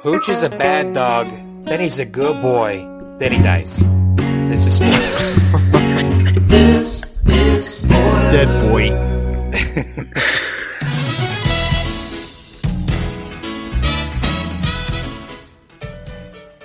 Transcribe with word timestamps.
Hooch 0.00 0.28
is 0.28 0.44
a 0.44 0.50
bad 0.50 0.92
dog, 0.92 1.26
then 1.64 1.80
he's 1.80 1.98
a 1.98 2.04
good 2.06 2.40
boy, 2.40 2.78
then 3.18 3.32
he 3.32 3.42
dies. 3.42 3.88
This 4.48 4.66
is 4.66 4.76
spoilers. 4.76 5.34
This 6.48 7.26
is 7.26 7.80
spoilers. 7.82 8.32
Dead 8.32 8.70
boy. 8.70 8.90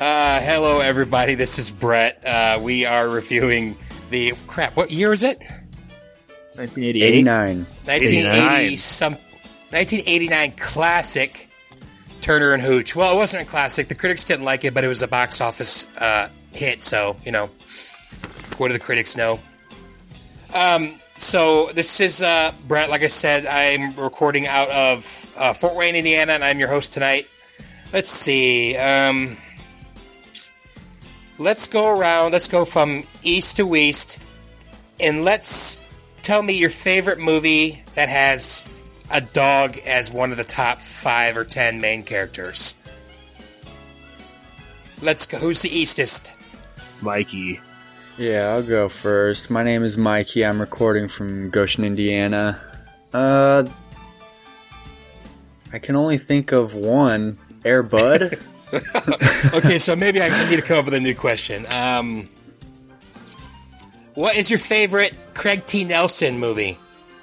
Uh, 0.02 0.41
hello, 0.41 0.81
everybody. 0.81 1.34
This 1.34 1.57
is 1.57 1.71
Brett. 1.71 2.21
Uh, 2.25 2.59
we 2.61 2.86
are 2.86 3.07
reviewing 3.07 3.77
the 4.09 4.34
crap. 4.47 4.75
What 4.75 4.91
year 4.91 5.13
is 5.13 5.23
it? 5.23 5.38
1988. 6.55 7.02
89. 7.04 7.57
1980 7.86 8.75
some 8.75 9.13
1989 9.13 10.52
classic 10.57 11.47
Turner 12.24 12.54
and 12.54 12.64
Hooch. 12.64 12.96
Well, 12.96 13.14
it 13.14 13.18
wasn't 13.18 13.43
a 13.43 13.46
classic. 13.46 13.89
The 13.89 13.96
critics 13.96 14.24
didn't 14.24 14.46
like 14.46 14.64
it, 14.64 14.74
but 14.74 14.84
it 14.84 14.88
was 14.88 15.04
a 15.04 15.07
box 15.07 15.42
office 15.42 15.86
uh, 15.97 16.30
hit. 16.54 16.82
So 16.82 17.18
you 17.24 17.32
know, 17.32 17.47
what 18.57 18.68
do 18.68 18.74
the 18.74 18.80
critics 18.80 19.16
know? 19.16 19.39
Um, 20.54 21.00
so 21.18 21.68
this 21.74 22.00
is 22.00 22.24
uh, 22.24 22.54
Brett. 22.68 22.89
Like 22.89 23.04
I 23.04 23.07
said, 23.07 23.46
I'm 23.46 23.96
recording 23.96 24.47
out 24.47 24.70
of 24.70 25.33
uh, 25.38 25.54
Fort 25.54 25.75
Wayne, 25.75 25.96
Indiana, 25.96 26.32
and 26.32 26.44
I'm 26.44 26.60
your 26.60 26.70
host 26.70 26.94
tonight. 26.94 27.28
Let's 27.92 28.10
see. 28.10 28.75
Um, 28.78 29.38
let's 31.38 31.68
go 31.68 32.00
around. 32.00 32.31
Let's 32.31 32.47
go 32.47 32.64
from 32.64 33.03
east 33.22 33.58
to 33.58 33.67
west, 33.67 34.22
and 35.00 35.23
let's 35.23 35.80
tell 36.22 36.42
me 36.42 36.53
your 36.53 36.69
favorite 36.69 37.19
movie 37.19 37.83
that 37.95 38.08
has 38.08 38.66
a 39.12 39.22
dog 39.22 39.78
as 39.86 40.12
one 40.12 40.31
of 40.31 40.38
the 40.38 40.44
top 40.44 40.81
five 40.81 41.38
or 41.38 41.44
ten 41.44 41.81
main 41.81 42.03
characters. 42.03 42.75
Let's 45.02 45.25
go. 45.25 45.38
Who's 45.38 45.61
the 45.61 45.69
eastest? 45.69 46.31
Mikey. 47.02 47.59
Yeah, 48.17 48.53
I'll 48.53 48.64
go 48.64 48.89
first. 48.89 49.50
My 49.50 49.64
name 49.64 49.83
is 49.83 49.97
Mikey. 49.97 50.45
I'm 50.45 50.61
recording 50.61 51.08
from 51.08 51.50
Goshen, 51.50 51.83
Indiana. 51.83 52.61
Uh, 53.11 53.67
I 55.73 55.80
can 55.80 55.95
only 55.95 56.17
think 56.17 56.52
of 56.52 56.75
one. 56.75 57.38
Air 57.66 57.81
Bud. 57.81 58.22
okay, 59.53 59.80
so 59.80 59.95
maybe 59.95 60.22
I 60.22 60.30
need 60.49 60.55
to 60.58 60.61
come 60.61 60.77
up 60.77 60.86
with 60.86 60.94
a 60.94 60.99
new 60.99 61.16
question. 61.16 61.66
Um, 61.73 62.30
what 64.14 64.36
is 64.36 64.49
your 64.49 64.59
favorite 64.59 65.14
Craig 65.33 65.66
T. 65.66 65.83
Nelson 65.83 66.39
movie? 66.39 66.77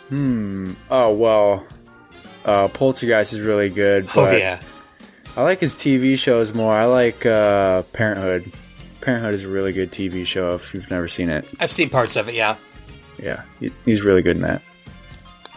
Hmm. 0.08 0.72
Oh 0.90 1.14
well, 1.14 1.64
uh, 2.44 2.68
Poltergeist 2.68 3.32
is 3.32 3.40
really 3.40 3.68
good. 3.68 4.06
But 4.06 4.16
Oh 4.16 4.36
yeah, 4.36 4.60
I 5.36 5.42
like 5.42 5.60
his 5.60 5.74
TV 5.74 6.18
shows 6.18 6.54
more. 6.54 6.74
I 6.74 6.86
like 6.86 7.24
uh, 7.26 7.82
Parenthood. 7.92 8.52
Parenthood 9.00 9.34
is 9.34 9.44
a 9.44 9.48
really 9.48 9.72
good 9.72 9.90
TV 9.90 10.26
show. 10.26 10.54
If 10.54 10.74
you've 10.74 10.90
never 10.90 11.08
seen 11.08 11.30
it, 11.30 11.52
I've 11.60 11.70
seen 11.70 11.88
parts 11.88 12.16
of 12.16 12.28
it. 12.28 12.34
Yeah. 12.34 12.56
yeah, 13.18 13.42
he's 13.84 14.02
really 14.02 14.22
good 14.22 14.36
in 14.36 14.42
that. 14.42 14.62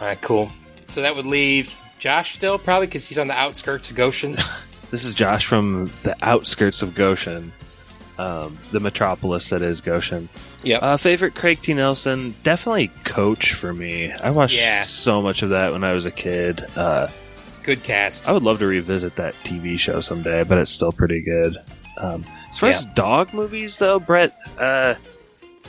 All 0.00 0.06
right, 0.06 0.20
cool. 0.20 0.50
So 0.88 1.02
that 1.02 1.14
would 1.14 1.26
leave 1.26 1.82
Josh 1.98 2.30
still 2.30 2.58
probably 2.58 2.86
because 2.86 3.06
he's 3.08 3.18
on 3.18 3.28
the 3.28 3.34
outskirts 3.34 3.90
of 3.90 3.96
Goshen. 3.96 4.36
This 4.90 5.04
is 5.06 5.14
Josh 5.14 5.44
from 5.44 5.90
the 6.04 6.14
outskirts 6.22 6.80
of 6.80 6.94
Goshen, 6.94 7.52
um, 8.16 8.56
the 8.70 8.78
metropolis 8.78 9.48
that 9.50 9.60
is 9.60 9.80
Goshen. 9.80 10.28
Yep. 10.64 10.82
Uh, 10.82 10.96
favorite 10.96 11.34
Craig 11.34 11.60
T. 11.62 11.74
Nelson, 11.74 12.34
definitely 12.42 12.88
Coach 13.04 13.52
for 13.54 13.72
me. 13.72 14.12
I 14.12 14.30
watched 14.30 14.56
Yeah. 14.56 14.82
so 14.82 15.20
much 15.22 15.42
of 15.42 15.50
that 15.50 15.72
when 15.72 15.84
I 15.84 15.92
was 15.94 16.06
a 16.06 16.10
kid. 16.10 16.64
Uh, 16.76 17.08
Good 17.62 17.82
cast. 17.82 18.28
I 18.28 18.32
would 18.32 18.42
love 18.42 18.58
to 18.58 18.66
revisit 18.66 19.16
that 19.16 19.34
TV 19.44 19.78
show 19.78 20.00
someday, 20.00 20.42
but 20.44 20.58
it's 20.58 20.70
still 20.72 20.92
pretty 20.92 21.22
good. 21.22 21.56
Um, 21.96 22.24
as 22.50 22.58
far 22.58 22.68
as 22.70 22.84
dog 22.86 23.32
movies, 23.32 23.78
though, 23.78 23.98
Brett, 23.98 24.36
uh, 24.58 24.94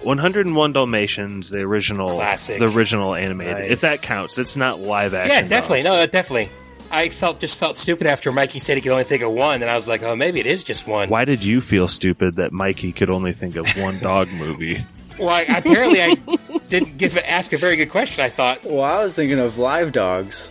101 0.03 0.73
Dalmatians, 0.73 1.49
the 1.49 1.61
original, 1.61 2.09
Classic. 2.09 2.59
the 2.59 2.65
original 2.67 3.15
animated, 3.15 3.57
Nice. 3.59 3.71
if 3.71 3.81
that 3.81 4.01
counts, 4.01 4.37
it's 4.37 4.55
not 4.57 4.81
live 4.81 5.13
action. 5.13 5.31
Yeah, 5.35 5.41
definitely. 5.43 5.83
dogs. 5.83 5.99
No, 5.99 6.05
definitely. 6.07 6.49
I 6.91 7.09
felt 7.09 7.39
just 7.39 7.59
felt 7.59 7.77
stupid 7.77 8.07
after 8.07 8.31
Mikey 8.31 8.59
said 8.59 8.75
he 8.77 8.81
could 8.81 8.91
only 8.91 9.03
think 9.03 9.23
of 9.23 9.31
one, 9.31 9.61
and 9.61 9.69
I 9.69 9.75
was 9.75 9.87
like, 9.87 10.03
oh, 10.03 10.15
maybe 10.15 10.39
it 10.39 10.45
is 10.45 10.63
just 10.63 10.87
one. 10.87 11.09
Why 11.09 11.25
did 11.25 11.43
you 11.43 11.61
feel 11.61 11.87
stupid 11.87 12.35
that 12.35 12.51
Mikey 12.51 12.91
could 12.93 13.09
only 13.09 13.33
think 13.33 13.55
of 13.55 13.67
one 13.77 13.99
dog 13.99 14.27
movie? 14.37 14.83
Well, 15.19 15.29
I, 15.29 15.41
apparently 15.43 16.01
I 16.01 16.15
didn't 16.69 16.97
give 16.97 17.17
ask 17.17 17.53
a 17.53 17.57
very 17.57 17.75
good 17.75 17.89
question. 17.89 18.23
I 18.23 18.29
thought, 18.29 18.63
Well, 18.65 18.81
I 18.83 19.03
was 19.03 19.15
thinking 19.15 19.39
of 19.39 19.57
live 19.57 19.91
dogs, 19.91 20.49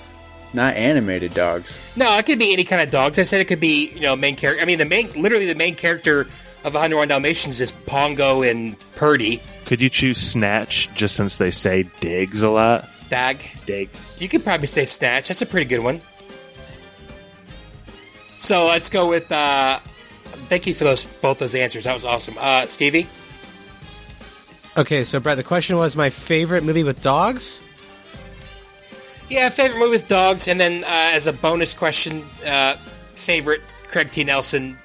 not 0.53 0.75
animated 0.75 1.34
dogs. 1.34 1.78
no, 1.97 2.17
it 2.19 2.25
could 2.27 2.39
be 2.39 2.53
any 2.53 2.65
kind 2.65 2.81
of 2.83 2.91
dogs. 2.91 3.19
I 3.19 3.25
said 3.25 3.41
it 3.41 3.47
could 3.49 3.61
be, 3.61 3.91
you 3.93 4.00
know, 4.00 4.17
main 4.17 4.37
character. 4.37 4.62
I 4.62 4.67
mean, 4.67 4.78
the 4.78 4.87
main, 4.87 5.09
literally 5.21 5.47
the 5.47 5.55
main 5.55 5.75
character 5.75 6.23
of 6.65 6.73
101 6.73 7.09
Dalmatians 7.09 7.61
is 7.61 7.73
Pongo 7.73 8.43
and 8.43 8.77
Purdy. 8.94 9.43
Could 9.67 9.83
you 9.83 9.91
choose 9.91 10.17
Snatch 10.19 10.89
just 10.94 11.15
since 11.17 11.37
they 11.37 11.50
say 11.50 11.83
digs 12.00 12.43
a 12.43 12.49
lot? 12.49 12.89
Dag. 13.11 13.39
Dig. 13.67 13.91
You 14.19 14.28
could 14.28 14.43
probably 14.44 14.67
say 14.67 14.84
Snatch. 14.87 15.28
That's 15.28 15.43
a 15.43 15.47
pretty 15.47 15.67
good 15.67 15.81
one. 15.84 16.00
So 18.37 18.67
let's 18.67 18.89
go 18.89 19.09
with. 19.09 19.31
uh 19.31 19.81
Thank 20.49 20.67
you 20.67 20.75
for 20.75 20.84
those 20.84 21.06
both 21.06 21.39
those 21.39 21.55
answers. 21.55 21.84
That 21.84 21.95
was 21.95 22.05
awesome, 22.05 22.34
uh, 22.39 22.67
Stevie. 22.67 23.06
Okay, 24.77 25.05
so 25.05 25.21
Brett, 25.21 25.37
the 25.37 25.45
question 25.45 25.77
was 25.77 25.97
my 25.97 26.11
favorite 26.11 26.65
movie 26.65 26.83
with 26.83 27.00
dogs. 27.00 27.62
Yeah, 29.28 29.49
favorite 29.49 29.78
movie 29.78 29.93
with 29.93 30.09
dogs, 30.09 30.49
and 30.49 30.61
then 30.61 30.84
uh, 30.84 31.15
as 31.15 31.27
a 31.27 31.33
bonus 31.33 31.73
question, 31.73 32.25
uh, 32.47 32.75
favorite 33.15 33.62
Craig 33.89 34.11
T. 34.11 34.25
Nelson 34.25 34.77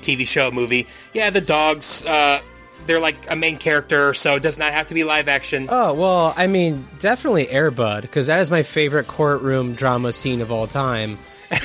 TV 0.00 0.26
show 0.26 0.50
movie. 0.50 0.86
Yeah, 1.12 1.30
the 1.30 1.40
dogs. 1.40 2.04
Uh, 2.04 2.40
they're 2.86 3.00
like 3.00 3.16
a 3.30 3.36
main 3.36 3.56
character, 3.58 4.12
so 4.14 4.36
it 4.36 4.42
does 4.42 4.58
not 4.58 4.72
have 4.72 4.88
to 4.88 4.94
be 4.94 5.04
live 5.04 5.28
action. 5.28 5.66
Oh 5.68 5.94
well, 5.94 6.34
I 6.36 6.46
mean, 6.46 6.88
definitely 6.98 7.46
Airbud 7.46 8.02
because 8.02 8.26
that 8.26 8.40
is 8.40 8.50
my 8.50 8.62
favorite 8.62 9.06
courtroom 9.06 9.74
drama 9.74 10.12
scene 10.12 10.40
of 10.40 10.50
all 10.50 10.66
time. 10.66 11.18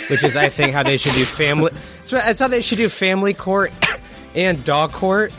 Which 0.10 0.24
is, 0.24 0.36
I 0.36 0.50
think, 0.50 0.74
how 0.74 0.84
they 0.84 0.98
should 0.98 1.14
do 1.14 1.24
family. 1.24 1.72
So 2.04 2.18
that's 2.18 2.40
how 2.40 2.48
they 2.48 2.62
should 2.62 2.78
do 2.78 2.90
family 2.90 3.34
court 3.34 3.72
and 4.36 4.64
dog 4.64 4.92
court. 4.92 5.34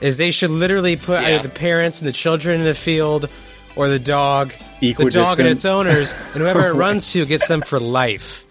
Is 0.00 0.16
they 0.16 0.30
should 0.30 0.50
literally 0.50 0.96
put 0.96 1.22
Yeah. 1.22 1.34
either 1.36 1.48
the 1.48 1.54
parents 1.54 2.00
and 2.00 2.08
the 2.08 2.12
children 2.12 2.60
in 2.60 2.66
the 2.66 2.74
field, 2.74 3.28
or 3.74 3.88
the 3.88 3.98
dog, 3.98 4.52
the 4.80 4.92
dog 5.10 5.38
and 5.40 5.48
its 5.48 5.64
owners, 5.64 6.12
and 6.34 6.42
whoever 6.42 6.68
it 6.68 6.72
runs 6.74 7.12
to 7.12 7.24
gets 7.26 7.48
them 7.48 7.62
for 7.62 7.80
life. 7.80 8.44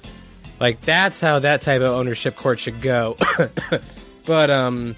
Like 0.60 0.82
that's 0.82 1.22
how 1.22 1.40
that 1.40 1.62
type 1.62 1.82
of 1.82 1.92
ownership 1.94 2.36
court 2.36 2.60
should 2.60 2.82
go. 2.82 3.16
but 4.26 4.50
um, 4.50 4.96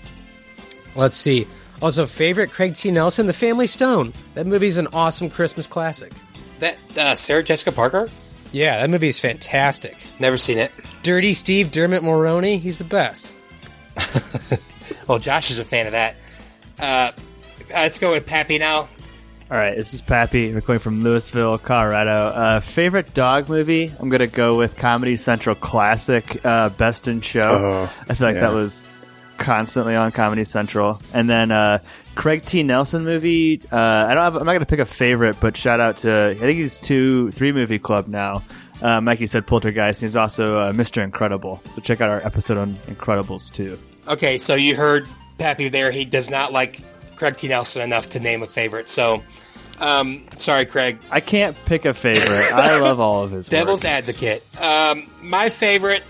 let's 0.95 1.17
see. 1.17 1.47
Also, 1.81 2.05
favorite 2.05 2.51
Craig 2.51 2.73
T. 2.75 2.91
Nelson, 2.91 3.27
The 3.27 3.33
Family 3.33 3.67
Stone. 3.67 4.13
That 4.33 4.45
movie's 4.47 4.77
an 4.77 4.87
awesome 4.93 5.29
Christmas 5.29 5.65
classic. 5.67 6.11
That 6.59 6.77
uh, 6.97 7.15
Sarah 7.15 7.43
Jessica 7.43 7.71
Parker. 7.71 8.09
Yeah, 8.51 8.79
that 8.81 8.89
movie 8.89 9.09
is 9.09 9.19
fantastic. 9.19 9.97
Never 10.19 10.37
seen 10.37 10.57
it. 10.57 10.71
Dirty 11.03 11.33
Steve 11.33 11.71
Dermot 11.71 12.01
Mulroney, 12.01 12.59
he's 12.59 12.77
the 12.77 12.83
best. 12.83 13.33
Well, 15.09 15.17
Josh 15.17 15.49
is 15.49 15.57
a 15.57 15.65
fan 15.65 15.87
of 15.87 15.93
that. 15.93 16.17
Uh, 16.77 17.11
let's 17.71 17.97
go 17.97 18.11
with 18.11 18.27
Pappy 18.27 18.59
now. 18.59 18.87
All 19.51 19.57
right, 19.57 19.75
this 19.75 19.91
is 19.95 20.01
Pappy, 20.01 20.53
recording 20.53 20.81
from 20.81 21.01
Louisville, 21.03 21.57
Colorado. 21.57 22.27
Uh, 22.27 22.59
favorite 22.59 23.15
dog 23.15 23.49
movie? 23.49 23.91
I'm 23.99 24.09
gonna 24.09 24.27
go 24.27 24.55
with 24.55 24.77
Comedy 24.77 25.17
Central 25.17 25.55
classic 25.55 26.45
uh, 26.45 26.69
Best 26.69 27.07
in 27.07 27.21
Show. 27.21 27.41
Oh, 27.41 27.93
I 28.07 28.13
feel 28.13 28.27
like 28.27 28.35
yeah. 28.35 28.41
that 28.41 28.53
was 28.53 28.83
constantly 29.39 29.95
on 29.95 30.11
Comedy 30.11 30.45
Central. 30.45 31.01
And 31.11 31.27
then 31.27 31.49
uh, 31.49 31.79
Craig 32.19 32.43
T. 32.43 32.63
Nelson 32.63 33.05
movie. 33.05 33.61
Uh, 33.71 33.77
I 33.77 34.13
don't. 34.13 34.23
Have, 34.23 34.35
I'm 34.35 34.45
not 34.45 34.51
gonna 34.51 34.65
pick 34.65 34.81
a 34.81 34.85
favorite, 34.85 35.37
but 35.39 35.55
shout 35.55 35.79
out 35.79 35.97
to 35.97 36.31
I 36.31 36.35
think 36.35 36.59
he's 36.59 36.77
two, 36.77 37.31
three 37.31 37.53
movie 37.53 37.79
club 37.79 38.07
now. 38.09 38.43
Uh, 38.81 38.99
Mikey 38.99 39.25
said 39.25 39.47
Poltergeist. 39.47 40.01
And 40.01 40.09
he's 40.09 40.17
also 40.17 40.59
uh, 40.59 40.71
Mr. 40.73 41.01
Incredible. 41.01 41.61
So 41.71 41.81
check 41.81 42.01
out 42.01 42.09
our 42.09 42.19
episode 42.25 42.57
on 42.57 42.75
Incredibles 42.87 43.49
too. 43.53 43.79
Okay, 44.09 44.37
so 44.37 44.55
you 44.55 44.75
heard 44.75 45.07
Pappy 45.37 45.69
there. 45.69 45.93
He 45.93 46.03
does 46.03 46.29
not 46.29 46.51
like 46.51 46.81
Craig 47.15 47.37
T. 47.37 47.47
Nelson 47.47 47.81
enough 47.83 48.09
to 48.09 48.19
name 48.19 48.43
a 48.43 48.47
favorite. 48.47 48.89
So, 48.89 49.23
um, 49.79 50.25
sorry, 50.31 50.65
Craig. 50.65 50.99
I 51.11 51.21
can't 51.21 51.55
pick 51.63 51.85
a 51.85 51.93
favorite. 51.93 52.51
I 52.53 52.79
love 52.81 52.99
all 52.99 53.23
of 53.23 53.31
his. 53.31 53.47
Devil's 53.47 53.85
work. 53.85 53.93
Advocate. 53.93 54.43
Um, 54.61 55.03
my 55.21 55.47
favorite 55.47 56.03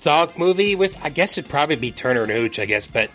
dog 0.00 0.38
movie 0.38 0.76
with, 0.76 1.04
I 1.04 1.08
guess 1.08 1.36
it'd 1.36 1.50
probably 1.50 1.74
be 1.76 1.90
Turner 1.90 2.22
and 2.22 2.30
Hooch, 2.30 2.60
I 2.60 2.66
guess, 2.66 2.86
but 2.86 3.10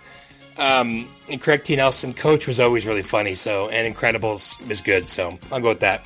um, 0.58 1.08
and 1.30 1.42
Craig 1.42 1.64
T. 1.64 1.76
Nelson, 1.76 2.14
Coach 2.14 2.48
was 2.48 2.60
always 2.60 2.88
really 2.88 3.04
funny, 3.04 3.36
so 3.36 3.70
and 3.70 3.94
Incredibles 3.94 4.66
was 4.68 4.82
good, 4.82 5.08
so 5.08 5.38
I'll 5.52 5.62
go 5.62 5.70
with 5.70 5.82
that. 5.82 6.04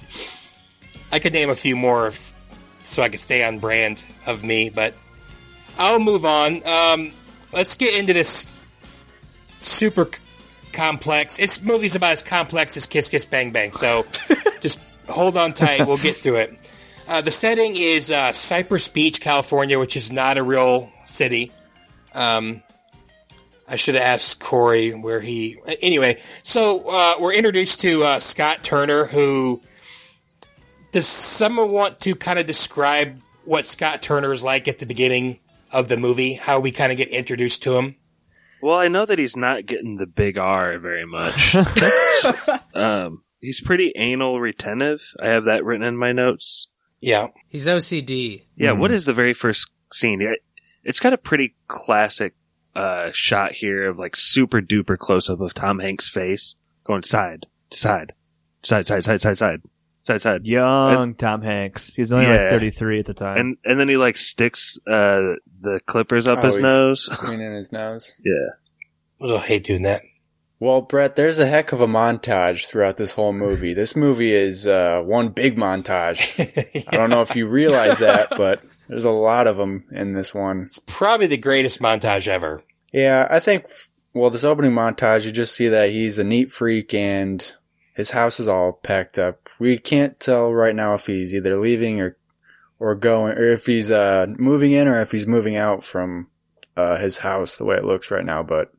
I 1.12 1.20
could 1.20 1.34
name 1.34 1.50
a 1.50 1.56
few 1.56 1.76
more 1.76 2.08
if, 2.08 2.34
so 2.80 3.02
I 3.02 3.10
could 3.10 3.20
stay 3.20 3.44
on 3.44 3.60
brand 3.60 4.04
of 4.28 4.44
me, 4.44 4.70
but 4.70 4.94
I'll 5.78 6.00
move 6.00 6.26
on. 6.26 6.62
Um, 6.68 7.12
let's 7.54 7.76
get 7.76 7.98
into 7.98 8.14
this 8.14 8.48
super 9.60 10.06
c- 10.12 10.22
complex. 10.74 11.40
It's 11.40 11.62
movie's 11.62 11.96
about 11.96 12.14
as 12.14 12.24
complex 12.24 12.76
as 12.78 12.88
Kiss 12.88 13.10
Kiss 13.10 13.26
Bang 13.26 13.52
Bang, 13.52 13.72
so 13.72 14.06
just 14.62 14.82
hold 15.08 15.38
on 15.38 15.54
tight. 15.54 15.86
We'll 15.88 15.98
get 15.98 16.18
through 16.18 16.38
it. 16.38 16.58
Uh, 17.08 17.22
the 17.22 17.32
setting 17.32 17.74
is 17.76 18.12
uh, 18.12 18.32
Cypress 18.32 18.88
Beach, 18.88 19.20
California, 19.22 19.80
which 19.80 19.98
is 19.98 20.12
not 20.12 20.38
a 20.38 20.44
real 20.44 20.92
city. 21.04 21.52
Um, 22.14 22.62
I 23.72 23.78
should 23.78 23.96
have 23.96 24.04
asked 24.04 24.42
Corey 24.42 24.92
where 24.92 25.22
he. 25.22 25.58
Anyway, 25.82 26.18
so 26.44 26.84
uh, 26.92 27.14
we're 27.22 27.34
introduced 27.34 27.80
to 27.82 28.04
uh, 28.04 28.20
Scott 28.20 28.64
Turner, 28.64 29.06
who. 29.06 29.62
Does 30.92 31.08
someone 31.08 31.72
want 31.72 32.02
to 32.02 32.16
kind 32.16 32.38
of 32.38 32.46
describe 32.46 33.22
what 33.46 33.66
Scott 33.66 34.02
Turner 34.02 34.34
is 34.34 34.44
like 34.44 34.68
at 34.68 34.80
the 34.80 34.86
beginning 34.86 35.40
of 35.72 35.88
the 35.88 35.96
movie? 35.96 36.34
How 36.34 36.60
we 36.60 36.72
kind 36.72 36.92
of 36.92 36.98
get 36.98 37.08
introduced 37.08 37.64
to 37.64 37.78
him? 37.78 37.96
Well, 38.62 38.78
I 38.78 38.90
know 38.90 39.06
that 39.06 39.18
he's 39.18 39.38
not 39.38 39.66
getting 39.66 39.96
the 39.96 40.06
big 40.06 40.38
R 40.38 40.78
very 40.80 41.06
much. 41.06 41.56
um, 42.76 43.24
he's 43.40 43.62
pretty 43.62 43.94
anal 43.96 44.42
retentive. 44.42 45.02
I 45.18 45.30
have 45.30 45.46
that 45.46 45.64
written 45.64 45.88
in 45.88 45.96
my 45.96 46.12
notes. 46.12 46.68
Yeah. 47.00 47.28
He's 47.48 47.68
OCD. 47.68 48.44
Yeah, 48.56 48.74
what 48.74 48.92
is 48.92 49.06
the 49.06 49.14
very 49.14 49.34
first 49.34 49.72
scene? 49.94 50.36
It's 50.84 51.00
got 51.00 51.14
a 51.14 51.18
pretty 51.18 51.56
classic 51.68 52.36
uh, 52.76 53.10
shot 53.14 53.52
here 53.54 53.90
of 53.90 54.00
like 54.00 54.16
super 54.16 54.62
duper 54.62 54.98
close 54.98 55.30
up 55.30 55.42
of 55.42 55.54
Tom 55.54 55.80
Hanks' 55.80 56.10
face 56.10 56.56
going 56.84 57.04
side 57.04 57.46
to 57.70 57.78
side, 57.78 58.14
side, 58.64 58.86
side, 58.88 59.04
side, 59.04 59.22
side, 59.22 59.38
side, 59.38 59.62
side, 60.04 60.22
side. 60.22 60.46
Young 60.46 61.14
Tom 61.16 61.42
Hanks. 61.42 61.94
He's 61.94 62.12
only 62.12 62.26
Yeah. 62.28 62.44
like 62.44 62.50
33 62.52 63.00
at 63.00 63.06
the 63.06 63.14
time. 63.14 63.38
And 63.38 63.58
and 63.66 63.80
then 63.80 63.90
he 63.90 63.98
like 63.98 64.18
sticks 64.18 64.78
uh, 64.88 65.36
the 65.62 65.80
clippers 65.86 66.28
up 66.28 66.40
Oh, 66.40 66.44
his 66.44 66.58
he's- 66.58 66.64
nose. 66.78 67.10
Cleaning 67.12 67.54
his 67.54 67.72
nose. 67.72 68.16
Yeah. 68.24 69.28
Oh, 69.30 69.38
I 69.38 69.42
hate 69.42 69.64
doing 69.64 69.84
that. 69.84 70.00
Well, 70.60 70.82
Brett, 70.82 71.16
there's 71.16 71.40
a 71.40 71.48
heck 71.48 71.72
of 71.72 71.82
a 71.82 71.88
montage 71.88 72.68
throughout 72.68 72.96
this 72.98 73.14
whole 73.16 73.34
movie. 73.34 73.74
This 73.74 73.96
movie 73.96 74.34
is 74.36 74.68
uh, 74.68 75.02
one 75.04 75.30
big 75.30 75.58
montage. 75.58 76.40
I 76.88 76.98
don't 76.98 77.10
know 77.10 77.24
if 77.24 77.36
you 77.36 77.48
realize 77.48 77.98
that, 78.00 78.30
but 78.30 78.62
there's 78.92 79.06
a 79.06 79.10
lot 79.10 79.48
of 79.48 79.56
them 79.56 79.86
in 79.94 80.12
this 80.12 80.36
one. 80.36 80.64
It's 80.64 80.80
probably 80.86 81.26
the 81.26 81.38
greatest 81.38 81.80
montage 81.80 82.28
ever. 82.28 82.62
Yeah, 82.92 83.26
I 83.32 83.40
think, 83.40 83.66
well, 84.14 84.30
this 84.30 84.44
opening 84.44 84.74
montage, 84.74 85.24
you 85.24 85.32
just 85.32 85.56
see 85.56 85.70
that 85.70 85.92
he's 85.92 86.20
a 86.20 86.26
neat 86.26 86.52
freak 86.52 86.94
and 86.94 87.56
his 87.96 88.10
house 88.10 88.42
is 88.42 88.50
all 88.50 88.74
packed 88.74 89.18
up. 89.18 89.48
We 89.60 89.78
can't 89.78 90.20
tell 90.20 90.54
right 90.54 90.76
now 90.76 90.94
if 90.94 91.06
he's 91.06 91.34
either 91.34 91.58
leaving 91.58 92.02
or, 92.02 92.18
or 92.80 92.96
going, 92.96 93.38
or 93.38 93.54
if 93.54 93.66
he's, 93.66 93.94
uh, 93.94 94.26
moving 94.38 94.74
in 94.74 94.90
or 94.90 95.00
if 95.00 95.14
he's 95.14 95.26
moving 95.26 95.56
out 95.56 95.86
from, 95.86 96.28
uh, 96.76 96.98
his 96.98 97.20
house 97.20 97.58
the 97.58 97.64
way 97.64 97.78
it 97.78 97.86
looks 97.86 98.12
right 98.12 98.26
now, 98.26 98.44
but 98.44 98.74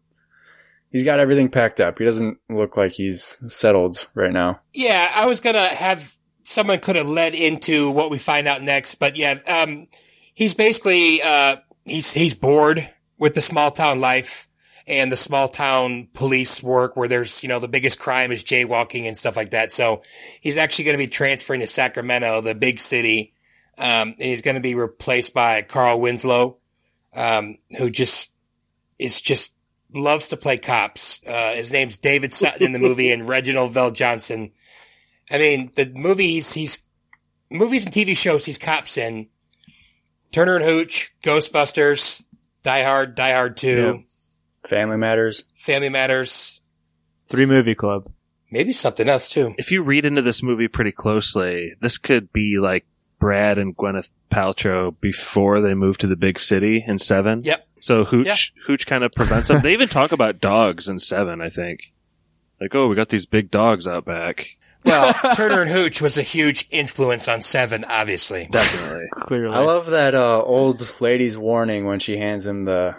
he's 0.90 1.04
got 1.04 1.20
everything 1.20 1.48
packed 1.48 1.80
up. 1.80 1.98
He 1.98 2.04
doesn't 2.04 2.36
look 2.50 2.76
like 2.76 2.92
he's 2.92 3.22
settled 3.50 4.08
right 4.14 4.32
now. 4.32 4.60
Yeah, 4.74 5.10
I 5.14 5.24
was 5.24 5.40
gonna 5.40 5.68
have 5.68 6.14
someone 6.42 6.80
could 6.80 6.96
have 6.96 7.06
led 7.06 7.34
into 7.34 7.90
what 7.92 8.10
we 8.10 8.18
find 8.18 8.46
out 8.46 8.60
next, 8.60 8.96
but 8.96 9.16
yeah, 9.16 9.38
um, 9.48 9.86
he's 10.34 10.54
basically 10.54 11.20
uh, 11.22 11.56
he's 11.84 12.12
he's 12.12 12.34
bored 12.34 12.88
with 13.18 13.34
the 13.34 13.42
small 13.42 13.70
town 13.70 14.00
life 14.00 14.48
and 14.86 15.12
the 15.12 15.16
small 15.16 15.48
town 15.48 16.08
police 16.12 16.62
work, 16.62 16.96
where 16.96 17.08
there's 17.08 17.42
you 17.42 17.48
know 17.48 17.58
the 17.58 17.68
biggest 17.68 17.98
crime 17.98 18.32
is 18.32 18.44
jaywalking 18.44 19.06
and 19.06 19.16
stuff 19.16 19.36
like 19.36 19.50
that. 19.50 19.72
So 19.72 20.02
he's 20.40 20.56
actually 20.56 20.86
going 20.86 20.98
to 20.98 21.04
be 21.04 21.08
transferring 21.08 21.60
to 21.60 21.66
Sacramento, 21.66 22.40
the 22.40 22.54
big 22.54 22.80
city, 22.80 23.34
um, 23.78 24.08
and 24.08 24.14
he's 24.18 24.42
going 24.42 24.56
to 24.56 24.62
be 24.62 24.74
replaced 24.74 25.34
by 25.34 25.62
Carl 25.62 26.00
Winslow, 26.00 26.58
um, 27.16 27.56
who 27.78 27.90
just 27.90 28.32
is 28.98 29.20
just 29.20 29.56
loves 29.94 30.28
to 30.28 30.36
play 30.36 30.58
cops. 30.58 31.20
Uh, 31.26 31.54
his 31.54 31.72
name's 31.72 31.98
David 31.98 32.32
Sutton 32.32 32.66
in 32.66 32.72
the 32.72 32.78
movie, 32.78 33.12
and 33.12 33.28
Reginald 33.28 33.72
VelJohnson. 33.72 34.50
I 35.30 35.38
mean, 35.38 35.70
the 35.76 35.92
movies 35.94 36.52
he's 36.52 36.84
movies 37.50 37.84
and 37.84 37.94
TV 37.94 38.16
shows 38.16 38.44
he's 38.44 38.58
cops 38.58 38.98
in. 38.98 39.28
Turner 40.32 40.56
and 40.56 40.64
Hooch, 40.64 41.12
Ghostbusters, 41.22 42.24
Die 42.62 42.82
Hard, 42.82 43.14
Die 43.14 43.32
Hard 43.32 43.56
Two, 43.56 43.68
Yeah. 43.68 43.94
Family 44.68 44.96
Matters. 44.96 45.44
Family 45.54 45.88
Matters, 45.88 46.60
Three 47.28 47.46
Movie 47.46 47.74
Club. 47.74 48.10
maybe 48.50 48.72
something 48.72 49.08
else 49.08 49.30
too. 49.30 49.50
If 49.58 49.70
you 49.70 49.82
read 49.82 50.04
into 50.04 50.22
this 50.22 50.42
movie 50.42 50.68
pretty 50.68 50.92
closely, 50.92 51.74
this 51.80 51.98
could 51.98 52.32
be 52.32 52.58
like 52.58 52.84
Brad 53.18 53.58
and 53.58 53.76
Gwyneth 53.76 54.10
Paltrow 54.30 54.94
before 55.00 55.60
they 55.60 55.74
moved 55.74 56.00
to 56.00 56.06
the 56.06 56.16
big 56.16 56.38
city 56.38 56.84
in 56.86 56.98
Seven. 56.98 57.40
Yep. 57.42 57.66
So 57.80 58.04
Hooch 58.04 58.26
Yeah. 58.26 58.36
Hooch 58.66 58.86
kind 58.86 59.04
of 59.04 59.12
prevents 59.12 59.48
them. 59.48 59.62
they 59.62 59.72
even 59.72 59.88
talk 59.88 60.12
about 60.12 60.40
dogs 60.40 60.88
in 60.88 60.98
Seven. 60.98 61.40
I 61.40 61.48
think. 61.50 61.92
Like, 62.60 62.74
oh, 62.74 62.86
we 62.86 62.94
got 62.94 63.08
these 63.08 63.26
big 63.26 63.50
dogs 63.50 63.86
out 63.88 64.04
back. 64.04 64.56
Well, 64.84 65.14
Turner 65.36 65.62
and 65.62 65.70
Hooch 65.70 66.00
was 66.02 66.18
a 66.18 66.22
huge 66.22 66.66
influence 66.70 67.28
on 67.28 67.40
Seven, 67.42 67.84
obviously. 67.88 68.46
Definitely. 68.50 69.08
Clearly. 69.12 69.54
I 69.54 69.60
love 69.60 69.86
that 69.86 70.14
uh, 70.14 70.42
old 70.42 71.00
lady's 71.00 71.36
warning 71.38 71.86
when 71.86 71.98
she 71.98 72.16
hands 72.16 72.46
him 72.46 72.64
the 72.64 72.96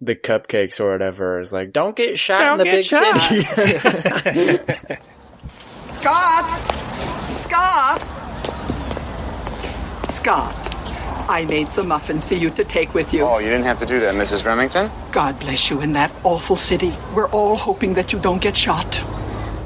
the 0.00 0.16
cupcakes 0.16 0.80
or 0.80 0.90
whatever. 0.92 1.40
Is 1.40 1.52
like, 1.52 1.72
don't 1.72 1.96
get 1.96 2.18
shot 2.18 2.52
in 2.52 2.58
the 2.58 2.64
big 2.64 2.84
city. 2.84 3.42
Scott! 5.88 6.72
Scott! 7.32 8.02
Scott, 10.10 10.54
I 11.28 11.46
made 11.48 11.72
some 11.72 11.88
muffins 11.88 12.26
for 12.26 12.34
you 12.34 12.50
to 12.50 12.64
take 12.64 12.92
with 12.92 13.14
you. 13.14 13.22
Oh, 13.22 13.38
you 13.38 13.48
didn't 13.48 13.64
have 13.64 13.78
to 13.80 13.86
do 13.86 13.98
that, 14.00 14.14
Mrs. 14.14 14.44
Remington. 14.44 14.90
God 15.12 15.38
bless 15.40 15.70
you 15.70 15.80
in 15.80 15.92
that 15.92 16.12
awful 16.24 16.56
city. 16.56 16.92
We're 17.14 17.30
all 17.30 17.56
hoping 17.56 17.94
that 17.94 18.12
you 18.12 18.18
don't 18.20 18.42
get 18.42 18.54
shot. 18.56 19.02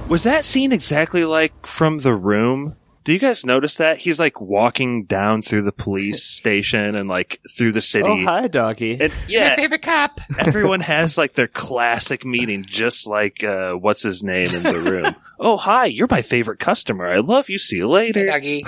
Was 0.09 0.23
that 0.23 0.47
scene 0.47 0.73
exactly 0.73 1.27
like 1.27 1.67
from 1.67 1.99
The 1.99 2.15
Room? 2.15 2.77
Do 3.05 3.13
you 3.13 3.19
guys 3.19 3.45
notice 3.45 3.75
that 3.75 3.99
he's 3.99 4.19
like 4.19 4.41
walking 4.41 5.05
down 5.05 5.43
through 5.43 5.63
the 5.63 5.73
police 5.73 6.25
station 6.37 6.95
and 6.95 7.11
like 7.11 7.41
through 7.57 7.73
the 7.73 7.83
city? 7.83 8.09
Oh, 8.09 8.25
hi, 8.25 8.49
doggy. 8.49 8.93
And 8.99 9.13
My 9.13 9.19
yeah, 9.29 9.55
favorite 9.55 9.83
cop. 9.83 10.19
everyone 10.39 10.81
has 10.81 11.19
like 11.19 11.35
their 11.35 11.47
classic 11.47 12.25
meeting, 12.25 12.65
just 12.67 13.07
like 13.07 13.45
uh, 13.45 13.73
what's 13.75 14.03
his 14.03 14.23
name 14.23 14.47
in 14.47 14.63
the 14.63 14.81
room. 14.81 15.15
oh, 15.39 15.59
hi, 15.59 15.85
you're 15.85 16.09
my 16.11 16.23
favorite 16.23 16.59
customer. 16.59 17.07
I 17.07 17.19
love 17.19 17.51
you. 17.51 17.59
See 17.59 17.77
you 17.77 17.89
later. 17.91 18.25
Dougie. 18.25 18.63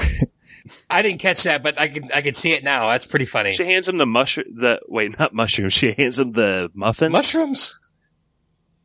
I 0.90 1.00
didn't 1.00 1.20
catch 1.20 1.44
that, 1.44 1.62
but 1.62 1.80
I 1.80 1.88
can 1.88 2.02
I 2.14 2.20
can 2.20 2.34
see 2.34 2.52
it 2.52 2.62
now. 2.62 2.86
That's 2.86 3.06
pretty 3.06 3.24
funny. 3.24 3.54
She 3.54 3.64
hands 3.64 3.88
him 3.88 3.96
the 3.96 4.04
mushroom. 4.06 4.46
The 4.56 4.80
wait, 4.88 5.18
not 5.18 5.32
mushroom. 5.32 5.70
She 5.70 5.92
hands 5.94 6.18
him 6.18 6.32
the 6.32 6.70
muffin. 6.74 7.10
Mushrooms. 7.12 7.79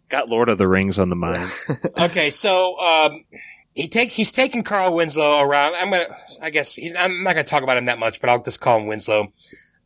Got 0.09 0.29
Lord 0.29 0.49
of 0.49 0.57
the 0.57 0.67
Rings 0.67 0.99
on 0.99 1.09
the 1.09 1.15
mind. 1.15 1.51
Okay, 1.97 2.29
so 2.29 2.79
um, 2.79 3.23
he 3.73 3.87
take 3.87 4.11
he's 4.11 4.31
taking 4.31 4.63
Carl 4.63 4.95
Winslow 4.95 5.39
around. 5.39 5.75
I'm 5.75 5.91
gonna, 5.91 6.05
I 6.41 6.49
guess 6.49 6.77
I'm 6.97 7.23
not 7.23 7.33
gonna 7.33 7.43
talk 7.43 7.63
about 7.63 7.77
him 7.77 7.85
that 7.85 7.99
much, 7.99 8.21
but 8.21 8.29
I'll 8.29 8.43
just 8.43 8.61
call 8.61 8.79
him 8.79 8.87
Winslow. 8.87 9.31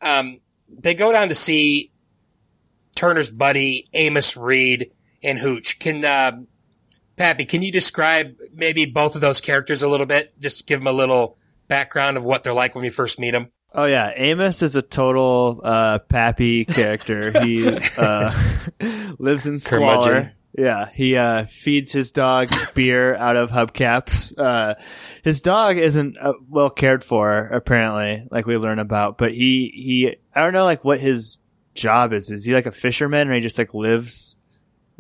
Um, 0.02 0.40
they 0.78 0.96
go 0.96 1.12
down 1.12 1.30
to 1.30 1.36
see 1.36 1.92
Turner's 2.96 3.32
buddy 3.32 3.86
Amos 3.94 4.36
Reed 4.36 4.92
and 5.24 5.38
Hooch. 5.38 5.80
Can 5.80 6.04
uh, 6.04 6.42
Pappy, 7.16 7.46
can 7.46 7.62
you 7.62 7.72
describe 7.72 8.38
maybe 8.54 8.86
both 8.86 9.16
of 9.16 9.22
those 9.22 9.42
characters 9.42 9.84
a 9.84 9.90
little 9.90 10.06
bit? 10.06 10.34
Just 10.40 10.68
give 10.68 10.80
them 10.80 10.88
a 10.88 10.94
little 10.94 11.38
background 11.68 12.18
of 12.18 12.26
what 12.26 12.44
they're 12.44 12.54
like 12.54 12.76
when 12.76 12.82
we 12.82 12.90
first 12.90 13.20
meet 13.20 13.32
them. 13.32 13.52
Oh 13.72 13.86
yeah, 13.86 14.12
Amos 14.16 14.62
is 14.64 14.76
a 14.76 14.82
total 14.82 15.62
uh, 15.64 16.00
pappy 16.00 16.66
character. 16.66 17.32
He 17.44 17.68
uh, 17.98 18.34
lives 19.20 19.46
in 19.46 19.60
squalor. 19.60 20.02
Curmudgeon. 20.02 20.32
Yeah, 20.58 20.90
he 20.92 21.16
uh, 21.16 21.46
feeds 21.46 21.92
his 21.92 22.12
dog 22.12 22.50
beer 22.74 23.16
out 23.16 23.38
of 23.38 23.52
hubcaps. 23.52 24.38
Uh, 24.38 24.76
his 25.24 25.42
dog 25.42 25.78
isn't 25.78 26.18
uh, 26.18 26.34
well 26.50 26.72
cared 26.72 27.04
for, 27.04 27.48
apparently, 27.48 28.28
like 28.32 28.48
we 28.48 28.58
learn 28.58 28.80
about. 28.80 29.18
But 29.18 29.32
he 29.32 29.72
he 29.74 30.16
I 30.34 30.44
don't 30.44 30.54
know 30.54 30.66
like 30.66 30.84
what 30.84 31.00
his 31.00 31.38
job 31.76 32.14
is. 32.14 32.32
Is 32.32 32.46
he 32.46 32.56
like 32.56 32.66
a 32.66 32.72
fisherman, 32.72 33.30
or 33.30 33.36
he 33.36 33.42
just 33.42 33.60
like 33.60 33.76
lives 33.76 34.38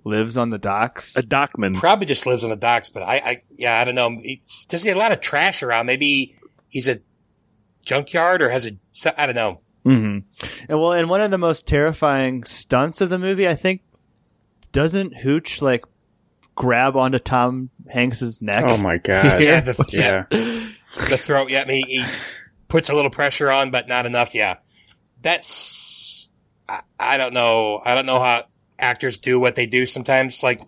lives 0.05 0.37
on 0.37 0.51
the 0.51 0.59
docks? 0.59 1.17
A 1.17 1.23
dockman. 1.23 1.73
Probably 1.73 2.05
just 2.05 2.27
lives 2.27 2.43
on 2.43 2.51
the 2.51 2.55
docks, 2.55 2.91
but 2.91 3.01
I, 3.01 3.15
I 3.17 3.41
yeah, 3.49 3.79
I 3.79 3.85
don't 3.85 3.95
know. 3.95 4.17
He's, 4.21 4.65
does 4.65 4.83
he 4.83 4.89
have 4.89 4.97
a 4.97 5.01
lot 5.01 5.11
of 5.11 5.19
trash 5.19 5.63
around? 5.63 5.87
Maybe 5.87 6.35
he's 6.69 6.87
a 6.87 6.99
junkyard 7.83 8.41
or 8.41 8.49
has 8.49 8.67
a 8.67 9.21
I 9.21 9.25
don't 9.25 9.35
know. 9.35 9.61
hmm 9.83 10.19
And 10.67 10.79
well, 10.79 10.91
and 10.93 11.09
one 11.09 11.21
of 11.21 11.31
the 11.31 11.37
most 11.37 11.67
terrifying 11.67 12.43
stunts 12.43 13.01
of 13.01 13.09
the 13.09 13.19
movie, 13.19 13.47
I 13.47 13.55
think, 13.55 13.81
doesn't 14.71 15.17
Hooch 15.17 15.61
like 15.61 15.85
grab 16.55 16.95
onto 16.97 17.19
Tom 17.19 17.69
Hanks's 17.89 18.41
neck? 18.41 18.63
oh 18.67 18.77
my 18.77 18.97
god! 18.97 19.41
Yeah, 19.41 19.61
the, 19.61 19.85
yeah. 19.91 20.25
yeah. 20.31 20.69
the 21.09 21.17
throat. 21.17 21.49
Yeah, 21.49 21.61
I 21.61 21.65
mean, 21.65 21.85
he 21.87 22.03
puts 22.67 22.89
a 22.89 22.95
little 22.95 23.11
pressure 23.11 23.49
on, 23.51 23.71
but 23.71 23.87
not 23.87 24.05
enough. 24.05 24.35
Yeah, 24.35 24.57
that's 25.21 26.31
I, 26.67 26.81
I 26.99 27.17
don't 27.17 27.33
know. 27.33 27.81
I 27.83 27.95
don't 27.95 28.05
know 28.05 28.19
how 28.19 28.45
actors 28.77 29.17
do 29.17 29.39
what 29.39 29.55
they 29.55 29.65
do 29.65 29.85
sometimes. 29.85 30.43
Like, 30.43 30.61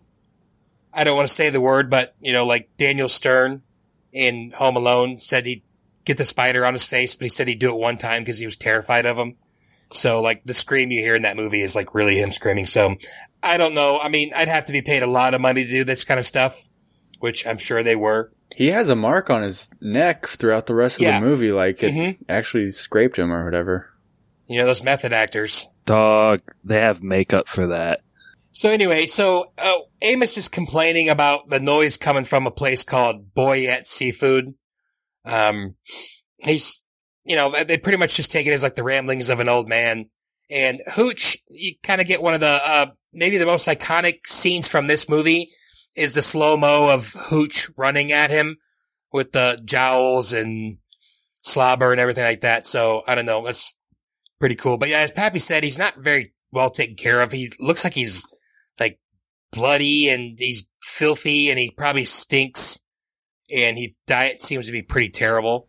I 0.93 1.03
don't 1.03 1.15
want 1.15 1.27
to 1.27 1.33
say 1.33 1.49
the 1.49 1.61
word, 1.61 1.89
but 1.89 2.15
you 2.19 2.33
know, 2.33 2.45
like 2.45 2.69
Daniel 2.77 3.09
Stern 3.09 3.61
in 4.11 4.51
Home 4.57 4.75
Alone 4.75 5.17
said 5.17 5.45
he'd 5.45 5.63
get 6.05 6.17
the 6.17 6.25
spider 6.25 6.65
on 6.65 6.73
his 6.73 6.87
face, 6.87 7.15
but 7.15 7.23
he 7.25 7.29
said 7.29 7.47
he'd 7.47 7.59
do 7.59 7.73
it 7.73 7.79
one 7.79 7.97
time 7.97 8.21
because 8.23 8.39
he 8.39 8.45
was 8.45 8.57
terrified 8.57 9.05
of 9.05 9.17
him. 9.17 9.35
So 9.93 10.21
like 10.21 10.43
the 10.45 10.53
scream 10.53 10.89
you 10.91 11.01
hear 11.01 11.15
in 11.15 11.23
that 11.23 11.35
movie 11.37 11.61
is 11.61 11.75
like 11.75 11.93
really 11.93 12.15
him 12.17 12.31
screaming. 12.31 12.65
So 12.65 12.95
I 13.43 13.57
don't 13.57 13.73
know. 13.73 13.99
I 13.99 14.09
mean, 14.09 14.31
I'd 14.35 14.47
have 14.47 14.65
to 14.65 14.71
be 14.71 14.81
paid 14.81 15.03
a 15.03 15.07
lot 15.07 15.33
of 15.33 15.41
money 15.41 15.63
to 15.65 15.69
do 15.69 15.83
this 15.83 16.03
kind 16.05 16.19
of 16.19 16.25
stuff, 16.25 16.67
which 17.19 17.45
I'm 17.45 17.57
sure 17.57 17.83
they 17.83 17.95
were. 17.95 18.31
He 18.55 18.67
has 18.67 18.89
a 18.89 18.95
mark 18.95 19.29
on 19.29 19.43
his 19.43 19.69
neck 19.81 20.27
throughout 20.27 20.65
the 20.67 20.75
rest 20.75 20.97
of 20.97 21.03
Yeah. 21.03 21.19
the 21.19 21.25
movie, 21.25 21.51
like 21.51 21.81
it 21.83 21.91
Mhm. 21.91 22.17
actually 22.29 22.67
scraped 22.69 23.17
him 23.17 23.31
or 23.31 23.43
whatever. 23.45 23.87
You 24.47 24.59
know, 24.59 24.65
those 24.65 24.83
method 24.83 25.13
actors. 25.13 25.67
Dog, 25.85 26.41
they 26.63 26.79
have 26.79 27.01
makeup 27.01 27.47
for 27.47 27.67
that. 27.67 28.01
So 28.53 28.69
anyway, 28.69 29.05
so 29.07 29.51
uh, 29.57 29.77
Amos 30.01 30.37
is 30.37 30.49
complaining 30.49 31.07
about 31.09 31.49
the 31.49 31.59
noise 31.61 31.95
coming 31.97 32.25
from 32.25 32.45
a 32.45 32.51
place 32.51 32.83
called 32.83 33.33
Boyett 33.33 33.85
Seafood. 33.85 34.53
Um, 35.25 35.75
he's, 36.37 36.83
you 37.23 37.35
know, 37.35 37.51
they 37.63 37.77
pretty 37.77 37.97
much 37.97 38.15
just 38.15 38.31
take 38.31 38.47
it 38.47 38.53
as 38.53 38.63
like 38.63 38.75
the 38.75 38.83
ramblings 38.83 39.29
of 39.29 39.39
an 39.39 39.49
old 39.49 39.67
man. 39.67 40.09
And 40.49 40.79
Hooch, 40.95 41.37
you 41.47 41.73
kind 41.83 42.01
of 42.01 42.07
get 42.07 42.21
one 42.21 42.33
of 42.33 42.39
the, 42.39 42.59
uh, 42.63 42.87
maybe 43.13 43.37
the 43.37 43.45
most 43.45 43.67
iconic 43.67 44.25
scenes 44.25 44.67
from 44.67 44.87
this 44.87 45.07
movie 45.07 45.49
is 45.95 46.15
the 46.15 46.21
slow 46.21 46.57
mo 46.57 46.93
of 46.93 47.13
Hooch 47.29 47.69
running 47.77 48.11
at 48.11 48.31
him 48.31 48.57
with 49.13 49.31
the 49.31 49.59
jowls 49.63 50.33
and 50.33 50.77
slobber 51.41 51.91
and 51.91 51.99
everything 51.99 52.23
like 52.23 52.41
that. 52.41 52.65
So 52.65 53.01
I 53.07 53.15
don't 53.15 53.25
know. 53.25 53.43
That's 53.43 53.75
pretty 54.39 54.55
cool. 54.55 54.77
But 54.77 54.89
yeah, 54.89 54.99
as 54.99 55.11
Pappy 55.11 55.39
said, 55.39 55.63
he's 55.63 55.77
not 55.77 55.97
very 55.97 56.33
well 56.51 56.69
taken 56.69 56.95
care 56.95 57.21
of. 57.21 57.31
He 57.31 57.51
looks 57.59 57.83
like 57.83 57.93
he's 57.93 58.25
like 58.79 58.99
bloody 59.51 60.09
and 60.09 60.35
he's 60.37 60.67
filthy 60.81 61.49
and 61.49 61.59
he 61.59 61.71
probably 61.75 62.05
stinks 62.05 62.79
and 63.53 63.77
his 63.77 63.89
diet 64.07 64.41
seems 64.41 64.65
to 64.67 64.71
be 64.71 64.81
pretty 64.83 65.09
terrible. 65.09 65.67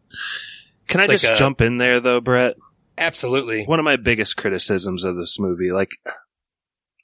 Can 0.89 1.01
It's 1.01 1.09
I 1.09 1.13
like 1.13 1.21
just 1.21 1.33
a- 1.35 1.37
jump 1.37 1.61
in 1.61 1.79
there 1.79 2.01
though, 2.01 2.21
Brett? 2.21 2.57
Absolutely. 2.99 3.65
One 3.65 3.79
of 3.79 3.85
my 3.85 3.97
biggest 3.97 4.37
criticisms 4.37 5.03
of 5.05 5.17
this 5.17 5.39
movie, 5.41 5.73
like, 5.73 5.91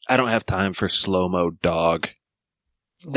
I 0.09 0.17
don't 0.17 0.29
have 0.29 0.45
time 0.47 0.73
for 0.75 0.89
slow 0.89 1.29
mo 1.29 1.51
dog. 1.63 2.09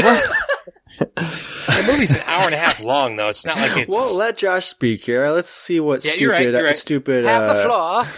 The 0.99 1.85
movie's 1.87 2.15
an 2.15 2.21
hour 2.27 2.45
and 2.45 2.53
a 2.53 2.57
half 2.57 2.83
long 2.83 3.15
though. 3.15 3.29
It's 3.29 3.45
not 3.45 3.55
like 3.57 3.75
it's 3.77 3.89
Well, 3.93 4.17
let 4.17 4.37
Josh 4.37 4.65
speak 4.67 5.03
here. 5.05 5.29
Let's 5.29 5.49
see 5.49 5.79
what 5.79 6.03
Yeah, 6.03 6.11
stupid, 6.11 6.21
you're 6.21 6.31
right, 6.31 6.49
you're 6.49 6.63
right. 6.63 6.75
stupid, 6.75 7.25
Have 7.25 7.43
the 7.47 7.53
uh, 7.53 7.65
floor. 8.03 8.13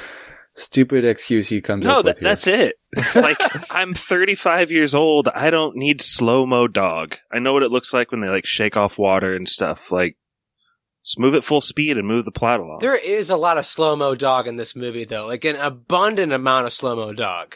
Stupid 0.56 1.06
excuse 1.06 1.50
he 1.50 1.62
comes 1.62 1.86
No, 1.86 2.00
up 2.00 2.06
that, 2.06 2.12
with 2.16 2.20
here. 2.20 2.30
that's 2.30 2.48
it. 2.48 2.76
like, 3.16 3.38
I'm 3.72 3.94
35 3.94 4.72
years 4.72 4.94
old. 4.94 5.28
I 5.30 5.50
don't 5.50 5.76
need 5.76 6.02
slow 6.02 6.46
mo 6.46 6.68
dog. 6.68 7.18
I 7.32 7.40
know 7.40 7.54
what 7.54 7.64
it 7.64 7.72
looks 7.72 7.94
like 7.94 8.12
when 8.12 8.22
they 8.22 8.30
like 8.30 8.46
shake 8.46 8.78
off 8.78 8.98
water 8.98 9.36
and 9.36 9.48
stuff. 9.50 9.92
Like, 9.92 10.16
just 11.04 11.20
move 11.20 11.34
at 11.34 11.44
full 11.44 11.60
speed 11.62 11.98
and 11.98 12.08
move 12.08 12.24
the 12.26 12.32
plot 12.32 12.60
along. 12.62 12.80
There 12.80 12.96
is 12.96 13.30
a 13.30 13.36
lot 13.36 13.58
of 13.58 13.66
slow 13.66 13.96
mo 13.96 14.16
dog 14.16 14.48
in 14.48 14.56
this 14.56 14.76
movie, 14.76 15.04
though. 15.06 15.26
Like 15.28 15.44
an 15.44 15.56
abundant 15.58 16.32
amount 16.32 16.66
of 16.68 16.74
slow 16.74 16.96
mo 16.96 17.14
dog. 17.14 17.56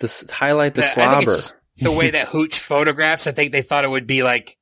This 0.00 0.28
highlight 0.30 0.74
the 0.74 0.82
I 0.82 0.86
think 0.86 1.06
slobber. 1.06 1.32
it's 1.34 1.56
the 1.78 1.92
way 1.92 2.10
that 2.12 2.28
Hooch 2.28 2.58
photographs. 2.58 3.26
I 3.26 3.30
think 3.32 3.52
they 3.52 3.62
thought 3.62 3.84
it 3.84 3.90
would 3.90 4.06
be 4.06 4.22
like, 4.22 4.56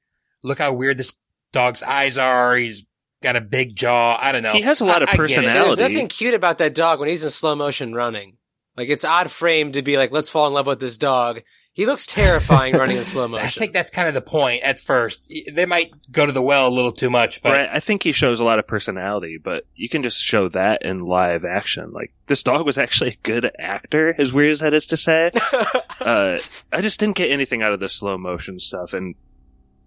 look 0.45 0.59
how 0.59 0.75
weird 0.75 0.99
this 0.99 1.17
dog's 1.53 1.83
eyes 1.83 2.19
are. 2.19 2.55
He's 2.55 2.85
got 3.23 3.37
a 3.37 3.41
big 3.41 3.75
jaw. 3.77 4.19
I 4.21 4.33
don't 4.33 4.43
know. 4.43 4.53
He 4.53 4.63
has 4.63 4.81
a 4.81 4.85
lot 4.85 5.03
of 5.03 5.09
I- 5.09 5.13
I 5.13 5.17
get 5.17 5.31
it. 5.31 5.35
personality. 5.37 5.77
There's 5.77 5.91
nothing 5.93 6.09
cute 6.09 6.35
about 6.35 6.59
that 6.59 6.75
dog 6.75 7.01
when 7.01 7.09
he's 7.09 7.25
in 7.25 7.31
slow 7.31 7.55
motion 7.55 7.95
running. 7.95 8.37
Like 8.77 8.89
it's 8.89 9.05
odd 9.05 9.31
frame 9.31 9.73
to 9.73 9.83
be 9.83 9.97
like, 9.97 10.13
let's 10.13 10.29
fall 10.31 10.47
in 10.47 10.53
love 10.53 10.67
with 10.67 10.81
this 10.81 10.99
dog. 10.99 11.43
He 11.73 11.85
looks 11.85 12.07
terrifying 12.07 12.75
running 12.79 12.97
in 12.97 13.05
slow 13.05 13.29
motion. 13.29 13.45
I 13.45 13.49
think 13.51 13.73
that's 13.75 13.91
kind 13.91 14.09
of 14.09 14.15
the 14.15 14.23
point 14.23 14.63
at 14.63 14.79
first. 14.81 15.31
They 15.53 15.67
might 15.67 15.91
go 16.11 16.25
to 16.25 16.33
the 16.33 16.41
well 16.43 16.69
a 16.69 16.71
little 16.71 16.93
too 16.93 17.11
much, 17.11 17.43
but 17.43 17.53
Right, 17.53 17.69
I 17.71 17.81
think 17.81 18.03
he 18.03 18.13
shows 18.13 18.41
a 18.41 18.45
lot 18.45 18.59
of 18.59 18.67
personality, 18.67 19.39
but 19.43 19.65
you 19.75 19.89
can 19.91 20.03
just 20.03 20.23
show 20.23 20.49
that 20.51 20.83
in 20.83 21.01
live 21.01 21.45
action. 21.45 21.91
Like 21.93 22.15
this 22.29 22.43
dog 22.43 22.65
was 22.65 22.79
actually 22.79 23.11
a 23.11 23.17
good 23.23 23.51
actor, 23.59 24.15
as 24.19 24.33
weird 24.33 24.53
as 24.53 24.61
that 24.61 24.73
is 24.73 24.87
to 24.89 24.97
say. 24.97 25.31
uh, 26.01 26.39
I 26.73 26.81
just 26.81 26.99
didn't 27.01 27.17
get 27.17 27.31
anything 27.31 27.63
out 27.63 27.73
of 27.73 27.81
the 27.81 27.89
slow 27.91 28.17
motion 28.17 28.59
stuff. 28.59 28.95
And 28.95 29.15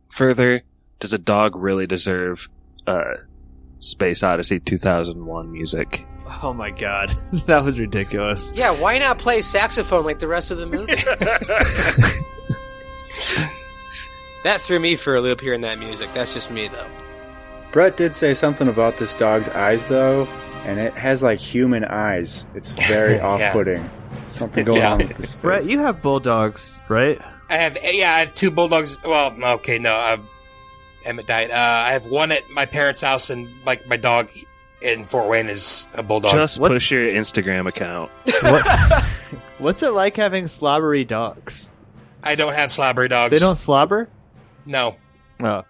further, 0.10 0.64
does 1.00 1.14
a 1.14 1.18
dog 1.20 1.56
really 1.56 1.88
deserve 1.88 2.50
uh, 2.88 3.04
Space 3.80 4.24
Odyssey 4.24 4.60
2001 4.60 5.52
music? 5.52 6.06
Oh 6.44 6.54
my 6.54 6.70
god, 6.72 7.16
that 7.48 7.64
was 7.64 7.80
ridiculous. 7.80 8.54
yeah, 8.56 8.72
why 8.72 8.98
not 9.00 9.18
play 9.18 9.42
saxophone 9.42 10.06
like 10.06 10.20
the 10.20 10.28
rest 10.28 10.52
of 10.52 10.58
the 10.58 10.66
movie? 10.66 10.96
that 14.44 14.62
threw 14.62 14.80
me 14.80 14.96
for 14.96 15.16
a 15.16 15.22
loop 15.22 15.42
hearing 15.42 15.62
that 15.62 15.80
music. 15.80 16.10
That's 16.14 16.34
just 16.34 16.52
me, 16.52 16.68
though. 16.68 16.88
Brett 17.72 17.98
did 17.98 18.16
say 18.16 18.34
something 18.34 18.68
about 18.68 18.98
this 18.98 19.14
dog's 19.14 19.50
eyes, 19.50 19.88
though, 19.90 20.28
and 20.66 20.80
it 20.80 20.94
has 20.94 21.22
like 21.24 21.40
human 21.40 21.84
eyes. 21.86 22.46
It's 22.56 22.72
very 22.72 23.16
Yeah. 23.16 23.28
off-putting. 23.28 23.90
Something 24.24 24.66
going 24.66 24.82
Yeah. 24.82 24.94
on 24.94 24.98
with 25.00 25.16
this 25.18 25.34
face. 25.34 25.42
Brett, 25.42 25.66
you 25.66 25.80
have 25.80 26.02
bulldogs, 26.02 26.78
right? 26.90 27.20
I 27.50 27.54
have 27.54 27.78
yeah, 27.84 28.14
I 28.14 28.20
have 28.20 28.34
two 28.34 28.52
bulldogs. 28.52 29.02
Well, 29.04 29.34
okay, 29.56 29.80
no, 29.80 29.94
uh, 29.94 30.18
Emmett 31.06 31.28
died. 31.28 31.50
Uh, 31.52 31.54
I 31.54 31.92
have 31.92 32.06
one 32.08 32.32
at 32.32 32.50
my 32.52 32.66
parents' 32.66 33.02
house, 33.02 33.30
and 33.30 33.48
like 33.66 33.88
my 33.88 33.98
dog 33.98 34.30
in 34.82 35.06
Fort 35.06 35.28
Wayne 35.30 35.48
is 35.48 35.88
a 35.94 36.04
bulldog. 36.04 36.32
Just 36.32 36.60
What- 36.60 36.70
push 36.72 36.92
your 36.92 37.08
Instagram 37.08 37.68
account. 37.68 38.10
What, 38.42 39.04
what's 39.60 39.84
it 39.84 39.92
like 39.94 40.16
having 40.16 40.48
slobbery 40.48 41.04
dogs? 41.04 41.70
I 42.24 42.36
don't 42.36 42.54
have 42.54 42.72
slobbery 42.72 43.08
dogs. 43.10 43.32
They 43.34 43.40
don't 43.40 43.58
slobber? 43.58 44.08
No, 44.66 44.96
Oh. 45.44 45.64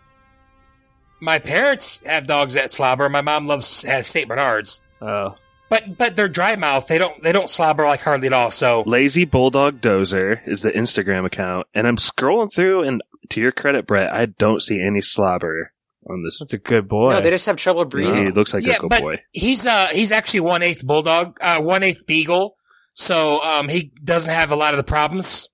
my 1.21 1.39
parents 1.39 2.05
have 2.05 2.27
dogs 2.27 2.53
that 2.53 2.71
slobber. 2.71 3.09
My 3.09 3.21
mom 3.21 3.47
loves 3.47 3.81
has 3.83 4.07
Saint 4.07 4.27
Bernards, 4.27 4.81
Oh. 5.01 5.35
but 5.69 5.97
but 5.97 6.15
they're 6.15 6.27
dry 6.29 6.55
mouth. 6.55 6.87
They 6.87 6.97
don't 6.97 7.21
they 7.23 7.31
don't 7.31 7.49
slobber 7.49 7.85
like 7.85 8.01
hardly 8.01 8.27
at 8.27 8.33
all. 8.33 8.51
So 8.51 8.83
Lazy 8.85 9.25
Bulldog 9.25 9.81
Dozer 9.81 10.39
is 10.47 10.61
the 10.61 10.71
Instagram 10.71 11.25
account, 11.25 11.67
and 11.73 11.87
I'm 11.87 11.97
scrolling 11.97 12.53
through, 12.53 12.83
and 12.83 13.01
to 13.29 13.41
your 13.41 13.51
credit, 13.51 13.87
Brett, 13.87 14.13
I 14.13 14.25
don't 14.25 14.61
see 14.61 14.81
any 14.81 15.01
slobber 15.01 15.73
on 16.09 16.23
this. 16.23 16.39
That's 16.39 16.53
a 16.53 16.57
good 16.57 16.87
boy. 16.87 17.11
No, 17.11 17.21
they 17.21 17.29
just 17.29 17.45
have 17.45 17.57
trouble 17.57 17.85
breathing. 17.85 18.25
He 18.25 18.31
looks 18.31 18.53
like 18.53 18.65
yeah, 18.65 18.75
a 18.75 18.79
good 18.79 18.89
but 18.89 19.01
boy. 19.01 19.21
he's 19.31 19.65
uh 19.65 19.87
he's 19.91 20.11
actually 20.11 20.41
one 20.41 20.63
eighth 20.63 20.85
bulldog, 20.85 21.37
uh 21.41 21.61
one 21.61 21.83
eighth 21.83 22.05
beagle. 22.07 22.55
So 22.95 23.41
um 23.43 23.69
he 23.69 23.91
doesn't 24.03 24.31
have 24.31 24.51
a 24.51 24.55
lot 24.55 24.73
of 24.73 24.77
the 24.77 24.83
problems. 24.83 25.49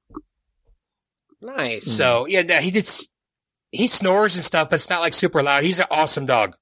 Nice. 1.42 1.92
So 1.92 2.26
yeah, 2.28 2.62
he 2.62 2.72
just 2.72 3.10
he 3.72 3.88
snores 3.88 4.36
and 4.36 4.44
stuff, 4.44 4.70
but 4.70 4.76
it's 4.76 4.90
not 4.90 5.02
like 5.02 5.14
super 5.14 5.44
loud. 5.44 5.64
He's 5.64 5.80
an 5.80 5.88
awesome 5.92 6.26
dog. 6.26 6.56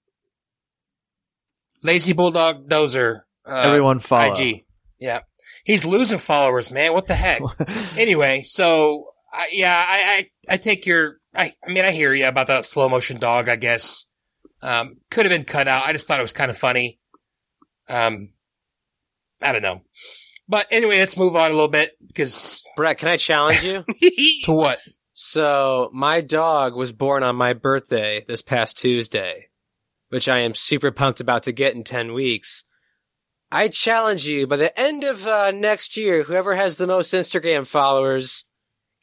Lazy 1.83 2.13
bulldog 2.13 2.67
dozer. 2.67 3.21
Uh, 3.45 3.63
Everyone 3.65 3.99
follow. 3.99 4.33
IG. 4.33 4.61
Yeah, 4.99 5.19
he's 5.65 5.85
losing 5.85 6.17
followers, 6.17 6.71
man. 6.71 6.93
What 6.93 7.07
the 7.07 7.13
heck? 7.13 7.41
anyway, 7.97 8.43
so 8.43 9.12
I 9.33 9.47
yeah, 9.51 9.85
I, 9.87 10.27
I 10.49 10.53
I 10.53 10.57
take 10.57 10.85
your. 10.85 11.17
I 11.35 11.51
I 11.67 11.73
mean, 11.73 11.83
I 11.83 11.91
hear 11.91 12.13
you 12.13 12.27
about 12.27 12.47
the 12.47 12.61
slow 12.61 12.87
motion 12.87 13.19
dog. 13.19 13.49
I 13.49 13.55
guess 13.55 14.05
um, 14.61 14.97
could 15.09 15.25
have 15.25 15.31
been 15.31 15.43
cut 15.45 15.67
out. 15.67 15.85
I 15.85 15.91
just 15.91 16.07
thought 16.07 16.19
it 16.19 16.23
was 16.23 16.33
kind 16.33 16.51
of 16.51 16.57
funny. 16.57 16.99
Um, 17.89 18.29
I 19.41 19.51
don't 19.51 19.61
know. 19.61 19.81
But 20.47 20.67
anyway, 20.71 20.99
let's 20.99 21.17
move 21.17 21.35
on 21.35 21.49
a 21.49 21.53
little 21.53 21.69
bit 21.69 21.91
because 22.07 22.63
Brett, 22.75 22.97
can 22.97 23.09
I 23.09 23.17
challenge 23.17 23.63
you? 23.63 23.83
to 24.43 24.53
what? 24.53 24.79
So, 25.13 25.89
my 25.93 26.21
dog 26.21 26.75
was 26.75 26.91
born 26.91 27.23
on 27.23 27.35
my 27.35 27.53
birthday 27.53 28.25
this 28.27 28.41
past 28.41 28.77
Tuesday, 28.77 29.49
which 30.09 30.27
I 30.27 30.39
am 30.39 30.55
super 30.55 30.91
pumped 30.91 31.19
about 31.19 31.43
to 31.43 31.51
get 31.51 31.75
in 31.75 31.83
10 31.83 32.13
weeks. 32.13 32.63
I 33.51 33.67
challenge 33.67 34.25
you 34.27 34.47
by 34.47 34.57
the 34.57 34.77
end 34.79 35.03
of 35.03 35.27
uh, 35.27 35.51
next 35.51 35.95
year, 35.95 36.23
whoever 36.23 36.55
has 36.55 36.77
the 36.77 36.87
most 36.87 37.13
Instagram 37.13 37.67
followers 37.67 38.45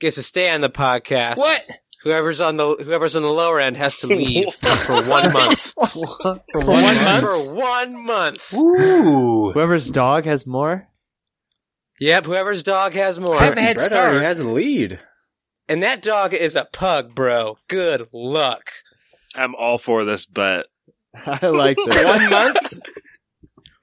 gets 0.00 0.16
to 0.16 0.22
stay 0.22 0.50
on 0.50 0.60
the 0.60 0.70
podcast. 0.70 1.36
What? 1.36 1.64
Whoever's 2.02 2.40
on 2.40 2.56
the 2.56 2.76
whoever's 2.76 3.14
on 3.14 3.22
the 3.22 3.30
lower 3.30 3.60
end 3.60 3.76
has 3.76 3.98
to 4.00 4.06
leave 4.06 4.54
for 4.86 5.02
one 5.04 5.32
month. 5.32 5.74
For 5.82 6.66
one 6.66 6.82
month? 6.82 7.20
For 7.20 7.54
one 7.54 8.06
month. 8.06 8.54
Ooh. 8.54 9.50
Whoever's 9.52 9.90
dog 9.90 10.24
has 10.24 10.46
more? 10.46 10.88
Yep, 12.00 12.24
whoever's 12.24 12.62
dog 12.62 12.94
has 12.94 13.20
more. 13.20 13.36
I 13.36 13.44
have 13.44 13.58
a 13.58 13.60
head 13.60 13.76
Brett 13.76 13.92
already 13.92 14.16
start. 14.16 14.22
has 14.22 14.40
a 14.40 14.48
lead. 14.48 14.98
And 15.68 15.82
that 15.82 16.00
dog 16.00 16.32
is 16.32 16.56
a 16.56 16.64
pug, 16.64 17.14
bro. 17.14 17.58
Good 17.68 18.08
luck. 18.12 18.70
I'm 19.36 19.54
all 19.54 19.76
for 19.76 20.04
this 20.06 20.24
bet. 20.24 20.66
I 21.14 21.46
like 21.48 21.76
this. 21.76 22.04
One 22.06 22.30
month? 22.30 22.80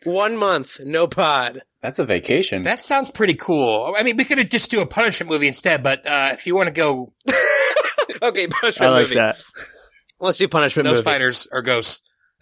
One 0.04 0.38
month, 0.38 0.80
no 0.84 1.06
pod. 1.08 1.62
That's 1.88 2.00
a 2.00 2.06
vacation. 2.06 2.64
That 2.64 2.82
sounds 2.82 3.10
pretty 3.10 3.36
cool. 3.36 3.94
I 3.98 4.04
mean, 4.04 4.18
we 4.18 4.26
could 4.26 4.52
just 4.52 4.70
do 4.70 4.82
a 4.82 4.86
punishment 4.86 5.32
movie 5.32 5.48
instead, 5.48 5.84
but 5.84 6.06
uh, 6.06 6.32
if 6.34 6.46
you 6.46 6.54
want 6.54 6.68
to 6.68 6.74
go, 6.74 7.14
Okay, 8.22 8.48
punishment 8.48 8.92
I 8.92 8.94
like 8.94 9.04
movie. 9.04 9.16
that. 9.16 9.42
Let's 10.20 10.38
do 10.38 10.48
punishment 10.50 10.84
no 10.86 10.92
movie. 10.92 11.00
spiders 11.02 11.48
or 11.52 11.62
ghosts. 11.62 12.02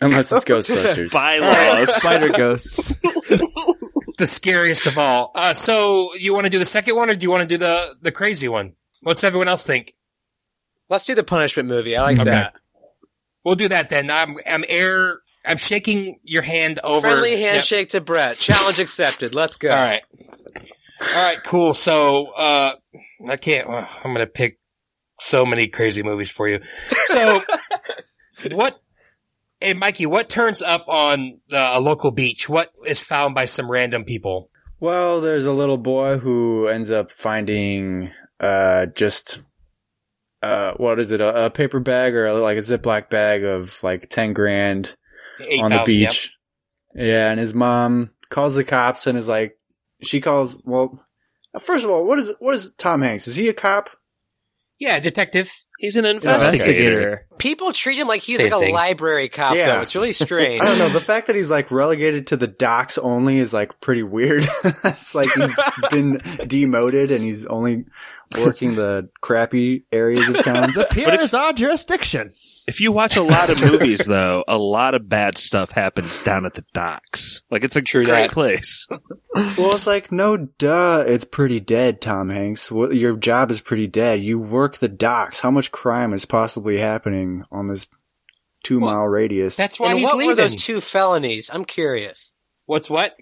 Unless 0.00 0.32
it's 0.32 0.44
Ghostbusters. 0.44 1.10
Bylaws. 1.12 1.94
Spider 1.96 2.28
ghosts. 2.32 2.94
The 4.18 4.26
scariest 4.26 4.86
of 4.86 4.96
all. 4.98 5.30
Uh, 5.34 5.52
so 5.54 6.08
you 6.18 6.32
want 6.34 6.46
to 6.46 6.50
do 6.50 6.58
the 6.58 6.64
second 6.64 6.96
one 6.96 7.10
or 7.10 7.14
do 7.14 7.24
you 7.24 7.30
want 7.30 7.42
to 7.42 7.48
do 7.48 7.58
the, 7.58 7.94
the 8.00 8.10
crazy 8.12 8.48
one? 8.48 8.72
What's 9.02 9.22
everyone 9.22 9.48
else 9.48 9.66
think? 9.66 9.94
Let's 10.88 11.04
do 11.04 11.14
the 11.14 11.24
punishment 11.24 11.68
movie. 11.68 11.94
I 11.96 12.02
like 12.02 12.18
Okay. 12.20 12.30
that. 12.30 12.54
We'll 13.44 13.54
do 13.54 13.68
that 13.68 13.90
then. 13.90 14.10
I'm, 14.10 14.36
I'm 14.50 14.64
air, 14.68 15.20
I'm 15.44 15.56
shaking 15.56 16.18
your 16.24 16.42
hand 16.42 16.78
over. 16.84 17.00
Friendly 17.08 17.32
Yep. 17.40 17.54
handshake 17.54 17.88
to 17.90 18.00
Brett. 18.00 18.36
Challenge 18.36 18.78
accepted. 18.78 19.34
Let's 19.34 19.56
go. 19.56 19.70
All 19.70 19.76
right. 19.76 20.02
All 21.00 21.22
right, 21.24 21.38
cool. 21.44 21.74
So, 21.74 22.32
uh, 22.36 22.72
I 23.28 23.36
can't, 23.36 23.68
uh, 23.68 23.86
I'm 24.04 24.12
going 24.14 24.26
to 24.26 24.30
pick 24.30 24.58
so 25.20 25.46
many 25.46 25.68
crazy 25.68 26.02
movies 26.02 26.30
for 26.30 26.48
you. 26.48 26.60
So, 27.06 27.42
what, 28.52 28.80
Hey, 29.60 29.74
Mikey, 29.74 30.06
what 30.06 30.28
turns 30.28 30.62
up 30.62 30.84
on 30.88 31.40
the, 31.48 31.58
a 31.76 31.80
local 31.80 32.12
beach? 32.12 32.48
What 32.48 32.72
is 32.86 33.02
found 33.02 33.34
by 33.34 33.46
some 33.46 33.68
random 33.70 34.04
people? 34.04 34.50
Well, 34.78 35.20
there's 35.20 35.46
a 35.46 35.52
little 35.52 35.78
boy 35.78 36.18
who 36.18 36.68
ends 36.68 36.90
up 36.92 37.10
finding 37.10 38.12
uh 38.38 38.86
just 38.86 39.42
uh 40.42 40.74
what 40.74 41.00
is 41.00 41.10
it 41.10 41.20
a, 41.20 41.46
a 41.46 41.50
paper 41.50 41.80
bag 41.80 42.14
or 42.14 42.32
like 42.34 42.56
a 42.56 42.60
Ziploc 42.60 43.10
bag 43.10 43.42
of 43.42 43.82
like 43.82 44.08
ten 44.08 44.32
grand 44.32 44.94
Eight 45.46 45.62
on 45.62 45.70
the 45.70 45.76
thousand, 45.78 45.94
yep. 45.94 46.10
beach. 46.10 46.32
Yeah, 46.94 47.30
and 47.30 47.38
his 47.38 47.54
mom 47.54 48.10
calls 48.30 48.54
the 48.56 48.64
cops 48.64 49.06
and 49.06 49.16
is 49.18 49.28
like, 49.28 49.56
she 50.02 50.20
calls. 50.20 50.60
Well, 50.64 51.04
first 51.60 51.84
of 51.84 51.90
all, 51.90 52.04
what 52.04 52.18
is 52.18 52.32
what 52.40 52.54
is 52.54 52.72
Tom 52.78 53.02
Hanks? 53.02 53.28
Is 53.28 53.36
he 53.36 53.48
a 53.48 53.52
cop? 53.54 53.90
Yeah, 54.80 55.00
detective. 55.00 55.50
He's 55.80 55.96
an 55.96 56.04
Investigator. 56.04 56.52
investigator. 56.52 57.26
People 57.38 57.72
treat 57.72 57.98
him 57.98 58.06
like 58.06 58.20
he's 58.22 58.36
Same 58.38 58.52
like 58.52 58.60
a 58.62 58.64
thing. 58.66 58.74
library 58.74 59.28
cop, 59.28 59.56
Yeah. 59.56 59.74
though. 59.74 59.82
It's 59.82 59.96
really 59.96 60.12
strange. 60.12 60.62
I 60.62 60.66
don't 60.66 60.78
know. 60.78 60.88
The 60.88 61.00
fact 61.00 61.26
that 61.26 61.34
he's 61.34 61.50
like 61.50 61.72
relegated 61.72 62.28
to 62.28 62.36
the 62.36 62.46
docks 62.46 62.96
only 62.96 63.38
is 63.38 63.52
like 63.52 63.80
pretty 63.80 64.04
weird. 64.04 64.46
it's 64.64 65.16
like 65.16 65.26
he's 65.34 65.52
been 65.90 66.20
demoted 66.46 67.10
and 67.10 67.24
he's 67.24 67.44
only 67.46 67.86
working 68.36 68.74
the 68.74 69.08
crappy 69.20 69.84
areas 69.92 70.28
of 70.28 70.42
town. 70.44 70.72
The 70.74 70.86
pier 70.90 71.08
if- 71.14 71.20
is 71.20 71.34
our 71.34 71.52
jurisdiction. 71.52 72.32
If 72.66 72.80
you 72.80 72.92
watch 72.92 73.16
a 73.16 73.22
lot 73.22 73.48
of 73.48 73.62
movies, 73.62 74.04
though, 74.04 74.44
a 74.46 74.58
lot 74.58 74.94
of 74.94 75.08
bad 75.08 75.38
stuff 75.38 75.70
happens 75.70 76.18
down 76.20 76.44
at 76.44 76.52
the 76.54 76.64
docks. 76.74 77.40
Like 77.50 77.64
it's 77.64 77.76
a 77.76 77.80
True 77.82 78.04
great 78.04 78.28
that. 78.28 78.32
place. 78.32 78.86
Well, 79.56 79.72
it's 79.74 79.86
like, 79.86 80.10
no, 80.10 80.36
duh, 80.36 81.04
it's 81.06 81.24
pretty 81.24 81.60
dead, 81.60 82.00
Tom 82.00 82.28
Hanks. 82.28 82.72
Your 82.72 83.16
job 83.16 83.52
is 83.52 83.60
pretty 83.60 83.86
dead. 83.86 84.20
You 84.20 84.36
work 84.36 84.78
the 84.78 84.88
docks. 84.88 85.38
How 85.38 85.52
much 85.52 85.70
crime 85.70 86.12
is 86.12 86.24
possibly 86.24 86.78
happening 86.78 87.44
on 87.52 87.68
this 87.68 87.88
two 88.64 88.80
Well, 88.80 88.92
mile 88.96 89.06
radius? 89.06 89.54
That's 89.54 89.78
why 89.78 89.90
and 89.90 89.98
he's 89.98 90.06
what 90.06 90.16
leaving. 90.16 90.30
were 90.30 90.34
those 90.42 90.56
two 90.56 90.80
felonies? 90.80 91.50
I'm 91.52 91.64
curious. 91.64 92.34
What's 92.66 92.90
what? 92.90 93.14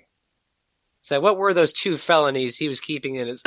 So, 1.02 1.20
what 1.20 1.36
were 1.36 1.52
those 1.52 1.75
two 1.75 1.98
felonies 1.98 2.56
he 2.56 2.68
was 2.68 2.80
keeping 2.80 3.16
in 3.16 3.28
his 3.28 3.42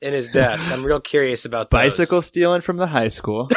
in 0.00 0.12
his 0.12 0.28
desk? 0.28 0.70
I'm 0.70 0.84
real 0.84 1.00
curious 1.00 1.44
about 1.44 1.70
those. 1.70 1.78
Bicycle 1.78 2.22
stealing 2.22 2.60
from 2.60 2.76
the 2.76 2.86
high 2.86 3.08
school. 3.08 3.48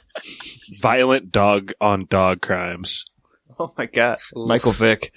Violent 0.80 1.30
dog 1.32 1.72
on 1.80 2.06
dog 2.08 2.40
crimes. 2.40 3.04
oh 3.58 3.72
my 3.76 3.86
god. 3.86 4.18
Oof. 4.36 4.48
Michael 4.48 4.72
Vick. 4.72 5.12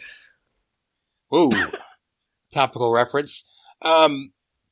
Ooh, 1.34 1.52
topical 2.54 2.92
reference. 2.94 3.50
Um, 3.82 4.32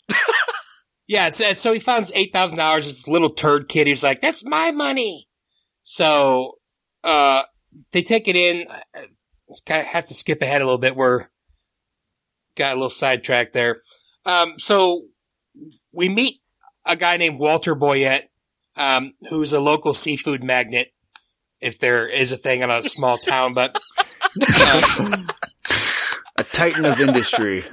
yeah, 1.07 1.29
so, 1.29 1.53
so 1.53 1.73
he 1.73 1.79
finds 1.79 2.13
eight 2.15 2.31
thousand 2.31 2.57
dollars. 2.57 2.85
This 2.85 3.07
little 3.07 3.29
turd 3.29 3.67
kid. 3.67 3.87
He's 3.87 4.03
like, 4.03 4.21
"That's 4.21 4.45
my 4.45 4.71
money." 4.71 5.27
So, 5.83 6.53
uh, 7.03 7.43
they 7.91 8.01
take 8.03 8.27
it 8.27 8.35
in. 8.35 8.67
I 9.69 9.73
have 9.73 10.05
to 10.05 10.13
skip 10.13 10.41
ahead 10.41 10.61
a 10.61 10.65
little 10.65 10.79
bit. 10.79 10.95
We're 10.95 11.27
got 12.55 12.71
a 12.71 12.75
little 12.75 12.89
sidetracked 12.89 13.53
there. 13.53 13.81
Um, 14.25 14.55
so 14.57 15.03
we 15.95 16.09
meet 16.09 16.39
a 16.85 16.95
guy 16.95 17.17
named 17.17 17.39
Walter 17.39 17.75
Boyett, 17.75 18.23
um, 18.75 19.13
who's 19.29 19.53
a 19.53 19.59
local 19.59 19.93
seafood 19.93 20.43
magnate, 20.43 20.91
if 21.61 21.79
there 21.79 22.07
is 22.07 22.31
a 22.31 22.37
thing 22.37 22.61
in 22.61 22.69
a 22.69 22.83
small 22.83 23.17
town, 23.17 23.53
but. 23.53 23.75
um, 24.99 25.27
a 26.37 26.43
titan 26.43 26.85
of 26.85 26.99
industry. 26.99 27.63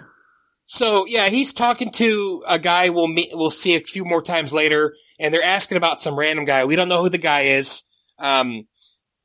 So 0.66 1.04
yeah, 1.06 1.28
he's 1.28 1.52
talking 1.52 1.90
to 1.92 2.42
a 2.48 2.58
guy 2.58 2.88
we'll 2.88 3.08
meet, 3.08 3.30
we'll 3.32 3.50
see 3.50 3.74
a 3.74 3.80
few 3.80 4.04
more 4.04 4.22
times 4.22 4.52
later, 4.52 4.94
and 5.20 5.32
they're 5.32 5.42
asking 5.42 5.76
about 5.76 6.00
some 6.00 6.18
random 6.18 6.44
guy. 6.44 6.64
We 6.64 6.76
don't 6.76 6.88
know 6.88 7.02
who 7.02 7.10
the 7.10 7.18
guy 7.18 7.42
is. 7.42 7.82
Um, 8.18 8.66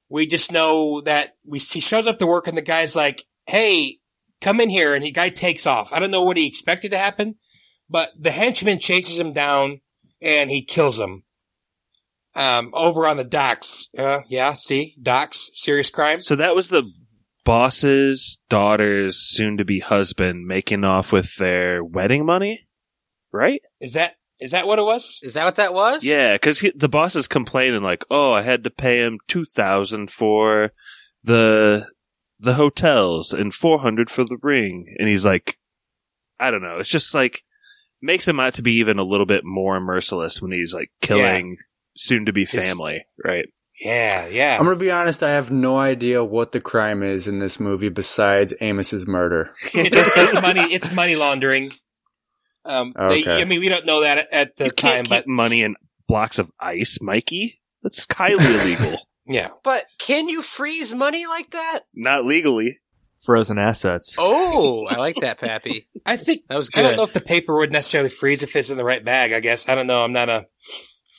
we 0.10 0.26
just 0.26 0.52
know 0.52 1.02
that 1.02 1.36
we 1.46 1.60
he 1.60 1.80
shows 1.80 2.08
up 2.08 2.18
to 2.18 2.28
work, 2.28 2.48
and 2.48 2.58
the 2.58 2.62
guy's 2.64 2.96
like, 2.96 3.26
"Hey, 3.46 3.98
come 4.42 4.60
in 4.60 4.70
here," 4.70 4.94
and 4.94 5.06
the 5.06 5.12
guy 5.12 5.30
takes 5.30 5.68
off. 5.68 5.94
I 5.94 6.00
don't 6.00 6.12
know 6.12 6.24
what 6.24 6.38
he 6.38 6.48
expected 6.48 6.92
to 6.92 6.98
happen, 6.98 7.36
but 7.90 8.10
the 8.18 8.32
henchman 8.32 8.80
chases 8.80 9.20
him 9.20 9.34
down, 9.34 9.82
and 10.22 10.50
he 10.50 10.64
kills 10.64 11.00
him. 11.00 11.24
Um, 12.36 12.70
over 12.74 13.08
on 13.08 13.18
the 13.18 13.24
docks. 13.24 13.90
Uh, 13.98 14.20
yeah, 14.28 14.54
see, 14.54 14.96
docks, 15.02 15.50
serious 15.54 15.90
crime. 15.90 16.22
So 16.22 16.36
that 16.36 16.56
was 16.56 16.68
the 16.68 16.84
boss's 17.48 18.40
daughter's 18.50 19.16
soon 19.18 19.58
to 19.58 19.66
be 19.66 19.80
husband 19.80 20.46
making 20.46 20.84
off 20.84 21.12
with 21.12 21.36
their 21.38 21.84
wedding 21.84 22.26
money, 22.26 22.68
right? 23.32 23.62
Is 23.80 23.94
that 23.94 24.16
is 24.40 24.52
that 24.52 24.68
what 24.68 24.80
it 24.80 24.86
was? 24.86 25.20
Is 25.24 25.34
that 25.34 25.46
what 25.46 25.56
that 25.56 25.74
was? 25.74 26.04
Yeah, 26.04 26.36
because 26.36 26.64
the 26.76 26.90
boss 26.90 27.16
is 27.16 27.28
complaining 27.28 27.82
like, 27.82 28.04
"Oh, 28.12 28.34
I 28.34 28.42
had 28.44 28.64
to 28.66 28.70
pay 28.70 28.98
him 29.00 29.20
two 29.28 29.46
thousand 29.46 30.12
for 30.12 30.74
the 31.24 31.88
the 32.40 32.54
hotels 32.54 33.34
and 33.34 33.54
four 33.54 33.80
hundred 33.80 34.10
for 34.10 34.24
the 34.24 34.38
ring," 34.42 34.94
and 35.00 35.08
he's 35.08 35.26
like, 35.26 35.58
"I 36.40 36.52
don't 36.52 36.62
know." 36.62 36.78
It's 36.78 36.90
just 36.90 37.16
like 37.16 37.44
makes 38.02 38.28
him 38.28 38.40
out 38.40 38.56
to 38.56 38.62
be 38.62 38.74
even 38.80 39.00
a 39.00 39.04
little 39.04 39.26
bit 39.26 39.44
more 39.44 39.80
merciless 39.80 40.42
when 40.42 40.52
he's 40.52 40.74
like 40.74 40.92
killing 41.02 41.58
soon 41.96 42.26
to 42.26 42.34
be 42.34 42.46
His- 42.46 42.68
family, 42.68 43.06
right? 43.24 43.46
Yeah, 43.80 44.28
yeah. 44.28 44.58
I'm 44.58 44.64
gonna 44.66 44.76
be 44.76 44.90
honest. 44.90 45.22
I 45.22 45.32
have 45.34 45.52
no 45.52 45.78
idea 45.78 46.24
what 46.24 46.52
the 46.52 46.60
crime 46.60 47.04
is 47.04 47.28
in 47.28 47.38
this 47.38 47.60
movie 47.60 47.90
besides 47.90 48.52
Amos's 48.60 49.06
murder. 49.08 49.52
it's, 49.74 49.74
it's 50.18 50.42
money. 50.42 50.62
It's 50.62 50.92
money 50.92 51.16
laundering. 51.16 51.72
Um, 52.66 52.94
they- 52.98 53.22
Okay. 53.22 53.42
I 53.42 53.46
mean, 53.46 53.60
we 53.60 53.70
don't 53.70 53.86
know 53.86 54.02
that 54.02 54.18
at, 54.18 54.28
at 54.34 54.56
the 54.58 54.66
you 54.66 54.72
time, 54.72 54.92
can't 54.94 55.10
but 55.10 55.18
keep 55.26 55.28
money 55.28 55.62
in 55.62 55.76
blocks 56.08 56.40
of 56.40 56.52
ice, 56.60 56.98
Mikey. 57.02 57.62
That's 57.84 58.06
highly 58.12 58.44
illegal. 58.44 58.98
yeah, 59.28 59.50
But 59.64 59.86
can 60.00 60.28
you 60.28 60.42
freeze 60.42 60.94
money 60.96 61.28
like 61.28 61.52
that? 61.52 61.82
Not 61.94 62.26
legally. 62.26 62.80
Frozen 63.24 63.58
assets. 63.58 64.16
Oh, 64.18 64.86
I 64.86 64.96
like 64.98 65.18
that, 65.22 65.40
Pappy. 65.42 65.88
I 66.06 66.18
think 66.18 66.44
That 66.48 66.56
was 66.56 66.70
good. 66.70 66.86
I 66.86 66.88
don't 66.90 66.98
know 66.98 67.04
if 67.04 67.14
the 67.14 67.22
paper 67.22 67.56
would 67.58 67.72
necessarily 67.72 68.10
freeze 68.10 68.44
if 68.44 68.56
it's 68.56 68.70
in 68.70 68.78
the 68.78 68.86
right 68.86 69.04
bag. 69.04 69.34
I 69.34 69.40
guess 69.40 69.68
I 69.68 69.76
don't 69.76 69.88
know. 69.88 70.04
I'm 70.04 70.14
not 70.14 70.30
a 70.30 70.46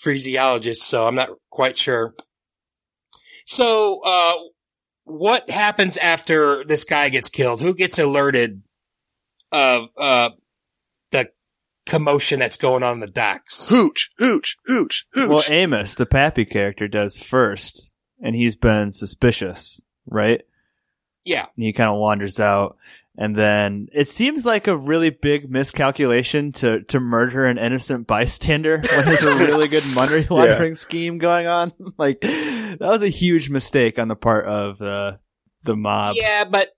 phreesiologist, 0.05 0.77
so 0.79 1.07
I'm 1.07 1.15
not 1.15 1.31
quite 1.51 1.77
sure. 1.77 2.15
So, 3.47 4.01
uh, 4.05 4.35
what 5.05 5.49
happens 5.51 5.97
after 5.97 6.65
this 6.65 6.85
guy 6.85 7.09
gets 7.09 7.29
killed? 7.31 7.61
Who 7.61 7.75
gets 7.75 7.99
alerted 7.99 8.63
of 9.51 9.89
uh, 9.97 10.31
the 11.11 11.31
commotion 11.87 12.39
that's 12.39 12.59
going 12.59 12.83
on 12.83 12.95
in 12.95 13.01
the 13.01 13.07
docks? 13.07 13.71
Hooch, 13.71 14.11
hooch, 14.19 14.57
hooch, 14.67 15.07
hooch. 15.15 15.29
Well, 15.29 15.43
Amos, 15.49 15.95
the 15.95 16.07
Pappy 16.07 16.45
character, 16.45 16.89
does 16.89 17.19
first, 17.19 17.91
and 18.23 18.37
he's 18.37 18.55
been 18.57 18.93
suspicious, 18.93 19.81
right? 20.07 20.43
Yeah, 21.29 21.47
And 21.57 21.65
he 21.65 21.73
kind 21.73 21.91
of 21.91 21.99
wanders 21.99 22.41
out, 22.41 22.79
and 23.17 23.37
then 23.37 23.89
it 23.93 24.09
seems 24.09 24.47
like 24.47 24.67
a 24.67 24.77
really 24.77 25.11
big 25.11 25.51
miscalculation 25.51 26.53
to 26.53 26.83
to 26.85 27.01
murder 27.01 27.45
an 27.45 27.59
innocent 27.59 28.07
bystander 28.07 28.81
when 28.97 29.05
there's 29.05 29.23
a 29.23 29.47
really 29.47 29.69
good 29.69 29.87
money 29.95 30.27
laundering 30.31 30.75
scheme 30.75 31.19
going 31.19 31.47
on. 31.47 31.73
like 31.99 32.21
that 32.23 32.79
was 32.81 33.03
a 33.03 33.09
huge 33.09 33.51
mistake 33.51 33.99
on 33.99 34.09
the 34.09 34.17
part 34.17 34.47
of 34.47 34.79
the 34.79 35.19
the 35.65 35.77
mob. 35.77 36.15
Yeah, 36.17 36.45
but 36.45 36.71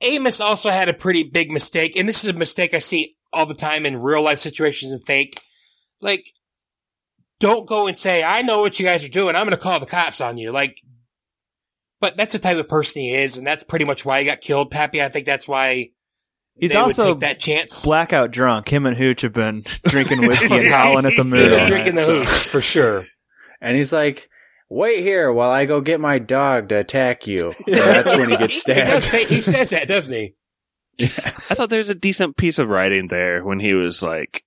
Amos 0.00 0.40
also 0.40 0.70
had 0.70 0.88
a 0.88 0.94
pretty 0.94 1.22
big 1.22 1.52
mistake, 1.52 1.96
and 1.96 2.08
this 2.08 2.24
is 2.24 2.30
a 2.30 2.38
mistake 2.38 2.74
I 2.74 2.80
see 2.80 3.16
all 3.32 3.46
the 3.46 3.54
time 3.54 3.86
in 3.86 4.02
real 4.02 4.22
life 4.22 4.38
situations 4.38 4.92
and 4.92 5.02
fake. 5.04 5.40
Like, 6.00 6.26
don't 7.38 7.68
go 7.68 7.86
and 7.86 7.96
say, 7.96 8.24
I 8.24 8.42
know 8.42 8.60
what 8.60 8.78
you 8.78 8.84
guys 8.84 9.04
are 9.04 9.08
doing. 9.08 9.36
I'm 9.36 9.46
going 9.46 9.56
to 9.56 9.62
call 9.62 9.80
the 9.80 9.86
cops 9.86 10.20
on 10.20 10.38
you. 10.38 10.50
Like, 10.50 10.76
but 12.02 12.16
that's 12.16 12.32
the 12.32 12.40
type 12.40 12.58
of 12.58 12.66
person 12.68 13.00
he 13.00 13.14
is, 13.14 13.38
and 13.38 13.46
that's 13.46 13.62
pretty 13.62 13.84
much 13.84 14.04
why 14.04 14.18
he 14.18 14.26
got 14.26 14.40
killed, 14.40 14.72
Pappy. 14.72 15.00
I 15.00 15.08
think 15.08 15.24
that's 15.24 15.46
why 15.46 15.90
He's 16.56 16.72
they 16.72 16.76
also 16.76 17.10
would 17.14 17.20
take 17.20 17.30
that 17.30 17.40
chance. 17.40 17.84
Blackout 17.84 18.32
drunk. 18.32 18.68
Him 18.68 18.86
and 18.86 18.96
Hooch 18.96 19.22
have 19.22 19.32
been 19.32 19.64
drinking 19.84 20.26
whiskey 20.26 20.52
and 20.52 20.68
howling 20.72 21.06
at 21.06 21.16
the 21.16 21.24
moon. 21.24 21.48
They've 21.48 21.68
drinking 21.68 21.94
the 21.94 22.02
so- 22.02 22.18
hooch 22.18 22.48
for 22.48 22.60
sure. 22.60 23.06
And 23.60 23.76
he's 23.76 23.92
like, 23.92 24.28
"Wait 24.68 25.00
here 25.02 25.32
while 25.32 25.52
I 25.52 25.64
go 25.64 25.80
get 25.80 26.00
my 26.00 26.18
dog 26.18 26.70
to 26.70 26.80
attack 26.80 27.28
you." 27.28 27.54
And 27.66 27.76
that's 27.76 28.16
when 28.16 28.30
he 28.30 28.36
gets 28.36 28.62
He, 28.66 28.74
does 28.74 28.84
stabbed. 28.84 29.02
say, 29.04 29.24
he 29.24 29.40
says 29.40 29.70
that, 29.70 29.86
doesn't 29.86 30.14
he? 30.14 30.34
I 31.00 31.54
thought 31.54 31.70
there's 31.70 31.88
a 31.88 31.94
decent 31.94 32.36
piece 32.36 32.58
of 32.58 32.68
writing 32.68 33.06
there 33.06 33.44
when 33.44 33.60
he 33.60 33.74
was 33.74 34.02
like, 34.02 34.42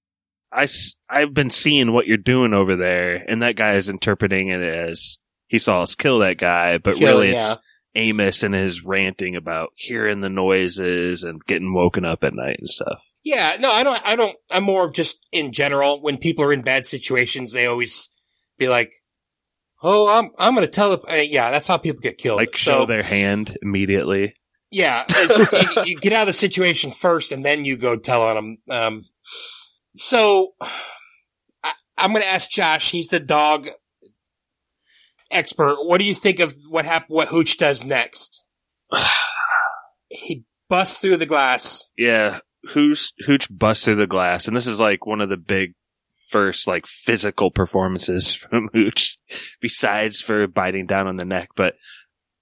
"I 0.51 0.67
I, 1.09 1.21
have 1.21 1.33
been 1.33 1.49
seeing 1.49 1.93
what 1.93 2.05
you're 2.05 2.17
doing 2.17 2.53
over 2.53 2.75
there, 2.75 3.23
and 3.27 3.41
that 3.41 3.55
guy 3.55 3.75
is 3.75 3.87
interpreting 3.87 4.49
it 4.49 4.61
as 4.61 5.17
he 5.55 5.59
saw 5.59 5.81
us 5.83 5.95
kill 5.95 6.19
that 6.19 6.37
guy, 6.37 6.77
but 6.77 6.95
Kill, 6.95 7.07
really 7.07 7.31
yeah. 7.31 7.53
it's 7.53 7.61
Amos 7.95 8.43
and 8.43 8.53
his 8.53 8.83
ranting 8.83 9.37
about 9.37 9.69
hearing 9.75 10.19
the 10.19 10.29
noises 10.29 11.23
and 11.23 11.43
getting 11.45 11.73
woken 11.73 12.03
up 12.03 12.25
at 12.25 12.33
night 12.33 12.57
and 12.59 12.67
stuff. 12.67 13.01
Yeah, 13.23 13.55
no, 13.59 13.71
I 13.71 13.83
don't, 13.83 14.05
I 14.05 14.15
don't, 14.17 14.35
I'm 14.51 14.63
more 14.63 14.85
of 14.85 14.93
just 14.93 15.27
in 15.31 15.53
general, 15.53 16.01
when 16.01 16.17
people 16.17 16.43
are 16.43 16.51
in 16.51 16.61
bad 16.61 16.85
situations, 16.85 17.53
they 17.53 17.65
always 17.65 18.11
be 18.57 18.67
like, 18.67 18.91
Oh, 19.81 20.09
I'm, 20.17 20.31
I'm 20.37 20.55
going 20.55 20.65
to 20.65 20.71
tell 20.71 20.91
uh, 20.93 21.15
yeah, 21.15 21.51
that's 21.51 21.67
how 21.67 21.77
people 21.77 22.01
get 22.01 22.17
killed. 22.17 22.37
Like 22.37 22.55
show 22.55 22.81
So- 22.81 22.85
their 22.85 23.03
hand 23.03 23.57
immediately. 23.61 24.33
Yeah, 24.71 25.05
you, 25.29 25.83
you 25.85 25.95
get 25.97 26.11
out 26.11 26.23
of 26.23 26.27
the 26.27 26.33
situation 26.33 26.91
first, 26.91 27.31
and 27.31 27.45
then 27.45 27.63
you 27.63 27.77
go 27.77 27.97
tell 27.97 28.23
on 28.23 28.35
them. 28.35 28.57
Um, 28.69 29.03
so 29.93 30.53
I, 31.63 31.71
I'm 31.97 32.09
going 32.11 32.23
to 32.23 32.27
ask 32.27 32.49
Josh. 32.51 32.91
He's 32.91 33.07
the 33.07 33.21
dog. 33.21 33.67
Expert, 35.31 35.77
what 35.83 35.99
do 35.99 36.05
you 36.05 36.13
think 36.13 36.39
of 36.39 36.55
what 36.69 36.85
hap- 36.85 37.09
what 37.09 37.29
Hooch 37.29 37.57
does 37.57 37.85
next? 37.85 38.45
he 40.09 40.45
busts 40.69 40.99
through 40.99 41.17
the 41.17 41.25
glass. 41.25 41.89
Yeah, 41.97 42.39
Hooch 42.73 43.11
Hooch 43.25 43.47
busts 43.49 43.85
through 43.85 43.95
the 43.95 44.07
glass, 44.07 44.47
and 44.47 44.55
this 44.55 44.67
is 44.67 44.79
like 44.79 45.05
one 45.05 45.21
of 45.21 45.29
the 45.29 45.37
big 45.37 45.73
first 46.29 46.67
like 46.67 46.85
physical 46.87 47.51
performances 47.51 48.35
from 48.35 48.69
Hooch, 48.73 49.17
besides 49.61 50.21
for 50.21 50.47
biting 50.47 50.85
down 50.85 51.07
on 51.07 51.17
the 51.17 51.25
neck. 51.25 51.49
But 51.55 51.73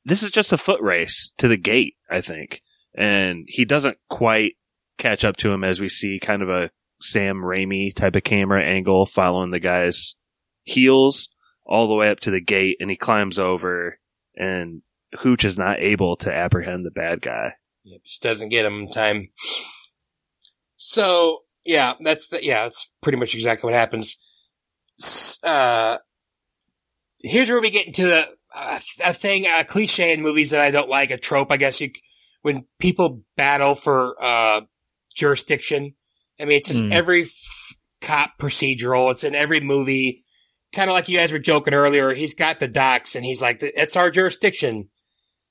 this 0.05 0.23
is 0.23 0.31
just 0.31 0.53
a 0.53 0.57
foot 0.57 0.81
race 0.81 1.33
to 1.37 1.47
the 1.47 1.57
gate, 1.57 1.95
I 2.09 2.21
think, 2.21 2.61
and 2.95 3.45
he 3.47 3.65
doesn't 3.65 3.97
quite 4.09 4.53
catch 4.97 5.25
up 5.25 5.37
to 5.37 5.51
him 5.51 5.63
as 5.63 5.79
we 5.79 5.89
see 5.89 6.19
kind 6.19 6.41
of 6.41 6.49
a 6.49 6.69
Sam 7.01 7.37
Raimi 7.37 7.93
type 7.93 8.15
of 8.15 8.23
camera 8.23 8.63
angle 8.63 9.05
following 9.05 9.51
the 9.51 9.59
guy's 9.59 10.15
heels 10.63 11.29
all 11.65 11.87
the 11.87 11.95
way 11.95 12.09
up 12.09 12.19
to 12.21 12.31
the 12.31 12.41
gate, 12.41 12.77
and 12.79 12.89
he 12.89 12.95
climbs 12.97 13.39
over, 13.39 13.99
and 14.35 14.81
Hooch 15.19 15.45
is 15.45 15.57
not 15.57 15.79
able 15.79 16.17
to 16.17 16.33
apprehend 16.33 16.85
the 16.85 16.91
bad 16.91 17.21
guy. 17.21 17.53
Yep, 17.83 18.03
just 18.03 18.23
doesn't 18.23 18.49
get 18.49 18.65
him 18.65 18.79
in 18.79 18.91
time. 18.91 19.29
So 20.77 21.43
yeah, 21.65 21.93
that's 21.99 22.29
the, 22.29 22.43
yeah, 22.43 22.63
that's 22.63 22.91
pretty 23.01 23.17
much 23.17 23.35
exactly 23.35 23.67
what 23.67 23.77
happens. 23.77 24.17
Uh, 25.43 25.97
here's 27.21 27.49
where 27.49 27.61
we 27.61 27.69
get 27.69 27.87
into 27.87 28.03
the 28.03 28.25
uh, 28.55 28.79
a 29.05 29.13
thing, 29.13 29.45
a 29.45 29.63
cliche 29.63 30.13
in 30.13 30.21
movies 30.21 30.51
that 30.51 30.59
I 30.61 30.71
don't 30.71 30.89
like, 30.89 31.09
a 31.11 31.17
trope, 31.17 31.51
I 31.51 31.57
guess. 31.57 31.81
You 31.81 31.89
when 32.41 32.65
people 32.79 33.23
battle 33.37 33.75
for 33.75 34.15
uh 34.21 34.61
jurisdiction. 35.15 35.95
I 36.39 36.45
mean, 36.45 36.57
it's 36.57 36.71
in 36.71 36.87
Hmm. 36.87 36.91
every 36.91 37.21
f- 37.23 37.75
cop 38.01 38.31
procedural. 38.39 39.11
It's 39.11 39.23
in 39.23 39.35
every 39.35 39.59
movie. 39.61 40.22
Kind 40.73 40.89
of 40.89 40.93
like 40.95 41.07
you 41.07 41.17
guys 41.17 41.31
were 41.31 41.39
joking 41.39 41.73
earlier. 41.73 42.13
He's 42.13 42.35
got 42.35 42.59
the 42.59 42.67
docks, 42.67 43.15
and 43.15 43.23
he's 43.23 43.41
like, 43.41 43.57
"It's 43.61 43.95
our 43.95 44.09
jurisdiction." 44.09 44.89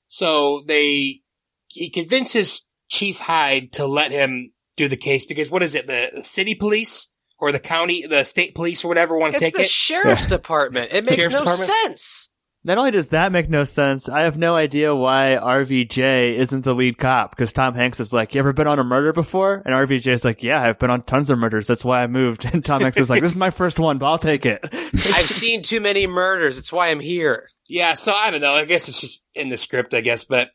So 0.07 0.63
they 0.67 1.21
he 1.69 1.89
convinces 1.89 2.67
Chief 2.89 3.19
Hyde 3.19 3.71
to 3.73 3.85
let 3.87 4.11
him 4.11 4.51
do 4.77 4.87
the 4.87 4.97
case 4.97 5.25
because 5.25 5.49
what 5.49 5.63
is 5.63 5.75
it? 5.75 5.87
The 5.87 6.21
city 6.21 6.55
police 6.55 7.11
or 7.39 7.51
the 7.51 7.59
county, 7.59 8.05
the 8.05 8.23
state 8.23 8.53
police 8.55 8.83
or 8.83 8.87
whatever 8.89 9.17
want 9.17 9.33
to 9.33 9.37
It's 9.37 9.45
take 9.45 9.55
the 9.55 9.63
it? 9.63 9.69
sheriff's 9.69 10.27
department. 10.27 10.93
It 10.93 11.03
makes 11.05 11.15
Sheriff's 11.15 11.33
no 11.35 11.39
department? 11.41 11.71
sense. 11.85 12.29
Not 12.65 12.77
only 12.77 12.91
does 12.91 13.09
that 13.09 13.33
make 13.33 13.49
no 13.49 13.65
sense, 13.65 14.07
I 14.07 14.21
have 14.21 14.37
no 14.37 14.55
idea 14.55 14.95
why 14.95 15.37
RVJ 15.41 16.35
isn't 16.35 16.63
the 16.63 16.73
lead 16.73 16.97
cop 16.97 17.31
because 17.31 17.51
Tom 17.51 17.75
Hanks 17.75 17.99
is 17.99 18.13
like, 18.13 18.33
"You 18.33 18.39
ever 18.39 18.53
been 18.53 18.67
on 18.67 18.79
a 18.79 18.85
murder 18.85 19.11
before?" 19.11 19.61
And 19.65 19.75
RVJ 19.75 20.13
is 20.13 20.23
like, 20.23 20.41
"Yeah, 20.41 20.61
I've 20.61 20.79
been 20.79 20.89
on 20.89 21.03
tons 21.03 21.29
of 21.29 21.39
murders. 21.39 21.67
That's 21.67 21.83
why 21.83 22.03
I 22.03 22.07
moved." 22.07 22.45
And 22.53 22.63
Tom 22.63 22.81
Hanks 22.81 22.97
is 22.97 23.09
like, 23.09 23.21
"This 23.21 23.31
is 23.31 23.37
my 23.37 23.49
first 23.49 23.79
one, 23.79 23.97
but 23.97 24.05
I'll 24.05 24.17
take 24.17 24.45
it." 24.45 24.61
I've 24.73 25.29
seen 25.29 25.61
too 25.61 25.81
many 25.81 26.07
murders. 26.07 26.57
It's 26.57 26.71
why 26.71 26.89
I'm 26.89 27.01
here. 27.01 27.49
Yeah, 27.67 27.95
so 27.95 28.13
I 28.15 28.31
don't 28.31 28.41
know. 28.41 28.53
I 28.53 28.65
guess 28.65 28.87
it's 28.87 29.01
just 29.01 29.25
in 29.35 29.49
the 29.49 29.57
script, 29.57 29.93
I 29.93 30.01
guess, 30.01 30.23
but 30.23 30.51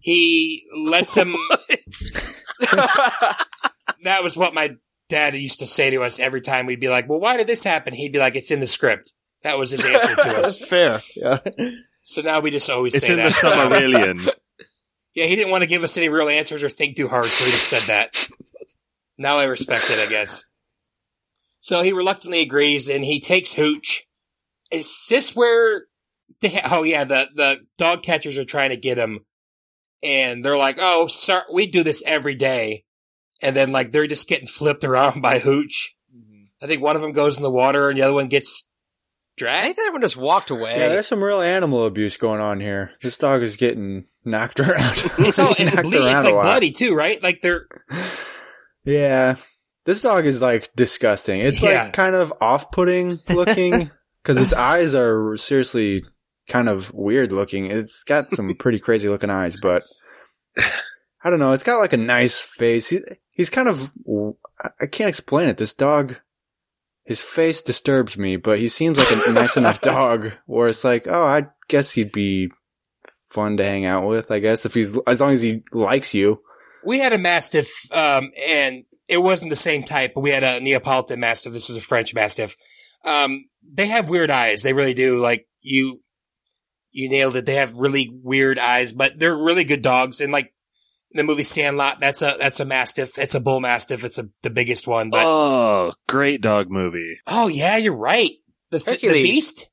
he 0.00 0.64
lets 0.74 1.14
him. 1.16 1.34
that 4.02 4.22
was 4.22 4.36
what 4.36 4.54
my 4.54 4.76
dad 5.08 5.34
used 5.34 5.60
to 5.60 5.66
say 5.66 5.90
to 5.90 6.02
us 6.02 6.18
every 6.18 6.40
time 6.40 6.66
we'd 6.66 6.80
be 6.80 6.88
like, 6.88 7.08
well, 7.08 7.20
why 7.20 7.36
did 7.36 7.46
this 7.46 7.64
happen? 7.64 7.94
He'd 7.94 8.12
be 8.12 8.18
like, 8.18 8.36
it's 8.36 8.50
in 8.50 8.60
the 8.60 8.66
script. 8.66 9.12
That 9.42 9.58
was 9.58 9.70
his 9.70 9.84
answer 9.84 10.14
to 10.16 10.38
us. 10.38 10.58
fair. 10.58 10.98
Yeah. 11.16 11.38
So 12.02 12.22
now 12.22 12.40
we 12.40 12.50
just 12.50 12.68
always 12.70 12.94
It's 12.94 13.06
say 13.06 13.12
in 13.12 13.18
the. 13.18 13.24
Summerillion. 13.28 14.28
yeah, 15.14 15.26
he 15.26 15.36
didn't 15.36 15.50
want 15.50 15.62
to 15.62 15.68
give 15.68 15.82
us 15.82 15.96
any 15.96 16.08
real 16.08 16.28
answers 16.28 16.64
or 16.64 16.68
think 16.68 16.96
too 16.96 17.08
hard, 17.08 17.26
so 17.26 17.44
he 17.44 17.50
just 17.50 17.68
said 17.68 17.82
that. 17.82 18.28
Now 19.18 19.38
I 19.38 19.44
respect 19.44 19.90
it, 19.90 19.98
I 19.98 20.08
guess. 20.08 20.44
So 21.60 21.82
he 21.82 21.92
reluctantly 21.92 22.40
agrees 22.40 22.88
and 22.88 23.04
he 23.04 23.20
takes 23.20 23.52
Hooch. 23.52 24.06
Is 24.70 25.06
this 25.10 25.34
where 25.34 25.82
they, 26.40 26.60
oh 26.70 26.82
yeah, 26.82 27.04
the, 27.04 27.28
the 27.34 27.58
dog 27.78 28.02
catchers 28.02 28.38
are 28.38 28.44
trying 28.44 28.70
to 28.70 28.76
get 28.76 28.98
him 28.98 29.20
and 30.02 30.44
they're 30.44 30.56
like, 30.56 30.76
oh, 30.80 31.08
sir, 31.08 31.42
we 31.52 31.66
do 31.66 31.82
this 31.82 32.02
every 32.06 32.34
day. 32.34 32.84
And 33.42 33.54
then 33.54 33.72
like 33.72 33.90
they're 33.90 34.06
just 34.06 34.28
getting 34.28 34.46
flipped 34.46 34.84
around 34.84 35.20
by 35.20 35.38
Hooch. 35.38 35.96
Mm-hmm. 36.14 36.44
I 36.62 36.66
think 36.66 36.82
one 36.82 36.96
of 36.96 37.02
them 37.02 37.12
goes 37.12 37.36
in 37.36 37.42
the 37.42 37.50
water 37.50 37.88
and 37.88 37.98
the 37.98 38.02
other 38.02 38.14
one 38.14 38.28
gets 38.28 38.67
I 39.46 39.60
think 39.62 39.76
that 39.76 39.90
one 39.92 40.00
just 40.02 40.16
walked 40.16 40.50
away. 40.50 40.78
Yeah, 40.78 40.88
there's 40.88 41.06
some 41.06 41.22
real 41.22 41.40
animal 41.40 41.84
abuse 41.84 42.16
going 42.16 42.40
on 42.40 42.60
here. 42.60 42.90
This 43.02 43.18
dog 43.18 43.42
is 43.42 43.56
getting 43.56 44.04
knocked 44.24 44.58
around. 44.60 44.94
It's 45.18 45.38
all, 45.38 45.54
it's, 45.58 45.74
ble- 45.74 45.94
it's 45.94 46.06
around 46.06 46.26
a 46.26 46.34
like 46.34 46.44
bloody 46.44 46.70
too, 46.72 46.94
right? 46.94 47.22
Like 47.22 47.40
they're, 47.42 47.66
Yeah. 48.84 49.36
This 49.84 50.02
dog 50.02 50.26
is 50.26 50.42
like 50.42 50.70
disgusting. 50.76 51.40
It's 51.40 51.62
Yeah. 51.62 51.84
like 51.84 51.92
kind 51.92 52.14
of 52.14 52.32
off 52.40 52.70
putting 52.70 53.18
looking 53.28 53.90
because 54.22 54.38
its 54.40 54.52
eyes 54.52 54.94
are 54.94 55.36
seriously 55.36 56.04
kind 56.48 56.68
of 56.68 56.92
weird 56.92 57.32
looking. 57.32 57.70
It's 57.70 58.04
got 58.04 58.30
some 58.30 58.54
pretty 58.58 58.78
crazy 58.80 59.08
looking 59.08 59.30
eyes, 59.30 59.56
but 59.60 59.84
I 61.24 61.30
don't 61.30 61.38
know. 61.38 61.52
It's 61.52 61.62
got 61.62 61.78
like 61.78 61.92
a 61.92 61.96
nice 61.98 62.42
face. 62.42 62.90
He, 62.90 63.00
he's 63.30 63.50
kind 63.50 63.68
of, 63.68 63.90
I- 64.62 64.70
I 64.82 64.86
can't 64.86 65.08
explain 65.08 65.48
it. 65.48 65.56
This 65.56 65.72
dog, 65.74 66.20
his 67.08 67.22
face 67.22 67.62
disturbs 67.62 68.18
me, 68.18 68.36
but 68.36 68.58
he 68.58 68.68
seems 68.68 68.98
like 68.98 69.08
a 69.26 69.32
nice 69.32 69.56
enough 69.56 69.80
dog 69.80 70.32
where 70.44 70.68
it's 70.68 70.84
like, 70.84 71.06
oh, 71.08 71.24
I 71.24 71.46
guess 71.66 71.90
he'd 71.90 72.12
be 72.12 72.50
fun 73.30 73.56
to 73.56 73.64
hang 73.64 73.86
out 73.86 74.06
with, 74.06 74.30
I 74.30 74.40
guess, 74.40 74.66
if 74.66 74.74
he's, 74.74 74.98
as 75.06 75.18
long 75.18 75.32
as 75.32 75.40
he 75.40 75.62
likes 75.72 76.12
you. 76.12 76.42
we 76.84 76.98
had 76.98 77.14
a 77.14 77.18
mastiff, 77.18 77.70
um, 77.96 78.30
and 78.46 78.84
it 79.08 79.22
wasn't 79.22 79.48
the 79.48 79.56
same 79.56 79.84
type, 79.84 80.12
but 80.14 80.20
we 80.20 80.28
had 80.28 80.44
a 80.44 80.60
Neapolitan 80.60 81.18
mastiff. 81.18 81.54
This 81.54 81.70
is 81.70 81.78
a 81.78 81.80
French 81.80 82.14
mastiff. 82.14 82.54
Um, 83.06 83.42
they 83.72 83.86
have 83.86 84.10
weird 84.10 84.30
eyes. 84.30 84.62
They 84.62 84.74
really 84.74 84.92
do. 84.92 85.16
Like 85.16 85.48
you, 85.62 86.02
you 86.90 87.08
nailed 87.08 87.36
it. 87.36 87.46
They 87.46 87.54
have 87.54 87.74
really 87.74 88.10
weird 88.22 88.58
eyes, 88.58 88.92
but 88.92 89.18
they're 89.18 89.34
really 89.34 89.64
good 89.64 89.80
dogs. 89.80 90.20
And 90.20 90.30
like 90.30 90.52
the 91.12 91.24
movie 91.24 91.42
Sandlot, 91.42 92.00
that's 92.00 92.22
a, 92.22 92.36
that's 92.38 92.60
a 92.60 92.64
mastiff. 92.64 93.18
It's 93.18 93.34
a 93.34 93.40
bull 93.40 93.60
mastiff. 93.60 94.04
It's 94.04 94.18
a, 94.18 94.28
the 94.42 94.50
biggest 94.50 94.86
one, 94.86 95.10
but 95.10 95.24
oh, 95.26 95.92
great 96.08 96.40
dog 96.40 96.70
movie. 96.70 97.18
oh 97.26 97.48
yeah, 97.48 97.76
you're 97.76 97.96
right. 97.96 98.32
The, 98.70 98.78
th- 98.80 99.00
the 99.00 99.08
beast. 99.12 99.70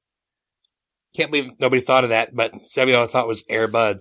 Can't 1.15 1.31
believe 1.31 1.51
nobody 1.59 1.81
thought 1.81 2.03
of 2.03 2.09
that, 2.11 2.29
but 2.33 2.53
somebody 2.61 2.93
all 2.95 3.07
thought 3.07 3.27
was 3.27 3.45
Air 3.49 3.67
Bud. 3.67 3.99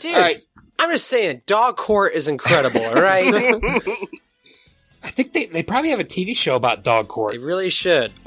Dude, 0.00 0.14
All 0.14 0.20
right. 0.20 0.42
I'm 0.80 0.90
just 0.90 1.06
saying, 1.06 1.42
Dog 1.46 1.76
Court 1.76 2.12
is 2.14 2.28
incredible, 2.28 2.80
all 2.84 2.94
right? 2.94 3.32
I 5.02 5.10
think 5.10 5.32
they, 5.32 5.46
they 5.46 5.62
probably 5.62 5.90
have 5.90 6.00
a 6.00 6.04
TV 6.04 6.36
show 6.36 6.56
about 6.56 6.82
dog 6.84 7.08
court. 7.08 7.32
they 7.32 7.38
really 7.38 7.70
should. 7.70 8.12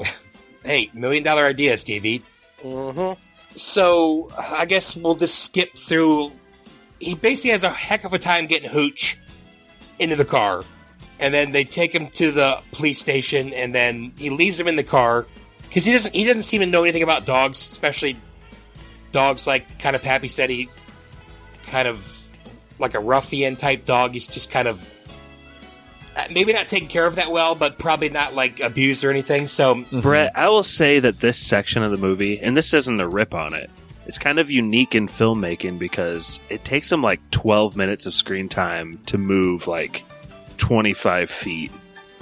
Hey, 0.64 0.90
million 0.94 1.24
dollar 1.24 1.44
idea, 1.44 1.76
Stevie. 1.76 2.22
hmm 2.62 3.12
So 3.56 4.30
I 4.38 4.64
guess 4.64 4.96
we'll 4.96 5.16
just 5.16 5.40
skip 5.40 5.74
through. 5.76 6.30
He 7.02 7.16
basically 7.16 7.50
has 7.50 7.64
a 7.64 7.70
heck 7.70 8.04
of 8.04 8.12
a 8.12 8.18
time 8.18 8.46
getting 8.46 8.70
Hooch 8.70 9.18
into 9.98 10.14
the 10.14 10.24
car, 10.24 10.64
and 11.18 11.34
then 11.34 11.50
they 11.50 11.64
take 11.64 11.92
him 11.92 12.06
to 12.10 12.30
the 12.30 12.62
police 12.70 13.00
station, 13.00 13.52
and 13.52 13.74
then 13.74 14.12
he 14.16 14.30
leaves 14.30 14.58
him 14.58 14.68
in 14.68 14.76
the 14.76 14.84
car 14.84 15.26
because 15.62 15.84
he 15.84 15.92
doesn't 15.92 16.14
he 16.14 16.24
doesn't 16.24 16.44
seem 16.44 16.60
to 16.60 16.66
know 16.66 16.82
anything 16.82 17.02
about 17.02 17.26
dogs, 17.26 17.58
especially 17.58 18.16
dogs 19.10 19.46
like 19.46 19.80
kind 19.80 19.96
of 19.96 20.02
Pappy 20.02 20.28
said 20.28 20.48
he 20.48 20.68
kind 21.64 21.88
of 21.88 22.30
like 22.78 22.94
a 22.94 23.00
ruffian 23.00 23.56
type 23.56 23.84
dog. 23.84 24.12
He's 24.12 24.28
just 24.28 24.52
kind 24.52 24.68
of 24.68 24.88
uh, 26.16 26.24
maybe 26.32 26.52
not 26.52 26.68
taken 26.68 26.88
care 26.88 27.06
of 27.06 27.16
that 27.16 27.32
well, 27.32 27.54
but 27.54 27.78
probably 27.78 28.10
not 28.10 28.34
like 28.34 28.60
abused 28.60 29.04
or 29.04 29.10
anything. 29.10 29.48
So 29.48 29.84
Brett, 29.90 30.30
I 30.36 30.48
will 30.50 30.62
say 30.62 31.00
that 31.00 31.18
this 31.18 31.38
section 31.38 31.82
of 31.82 31.90
the 31.90 31.96
movie, 31.96 32.40
and 32.40 32.56
this 32.56 32.72
isn't 32.74 33.00
a 33.00 33.08
rip 33.08 33.34
on 33.34 33.54
it, 33.54 33.70
it's 34.06 34.18
kind 34.18 34.38
of 34.38 34.50
unique 34.50 34.94
in 34.94 35.08
filmmaking 35.08 35.78
because 35.78 36.40
it 36.50 36.64
takes 36.64 36.88
them 36.90 37.02
like 37.02 37.20
12 37.30 37.76
minutes 37.76 38.06
of 38.06 38.14
screen 38.14 38.48
time 38.48 38.98
to 39.06 39.18
move 39.18 39.66
like 39.66 40.04
25 40.58 41.30
feet. 41.30 41.72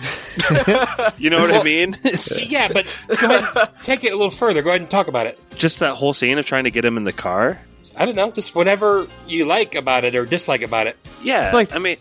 you 1.19 1.29
know 1.31 1.41
what 1.41 1.53
I 1.53 1.63
mean? 1.63 1.97
Yeah, 2.49 2.69
but 2.73 2.87
go 3.21 3.37
ahead, 3.37 3.69
take 3.83 4.05
it 4.05 4.13
a 4.13 4.17
little 4.17 4.31
further. 4.31 4.63
Go 4.63 4.71
ahead 4.71 4.81
and 4.81 4.91
talk 4.91 5.09
about 5.09 5.27
it. 5.27 5.39
just 5.57 5.81
that 5.81 5.95
whole 5.95 6.15
scene 6.15 6.39
of 6.39 6.47
trying 6.47 6.65
to 6.65 6.71
get 6.71 6.85
him 6.85 6.97
in 6.97 7.05
the 7.05 7.13
car. 7.13 7.61
I 7.99 8.07
don't 8.07 8.15
know, 8.17 8.31
just 8.31 8.55
whatever 8.55 9.07
you 9.27 9.45
like 9.47 9.75
about 9.75 10.05
it 10.05 10.15
or 10.15 10.25
dislike 10.25 10.63
about 10.63 10.87
it. 10.87 10.97
Yeah, 11.23 11.53
Like- 11.53 11.75
I 11.75 11.79
mean, 11.79 11.97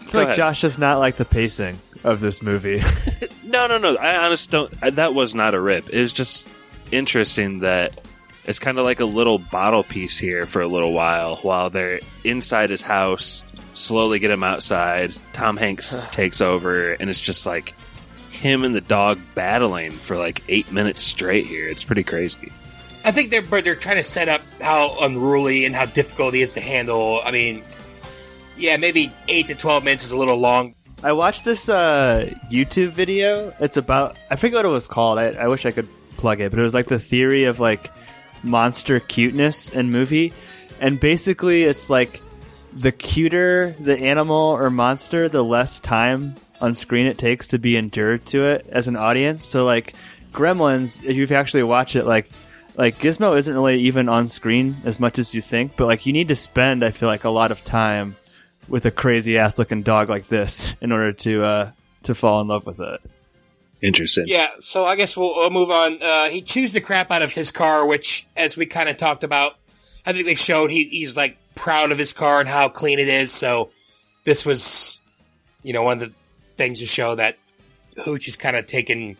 I 0.00 0.04
feel 0.04 0.20
like 0.20 0.24
ahead. 0.28 0.36
Josh 0.36 0.60
does 0.62 0.78
not 0.78 0.98
like 0.98 1.16
the 1.16 1.24
pacing 1.24 1.78
of 2.02 2.20
this 2.20 2.42
movie. 2.42 2.82
No, 3.46 3.68
no, 3.68 3.78
no. 3.78 3.94
I 3.96 4.16
honestly 4.16 4.50
don't. 4.50 4.74
I- 4.82 4.90
That 4.90 5.14
was 5.14 5.32
not 5.32 5.54
a 5.54 5.60
rip. 5.60 5.88
It 5.90 6.00
was 6.00 6.12
just 6.12 6.48
interesting 6.90 7.60
that 7.60 7.92
it's 8.46 8.58
kind 8.58 8.78
of 8.78 8.84
like 8.84 9.00
a 9.00 9.04
little 9.04 9.38
bottle 9.38 9.82
piece 9.82 10.18
here 10.18 10.46
for 10.46 10.60
a 10.60 10.68
little 10.68 10.92
while 10.92 11.36
while 11.36 11.70
they're 11.70 12.00
inside 12.24 12.70
his 12.70 12.82
house. 12.82 13.44
Slowly 13.72 14.18
get 14.18 14.30
him 14.30 14.42
outside. 14.44 15.14
Tom 15.32 15.56
Hanks 15.56 15.96
takes 16.12 16.40
over, 16.40 16.92
and 16.92 17.08
it's 17.08 17.20
just 17.20 17.46
like 17.46 17.74
him 18.30 18.64
and 18.64 18.74
the 18.74 18.80
dog 18.80 19.18
battling 19.34 19.92
for 19.92 20.16
like 20.16 20.42
eight 20.48 20.70
minutes 20.70 21.02
straight 21.02 21.46
here. 21.46 21.66
It's 21.66 21.84
pretty 21.84 22.04
crazy. 22.04 22.52
I 23.04 23.10
think 23.10 23.30
they're 23.30 23.62
they're 23.62 23.74
trying 23.74 23.96
to 23.96 24.04
set 24.04 24.28
up 24.28 24.40
how 24.60 24.96
unruly 25.00 25.64
and 25.64 25.74
how 25.74 25.86
difficult 25.86 26.34
he 26.34 26.40
is 26.40 26.54
to 26.54 26.60
handle. 26.60 27.20
I 27.24 27.30
mean, 27.30 27.62
yeah, 28.56 28.76
maybe 28.76 29.12
eight 29.28 29.46
to 29.48 29.54
twelve 29.54 29.84
minutes 29.84 30.04
is 30.04 30.12
a 30.12 30.16
little 30.16 30.36
long. 30.36 30.74
I 31.02 31.12
watched 31.12 31.44
this 31.44 31.68
uh, 31.68 32.32
YouTube 32.50 32.90
video. 32.90 33.54
It's 33.60 33.76
about 33.76 34.16
I 34.30 34.36
forget 34.36 34.56
what 34.56 34.64
it 34.64 34.68
was 34.68 34.86
called. 34.86 35.18
I, 35.18 35.32
I 35.32 35.48
wish 35.48 35.66
I 35.66 35.70
could 35.70 35.88
plug 36.16 36.40
it, 36.40 36.50
but 36.50 36.58
it 36.58 36.62
was 36.62 36.72
like 36.74 36.86
the 36.86 36.98
theory 36.98 37.44
of 37.44 37.60
like 37.60 37.90
monster 38.44 39.00
cuteness 39.00 39.70
in 39.70 39.90
movie, 39.90 40.32
and 40.80 41.00
basically 41.00 41.64
it's 41.64 41.90
like 41.90 42.20
the 42.72 42.92
cuter 42.92 43.74
the 43.80 43.98
animal 43.98 44.36
or 44.36 44.70
monster, 44.70 45.28
the 45.28 45.44
less 45.44 45.80
time 45.80 46.34
on 46.60 46.74
screen 46.74 47.06
it 47.06 47.18
takes 47.18 47.48
to 47.48 47.58
be 47.58 47.76
endured 47.76 48.26
to 48.26 48.44
it 48.46 48.66
as 48.68 48.88
an 48.88 48.96
audience. 48.96 49.44
So 49.44 49.64
like 49.64 49.94
Gremlins, 50.32 51.04
if 51.04 51.16
you 51.16 51.36
actually 51.36 51.62
watch 51.62 51.96
it, 51.96 52.04
like 52.04 52.28
like 52.76 52.98
Gizmo 52.98 53.36
isn't 53.36 53.54
really 53.54 53.80
even 53.82 54.08
on 54.08 54.26
screen 54.26 54.76
as 54.84 54.98
much 54.98 55.18
as 55.18 55.32
you 55.34 55.40
think, 55.40 55.76
but 55.76 55.86
like 55.86 56.06
you 56.06 56.12
need 56.12 56.28
to 56.28 56.36
spend, 56.36 56.84
I 56.84 56.90
feel 56.90 57.08
like, 57.08 57.24
a 57.24 57.30
lot 57.30 57.52
of 57.52 57.64
time 57.64 58.16
with 58.68 58.84
a 58.86 58.90
crazy 58.90 59.38
ass 59.38 59.58
looking 59.58 59.82
dog 59.82 60.08
like 60.08 60.28
this 60.28 60.74
in 60.80 60.90
order 60.90 61.12
to 61.12 61.44
uh 61.44 61.70
to 62.04 62.14
fall 62.14 62.40
in 62.40 62.48
love 62.48 62.66
with 62.66 62.80
it. 62.80 63.00
Interesting. 63.84 64.24
Yeah, 64.26 64.48
so 64.60 64.86
I 64.86 64.96
guess 64.96 65.14
we'll, 65.14 65.34
we'll 65.34 65.50
move 65.50 65.70
on. 65.70 66.02
Uh, 66.02 66.28
he 66.30 66.40
chews 66.40 66.72
the 66.72 66.80
crap 66.80 67.10
out 67.10 67.20
of 67.20 67.34
his 67.34 67.52
car, 67.52 67.86
which, 67.86 68.26
as 68.34 68.56
we 68.56 68.64
kind 68.64 68.88
of 68.88 68.96
talked 68.96 69.24
about, 69.24 69.56
I 70.06 70.12
think 70.14 70.24
they 70.24 70.36
showed 70.36 70.70
he, 70.70 70.84
he's 70.84 71.16
like 71.16 71.36
proud 71.54 71.92
of 71.92 71.98
his 71.98 72.14
car 72.14 72.40
and 72.40 72.48
how 72.48 72.70
clean 72.70 72.98
it 72.98 73.08
is. 73.08 73.30
So 73.30 73.70
this 74.24 74.46
was, 74.46 75.02
you 75.62 75.74
know, 75.74 75.82
one 75.82 76.00
of 76.00 76.08
the 76.08 76.14
things 76.56 76.80
to 76.80 76.86
show 76.86 77.14
that 77.16 77.36
Hooch 78.06 78.26
is 78.26 78.36
kind 78.36 78.56
of 78.56 78.64
taken 78.64 79.18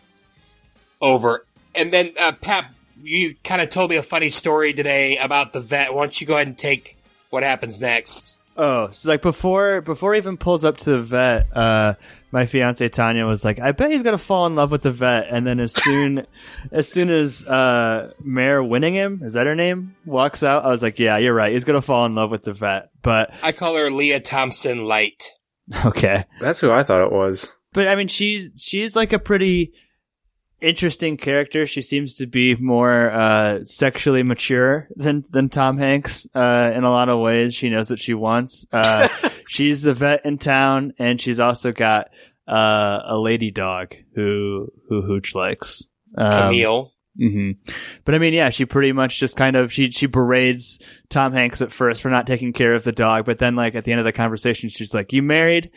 over. 0.99 1.45
And 1.75 1.93
then, 1.93 2.13
uh, 2.19 2.31
Pap, 2.31 2.73
you 2.99 3.35
kind 3.43 3.61
of 3.61 3.69
told 3.69 3.91
me 3.91 3.97
a 3.97 4.03
funny 4.03 4.31
story 4.31 4.73
today 4.73 5.17
about 5.17 5.53
the 5.53 5.61
vet. 5.61 5.93
Why 5.93 6.05
don't 6.05 6.19
you 6.19 6.25
go 6.25 6.35
ahead 6.35 6.47
and 6.47 6.57
take 6.57 6.97
what 7.29 7.43
happens 7.43 7.79
next? 7.79 8.39
Oh, 8.57 8.89
so 8.91 9.09
like 9.09 9.21
before 9.21 9.81
before 9.81 10.13
he 10.13 10.17
even 10.17 10.37
pulls 10.37 10.63
up 10.63 10.77
to 10.77 10.91
the 10.91 11.01
vet, 11.01 11.55
uh, 11.55 11.95
my 12.35 12.45
fiance 12.45 12.89
Tanya 12.89 13.25
was 13.25 13.45
like, 13.45 13.59
"I 13.61 13.71
bet 13.71 13.91
he's 13.91 14.03
gonna 14.03 14.17
fall 14.17 14.45
in 14.45 14.55
love 14.55 14.69
with 14.69 14.81
the 14.81 14.91
vet." 14.91 15.27
And 15.29 15.47
then 15.47 15.61
as 15.61 15.71
soon 15.71 16.27
as 16.71 16.89
soon 16.91 17.09
as 17.09 17.45
uh, 17.45 18.11
Mare 18.21 18.61
Winningham, 18.61 19.23
is 19.23 19.33
that 19.33 19.47
her 19.47 19.55
name, 19.55 19.95
walks 20.05 20.43
out, 20.43 20.65
I 20.65 20.67
was 20.67 20.83
like, 20.83 20.99
"Yeah, 20.99 21.15
you're 21.15 21.33
right. 21.33 21.53
He's 21.53 21.63
gonna 21.63 21.81
fall 21.81 22.05
in 22.05 22.13
love 22.13 22.29
with 22.29 22.43
the 22.43 22.51
vet." 22.51 22.89
But 23.01 23.33
I 23.41 23.53
call 23.53 23.77
her 23.77 23.89
Lea 23.89 24.19
Thompson 24.19 24.83
Light. 24.85 25.31
okay, 25.85 26.25
That's 26.41 26.59
who 26.59 26.71
I 26.71 26.83
thought 26.83 27.05
it 27.07 27.13
was. 27.13 27.55
but 27.71 27.87
I 27.87 27.95
mean, 27.95 28.09
she's 28.09 28.49
she's 28.57 28.97
like 28.97 29.13
a 29.13 29.19
pretty 29.19 29.71
interesting 30.65 31.15
character. 31.15 31.65
She 31.67 31.81
seems 31.81 32.15
to 32.15 32.25
be 32.25 32.55
more 32.55 33.11
uh, 33.11 33.63
sexually 33.63 34.23
mature 34.23 34.87
than 34.95 35.23
than 35.29 35.49
Tom 35.49 35.77
Hanks 35.77 36.27
uh, 36.33 36.71
in 36.73 36.83
a 36.83 36.89
lot 36.89 37.09
of 37.09 37.19
ways. 37.19 37.53
She 37.53 37.69
knows 37.69 37.89
what 37.89 37.99
she 37.99 38.13
wants. 38.13 38.65
Uh, 38.71 39.07
she's 39.47 39.81
the 39.81 39.93
vet 39.93 40.25
in 40.25 40.37
town, 40.37 40.93
and 40.97 41.21
she's 41.21 41.39
also 41.39 41.71
got 41.71 42.09
uh, 42.47 43.01
a 43.05 43.17
lady 43.17 43.51
dog 43.51 43.95
who 44.15 44.67
who 44.89 45.01
Hooch 45.03 45.35
likes. 45.35 45.87
Um, 46.17 46.49
Camille. 46.49 46.93
hmm 47.17 47.51
But 48.03 48.15
I 48.15 48.17
mean, 48.17 48.33
yeah, 48.33 48.49
she 48.49 48.65
pretty 48.65 48.91
much 48.91 49.19
just 49.19 49.37
kind 49.37 49.55
of 49.55 49.71
she 49.71 49.91
she 49.91 50.07
berates 50.07 50.79
Tom 51.09 51.31
Hanks 51.33 51.61
at 51.61 51.71
first 51.71 52.01
for 52.01 52.09
not 52.09 52.27
taking 52.27 52.53
care 52.53 52.73
of 52.73 52.83
the 52.83 52.91
dog, 52.91 53.25
but 53.25 53.39
then 53.39 53.55
like 53.55 53.75
at 53.75 53.85
the 53.85 53.91
end 53.91 53.99
of 53.99 54.05
the 54.05 54.11
conversation, 54.11 54.69
she's 54.69 54.93
like, 54.93 55.13
"You 55.13 55.21
married? 55.21 55.71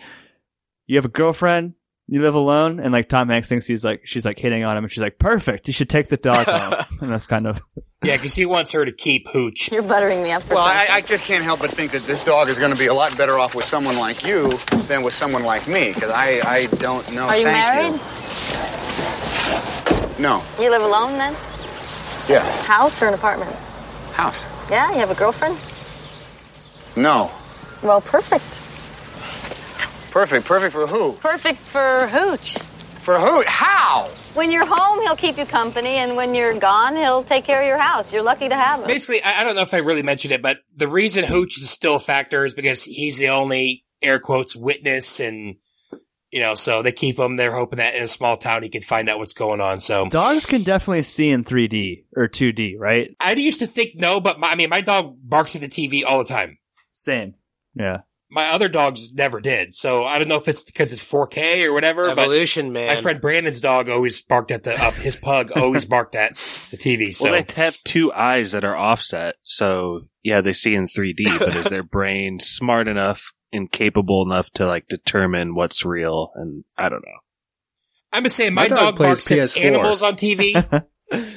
You 0.86 0.96
have 0.96 1.04
a 1.04 1.08
girlfriend? 1.08 1.74
You 2.08 2.22
live 2.22 2.34
alone?" 2.34 2.80
And 2.80 2.92
like 2.92 3.08
Tom 3.08 3.28
Hanks 3.28 3.48
thinks 3.48 3.66
he's 3.66 3.84
like 3.84 4.00
she's 4.06 4.24
like 4.24 4.38
hitting 4.38 4.64
on 4.64 4.76
him, 4.76 4.84
and 4.84 4.92
she's 4.92 5.02
like, 5.02 5.18
"Perfect, 5.18 5.68
you 5.68 5.74
should 5.74 5.88
take 5.90 6.08
the 6.08 6.16
dog 6.16 6.46
home." 6.48 6.84
and 7.02 7.10
that's 7.12 7.26
kind 7.26 7.46
of 7.46 7.60
Yeah, 8.02 8.16
because 8.16 8.34
he 8.34 8.46
wants 8.46 8.72
her 8.72 8.84
to 8.84 8.92
keep 8.92 9.26
Hooch. 9.32 9.70
You're 9.70 9.82
buttering 9.82 10.22
me 10.22 10.32
up 10.32 10.42
for 10.42 10.54
Well, 10.54 10.64
I. 10.64 10.86
I 10.90 11.00
just 11.02 11.24
can't 11.24 11.44
help 11.44 11.60
but 11.60 11.70
think 11.70 11.92
that 11.92 12.02
this 12.02 12.24
dog 12.24 12.48
is 12.48 12.56
going 12.58 12.72
to 12.72 12.78
be 12.78 12.86
a 12.86 12.94
lot 12.94 13.16
better 13.16 13.38
off 13.38 13.54
with 13.54 13.64
someone 13.64 13.96
like 13.98 14.24
you 14.26 14.50
than 14.88 15.02
with 15.02 15.12
someone 15.12 15.44
like 15.44 15.66
me, 15.68 15.92
because 15.92 16.10
I, 16.14 16.40
I 16.44 16.66
don't 16.76 17.12
know. 17.12 17.26
Are 17.26 17.36
you 17.36 17.42
Thank 17.44 17.54
married? 17.54 17.92
You. 20.18 20.22
No. 20.22 20.42
You 20.58 20.70
live 20.70 20.82
alone 20.82 21.12
then? 21.18 21.32
Yeah. 22.28 22.42
House 22.64 23.02
or 23.02 23.08
an 23.08 23.14
apartment? 23.14 23.54
House. 24.12 24.44
Yeah, 24.70 24.90
you 24.92 24.98
have 24.98 25.10
a 25.10 25.14
girlfriend? 25.14 25.56
No. 26.96 27.30
Well, 27.82 28.00
perfect. 28.00 28.60
Perfect. 30.18 30.46
Perfect 30.46 30.72
for 30.72 30.86
who? 30.88 31.12
Perfect 31.12 31.60
for 31.60 32.08
Hooch. 32.08 32.58
For 33.04 33.20
who? 33.20 33.44
How? 33.46 34.10
When 34.34 34.50
you're 34.50 34.66
home, 34.66 35.00
he'll 35.02 35.14
keep 35.14 35.38
you 35.38 35.46
company, 35.46 35.90
and 35.90 36.16
when 36.16 36.34
you're 36.34 36.58
gone, 36.58 36.96
he'll 36.96 37.22
take 37.22 37.44
care 37.44 37.60
of 37.60 37.68
your 37.68 37.78
house. 37.78 38.12
You're 38.12 38.24
lucky 38.24 38.48
to 38.48 38.56
have 38.56 38.80
him. 38.80 38.88
Basically, 38.88 39.22
I, 39.22 39.40
I 39.40 39.44
don't 39.44 39.54
know 39.54 39.62
if 39.62 39.72
I 39.72 39.78
really 39.78 40.02
mentioned 40.02 40.34
it, 40.34 40.42
but 40.42 40.58
the 40.74 40.88
reason 40.88 41.22
Hooch 41.22 41.56
is 41.58 41.70
still 41.70 41.94
a 41.94 42.00
factor 42.00 42.44
is 42.44 42.52
because 42.52 42.82
he's 42.82 43.16
the 43.16 43.28
only 43.28 43.84
air 44.02 44.18
quotes 44.18 44.56
witness, 44.56 45.20
and 45.20 45.54
you 46.32 46.40
know, 46.40 46.56
so 46.56 46.82
they 46.82 46.90
keep 46.90 47.16
him. 47.16 47.36
They're 47.36 47.54
hoping 47.54 47.76
that 47.76 47.94
in 47.94 48.02
a 48.02 48.08
small 48.08 48.36
town 48.36 48.64
he 48.64 48.70
can 48.70 48.82
find 48.82 49.08
out 49.08 49.20
what's 49.20 49.34
going 49.34 49.60
on. 49.60 49.78
So 49.78 50.08
dogs 50.08 50.46
can 50.46 50.64
definitely 50.64 51.02
see 51.02 51.30
in 51.30 51.44
3D 51.44 52.06
or 52.16 52.26
2D, 52.26 52.74
right? 52.76 53.08
I 53.20 53.34
used 53.34 53.60
to 53.60 53.68
think 53.68 53.92
no, 53.94 54.18
but 54.20 54.40
my, 54.40 54.50
I 54.50 54.56
mean, 54.56 54.68
my 54.68 54.80
dog 54.80 55.14
barks 55.22 55.54
at 55.54 55.60
the 55.60 55.68
TV 55.68 56.02
all 56.04 56.18
the 56.18 56.24
time. 56.24 56.58
Same. 56.90 57.34
Yeah. 57.76 57.98
My 58.30 58.48
other 58.50 58.68
dogs 58.68 59.12
never 59.14 59.40
did, 59.40 59.74
so 59.74 60.04
I 60.04 60.18
don't 60.18 60.28
know 60.28 60.36
if 60.36 60.48
it's 60.48 60.64
because 60.64 60.92
it's 60.92 61.10
4K 61.10 61.64
or 61.64 61.72
whatever. 61.72 62.10
Evolution, 62.10 62.66
but 62.66 62.72
man. 62.74 62.94
My 62.96 63.00
friend 63.00 63.20
Brandon's 63.20 63.60
dog 63.60 63.88
always 63.88 64.20
barked 64.20 64.50
at 64.50 64.64
the 64.64 64.74
up. 64.74 64.94
His 64.94 65.16
pug 65.16 65.50
always 65.56 65.84
barked 65.86 66.14
at 66.14 66.36
the 66.70 66.76
TV. 66.76 67.14
So 67.14 67.30
Well, 67.30 67.42
they 67.42 67.62
have 67.62 67.76
two 67.84 68.12
eyes 68.12 68.52
that 68.52 68.64
are 68.64 68.76
offset, 68.76 69.36
so 69.44 70.02
yeah, 70.22 70.42
they 70.42 70.52
see 70.52 70.74
in 70.74 70.88
3D. 70.88 71.38
But 71.38 71.56
is 71.56 71.66
their 71.66 71.82
brain 71.82 72.38
smart 72.38 72.86
enough 72.86 73.32
and 73.50 73.70
capable 73.72 74.22
enough 74.30 74.50
to 74.52 74.66
like 74.66 74.88
determine 74.88 75.54
what's 75.54 75.86
real? 75.86 76.32
And 76.34 76.64
I 76.76 76.90
don't 76.90 77.00
know. 77.02 77.18
I'm 78.12 78.24
just 78.24 78.36
saying, 78.36 78.54
my, 78.54 78.64
My 78.64 78.68
dog 78.68 78.78
dog, 78.78 78.96
plays 78.96 79.26
barks 79.28 79.54
PS4. 79.56 79.64
animals 79.64 80.02
on 80.02 80.14
TV 80.16 80.86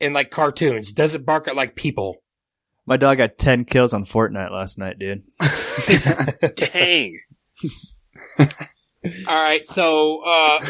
and 0.00 0.14
like 0.14 0.30
cartoons. 0.30 0.92
Doesn't 0.92 1.24
bark 1.26 1.48
at 1.48 1.56
like 1.56 1.76
people. 1.76 2.16
My 2.86 2.96
dog 2.96 3.18
got 3.18 3.38
10 3.38 3.64
kills 3.64 3.92
on 3.92 4.04
Fortnite 4.04 4.50
last 4.50 4.78
night, 4.78 4.98
dude. 4.98 5.22
Dang. 6.56 7.18
All 8.38 8.46
right, 9.28 9.66
so 9.66 10.22
uh 10.26 10.66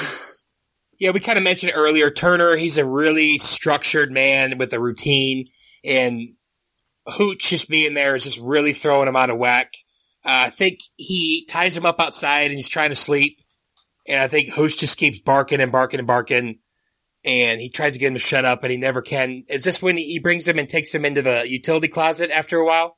yeah, 0.98 1.10
we 1.10 1.20
kind 1.20 1.38
of 1.38 1.44
mentioned 1.44 1.72
earlier. 1.74 2.10
Turner, 2.10 2.56
he's 2.56 2.78
a 2.78 2.86
really 2.86 3.38
structured 3.38 4.10
man 4.12 4.58
with 4.58 4.72
a 4.72 4.80
routine, 4.80 5.46
and 5.84 6.20
Hooch 7.06 7.50
just 7.50 7.68
being 7.68 7.94
there 7.94 8.14
is 8.14 8.24
just 8.24 8.40
really 8.40 8.72
throwing 8.72 9.08
him 9.08 9.16
out 9.16 9.30
of 9.30 9.38
whack. 9.38 9.72
Uh, 10.24 10.46
I 10.46 10.50
think 10.50 10.78
he 10.96 11.46
ties 11.50 11.76
him 11.76 11.84
up 11.84 12.00
outside 12.00 12.46
and 12.46 12.54
he's 12.54 12.68
trying 12.68 12.90
to 12.90 12.94
sleep, 12.94 13.40
and 14.08 14.20
I 14.20 14.28
think 14.28 14.54
Hooch 14.54 14.78
just 14.78 14.98
keeps 14.98 15.20
barking 15.20 15.60
and 15.60 15.72
barking 15.72 15.98
and 15.98 16.06
barking, 16.06 16.60
and 17.24 17.60
he 17.60 17.70
tries 17.70 17.94
to 17.94 17.98
get 17.98 18.08
him 18.08 18.14
to 18.14 18.20
shut 18.20 18.44
up, 18.44 18.62
and 18.62 18.70
he 18.72 18.78
never 18.78 19.02
can. 19.02 19.44
Is 19.48 19.64
this 19.64 19.82
when 19.82 19.96
he 19.96 20.18
brings 20.20 20.46
him 20.46 20.58
and 20.58 20.68
takes 20.68 20.94
him 20.94 21.04
into 21.04 21.22
the 21.22 21.44
utility 21.48 21.88
closet 21.88 22.30
after 22.30 22.58
a 22.58 22.66
while, 22.66 22.96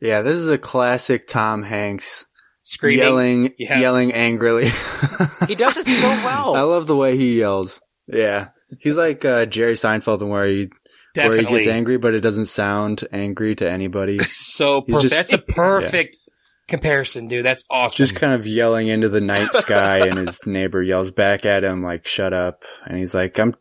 Yeah, 0.00 0.22
this 0.22 0.38
is 0.38 0.48
a 0.48 0.58
classic 0.58 1.26
Tom 1.28 1.62
Hanks 1.62 2.26
screaming? 2.62 2.98
yelling, 3.04 3.54
Yeah. 3.58 3.78
yelling 3.80 4.12
angrily. 4.12 4.66
he 5.48 5.54
does 5.54 5.76
it 5.76 5.86
so 5.86 6.08
well. 6.24 6.54
I 6.56 6.62
love 6.62 6.86
the 6.86 6.96
way 6.96 7.16
he 7.16 7.38
yells. 7.38 7.80
Yeah, 8.06 8.48
he's 8.80 8.96
like 8.96 9.24
uh, 9.24 9.46
Jerry 9.46 9.74
Seinfeld, 9.74 10.22
in 10.22 10.28
where 10.28 10.46
he 10.46 10.68
where 11.14 11.36
he 11.36 11.44
gets 11.44 11.68
angry, 11.68 11.98
but 11.98 12.14
it 12.14 12.20
doesn't 12.20 12.46
sound 12.46 13.04
angry 13.12 13.54
to 13.56 13.70
anybody. 13.70 14.18
So 14.22 14.82
He's 14.86 14.94
perfect. 14.96 15.02
just- 15.02 15.14
that's 15.14 15.32
a 15.32 15.38
perfect 15.54 16.18
comparison, 16.72 17.28
dude. 17.28 17.44
That's 17.44 17.64
awesome. 17.70 18.02
Just 18.02 18.16
kind 18.16 18.32
of 18.32 18.46
yelling 18.46 18.88
into 18.88 19.08
the 19.10 19.20
night 19.20 19.48
sky, 19.52 19.98
and 20.06 20.16
his 20.16 20.44
neighbor 20.46 20.82
yells 20.82 21.10
back 21.10 21.44
at 21.44 21.62
him 21.62 21.82
like, 21.82 22.06
"Shut 22.06 22.32
up!" 22.32 22.64
And 22.86 22.98
he's 22.98 23.14
like, 23.14 23.38
"I'm, 23.38 23.54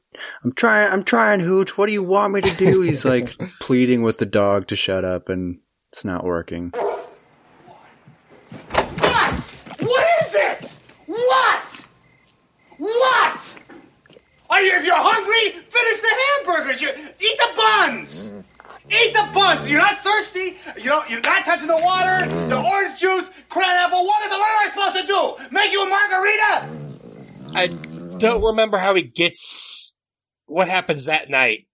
I'm 0.43 0.53
trying, 0.53 0.91
I'm 0.91 1.03
trying, 1.03 1.41
Hooch. 1.41 1.77
What 1.77 1.87
do 1.87 1.91
you 1.91 2.03
want 2.03 2.33
me 2.33 2.41
to 2.41 2.57
do?" 2.57 2.81
He's 2.81 3.03
like 3.03 3.35
pleading 3.59 4.01
with 4.01 4.17
the 4.17 4.25
dog 4.25 4.67
to 4.67 4.75
shut 4.75 5.03
up, 5.03 5.27
and 5.29 5.59
it's 5.91 6.05
not 6.05 6.23
working. 6.23 6.69
What? 8.49 9.39
What 9.79 10.07
is 10.23 10.35
it? 10.35 10.73
What? 11.05 11.85
What? 12.77 13.55
Are 14.49 14.61
you, 14.61 14.73
if 14.73 14.85
you're 14.85 14.95
hungry, 14.95 15.51
finish 15.69 16.01
the 16.01 16.13
hamburgers. 16.25 16.81
You 16.81 16.89
eat 16.89 17.37
the 17.37 17.49
buns. 17.55 18.31
Eat 18.91 19.13
the 19.13 19.29
buns. 19.33 19.69
You're 19.69 19.79
not 19.79 20.03
thirsty. 20.03 20.57
You 20.77 20.89
don't. 20.89 21.09
You're 21.09 21.21
not 21.21 21.45
touching 21.45 21.67
the 21.67 21.77
water, 21.77 22.27
the 22.47 22.61
orange 22.61 22.99
juice, 22.99 23.29
crab 23.49 23.91
What 23.91 24.25
is 24.25 24.31
it? 24.31 24.37
What 24.37 24.51
am 24.51 24.59
I 24.59 24.67
supposed 24.67 25.01
to 25.01 25.07
do? 25.07 25.51
Make 25.51 25.71
you 25.71 25.83
a 25.83 25.89
margarita? 25.89 26.69
I 27.53 27.67
don't 28.17 28.43
remember 28.43 28.77
how 28.77 28.95
he 28.95 29.03
gets. 29.03 29.93
What 30.45 30.67
happens 30.67 31.05
that 31.05 31.29
night 31.29 31.67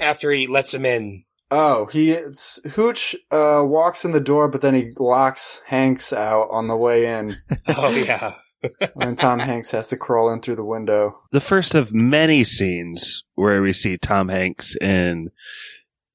after 0.00 0.30
he 0.30 0.46
lets 0.46 0.74
him 0.74 0.84
in? 0.84 1.24
Oh, 1.52 1.86
he 1.86 2.12
is, 2.12 2.60
Hooch 2.74 3.16
uh, 3.32 3.64
walks 3.66 4.04
in 4.04 4.12
the 4.12 4.20
door, 4.20 4.46
but 4.46 4.60
then 4.60 4.74
he 4.74 4.92
locks 4.98 5.62
Hanks 5.66 6.12
out 6.12 6.48
on 6.52 6.68
the 6.68 6.76
way 6.76 7.06
in, 7.06 7.34
Oh 7.68 7.90
yeah, 7.90 8.34
and 9.00 9.18
Tom 9.18 9.40
Hanks 9.40 9.72
has 9.72 9.88
to 9.88 9.96
crawl 9.96 10.32
in 10.32 10.40
through 10.40 10.56
the 10.56 10.64
window. 10.64 11.20
The 11.32 11.40
first 11.40 11.74
of 11.74 11.92
many 11.92 12.44
scenes 12.44 13.24
where 13.34 13.62
we 13.62 13.72
see 13.72 13.96
Tom 13.98 14.28
Hanks 14.28 14.76
in 14.80 15.30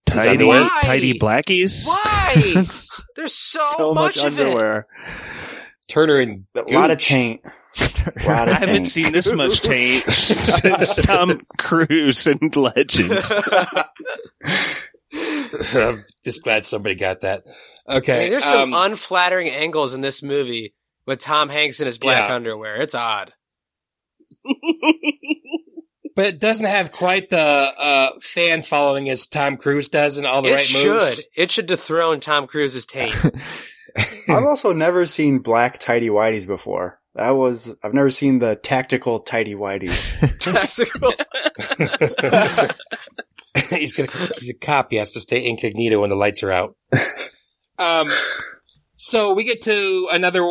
tidy. 0.06 0.46
Why? 0.46 0.80
tidy 0.84 1.18
blackies. 1.20 1.86
Why? 1.88 2.34
There's 3.16 3.34
so, 3.34 3.60
so 3.78 3.94
much, 3.94 4.18
much 4.18 4.26
of 4.26 4.40
it. 4.40 4.46
underwear. 4.48 4.88
Turner 5.88 6.16
and 6.16 6.46
A 6.56 6.62
lot 6.74 6.90
of 6.92 6.98
Gooch. 6.98 7.08
taint. 7.08 7.42
A 7.46 7.50
lot 8.28 8.48
I 8.48 8.52
of 8.54 8.58
haven't 8.58 8.86
seen 8.88 9.12
this 9.12 9.32
much 9.32 9.62
change 9.62 10.04
since 10.06 10.96
Tom 10.96 11.42
Cruise 11.58 12.26
in 12.28 12.40
Legend. 12.56 13.12
I'm 15.14 16.04
just 16.24 16.44
glad 16.44 16.66
somebody 16.66 16.96
got 16.96 17.22
that. 17.22 17.44
I 17.88 17.98
Okay. 17.98 18.22
mean, 18.22 18.30
there's 18.32 18.46
some 18.46 18.74
um, 18.74 18.92
unflattering 18.92 19.50
angles 19.50 19.94
in 19.94 20.02
this 20.02 20.24
movie 20.24 20.74
with 21.06 21.20
Tom 21.20 21.50
Hanks 21.50 21.80
in 21.80 21.86
his 21.86 21.98
black 21.98 22.30
Yeah. 22.30 22.36
underwear. 22.36 22.82
It's 22.82 22.96
odd. 22.96 23.32
But 26.16 26.28
it 26.28 26.40
doesn't 26.40 26.66
have 26.66 26.92
quite 26.92 27.30
the 27.30 27.38
uh, 27.78 28.10
fan 28.22 28.62
following 28.62 29.10
as 29.10 29.28
Tom 29.28 29.58
Cruise 29.58 29.90
does 29.90 30.18
in 30.18 30.26
all 30.26 30.42
the 30.42 30.52
right 30.52 30.70
movies. 30.74 30.76
it 30.76 30.78
right 30.78 30.84
should. 30.84 30.94
moves. 30.94 31.28
It 31.36 31.52
should 31.52 31.66
dethrone 31.68 32.20
Tom 32.20 32.48
Cruise's 32.48 32.86
taint. 32.86 33.16
I've 34.30 34.44
also 34.44 34.74
never 34.74 35.06
seen 35.06 35.40
black 35.40 35.78
tidy 35.80 36.10
whities 36.10 36.48
before. 36.48 37.00
That 37.16 37.32
was 37.32 37.76
I've 37.82 37.94
never 37.94 38.10
seen 38.10 38.40
the 38.40 38.56
tactical 38.56 39.20
tidy 39.20 39.56
whities. 39.56 40.12
Tactical. 40.40 41.14
he's 43.70 43.94
gonna 43.94 44.10
he's 44.38 44.50
a 44.50 44.54
cop. 44.54 44.92
He 44.92 44.98
has 44.98 45.14
to 45.14 45.22
stay 45.22 45.48
incognito 45.48 46.02
when 46.02 46.10
the 46.10 46.18
lights 46.18 46.44
are 46.44 46.52
out. 46.52 46.76
Um, 47.80 48.10
so 48.98 49.34
we 49.34 49.46
get 49.46 49.62
to 49.62 50.10
another. 50.12 50.42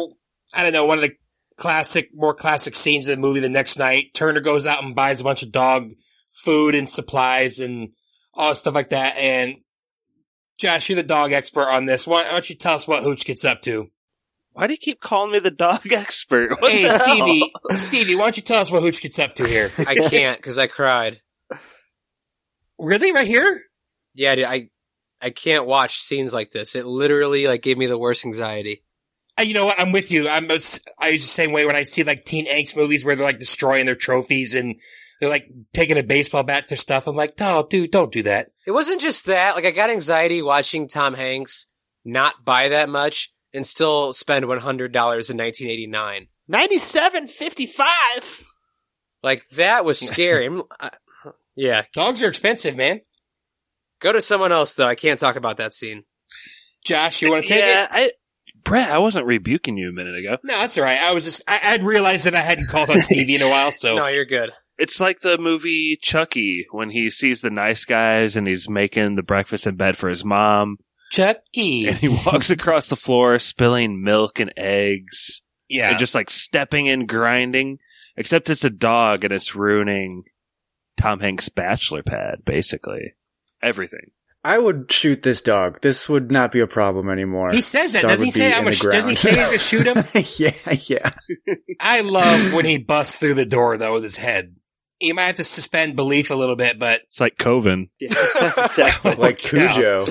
I 0.55 0.63
don't 0.63 0.73
know 0.73 0.87
one 0.87 0.99
of 0.99 1.05
the 1.05 1.15
classic, 1.57 2.11
more 2.15 2.35
classic 2.35 2.75
scenes 2.75 3.07
of 3.09 3.17
the 3.17 3.21
movie. 3.21 3.41
The 3.41 3.49
next 3.49 3.79
night, 3.79 4.15
Turner 4.15 4.41
goes 4.41 4.67
out 4.67 4.83
and 4.83 4.95
buys 4.95 5.21
a 5.21 5.25
bunch 5.25 5.43
of 5.43 5.53
dog 5.53 5.93
food 6.31 6.75
and 6.75 6.89
supplies 6.89 7.61
and 7.61 7.91
all 8.35 8.55
stuff 8.55 8.75
like 8.75 8.91
that. 8.91 9.17
And 9.17 9.57
Josh, 10.59 10.89
you're 10.89 10.97
the 10.97 11.03
dog 11.03 11.33
expert 11.33 11.69
on 11.69 11.87
this. 11.87 12.07
Why, 12.07 12.25
why 12.25 12.33
don't 12.33 12.51
you 12.51 12.57
tell 12.57 12.75
us 12.75 12.89
what 12.89 13.03
Hooch 13.03 13.25
gets 13.25 13.45
up 13.45 13.61
to? 13.63 13.91
Why 14.53 14.69
do 14.69 14.73
you 14.73 14.79
keep 14.79 15.01
calling 15.01 15.33
me 15.33 15.41
the 15.41 15.51
dog 15.51 15.81
expert? 15.93 16.61
What 16.61 16.73
hey. 16.73 16.89
Stevie, 16.91 17.53
Stevie, 17.75 18.15
why 18.15 18.25
don't 18.25 18.37
you 18.37 18.43
tell 18.43 18.61
us 18.61 18.71
what 18.71 18.83
Hooch 18.83 19.03
gets 19.03 19.19
up 19.19 19.35
to 19.35 19.47
here? 19.47 19.73
I 19.79 19.97
can't 19.97 20.39
because 20.39 20.59
I 20.59 20.69
cried. 20.69 21.21
Really, 22.79 23.13
right 23.13 23.27
here? 23.27 23.61
Yeah, 24.15 24.35
dude, 24.35 24.45
I 24.45 24.69
I 25.21 25.31
can't 25.31 25.67
watch 25.67 26.01
scenes 26.01 26.33
like 26.33 26.51
this. 26.51 26.75
It 26.75 26.87
literally 26.87 27.47
like 27.47 27.63
gave 27.63 27.79
me 27.79 27.87
the 27.87 27.99
worst 27.99 28.25
anxiety. 28.25 28.85
You 29.41 29.55
know 29.55 29.67
what? 29.67 29.81
I'm 29.81 29.93
with 29.93 30.11
you. 30.13 30.29
I'm. 30.29 30.51
I 30.51 30.55
was 30.55 30.81
the 30.99 31.19
same 31.19 31.53
way 31.53 31.67
when 31.67 31.77
I 31.77 31.85
see 31.85 32.05
like 32.05 32.25
teen 32.25 32.47
angst 32.47 32.77
movies 32.77 33.05
where 33.05 33.17
they're 33.17 33.27
like 33.27 33.39
destroying 33.41 33.87
their 33.87 33.97
trophies 33.97 34.55
and 34.55 34.77
they're 35.21 35.31
like 35.31 35.49
taking 35.73 35.99
a 35.99 36.03
baseball 36.03 36.45
bat 36.45 36.69
to 36.69 36.77
stuff. 36.77 37.07
I'm 37.07 37.17
like, 37.17 37.35
oh, 37.41 37.67
dude, 37.69 37.91
don't 37.91 38.13
do 38.13 38.23
that. 38.25 38.51
It 38.67 38.71
wasn't 38.71 39.01
just 39.01 39.27
that. 39.27 39.57
Like 39.57 39.65
I 39.65 39.71
got 39.73 39.91
anxiety 39.91 40.41
watching 40.41 40.87
Tom 40.89 41.15
Hanks 41.15 41.67
not 42.05 42.45
buy 42.45 42.69
that 42.69 42.89
much 42.89 43.33
and 43.53 43.67
still 43.67 44.13
spend 44.13 44.47
one 44.47 44.59
hundred 44.59 44.93
dollars 44.93 45.31
in 45.31 45.37
nineteen 45.37 45.69
eighty 45.69 45.87
nine. 45.87 46.29
Ninety-seven 46.47 47.27
fifty-five. 47.29 48.45
Like 49.23 49.49
that 49.51 49.85
was 49.85 49.99
scary. 50.07 50.45
I'm- 50.45 50.63
I- 50.79 50.91
yeah, 51.57 51.85
Dogs 51.95 52.21
are 52.23 52.29
expensive, 52.29 52.77
man. 52.77 53.01
go 54.01 54.13
to 54.13 54.21
someone 54.21 54.51
else 54.53 54.75
though. 54.75 54.89
I 54.89 54.97
can't 54.97 55.21
talk 55.21 55.37
about 55.37 55.57
that 55.59 55.73
scene. 55.73 56.03
Josh, 56.85 57.23
you 57.23 57.31
want 57.31 57.47
to 57.47 57.49
take 57.49 57.65
yeah, 57.65 57.87
it? 57.97 58.15
I, 58.65 58.69
Brett, 58.69 58.91
I 58.91 58.99
wasn't 58.99 59.27
rebuking 59.27 59.77
you 59.77 59.89
a 59.91 59.93
minute 59.93 60.17
ago. 60.17 60.37
No, 60.43 60.55
that's 60.55 60.77
all 60.79 60.85
right. 60.85 61.01
I 61.01 61.13
was 61.13 61.25
just. 61.25 61.43
I, 61.49 61.61
I'd 61.65 61.83
realized 61.83 62.27
that 62.27 62.35
I 62.35 62.41
hadn't 62.41 62.69
called 62.69 62.91
on 62.91 63.01
Stevie 63.01 63.37
in 63.37 63.43
a 63.43 63.49
while, 63.49 63.71
so 63.73 63.95
No, 63.97 64.07
you're 64.07 64.25
good. 64.25 64.51
It's 64.77 65.01
like 65.01 65.21
the 65.21 65.39
movie 65.39 65.97
Chucky 66.03 66.67
when 66.73 66.91
he 66.91 67.09
sees 67.11 67.41
the 67.41 67.51
nice 67.51 67.85
guys 67.85 68.37
and 68.37 68.47
he's 68.49 68.69
making 68.69 69.15
the 69.15 69.23
breakfast 69.23 69.67
in 69.67 69.77
bed 69.77 69.97
for 69.97 70.09
his 70.09 70.25
mom. 70.25 70.79
Chucky. 71.13 71.87
And 71.89 71.97
he 71.97 72.09
walks 72.09 72.51
across 72.51 72.89
the 72.89 72.97
floor 72.97 73.39
spilling 73.39 74.03
milk 74.03 74.41
and 74.41 74.53
eggs 74.57 75.43
Yeah, 75.69 75.91
and 75.91 75.99
just 75.99 76.15
like 76.15 76.29
stepping 76.31 76.89
and 76.89 77.09
grinding. 77.09 77.79
Except 78.17 78.51
it's 78.51 78.65
a 78.65 78.71
dog 78.71 79.25
and 79.25 79.33
it's 79.33 79.55
ruining 79.55 80.25
Tom 80.97 81.21
Hanks' 81.21 81.49
bachelor 81.49 82.03
pad, 82.03 82.45
basically. 82.45 83.15
Everything. 83.63 84.11
I 84.45 84.59
would 84.59 84.93
shoot 84.93 85.23
this 85.23 85.41
dog. 85.41 85.81
This 85.81 86.07
would 86.09 86.31
not 86.31 86.53
be 86.53 86.61
a 86.61 86.67
problem 86.67 87.09
anymore. 87.09 87.51
he 87.51 87.63
says 87.63 87.95
that. 87.95 88.03
Dog 88.03 88.11
Doesn't 88.11 88.25
he 88.27 88.31
say 88.31 88.53
I'm 88.53 88.59
in 88.59 88.65
gonna? 88.65 88.71
the 88.71 88.77
sh- 88.77 88.83
Doesn't 88.83 88.99
he 88.99 89.17
ground. 89.17 89.19
say 89.19 89.31
he's 89.31 89.47
gonna 89.47 89.59
shoot 89.59 90.39
him? 90.39 90.55
yeah, 90.69 90.77
yeah. 90.89 91.11
I 91.81 92.03
love 92.03 92.53
when 92.53 92.65
he 92.67 92.79
busts 92.79 93.19
through 93.21 93.35
the 93.35 93.47
door 93.47 93.79
though 93.79 93.95
with 93.95 94.03
his 94.05 94.17
head. 94.17 94.55
You 95.01 95.15
might 95.15 95.25
have 95.25 95.37
to 95.37 95.45
suspend 95.45 95.97
belief 95.97 96.31
a 96.31 96.35
little 96.35 96.57
bit, 96.57 96.79
but 96.79 97.01
It's 97.03 97.21
like 97.21 97.37
Coven. 97.39 97.89
yeah, 97.99 98.11
Like 99.19 99.39
Cujo. 99.39 100.07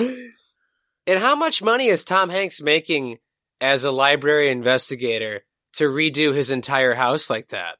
And 1.07 1.19
how 1.19 1.35
much 1.35 1.61
money 1.63 1.87
is 1.87 2.03
Tom 2.03 2.29
Hanks 2.29 2.61
making 2.61 3.19
as 3.61 3.83
a 3.85 3.91
library 3.91 4.49
investigator 4.49 5.41
to 5.73 5.85
redo 5.85 6.33
his 6.33 6.49
entire 6.49 6.93
house 6.93 7.29
like 7.29 7.49
that? 7.49 7.75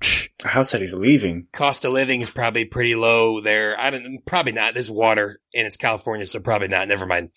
The 0.00 0.48
house 0.48 0.70
said 0.70 0.80
he's 0.80 0.94
leaving. 0.94 1.46
cost 1.52 1.84
of 1.84 1.92
living 1.92 2.20
is 2.20 2.30
probably 2.30 2.64
pretty 2.66 2.94
low 2.94 3.40
there. 3.40 3.78
I 3.78 3.90
don't, 3.90 4.18
probably 4.26 4.52
not. 4.52 4.74
There's 4.74 4.90
water 4.90 5.40
and 5.54 5.66
it's 5.66 5.76
California, 5.78 6.26
so 6.26 6.40
probably 6.40 6.68
not. 6.68 6.88
Never 6.88 7.06
mind. 7.06 7.30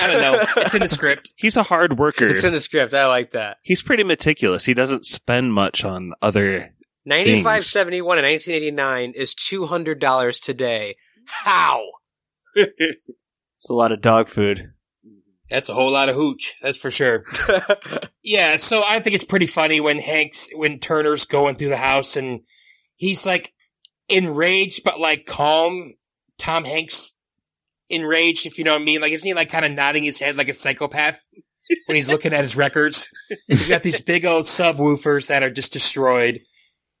I 0.00 0.08
don't 0.08 0.20
know. 0.20 0.62
It's 0.62 0.74
in 0.74 0.80
the 0.80 0.88
script. 0.88 1.32
He's 1.38 1.56
a 1.56 1.62
hard 1.62 1.98
worker. 1.98 2.26
It's 2.26 2.44
in 2.44 2.52
the 2.52 2.60
script. 2.60 2.92
I 2.92 3.06
like 3.06 3.30
that. 3.30 3.56
He's 3.62 3.82
pretty 3.82 4.04
meticulous. 4.04 4.64
He 4.66 4.74
doesn't 4.74 5.06
spend 5.06 5.54
much 5.54 5.84
on 5.84 6.12
other. 6.20 6.74
Ninety-five 7.06 7.64
seventy-one 7.64 8.18
in 8.18 8.24
nineteen 8.24 8.54
eighty-nine 8.54 9.12
is 9.14 9.34
two 9.34 9.66
hundred 9.66 9.98
dollars 10.00 10.40
today. 10.40 10.96
How? 11.26 11.82
It's 13.56 13.70
a 13.70 13.74
lot 13.74 13.92
of 13.92 14.02
dog 14.02 14.28
food. 14.28 14.73
That's 15.50 15.68
a 15.68 15.74
whole 15.74 15.92
lot 15.92 16.08
of 16.08 16.16
hooch. 16.16 16.54
That's 16.62 16.78
for 16.78 16.90
sure. 16.90 17.24
Yeah, 18.26 18.56
so 18.56 18.82
I 18.82 19.00
think 19.00 19.14
it's 19.14 19.22
pretty 19.22 19.46
funny 19.46 19.82
when 19.82 19.98
Hanks, 19.98 20.48
when 20.54 20.78
Turner's 20.78 21.26
going 21.26 21.56
through 21.56 21.68
the 21.68 21.76
house 21.76 22.16
and 22.16 22.40
he's 22.96 23.26
like 23.26 23.52
enraged, 24.08 24.82
but 24.82 24.98
like 24.98 25.26
calm. 25.26 25.92
Tom 26.38 26.64
Hanks 26.64 27.16
enraged, 27.90 28.46
if 28.46 28.56
you 28.56 28.64
know 28.64 28.72
what 28.72 28.80
I 28.80 28.84
mean. 28.84 29.02
Like, 29.02 29.12
isn't 29.12 29.26
he 29.26 29.34
like 29.34 29.50
kind 29.50 29.66
of 29.66 29.72
nodding 29.72 30.04
his 30.04 30.18
head 30.18 30.36
like 30.36 30.48
a 30.48 30.54
psychopath 30.54 31.26
when 31.86 31.96
he's 31.96 32.08
looking 32.08 32.32
at 32.32 32.40
his 32.40 32.56
records? 32.56 33.10
He's 33.46 33.68
got 33.68 33.82
these 33.82 34.00
big 34.00 34.24
old 34.24 34.44
subwoofers 34.44 35.28
that 35.28 35.42
are 35.42 35.50
just 35.50 35.74
destroyed. 35.74 36.40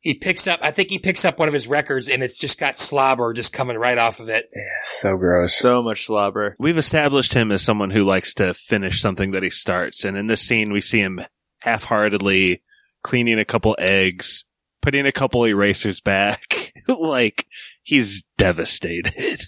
He 0.04 0.12
picks 0.12 0.46
up, 0.46 0.60
I 0.62 0.70
think 0.70 0.90
he 0.90 0.98
picks 0.98 1.24
up 1.24 1.38
one 1.38 1.48
of 1.48 1.54
his 1.54 1.66
records 1.66 2.10
and 2.10 2.22
it's 2.22 2.38
just 2.38 2.60
got 2.60 2.78
slobber 2.78 3.32
just 3.32 3.54
coming 3.54 3.78
right 3.78 3.96
off 3.96 4.20
of 4.20 4.28
it. 4.28 4.50
Yeah, 4.54 4.62
so 4.82 5.16
gross. 5.16 5.54
So 5.54 5.82
much 5.82 6.04
slobber. 6.04 6.56
We've 6.58 6.76
established 6.76 7.32
him 7.32 7.50
as 7.50 7.62
someone 7.62 7.90
who 7.90 8.04
likes 8.04 8.34
to 8.34 8.52
finish 8.52 9.00
something 9.00 9.30
that 9.30 9.42
he 9.42 9.48
starts. 9.48 10.04
And 10.04 10.14
in 10.14 10.26
this 10.26 10.42
scene, 10.42 10.74
we 10.74 10.82
see 10.82 11.00
him 11.00 11.20
half 11.60 11.84
heartedly 11.84 12.62
cleaning 13.02 13.38
a 13.38 13.46
couple 13.46 13.74
eggs, 13.78 14.44
putting 14.82 15.06
a 15.06 15.12
couple 15.12 15.46
erasers 15.46 16.02
back. 16.02 16.74
like, 16.86 17.46
he's 17.82 18.24
devastated. 18.36 19.46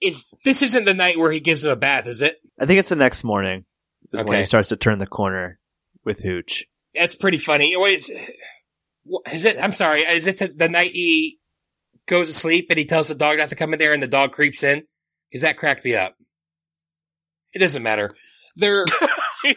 Is, 0.00 0.34
this 0.44 0.60
isn't 0.62 0.86
the 0.86 0.94
night 0.94 1.18
where 1.18 1.30
he 1.30 1.38
gives 1.38 1.64
him 1.64 1.70
a 1.70 1.76
bath, 1.76 2.08
is 2.08 2.20
it? 2.20 2.40
I 2.58 2.66
think 2.66 2.80
it's 2.80 2.88
the 2.88 2.96
next 2.96 3.22
morning. 3.22 3.64
Is 4.12 4.24
when 4.24 4.40
he 4.40 4.46
starts 4.46 4.70
to 4.70 4.76
turn 4.76 4.98
the 4.98 5.06
corner 5.06 5.60
with 6.04 6.22
Hooch. 6.22 6.64
That's 6.96 7.14
pretty 7.14 7.38
funny. 7.38 7.74
Wait, 7.76 8.10
is, 9.32 9.44
it? 9.44 9.56
I'm 9.60 9.72
sorry. 9.72 10.00
Is 10.00 10.26
it 10.26 10.38
the, 10.38 10.48
the 10.48 10.68
night 10.68 10.90
he 10.92 11.38
goes 12.06 12.28
to 12.28 12.38
sleep 12.38 12.66
and 12.70 12.78
he 12.78 12.84
tells 12.84 13.08
the 13.08 13.14
dog 13.14 13.38
not 13.38 13.48
to 13.48 13.56
come 13.56 13.72
in 13.72 13.78
there 13.78 13.92
and 13.92 14.02
the 14.02 14.08
dog 14.08 14.32
creeps 14.32 14.62
in? 14.62 14.84
Is 15.32 15.42
that 15.42 15.56
cracked 15.56 15.84
me 15.84 15.94
up? 15.94 16.14
It 17.52 17.58
doesn't 17.58 17.82
matter. 17.82 18.14
They're 18.56 18.84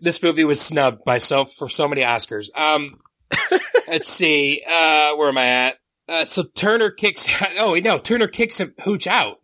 this 0.00 0.22
movie 0.22 0.44
was 0.44 0.60
snubbed 0.60 1.04
by 1.04 1.18
so 1.18 1.44
for 1.44 1.68
so 1.68 1.88
many 1.88 2.02
Oscars. 2.02 2.48
Um, 2.56 2.90
let's 3.88 4.08
see. 4.08 4.62
Uh, 4.68 5.14
where 5.16 5.28
am 5.28 5.38
I 5.38 5.46
at? 5.46 5.76
Uh, 6.08 6.24
so 6.24 6.44
Turner 6.54 6.90
kicks. 6.90 7.28
Oh, 7.60 7.74
no, 7.82 7.98
Turner 7.98 8.28
kicks 8.28 8.58
him 8.58 8.74
Hooch 8.84 9.06
out, 9.06 9.38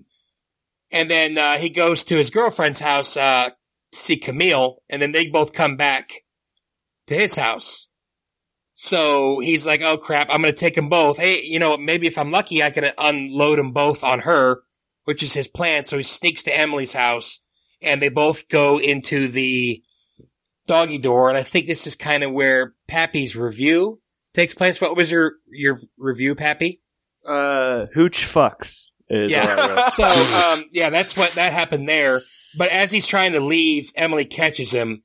and 0.93 1.11
then 1.11 1.37
uh, 1.39 1.59
he 1.59 1.71
goes 1.71 2.05
to 2.05 2.17
his 2.17 2.31
girlfriend's 2.31 2.81
house 2.81 3.17
uh, 3.17 3.51
see 3.95 4.17
Camille, 4.17 4.83
and 4.91 5.01
then 5.01 5.13
they 5.13 5.29
both 5.29 5.53
come 5.53 5.77
back 5.77 6.13
to 7.07 7.15
his 7.15 7.37
house. 7.37 7.89
So 8.75 9.41
he's 9.41 9.67
like, 9.67 9.83
"Oh 9.83 9.97
crap, 9.97 10.29
I'm 10.31 10.43
going 10.43 10.53
to 10.53 10.59
take 10.59 10.75
them 10.75 10.89
both. 10.89 11.19
Hey, 11.19 11.41
you 11.43 11.59
know, 11.59 11.77
maybe 11.77 12.07
if 12.07 12.19
I'm 12.19 12.31
lucky, 12.31 12.63
I 12.63 12.71
can 12.71 12.91
unload 12.99 13.59
them 13.59 13.73
both 13.73 14.03
on 14.03 14.21
her, 14.21 14.63
which 15.05 15.23
is 15.23 15.33
his 15.33 15.49
plan." 15.49 15.85
So 15.85 15.97
he 15.97 16.03
sneaks 16.03 16.43
to 16.45 16.57
Emily's 16.57 16.93
house, 16.93 17.41
and 17.81 18.03
they 18.03 18.09
both 18.09 18.49
go 18.49 18.81
into 18.81 19.29
the 19.29 19.83
doggy 20.67 20.99
door. 20.99 21.29
And 21.29 21.39
I 21.39 21.43
think 21.43 21.67
this 21.67 21.87
is 21.87 21.95
kind 21.95 22.25
of 22.25 22.33
where 22.33 22.75
Pappy's 22.89 23.37
review 23.37 24.01
takes 24.33 24.55
place. 24.55 24.81
What 24.81 24.97
was 24.97 25.11
your 25.11 25.35
your 25.51 25.77
review, 25.97 26.35
Pappy? 26.35 26.81
Uh, 27.25 27.87
Hooch 27.95 28.27
fucks. 28.27 28.91
Is 29.09 29.31
Yeah. 29.31 29.89
so, 29.89 30.05
um, 30.05 30.65
yeah, 30.73 30.91
that's 30.91 31.17
what 31.17 31.33
that 31.33 31.53
happened 31.53 31.89
there. 31.89 32.21
But 32.59 32.71
as 32.71 32.93
he's 32.93 33.07
trying 33.07 33.33
to 33.33 33.41
leave, 33.41 33.91
Emily 33.97 34.25
catches 34.25 34.73
him 34.73 35.03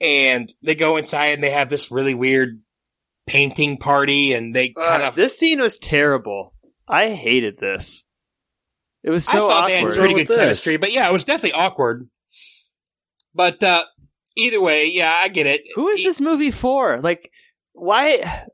and 0.00 0.48
they 0.62 0.74
go 0.74 0.96
inside 0.96 1.34
and 1.34 1.42
they 1.42 1.50
have 1.52 1.70
this 1.70 1.90
really 1.92 2.14
weird 2.14 2.60
painting 3.26 3.76
party 3.78 4.32
and 4.32 4.54
they 4.54 4.70
kind 4.70 5.02
Uh, 5.02 5.08
of, 5.08 5.14
this 5.14 5.38
scene 5.38 5.60
was 5.60 5.78
terrible. 5.78 6.54
I 6.88 7.10
hated 7.10 7.58
this. 7.58 8.04
It 9.02 9.10
was 9.10 9.24
so 9.24 9.46
I 9.46 9.50
thought 9.50 9.66
they 9.68 9.76
had 9.80 9.94
pretty 9.94 10.14
good 10.14 10.30
wrong 10.30 10.38
chemistry, 10.38 10.76
but 10.78 10.92
yeah, 10.92 11.08
it 11.08 11.12
was 11.12 11.24
definitely 11.24 11.58
awkward. 11.58 12.08
But, 13.34 13.62
uh, 13.62 13.84
Either 14.36 14.60
way, 14.60 14.90
yeah, 14.90 15.14
I 15.22 15.28
get 15.28 15.46
it. 15.46 15.60
Who 15.76 15.86
is 15.86 16.02
this 16.02 16.20
movie 16.20 16.50
for? 16.50 17.00
Like, 17.00 17.30
why 17.74 18.46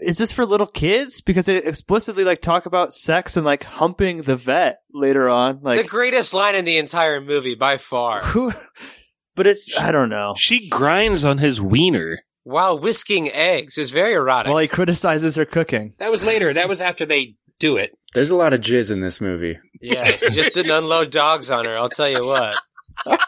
is 0.00 0.18
this 0.18 0.32
for 0.32 0.44
little 0.46 0.66
kids? 0.66 1.20
Because 1.20 1.46
they 1.46 1.56
explicitly 1.56 2.22
like 2.24 2.40
talk 2.40 2.66
about 2.66 2.94
sex 2.94 3.36
and 3.36 3.44
like 3.44 3.64
humping 3.64 4.22
the 4.22 4.36
vet 4.36 4.78
later 4.92 5.28
on. 5.28 5.60
Like 5.62 5.82
the 5.82 5.88
greatest 5.88 6.32
line 6.34 6.54
in 6.54 6.64
the 6.64 6.78
entire 6.78 7.20
movie 7.20 7.54
by 7.54 7.78
far. 7.78 8.22
who? 8.22 8.52
But 9.34 9.46
it's 9.46 9.76
I 9.78 9.90
don't 9.92 10.08
know. 10.08 10.34
She 10.36 10.68
grinds 10.68 11.24
on 11.24 11.38
his 11.38 11.60
wiener. 11.60 12.20
While 12.44 12.78
whisking 12.78 13.28
eggs. 13.32 13.76
It 13.76 13.80
was 13.80 13.90
very 13.90 14.12
erotic. 14.14 14.50
Well, 14.50 14.62
he 14.62 14.68
criticizes 14.68 15.34
her 15.34 15.44
cooking. 15.44 15.94
That 15.98 16.12
was 16.12 16.22
later. 16.22 16.54
That 16.54 16.68
was 16.68 16.80
after 16.80 17.04
they 17.04 17.34
do 17.58 17.76
it. 17.76 17.90
There's 18.14 18.30
a 18.30 18.36
lot 18.36 18.52
of 18.52 18.60
jizz 18.60 18.92
in 18.92 19.00
this 19.00 19.20
movie. 19.20 19.58
yeah, 19.80 20.04
just 20.30 20.54
didn't 20.54 20.70
unload 20.70 21.10
dogs 21.10 21.50
on 21.50 21.64
her, 21.64 21.76
I'll 21.76 21.88
tell 21.88 22.08
you 22.08 22.24
what. 22.24 22.56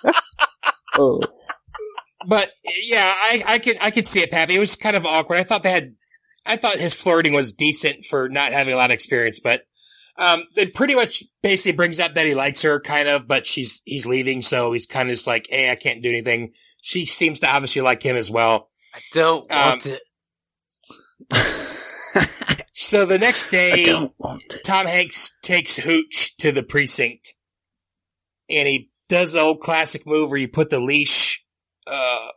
Oh, 1.01 1.21
But 2.27 2.51
yeah, 2.85 3.13
I, 3.17 3.43
I 3.47 3.59
could 3.59 3.77
I 3.81 3.91
could 3.91 4.07
see 4.07 4.21
it, 4.21 4.31
Pappy. 4.31 4.57
It 4.57 4.61
was 4.61 4.77
kind 4.77 4.97
of 4.97 5.07
awkward. 5.07 5.39
I 5.39 5.45
thought 5.45 5.63
they 5.63 5.71
had, 5.71 5.95
I 6.45 6.57
thought 6.57 6.77
his 6.77 7.01
flirting 7.01 7.33
was 7.33 7.53
decent 7.53 8.05
for 8.05 8.29
not 8.29 8.53
having 8.53 8.75
a 8.75 8.77
lot 8.77 8.91
of 8.91 8.95
experience, 8.95 9.41
but 9.41 9.63
um, 10.19 10.43
it 10.57 10.75
pretty 10.75 10.97
much 10.97 11.23
basically 11.43 11.77
brings 11.77 12.01
up 12.01 12.15
that 12.15 12.27
he 12.27 12.35
likes 12.35 12.63
her, 12.63 12.81
kind 12.81 13.09
of, 13.09 13.29
but 13.29 13.47
she's 13.47 13.83
he's 13.85 14.05
leaving, 14.07 14.43
so 14.43 14.73
he's 14.73 14.87
kind 14.87 15.09
of 15.09 15.13
just 15.13 15.27
like, 15.29 15.47
hey, 15.49 15.71
I 15.71 15.77
can't 15.77 16.03
do 16.03 16.09
anything. 16.09 16.53
She 16.83 17.05
seems 17.05 17.41
to 17.41 17.49
obviously 17.49 17.83
like 17.83 18.03
him 18.03 18.17
as 18.17 18.31
well. 18.31 18.69
I 18.95 19.01
don't 19.13 19.47
want 19.51 19.87
Um, 19.87 19.93
it. 21.31 21.65
So 22.81 23.05
the 23.05 23.19
next 23.19 23.51
day, 23.51 23.73
I 23.73 23.85
don't 23.85 24.15
want 24.19 24.43
it. 24.51 24.61
Tom 24.65 24.87
Hanks 24.87 25.37
takes 25.43 25.77
Hooch 25.77 26.37
to 26.39 26.53
the 26.53 26.63
precinct, 26.63 27.35
and 28.49 28.69
he 28.69 28.91
does 29.09 29.33
the 29.33 29.41
old 29.41 29.61
classic 29.61 30.07
move 30.07 30.31
where 30.31 30.39
you 30.39 30.49
put 30.49 30.71
the 30.71 30.79
leash 30.81 31.45
uh, 31.91 32.29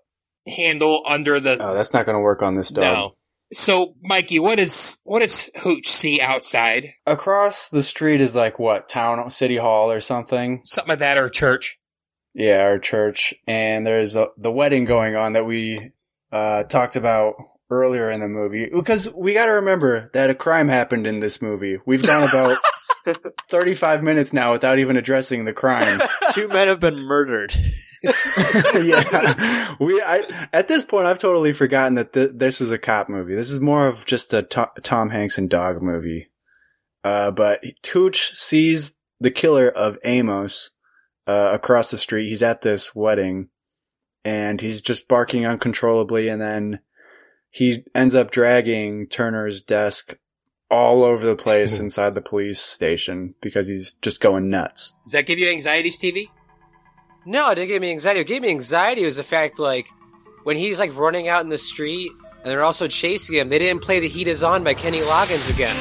handle 0.47 1.03
under 1.05 1.39
the 1.39 1.57
Oh, 1.61 1.73
that's 1.73 1.93
not 1.93 2.05
going 2.05 2.15
to 2.15 2.21
work 2.21 2.41
on 2.41 2.55
this 2.55 2.69
dog. 2.69 2.83
No. 2.83 3.15
So, 3.53 3.95
Mikey, 4.01 4.39
what 4.39 4.59
is 4.59 4.97
what 5.03 5.21
does 5.21 5.49
Hooch 5.61 5.85
see 5.85 6.21
outside? 6.21 6.93
Across 7.05 7.69
the 7.69 7.83
street 7.83 8.21
is 8.21 8.33
like 8.35 8.59
what 8.59 8.87
town, 8.87 9.29
city 9.29 9.57
hall, 9.57 9.91
or 9.91 9.99
something. 9.99 10.61
Something 10.63 10.89
like 10.89 10.99
that, 10.99 11.17
or 11.17 11.27
church? 11.27 11.77
Yeah, 12.33 12.61
our 12.61 12.79
church, 12.79 13.33
and 13.47 13.85
there's 13.85 14.15
a, 14.15 14.29
the 14.37 14.51
wedding 14.51 14.85
going 14.85 15.17
on 15.17 15.33
that 15.33 15.45
we 15.45 15.91
uh, 16.31 16.63
talked 16.63 16.95
about 16.95 17.35
earlier 17.69 18.09
in 18.09 18.21
the 18.21 18.27
movie. 18.29 18.69
Because 18.73 19.13
we 19.13 19.33
got 19.33 19.47
to 19.47 19.53
remember 19.53 20.09
that 20.13 20.29
a 20.29 20.35
crime 20.35 20.69
happened 20.69 21.05
in 21.05 21.19
this 21.19 21.41
movie. 21.41 21.79
We've 21.85 22.03
gone 22.03 22.29
about 22.29 22.57
35 23.49 24.01
minutes 24.03 24.31
now 24.31 24.53
without 24.53 24.79
even 24.79 24.95
addressing 24.95 25.43
the 25.43 25.53
crime. 25.53 26.01
Two 26.31 26.47
men 26.47 26.67
have 26.69 26.79
been 26.79 26.99
murdered. 26.99 27.53
yeah, 28.81 29.75
we. 29.79 30.01
I 30.01 30.47
at 30.51 30.67
this 30.67 30.83
point, 30.83 31.05
I've 31.05 31.19
totally 31.19 31.53
forgotten 31.53 31.95
that 31.95 32.13
th- 32.13 32.31
this 32.33 32.59
was 32.59 32.71
a 32.71 32.77
cop 32.77 33.09
movie. 33.09 33.35
This 33.35 33.51
is 33.51 33.59
more 33.59 33.87
of 33.87 34.05
just 34.05 34.33
a 34.33 34.41
to- 34.41 34.71
Tom 34.81 35.11
Hanks 35.11 35.37
and 35.37 35.49
dog 35.49 35.81
movie. 35.81 36.31
Uh, 37.03 37.31
but 37.31 37.63
Hooch 37.91 38.31
sees 38.35 38.93
the 39.19 39.31
killer 39.31 39.69
of 39.69 39.99
Amos 40.03 40.71
uh, 41.27 41.51
across 41.53 41.91
the 41.91 41.97
street. 41.97 42.27
He's 42.27 42.43
at 42.43 42.61
this 42.61 42.95
wedding, 42.95 43.49
and 44.25 44.59
he's 44.59 44.81
just 44.81 45.07
barking 45.07 45.45
uncontrollably. 45.45 46.27
And 46.27 46.41
then 46.41 46.79
he 47.51 47.83
ends 47.93 48.15
up 48.15 48.31
dragging 48.31 49.07
Turner's 49.07 49.61
desk 49.61 50.15
all 50.71 51.03
over 51.03 51.25
the 51.25 51.35
place 51.35 51.79
inside 51.81 52.15
the 52.15 52.21
police 52.21 52.59
station 52.59 53.35
because 53.41 53.67
he's 53.67 53.93
just 53.93 54.21
going 54.21 54.49
nuts. 54.49 54.93
Does 55.03 55.13
that 55.13 55.27
give 55.27 55.37
you 55.37 55.49
anxiety, 55.49 55.91
Stevie? 55.91 56.31
No, 57.25 57.51
it 57.51 57.55
didn't 57.55 57.67
give 57.69 57.81
me 57.81 57.91
anxiety. 57.91 58.19
What 58.19 58.27
gave 58.27 58.41
me 58.41 58.49
anxiety 58.49 59.05
was 59.05 59.17
the 59.17 59.23
fact, 59.23 59.59
like, 59.59 59.87
when 60.43 60.57
he's 60.57 60.79
like 60.79 60.95
running 60.97 61.27
out 61.27 61.43
in 61.43 61.49
the 61.49 61.57
street 61.57 62.11
and 62.37 62.45
they're 62.45 62.63
also 62.63 62.87
chasing 62.87 63.35
him, 63.35 63.49
they 63.49 63.59
didn't 63.59 63.83
play 63.83 63.99
"The 63.99 64.07
Heat 64.07 64.27
Is 64.27 64.43
On" 64.43 64.63
by 64.63 64.73
Kenny 64.73 64.99
Loggins 64.99 65.53
again. 65.53 65.75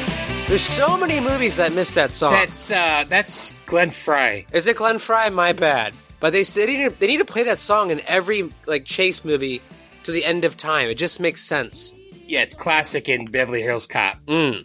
There's 0.48 0.62
so 0.62 0.98
many 0.98 1.20
movies 1.20 1.56
that 1.56 1.72
missed 1.72 1.94
that 1.94 2.12
song. 2.12 2.32
That's 2.32 2.70
uh, 2.70 3.04
that's 3.08 3.54
Glenn 3.66 3.90
Frey. 3.90 4.46
Is 4.52 4.66
it 4.66 4.76
Glenn 4.76 4.98
Frey? 4.98 5.30
My 5.30 5.52
bad. 5.52 5.94
But 6.18 6.32
they 6.32 6.42
they 6.42 6.66
need 6.66 6.84
to, 6.84 7.00
they 7.00 7.06
need 7.06 7.18
to 7.18 7.24
play 7.24 7.44
that 7.44 7.58
song 7.58 7.90
in 7.90 8.00
every 8.06 8.52
like 8.66 8.84
chase 8.84 9.24
movie 9.24 9.62
to 10.02 10.12
the 10.12 10.24
end 10.24 10.44
of 10.44 10.56
time. 10.56 10.88
It 10.88 10.96
just 10.96 11.20
makes 11.20 11.42
sense. 11.42 11.92
Yeah, 12.26 12.42
it's 12.42 12.54
classic 12.54 13.08
in 13.08 13.26
Beverly 13.26 13.62
Hills 13.62 13.86
Cop. 13.86 14.18
Mm. 14.26 14.64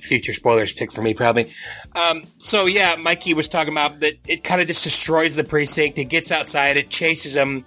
Future 0.00 0.32
spoilers 0.32 0.72
pick 0.72 0.92
for 0.92 1.02
me, 1.02 1.14
probably. 1.14 1.52
Um, 1.94 2.22
so 2.38 2.66
yeah, 2.66 2.96
Mikey 2.96 3.34
was 3.34 3.48
talking 3.48 3.72
about 3.72 4.00
that. 4.00 4.14
It 4.26 4.42
kind 4.44 4.60
of 4.60 4.66
just 4.66 4.84
destroys 4.84 5.36
the 5.36 5.44
precinct. 5.44 5.98
It 5.98 6.06
gets 6.06 6.30
outside. 6.32 6.76
It 6.76 6.90
chases 6.90 7.34
him. 7.34 7.64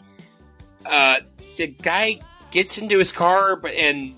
Uh, 0.86 1.18
the 1.58 1.74
guy 1.82 2.20
gets 2.51 2.78
into 2.78 2.99
his 2.99 3.12
car, 3.12 3.56
but 3.56 3.74
and 3.74 4.14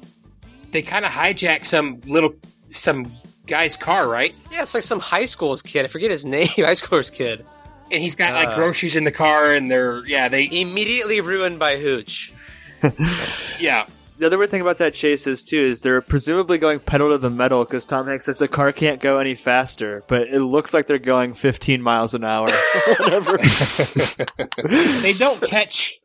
they 0.72 0.82
kind 0.82 1.06
of 1.06 1.12
hijack 1.12 1.64
some 1.66 2.00
little 2.06 2.34
some 2.68 3.12
guy's 3.46 3.76
car, 3.78 4.08
right? 4.08 4.34
Yeah, 4.52 4.64
it's 4.64 4.74
like 4.74 4.84
some 4.84 5.00
high 5.00 5.26
school's 5.26 5.62
kid. 5.62 5.86
I 5.86 5.88
forget 5.88 6.10
his 6.12 6.26
name. 6.38 6.48
High 6.48 6.74
schooler's 6.74 7.10
kid. 7.12 7.46
And 7.92 8.02
he's 8.02 8.16
got 8.16 8.34
like 8.34 8.48
Uh. 8.50 8.56
groceries 8.56 8.96
in 8.96 9.04
the 9.04 9.12
car, 9.12 9.52
and 9.52 9.70
they're 9.70 10.04
yeah 10.08 10.28
they 10.28 10.50
Immediately 10.52 11.22
ruined 11.22 11.60
by 11.60 11.78
Hooch. 11.78 12.34
yeah 13.60 13.86
The 14.18 14.28
other 14.28 14.38
weird 14.38 14.50
thing 14.50 14.62
about 14.62 14.78
that 14.78 14.94
chase 14.94 15.28
is 15.28 15.44
too 15.44 15.60
is 15.60 15.82
they're 15.82 16.02
presumably 16.02 16.58
going 16.58 16.80
pedal 16.80 17.10
to 17.10 17.18
the 17.18 17.30
metal 17.30 17.66
because 17.66 17.84
Tom 17.84 18.08
Hanks 18.08 18.26
says 18.26 18.38
the 18.38 18.48
car 18.48 18.72
can't 18.72 19.02
go 19.02 19.18
any 19.18 19.36
faster, 19.36 20.04
but 20.08 20.30
it 20.30 20.40
looks 20.40 20.74
like 20.74 20.88
they're 20.88 21.00
going 21.00 21.34
15 21.34 21.82
miles 21.82 22.14
an 22.14 22.24
hour. 22.24 22.48
Whatever. 23.00 23.38
they 25.02 25.14
don't 25.14 25.42
catch 25.42 26.00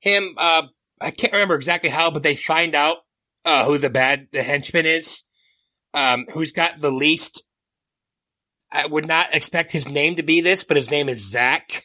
him. 0.00 0.34
Uh, 0.36 0.64
I 1.00 1.12
can't 1.12 1.32
remember 1.32 1.54
exactly 1.54 1.90
how, 1.90 2.10
but 2.10 2.24
they 2.24 2.34
find 2.34 2.74
out 2.74 2.98
uh, 3.44 3.64
who 3.66 3.78
the 3.78 3.90
bad 3.90 4.26
the 4.32 4.42
henchman 4.42 4.86
is. 4.86 5.22
Um, 5.94 6.24
who's 6.34 6.52
got 6.52 6.80
the 6.80 6.90
least? 6.90 7.48
I 8.72 8.86
would 8.86 9.06
not 9.06 9.34
expect 9.34 9.70
his 9.70 9.88
name 9.88 10.16
to 10.16 10.22
be 10.22 10.40
this, 10.40 10.64
but 10.64 10.76
his 10.76 10.90
name 10.90 11.08
is 11.08 11.30
Zach. 11.30 11.84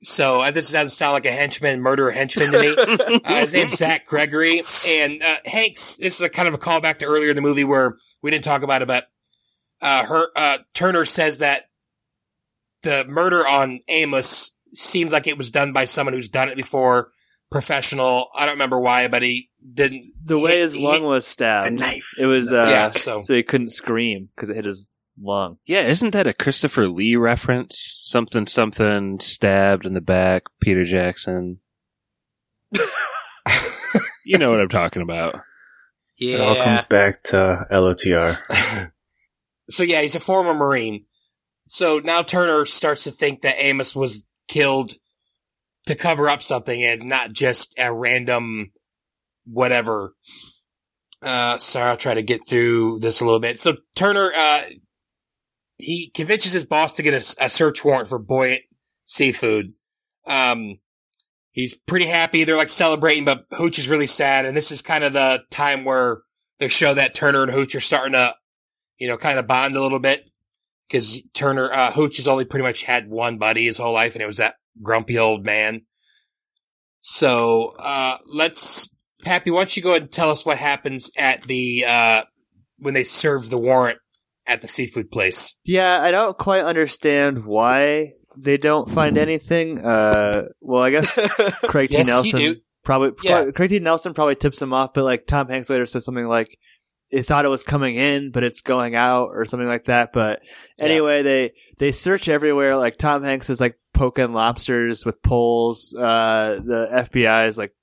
So 0.00 0.42
uh, 0.42 0.50
this 0.52 0.70
doesn't 0.70 0.90
sound 0.92 1.14
like 1.14 1.26
a 1.26 1.30
henchman, 1.32 1.80
murder 1.80 2.10
henchman 2.10 2.52
to 2.52 2.58
me. 2.60 3.20
uh, 3.24 3.40
his 3.40 3.52
name's 3.52 3.76
Zach 3.76 4.06
Gregory, 4.06 4.62
and 4.86 5.20
uh, 5.22 5.36
Hanks. 5.44 5.96
This 5.96 6.16
is 6.16 6.20
a 6.22 6.28
kind 6.28 6.46
of 6.46 6.54
a 6.54 6.58
callback 6.58 6.98
to 6.98 7.06
earlier 7.06 7.30
in 7.30 7.36
the 7.36 7.42
movie 7.42 7.64
where 7.64 7.96
we 8.22 8.30
didn't 8.30 8.44
talk 8.44 8.62
about 8.62 8.82
it, 8.82 8.86
but 8.88 9.08
uh, 9.82 10.04
her 10.06 10.28
uh, 10.36 10.58
Turner 10.74 11.04
says 11.04 11.38
that 11.38 11.62
the 12.82 13.04
murder 13.08 13.46
on 13.46 13.80
Amos 13.88 14.52
seems 14.72 15.12
like 15.12 15.26
it 15.26 15.36
was 15.38 15.50
done 15.50 15.72
by 15.72 15.84
someone 15.84 16.14
who's 16.14 16.28
done 16.28 16.48
it 16.48 16.56
before, 16.56 17.10
professional. 17.50 18.28
I 18.36 18.46
don't 18.46 18.54
remember 18.54 18.80
why, 18.80 19.08
but 19.08 19.22
he 19.22 19.50
didn't. 19.74 20.12
the 20.24 20.38
way 20.38 20.54
he- 20.54 20.60
his 20.60 20.74
he- 20.74 20.84
lung 20.86 21.02
was 21.04 21.26
stabbed, 21.26 21.68
A 21.68 21.70
knife. 21.72 22.10
it 22.20 22.26
was 22.26 22.52
uh, 22.52 22.66
Yeah, 22.68 22.90
so- 22.90 23.22
so 23.22 23.34
he 23.34 23.42
couldn't 23.42 23.70
scream 23.70 24.28
because 24.36 24.48
it 24.48 24.54
hit 24.56 24.64
his 24.64 24.90
lung. 25.20 25.58
Yeah, 25.66 25.82
isn't 25.82 26.10
that 26.10 26.26
a 26.26 26.32
Christopher 26.32 26.88
Lee 26.88 27.16
reference? 27.16 27.98
Something, 28.02 28.46
something, 28.46 29.20
stabbed 29.20 29.86
in 29.86 29.94
the 29.94 30.00
back, 30.00 30.44
Peter 30.60 30.84
Jackson. 30.84 31.60
you 34.24 34.38
know 34.38 34.50
what 34.50 34.60
I'm 34.60 34.68
talking 34.68 35.02
about. 35.02 35.40
Yeah. 36.18 36.36
It 36.36 36.40
all 36.40 36.64
comes 36.64 36.84
back 36.84 37.22
to 37.24 37.66
LOTR. 37.70 38.90
So 39.70 39.82
yeah, 39.82 40.00
he's 40.00 40.14
a 40.14 40.20
former 40.20 40.54
Marine. 40.54 41.04
So 41.66 42.00
now 42.02 42.22
Turner 42.22 42.64
starts 42.64 43.04
to 43.04 43.10
think 43.10 43.42
that 43.42 43.56
Amos 43.58 43.94
was 43.94 44.26
killed 44.48 44.92
to 45.86 45.94
cover 45.94 46.28
up 46.28 46.42
something 46.42 46.82
and 46.82 47.04
not 47.04 47.32
just 47.32 47.78
a 47.78 47.94
random 47.94 48.72
whatever. 49.44 50.14
Uh, 51.22 51.58
sorry, 51.58 51.90
I'll 51.90 51.96
try 51.96 52.14
to 52.14 52.22
get 52.22 52.40
through 52.48 53.00
this 53.00 53.20
a 53.20 53.24
little 53.24 53.40
bit. 53.40 53.60
So 53.60 53.76
Turner, 53.94 54.30
uh, 54.34 54.62
he 55.78 56.10
convinces 56.10 56.52
his 56.52 56.66
boss 56.66 56.94
to 56.94 57.02
get 57.02 57.14
a, 57.14 57.44
a 57.44 57.48
search 57.48 57.84
warrant 57.84 58.08
for 58.08 58.22
Boyett 58.22 58.62
Seafood. 59.04 59.72
Um, 60.26 60.78
he's 61.52 61.76
pretty 61.76 62.06
happy. 62.06 62.44
They're 62.44 62.56
like 62.56 62.68
celebrating, 62.68 63.24
but 63.24 63.46
Hooch 63.52 63.78
is 63.78 63.88
really 63.88 64.06
sad. 64.06 64.44
And 64.44 64.56
this 64.56 64.70
is 64.70 64.82
kind 64.82 65.04
of 65.04 65.12
the 65.12 65.44
time 65.50 65.84
where 65.84 66.22
they 66.58 66.68
show 66.68 66.94
that 66.94 67.14
Turner 67.14 67.42
and 67.44 67.52
Hooch 67.52 67.74
are 67.74 67.80
starting 67.80 68.12
to, 68.12 68.34
you 68.98 69.08
know, 69.08 69.16
kind 69.16 69.38
of 69.38 69.46
bond 69.46 69.76
a 69.76 69.80
little 69.80 70.00
bit. 70.00 70.28
Cause 70.90 71.22
Turner, 71.34 71.70
uh, 71.70 71.92
Hooch 71.92 72.16
has 72.16 72.26
only 72.26 72.44
pretty 72.44 72.64
much 72.64 72.82
had 72.82 73.08
one 73.08 73.38
buddy 73.38 73.66
his 73.66 73.78
whole 73.78 73.92
life 73.92 74.14
and 74.14 74.22
it 74.22 74.26
was 74.26 74.38
that 74.38 74.56
grumpy 74.82 75.18
old 75.18 75.44
man. 75.44 75.82
So, 77.00 77.72
uh, 77.78 78.16
let's, 78.26 78.94
Pappy, 79.22 79.50
why 79.50 79.60
don't 79.60 79.76
you 79.76 79.82
go 79.82 79.90
ahead 79.90 80.02
and 80.02 80.10
tell 80.10 80.30
us 80.30 80.44
what 80.44 80.58
happens 80.58 81.10
at 81.16 81.42
the, 81.42 81.84
uh, 81.86 82.22
when 82.78 82.94
they 82.94 83.04
serve 83.04 83.50
the 83.50 83.58
warrant 83.58 83.98
at 84.48 84.60
the 84.62 84.66
seafood 84.68 85.10
place? 85.10 85.58
Yeah, 85.64 86.00
I 86.02 86.10
don't 86.10 86.36
quite 86.36 86.64
understand 86.64 87.44
why 87.44 88.12
they 88.36 88.56
don't 88.56 88.90
find 88.90 89.18
anything. 89.18 89.84
Uh, 89.84 90.44
well, 90.60 90.82
I 90.82 90.90
guess 90.90 91.12
Craig 91.64 91.90
T. 91.90 91.96
Yes, 91.98 92.06
Nelson 92.08 92.56
probably, 92.84 93.10
Yeah. 93.22 93.36
probably- 93.36 93.52
Craig 93.52 93.70
T. 93.70 93.78
Nelson 93.80 94.14
probably 94.14 94.36
tips 94.36 94.60
him 94.62 94.72
off, 94.72 94.94
but 94.94 95.04
like 95.04 95.26
Tom 95.26 95.48
Hanks 95.48 95.68
later 95.70 95.86
says 95.86 96.04
something 96.04 96.26
like 96.26 96.58
they 97.10 97.22
thought 97.22 97.44
it 97.46 97.48
was 97.48 97.62
coming 97.62 97.94
in, 97.96 98.30
but 98.32 98.44
it's 98.44 98.60
going 98.60 98.94
out 98.94 99.30
or 99.32 99.44
something 99.46 99.66
like 99.68 99.86
that. 99.86 100.12
But 100.12 100.40
Yeah. 100.78 100.84
anyway, 100.86 101.22
they 101.22 101.52
they 101.78 101.92
search 101.92 102.28
everywhere. 102.28 102.76
Like 102.76 102.96
Tom 102.96 103.22
Hanks 103.24 103.48
is 103.50 103.60
like 103.60 103.78
poking 103.94 104.32
lobsters 104.32 105.04
with 105.06 105.22
poles. 105.22 105.94
Uh, 105.98 106.60
the 106.64 106.88
FBI 106.92 107.48
is 107.48 107.56
like 107.58 107.74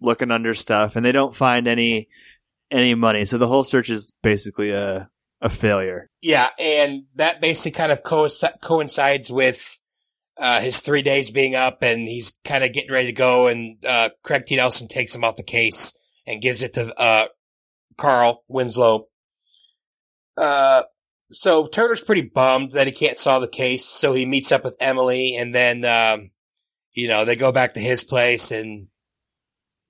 looking 0.00 0.30
under 0.32 0.54
stuff, 0.54 0.96
and 0.96 1.04
they 1.04 1.12
don't 1.12 1.34
find 1.34 1.68
any 1.68 2.08
any 2.72 2.94
money. 2.96 3.24
So 3.24 3.38
the 3.38 3.46
whole 3.48 3.64
search 3.64 3.88
is 3.88 4.12
basically 4.22 4.70
a 4.70 5.08
a 5.42 5.50
failure. 5.50 6.08
Yeah, 6.22 6.48
and 6.58 7.04
that 7.16 7.42
basically 7.42 7.76
kind 7.76 7.92
of 7.92 8.02
coinc- 8.02 8.60
coincides 8.62 9.30
with 9.30 9.76
uh, 10.40 10.60
his 10.60 10.80
three 10.80 11.02
days 11.02 11.30
being 11.30 11.54
up, 11.54 11.78
and 11.82 12.00
he's 12.00 12.38
kind 12.44 12.64
of 12.64 12.72
getting 12.72 12.90
ready 12.92 13.08
to 13.08 13.12
go. 13.12 13.48
And 13.48 13.76
uh, 13.86 14.08
Craig 14.24 14.44
T. 14.46 14.56
Nelson 14.56 14.88
takes 14.88 15.14
him 15.14 15.24
off 15.24 15.36
the 15.36 15.42
case 15.44 15.92
and 16.26 16.40
gives 16.40 16.62
it 16.62 16.72
to 16.74 16.94
uh, 16.96 17.26
Carl 17.98 18.44
Winslow. 18.48 19.08
Uh, 20.36 20.84
so 21.26 21.66
Turner's 21.66 22.02
pretty 22.04 22.22
bummed 22.22 22.72
that 22.72 22.86
he 22.86 22.92
can't 22.92 23.18
solve 23.18 23.42
the 23.42 23.48
case, 23.48 23.84
so 23.84 24.12
he 24.12 24.24
meets 24.26 24.52
up 24.52 24.64
with 24.64 24.76
Emily, 24.80 25.36
and 25.36 25.54
then 25.54 25.84
um, 25.84 26.30
you 26.94 27.08
know 27.08 27.24
they 27.24 27.36
go 27.36 27.52
back 27.52 27.74
to 27.74 27.80
his 27.80 28.04
place, 28.04 28.50
and 28.50 28.86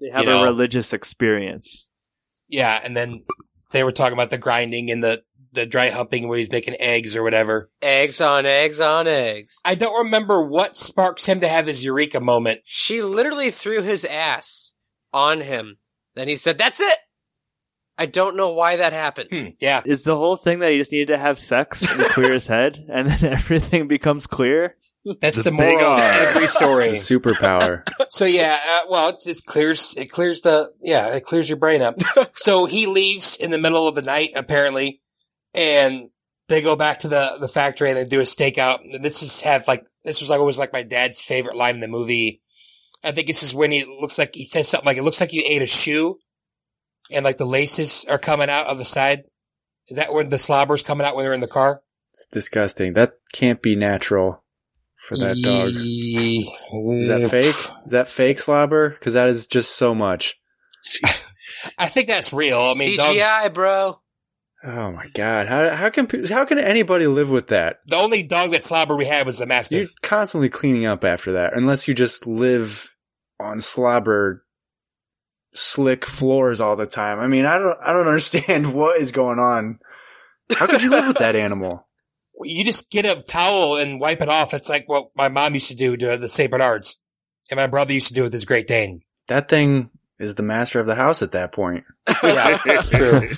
They 0.01 0.09
have 0.11 0.23
You 0.25 0.31
know. 0.31 0.43
a 0.43 0.47
religious 0.47 0.93
experience. 0.93 1.91
yeah, 2.49 2.81
and 2.83 2.97
then 2.97 3.25
they 3.73 3.85
were 3.85 3.93
talking 3.93 4.13
about 4.13 4.31
the 4.31 4.39
grinding 4.39 4.91
and 4.91 5.03
the 5.03 5.23
the 5.53 5.67
dry 5.67 5.91
humping 5.91 6.29
where 6.29 6.39
he's 6.39 6.51
making 6.51 6.77
eggs 6.81 7.17
or 7.17 7.23
whatever. 7.23 7.71
Eggs 7.81 8.21
on 8.21 8.47
eggs 8.47 8.81
on 8.81 9.07
eggs. 9.07 9.61
I 9.65 9.75
don't 9.75 10.05
remember 10.05 10.47
what 10.47 10.77
sparks 10.77 11.27
him 11.27 11.41
to 11.41 11.49
have 11.49 11.67
his 11.67 11.85
eureka 11.85 12.21
moment. 12.21 12.61
She 12.65 13.03
literally 13.03 13.51
threw 13.51 13.83
his 13.83 14.05
ass 14.05 14.73
on 15.13 15.41
him. 15.43 15.79
Then 16.15 16.29
he 16.29 16.37
said, 16.37 16.59
That's 16.59 16.81
it! 16.81 16.99
I 17.99 18.07
don't 18.07 18.37
know 18.37 18.53
why 18.53 18.77
that 18.77 18.93
happened. 18.93 19.29
Hmm, 19.31 19.49
yeah. 19.61 19.83
Is 19.85 20.03
the 20.03 20.17
whole 20.17 20.37
thing 20.37 20.61
that 20.61 20.73
he 20.73 20.79
just 20.79 20.93
needed 20.93 21.09
to 21.09 21.19
have 21.19 21.39
sex 21.39 21.83
and 21.97 22.05
clear 22.09 22.33
his 22.33 22.47
head, 22.47 22.87
and 22.91 23.09
then 23.09 23.25
everything 23.33 23.87
becomes 23.87 24.27
clear? 24.27 24.77
That's 25.21 25.45
the, 25.45 25.51
The 25.51 25.57
moral 25.57 25.93
of 25.93 25.99
every 26.01 26.47
story. 26.47 26.87
It's 26.87 27.11
a 27.11 27.15
superpower. 27.19 27.83
so 28.09 28.25
yeah, 28.25 28.57
uh, 28.67 28.81
well, 28.89 29.09
it, 29.11 29.17
it 29.27 29.41
clears, 29.47 29.95
it 29.99 30.11
clears 30.11 30.41
the, 30.41 30.73
yeah, 30.81 31.15
it 31.15 31.25
clears 31.25 31.49
your 31.51 31.59
brain 31.59 31.83
up. 31.83 31.97
so 32.35 32.65
he 32.67 32.87
leaves 32.87 33.37
in 33.37 33.51
the 33.51 33.59
middle 33.59 33.87
of 33.87 33.95
the 33.95 34.03
night, 34.03 34.31
apparently, 34.37 35.02
and 35.55 36.09
they 36.49 36.63
go 36.63 36.77
back 36.77 37.01
to 37.01 37.09
the, 37.09 37.37
the 37.41 37.49
factory 37.49 37.89
and 37.89 37.97
they 37.97 38.05
do 38.05 38.21
a 38.21 38.25
stakeout. 38.25 38.81
And 38.83 39.05
this 39.05 39.23
is 39.23 39.41
have 39.43 39.67
like, 39.69 39.87
this 40.05 40.21
was 40.21 40.31
like 40.31 40.41
always 40.41 40.59
like 40.59 40.73
my 40.73 40.83
dad's 40.83 41.23
favorite 41.23 41.57
line 41.57 41.75
in 41.75 41.81
the 41.81 41.89
movie. 41.89 42.43
I 43.05 43.11
think 43.11 43.27
this 43.27 43.43
is 43.43 43.55
when 43.55 43.71
he 43.71 43.85
looks 43.85 44.19
like, 44.19 44.35
he 44.35 44.45
says 44.45 44.69
something 44.69 44.87
like, 44.87 44.97
it 44.97 45.03
looks 45.03 45.21
like 45.21 45.33
you 45.33 45.43
ate 45.49 45.63
a 45.63 45.67
shoe 45.67 46.19
and 47.11 47.25
like 47.25 47.39
the 47.39 47.47
laces 47.47 48.05
are 48.09 48.19
coming 48.19 48.49
out 48.49 48.67
of 48.67 48.79
the 48.79 48.85
side. 48.85 49.25
Is 49.89 49.97
that 49.97 50.13
when 50.13 50.29
the 50.29 50.39
slobber's 50.39 50.83
coming 50.83 51.07
out 51.07 51.17
when 51.17 51.25
they're 51.25 51.35
in 51.35 51.41
the 51.41 51.47
car? 51.49 51.83
It's 52.11 52.29
disgusting. 52.31 52.93
That 52.93 53.15
can't 53.33 53.63
be 53.63 53.75
natural 53.75 54.45
for 54.97 55.17
that 55.17 55.37
dog. 55.43 55.69
Is 55.69 57.09
that 57.09 57.31
fake? 57.31 57.85
Is 57.87 57.93
that 57.93 58.09
fake 58.09 58.39
slobber? 58.39 58.91
Because 58.91 59.15
that 59.15 59.29
is 59.29 59.47
just 59.47 59.77
so 59.77 59.95
much. 59.95 60.39
I 61.79 61.87
think 61.87 62.09
that's 62.09 62.33
real. 62.33 62.59
I 62.59 62.75
mean, 62.75 62.97
dogs, 62.97 63.23
CGI, 63.23 63.53
bro. 63.53 64.02
Oh 64.65 64.93
my 64.93 65.09
god! 65.15 65.49
How 65.49 65.71
how 65.71 65.91
can 65.91 66.09
how 66.27 66.45
can 66.45 66.59
anybody 66.59 67.07
live 67.07 67.31
with 67.31 67.49
that? 67.49 67.81
the 67.87 67.97
only 67.97 68.23
dog 68.23 68.53
that 68.53 68.63
slobber 68.63 68.97
we 68.97 69.07
had 69.07 69.27
was 69.27 69.39
the 69.39 69.47
master. 69.47 69.77
You're 69.77 69.87
constantly 70.03 70.49
cleaning 70.49 70.87
up 70.87 71.05
after 71.05 71.33
that, 71.33 71.57
unless 71.57 71.89
you 71.89 71.95
just 71.95 72.27
live 72.27 72.95
on 73.41 73.61
slobber 73.61 74.45
slick 75.53 76.07
floors 76.07 76.61
all 76.61 76.77
the 76.77 76.87
time. 76.87 77.19
I 77.19 77.27
mean, 77.27 77.45
I 77.45 77.59
don't 77.59 77.77
I 77.83 77.93
don't 77.93 78.07
understand 78.07 78.73
what 78.73 79.01
is 79.01 79.11
going 79.13 79.39
on. 79.39 79.81
How 80.55 80.67
could 80.67 80.83
you 80.83 80.91
live 80.91 81.09
with 81.09 81.19
that 81.19 81.37
animal? 81.37 81.87
You 82.45 82.65
just 82.65 82.91
get 82.91 83.05
a 83.05 83.23
towel 83.23 83.77
and 83.77 84.01
wipe 84.01 84.21
it 84.21 84.29
off. 84.29 84.51
That's 84.51 84.69
like 84.69 84.89
what 84.89 85.11
my 85.15 85.29
mom 85.29 85.55
used 85.55 85.69
to 85.69 85.77
do 85.77 85.97
to 85.97 86.17
the 86.17 86.27
St. 86.27 86.51
Bernards. 86.51 86.97
And 87.53 87.57
my 87.57 87.69
brother 87.69 87.93
used 87.93 88.09
to 88.09 88.15
do 88.15 88.25
with 88.25 88.33
his 88.33 88.45
Great 88.47 88.67
Dane. 88.67 89.03
That 89.29 89.49
thing 89.49 89.91
is 90.19 90.35
the 90.35 90.43
master 90.43 90.81
of 90.81 90.87
the 90.87 90.97
house 90.97 91.23
at 91.23 91.33
that 91.33 91.53
point. 91.53 91.85
Yeah, 92.25 92.57
true. 92.91 93.31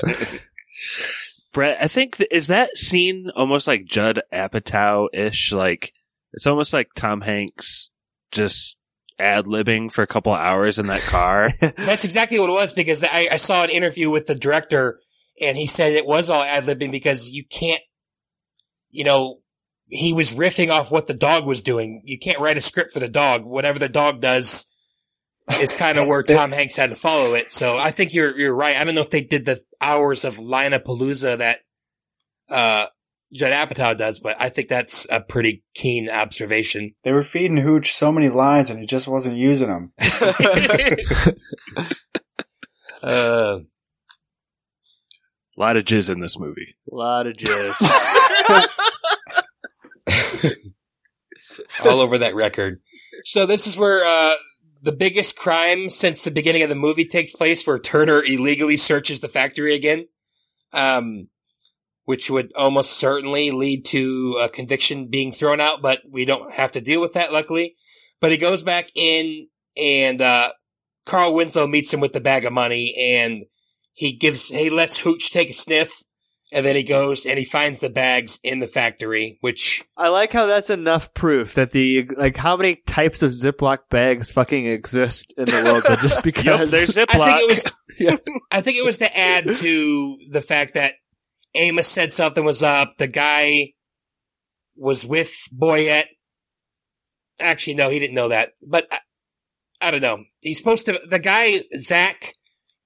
Brett, 1.53 1.79
I 1.81 1.89
think 1.89 2.17
th- 2.17 2.29
is 2.33 2.49
that 2.49 2.77
scene 2.77 3.31
almost 3.37 3.67
like 3.67 3.87
Judd 3.87 4.23
Apatow 4.33 5.09
ish? 5.13 5.53
Like 5.53 5.93
it's 6.33 6.47
almost 6.47 6.73
like 6.73 6.89
Tom 6.95 7.21
Hanks 7.21 7.91
just 8.33 8.77
ad 9.19 9.47
libbing 9.47 9.93
for 9.93 10.03
a 10.03 10.07
couple 10.07 10.33
hours 10.33 10.79
in 10.79 10.89
that 10.89 11.03
car. 11.03 11.53
That's 11.61 12.05
exactly 12.05 12.39
what 12.39 12.51
it 12.51 12.55
was 12.55 12.73
because 12.73 13.05
I, 13.05 13.29
I 13.33 13.37
saw 13.37 13.63
an 13.63 13.71
interview 13.71 14.11
with 14.11 14.27
the 14.27 14.35
director 14.35 15.01
and 15.41 15.57
he 15.57 15.67
said 15.67 15.93
it 15.93 16.07
was 16.07 16.31
all 16.31 16.43
ad 16.43 16.65
libbing 16.65 16.91
because 16.91 17.31
you 17.31 17.45
can't, 17.45 17.83
you 18.91 19.05
know, 19.05 19.41
he 19.87 20.13
was 20.13 20.33
riffing 20.33 20.71
off 20.71 20.91
what 20.91 21.07
the 21.07 21.15
dog 21.15 21.47
was 21.47 21.63
doing. 21.63 22.03
You 22.05 22.19
can't 22.19 22.41
write 22.41 22.57
a 22.57 22.63
script 22.63 22.93
for 22.93 23.01
the 23.01 23.09
dog. 23.09 23.45
Whatever 23.45 23.79
the 23.79 23.89
dog 23.89 24.21
does 24.21 24.67
is 25.61 25.73
kind 25.73 25.99
of 25.99 26.07
where 26.09 26.23
Tom 26.23 26.53
Hanks 26.53 26.77
had 26.77 26.91
to 26.91 26.97
follow 26.97 27.35
it. 27.35 27.51
So 27.51 27.77
I 27.77 27.91
think 27.91 28.15
you're, 28.15 28.39
you're 28.39 28.55
right. 28.55 28.77
I 28.77 28.85
don't 28.85 28.95
know 28.95 29.03
if 29.03 29.11
they 29.11 29.25
did 29.25 29.45
the 29.45 29.61
hours 29.81 30.25
of 30.25 30.39
Lina 30.39 30.81
Palooza 30.81 31.39
that, 31.39 31.61
uh, 32.51 32.87
Judd 33.33 33.53
Apatow 33.53 33.97
does, 33.97 34.21
but 34.21 34.37
I 34.39 34.49
think 34.49 34.69
that's 34.69 35.09
a 35.11 35.21
pretty 35.21 35.65
keen 35.75 36.09
observation. 36.09 36.95
They 37.03 37.11
were 37.11 37.25
feeding 37.25 37.57
Hooch 37.57 37.93
so 37.93 38.13
many 38.13 38.29
lines, 38.29 38.71
and 38.71 38.79
he 38.79 38.87
just 38.87 39.09
wasn't 39.09 39.37
using 39.37 39.69
them. 39.69 39.93
Uh, 43.05 43.59
a 45.57 45.61
lot 45.61 45.77
of 45.77 45.85
jizz 45.85 46.09
in 46.09 46.21
this 46.21 46.39
movie. 46.39 46.75
A 46.91 46.95
lot 46.95 47.27
of 47.27 47.35
jizz. 47.35 47.83
all 51.85 52.01
over 52.01 52.17
that 52.17 52.35
record. 52.35 52.81
So 53.25 53.45
this 53.45 53.67
is 53.67 53.79
where 53.79 54.03
uh, 54.03 54.35
the 54.85 54.93
biggest 54.93 55.37
crime 55.37 55.89
since 55.89 56.25
the 56.25 56.31
beginning 56.31 56.63
of 56.63 56.69
the 56.69 56.75
movie 56.75 57.07
takes 57.07 57.33
place, 57.33 57.67
where 57.67 57.79
Turner 57.79 58.23
illegally 58.23 58.77
searches 58.77 59.21
the 59.21 59.29
factory 59.29 59.75
again, 59.75 60.05
um, 60.75 61.29
which 62.05 62.31
would 62.31 62.53
almost 62.55 62.93
certainly 62.93 63.51
lead 63.51 63.87
to 63.87 64.39
a 64.43 64.51
conviction 64.51 65.09
being 65.09 65.33
thrown 65.33 65.59
out. 65.59 65.81
But 65.81 66.03
we 66.09 66.27
don't 66.27 66.53
have 66.53 66.73
to 66.73 66.83
deal 66.83 67.01
with 67.01 67.15
that, 67.15 67.33
luckily. 67.33 67.77
But 68.21 68.31
he 68.33 68.37
goes 68.37 68.63
back 68.63 68.91
in, 68.95 69.49
and 69.75 70.21
uh, 70.21 70.51
Carl 71.07 71.35
Winslow 71.35 71.67
meets 71.67 71.93
him 71.93 72.01
with 72.01 72.13
the 72.13 72.21
bag 72.21 72.45
of 72.45 72.53
money, 72.53 72.95
and 73.17 73.45
he 73.95 74.13
gives 74.13 74.49
he 74.51 74.69
lets 74.69 74.99
Hooch 74.99 75.31
take 75.31 75.49
a 75.49 75.55
sniff. 75.55 76.03
And 76.53 76.65
then 76.65 76.77
he 76.77 76.85
goes 76.85 77.27
and 77.27 77.39
he 77.39 77.45
finds 77.45 77.81
the 77.81 77.91
bags 77.91 78.39
in 78.45 78.61
the 78.61 78.67
factory, 78.67 79.39
which 79.41 79.85
I 79.97 80.09
like 80.09 80.33
how 80.33 80.47
that's 80.47 80.71
enough 80.71 81.13
proof 81.15 81.55
that 81.55 81.71
the 81.71 82.09
like 82.17 82.37
how 82.37 82.57
many 82.57 82.77
types 82.87 83.23
of 83.23 83.33
Ziploc 83.33 83.89
bags 83.91 84.31
fucking 84.31 84.67
exist 84.67 85.35
in 85.37 85.47
the 85.47 85.63
world, 85.65 85.85
but 85.89 85.99
just 86.01 86.23
because 86.25 86.45
Yep, 86.45 86.69
there's 86.69 86.91
Ziploc. 86.91 87.21
I 87.21 87.39
think 87.39 87.43
it 87.43 87.51
was. 87.51 87.65
Yeah. 87.99 88.17
I 88.51 88.61
think 88.61 88.77
it 88.79 88.85
was 88.85 88.99
to 88.99 89.17
add 89.17 89.55
to 89.55 90.19
the 90.31 90.41
fact 90.41 90.75
that 90.75 90.95
Amos 91.55 91.87
said 91.87 92.13
something 92.13 92.45
was 92.45 92.63
up. 92.63 92.95
The 92.99 93.07
guy 93.07 93.73
was 94.77 95.07
with 95.07 95.33
Boyett. 95.53 96.07
Actually, 97.41 97.75
no, 97.75 97.91
he 97.91 98.01
didn't 98.01 98.17
know 98.17 98.29
that. 98.29 98.53
But 98.67 98.87
I, 98.91 98.99
I 99.81 99.91
don't 99.91 100.03
know. 100.03 100.25
He's 100.41 100.59
supposed 100.59 100.87
to. 100.87 101.01
The 101.09 101.19
guy 101.19 101.61
Zach 101.79 102.33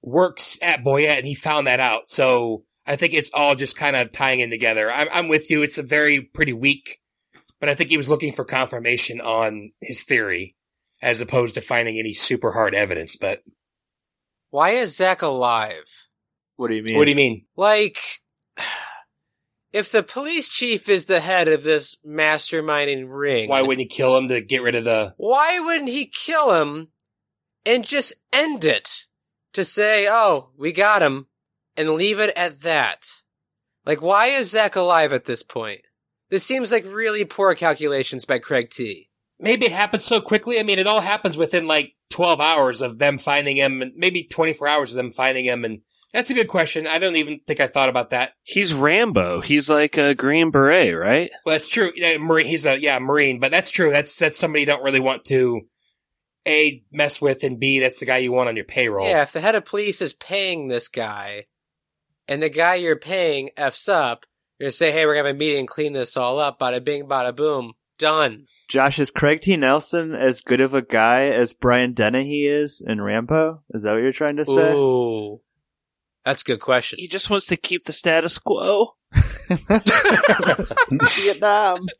works 0.02 0.58
at 0.62 0.84
Boyett, 0.84 1.18
and 1.18 1.26
he 1.26 1.34
found 1.34 1.66
that 1.66 1.80
out. 1.80 2.08
So 2.08 2.64
I 2.88 2.96
think 2.96 3.12
it's 3.12 3.30
all 3.34 3.54
just 3.54 3.76
kind 3.76 3.94
of 3.94 4.10
tying 4.10 4.40
in 4.40 4.48
together. 4.48 4.90
I'm, 4.90 5.08
I'm 5.12 5.28
with 5.28 5.50
you. 5.50 5.62
It's 5.62 5.76
a 5.76 5.82
very 5.82 6.22
pretty 6.22 6.54
weak, 6.54 7.00
but 7.60 7.68
I 7.68 7.74
think 7.74 7.90
he 7.90 7.98
was 7.98 8.08
looking 8.08 8.32
for 8.32 8.46
confirmation 8.46 9.20
on 9.20 9.72
his 9.82 10.04
theory 10.04 10.56
as 11.02 11.20
opposed 11.20 11.54
to 11.54 11.60
finding 11.60 11.98
any 11.98 12.14
super 12.14 12.52
hard 12.52 12.74
evidence. 12.74 13.14
But 13.14 13.42
Why 14.48 14.70
is 14.70 14.96
Zach 14.96 15.20
alive? 15.20 16.06
What 16.56 16.68
do 16.68 16.76
you 16.76 16.82
mean? 16.82 16.96
what 16.96 17.04
do 17.04 17.10
you 17.10 17.16
mean? 17.16 17.44
Like, 17.56 17.98
if 19.72 19.92
the 19.92 20.02
police 20.02 20.48
chief 20.48 20.88
is 20.88 21.04
the 21.06 21.20
head 21.20 21.46
of 21.46 21.62
this 21.62 21.98
masterminding 22.06 23.06
ring, 23.08 23.50
Why 23.50 23.60
wouldn't 23.60 23.80
he 23.80 23.86
kill 23.86 24.16
him 24.16 24.28
to 24.28 24.40
get 24.40 24.62
rid 24.62 24.74
of 24.74 24.84
the? 24.84 25.14
why 25.18 25.60
wouldn't 25.60 25.90
he 25.90 26.06
kill 26.06 26.54
him 26.60 26.88
and 27.66 27.86
just 27.86 28.14
end 28.32 28.64
it 28.64 29.04
to 29.52 29.62
say, 29.62 30.06
oh, 30.08 30.50
we 30.56 30.72
got 30.72 31.02
him 31.02 31.26
and 31.78 31.90
leave 31.90 32.18
it 32.18 32.36
at 32.36 32.60
that? 32.62 33.06
Like, 33.86 34.02
why 34.02 34.26
is 34.26 34.50
Zach 34.50 34.76
alive 34.76 35.14
at 35.14 35.24
this 35.24 35.42
point? 35.42 35.80
This 36.28 36.44
seems 36.44 36.70
like 36.70 36.84
really 36.84 37.24
poor 37.24 37.54
calculations 37.54 38.26
by 38.26 38.38
Craig 38.38 38.68
T. 38.68 39.08
Maybe 39.40 39.64
it 39.64 39.72
happens 39.72 40.04
so 40.04 40.20
quickly. 40.20 40.58
I 40.58 40.64
mean, 40.64 40.78
it 40.78 40.86
all 40.86 41.00
happens 41.00 41.38
within 41.38 41.66
like 41.66 41.94
12 42.10 42.40
hours 42.40 42.82
of 42.82 42.98
them 42.98 43.16
finding 43.16 43.56
him 43.56 43.80
and 43.80 43.92
maybe 43.96 44.24
24 44.24 44.68
hours 44.68 44.92
of 44.92 44.96
them 44.96 45.12
finding 45.12 45.44
him. 45.44 45.64
And 45.64 45.80
that's 46.12 46.28
a 46.28 46.34
good 46.34 46.48
question. 46.48 46.86
I 46.86 46.98
don't 46.98 47.16
even 47.16 47.40
think 47.46 47.60
I 47.60 47.66
thought 47.66 47.88
about 47.88 48.10
that. 48.10 48.32
He's 48.42 48.74
Rambo. 48.74 49.40
He's 49.40 49.70
like 49.70 49.96
a 49.96 50.14
Green 50.14 50.50
Beret, 50.50 50.98
right? 50.98 51.30
Well, 51.46 51.54
that's 51.54 51.70
true. 51.70 51.92
Yeah, 51.94 52.18
Marine, 52.18 52.46
he's 52.46 52.66
a, 52.66 52.78
yeah, 52.78 52.98
Marine, 52.98 53.38
but 53.38 53.52
that's 53.52 53.70
true. 53.70 53.90
That's, 53.90 54.18
that's 54.18 54.36
somebody 54.36 54.60
you 54.60 54.66
don't 54.66 54.84
really 54.84 55.00
want 55.00 55.24
to 55.26 55.62
A, 56.46 56.82
mess 56.90 57.22
with 57.22 57.44
and 57.44 57.60
B, 57.60 57.78
that's 57.78 58.00
the 58.00 58.06
guy 58.06 58.18
you 58.18 58.32
want 58.32 58.48
on 58.48 58.56
your 58.56 58.64
payroll. 58.64 59.08
Yeah, 59.08 59.22
if 59.22 59.32
the 59.32 59.40
head 59.40 59.54
of 59.54 59.64
police 59.64 60.02
is 60.02 60.12
paying 60.12 60.68
this 60.68 60.88
guy 60.88 61.46
and 62.28 62.42
the 62.42 62.50
guy 62.50 62.76
you're 62.76 62.98
paying 62.98 63.50
F's 63.56 63.88
up, 63.88 64.24
you're 64.58 64.66
gonna 64.66 64.72
say, 64.72 64.92
hey, 64.92 65.06
we're 65.06 65.14
gonna 65.14 65.28
have 65.28 65.36
a 65.36 65.38
meeting, 65.38 65.60
and 65.60 65.68
clean 65.68 65.92
this 65.92 66.16
all 66.16 66.38
up, 66.38 66.58
bada 66.60 66.84
bing, 66.84 67.08
bada 67.08 67.34
boom. 67.34 67.72
Done. 67.98 68.46
Josh, 68.68 69.00
is 69.00 69.10
Craig 69.10 69.40
T. 69.40 69.56
Nelson 69.56 70.14
as 70.14 70.40
good 70.40 70.60
of 70.60 70.72
a 70.72 70.82
guy 70.82 71.22
as 71.22 71.52
Brian 71.52 71.94
Dennehy 71.94 72.46
is 72.46 72.80
in 72.86 73.00
Rambo? 73.00 73.64
Is 73.70 73.82
that 73.82 73.94
what 73.94 74.02
you're 74.02 74.12
trying 74.12 74.36
to 74.36 74.46
say? 74.46 74.72
Ooh. 74.72 75.40
That's 76.24 76.42
a 76.42 76.44
good 76.44 76.60
question. 76.60 76.98
He 77.00 77.08
just 77.08 77.30
wants 77.30 77.46
to 77.46 77.56
keep 77.56 77.86
the 77.86 77.92
status 77.92 78.38
quo. 78.38 78.94
Vietnam. 80.90 81.86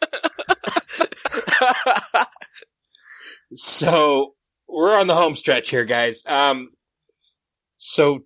So 3.54 4.34
we're 4.68 4.98
on 4.98 5.06
the 5.06 5.14
home 5.14 5.34
stretch 5.34 5.70
here, 5.70 5.84
guys. 5.84 6.24
Um, 6.26 6.68
so 7.78 8.24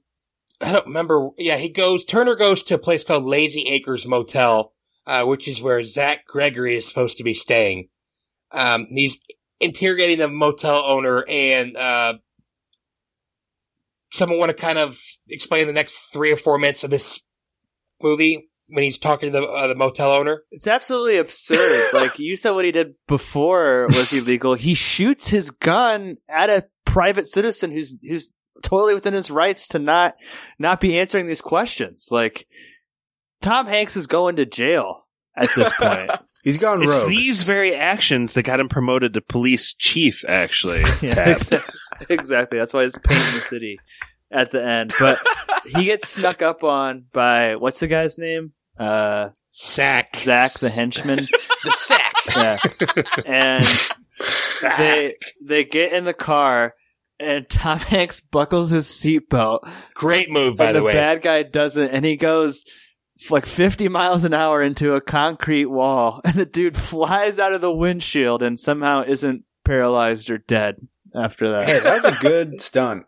I 0.62 0.72
don't 0.72 0.86
remember. 0.86 1.30
Yeah, 1.38 1.56
he 1.56 1.70
goes. 1.70 2.04
Turner 2.04 2.36
goes 2.36 2.62
to 2.64 2.74
a 2.74 2.78
place 2.78 3.04
called 3.04 3.24
Lazy 3.24 3.66
Acres 3.68 4.06
Motel, 4.06 4.72
uh, 5.06 5.24
which 5.24 5.48
is 5.48 5.62
where 5.62 5.82
Zach 5.84 6.26
Gregory 6.26 6.76
is 6.76 6.88
supposed 6.88 7.18
to 7.18 7.24
be 7.24 7.34
staying. 7.34 7.88
Um, 8.52 8.86
he's 8.88 9.22
interrogating 9.60 10.18
the 10.18 10.28
motel 10.28 10.84
owner, 10.84 11.24
and 11.28 11.76
uh, 11.76 12.14
someone 14.10 14.38
want 14.38 14.50
to 14.50 14.56
kind 14.56 14.78
of 14.78 14.98
explain 15.28 15.66
the 15.66 15.72
next 15.72 16.12
three 16.12 16.32
or 16.32 16.36
four 16.36 16.58
minutes 16.58 16.84
of 16.84 16.90
this 16.90 17.26
movie 18.02 18.48
when 18.68 18.84
he's 18.84 18.98
talking 18.98 19.32
to 19.32 19.40
the 19.40 19.46
uh, 19.46 19.66
the 19.66 19.74
motel 19.74 20.12
owner. 20.12 20.42
It's 20.50 20.66
absolutely 20.66 21.18
absurd. 21.18 21.88
like 21.92 22.18
you 22.18 22.36
said, 22.36 22.50
what 22.50 22.64
he 22.64 22.72
did 22.72 22.94
before 23.06 23.86
was 23.88 24.12
illegal. 24.12 24.54
He 24.54 24.74
shoots 24.74 25.28
his 25.28 25.50
gun 25.50 26.18
at 26.28 26.50
a 26.50 26.66
private 26.84 27.26
citizen 27.26 27.70
who's 27.70 27.94
who's 28.02 28.30
totally 28.62 28.94
within 28.94 29.14
his 29.14 29.30
rights 29.30 29.68
to 29.68 29.78
not 29.78 30.16
not 30.58 30.80
be 30.80 30.98
answering 30.98 31.26
these 31.26 31.40
questions. 31.40 32.08
Like 32.10 32.46
Tom 33.40 33.66
Hanks 33.66 33.96
is 33.96 34.06
going 34.06 34.36
to 34.36 34.46
jail 34.46 35.06
at 35.36 35.50
this 35.54 35.72
point. 35.80 36.10
He's 36.42 36.58
gone 36.58 36.82
It's 36.82 37.06
these 37.06 37.44
very 37.44 37.74
actions 37.74 38.34
that 38.34 38.42
got 38.42 38.58
him 38.58 38.68
promoted 38.68 39.14
to 39.14 39.20
police 39.20 39.74
chief, 39.74 40.24
actually. 40.26 40.82
Yeah, 41.00 41.30
exactly. 41.30 41.74
exactly. 42.10 42.58
That's 42.58 42.74
why 42.74 42.82
he's 42.82 42.98
painting 42.98 43.34
the 43.34 43.44
city 43.46 43.78
at 44.30 44.50
the 44.50 44.64
end. 44.64 44.92
But 44.98 45.18
he 45.66 45.84
gets 45.84 46.08
snuck 46.08 46.42
up 46.42 46.64
on 46.64 47.04
by 47.12 47.56
what's 47.56 47.78
the 47.80 47.86
guy's 47.86 48.18
name? 48.18 48.52
Uh, 48.76 49.28
Zach. 49.52 50.16
Zach 50.16 50.52
the 50.54 50.68
henchman. 50.68 51.28
The 51.62 51.70
sack. 51.70 52.14
Yeah. 52.36 52.58
And 53.24 53.66
they 54.78 55.16
they 55.40 55.64
get 55.64 55.92
in 55.92 56.04
the 56.04 56.14
car 56.14 56.74
and 57.22 57.48
Tom 57.48 57.78
Hanks 57.78 58.20
buckles 58.20 58.70
his 58.70 58.86
seatbelt. 58.86 59.60
Great 59.94 60.30
move, 60.30 60.56
by 60.56 60.72
the, 60.72 60.80
the 60.80 60.84
way. 60.84 60.92
The 60.92 60.98
bad 60.98 61.22
guy 61.22 61.42
doesn't 61.42 61.90
and 61.90 62.04
he 62.04 62.16
goes 62.16 62.64
like 63.30 63.46
50 63.46 63.88
miles 63.88 64.24
an 64.24 64.34
hour 64.34 64.62
into 64.62 64.94
a 64.94 65.00
concrete 65.00 65.66
wall 65.66 66.20
and 66.24 66.34
the 66.34 66.46
dude 66.46 66.76
flies 66.76 67.38
out 67.38 67.52
of 67.52 67.60
the 67.60 67.72
windshield 67.72 68.42
and 68.42 68.58
somehow 68.58 69.04
isn't 69.06 69.44
paralyzed 69.64 70.30
or 70.30 70.38
dead 70.38 70.76
after 71.14 71.50
that. 71.52 71.68
Hey, 71.68 71.78
that 71.78 72.02
was 72.02 72.16
a 72.16 72.20
good 72.20 72.60
stunt. 72.60 73.06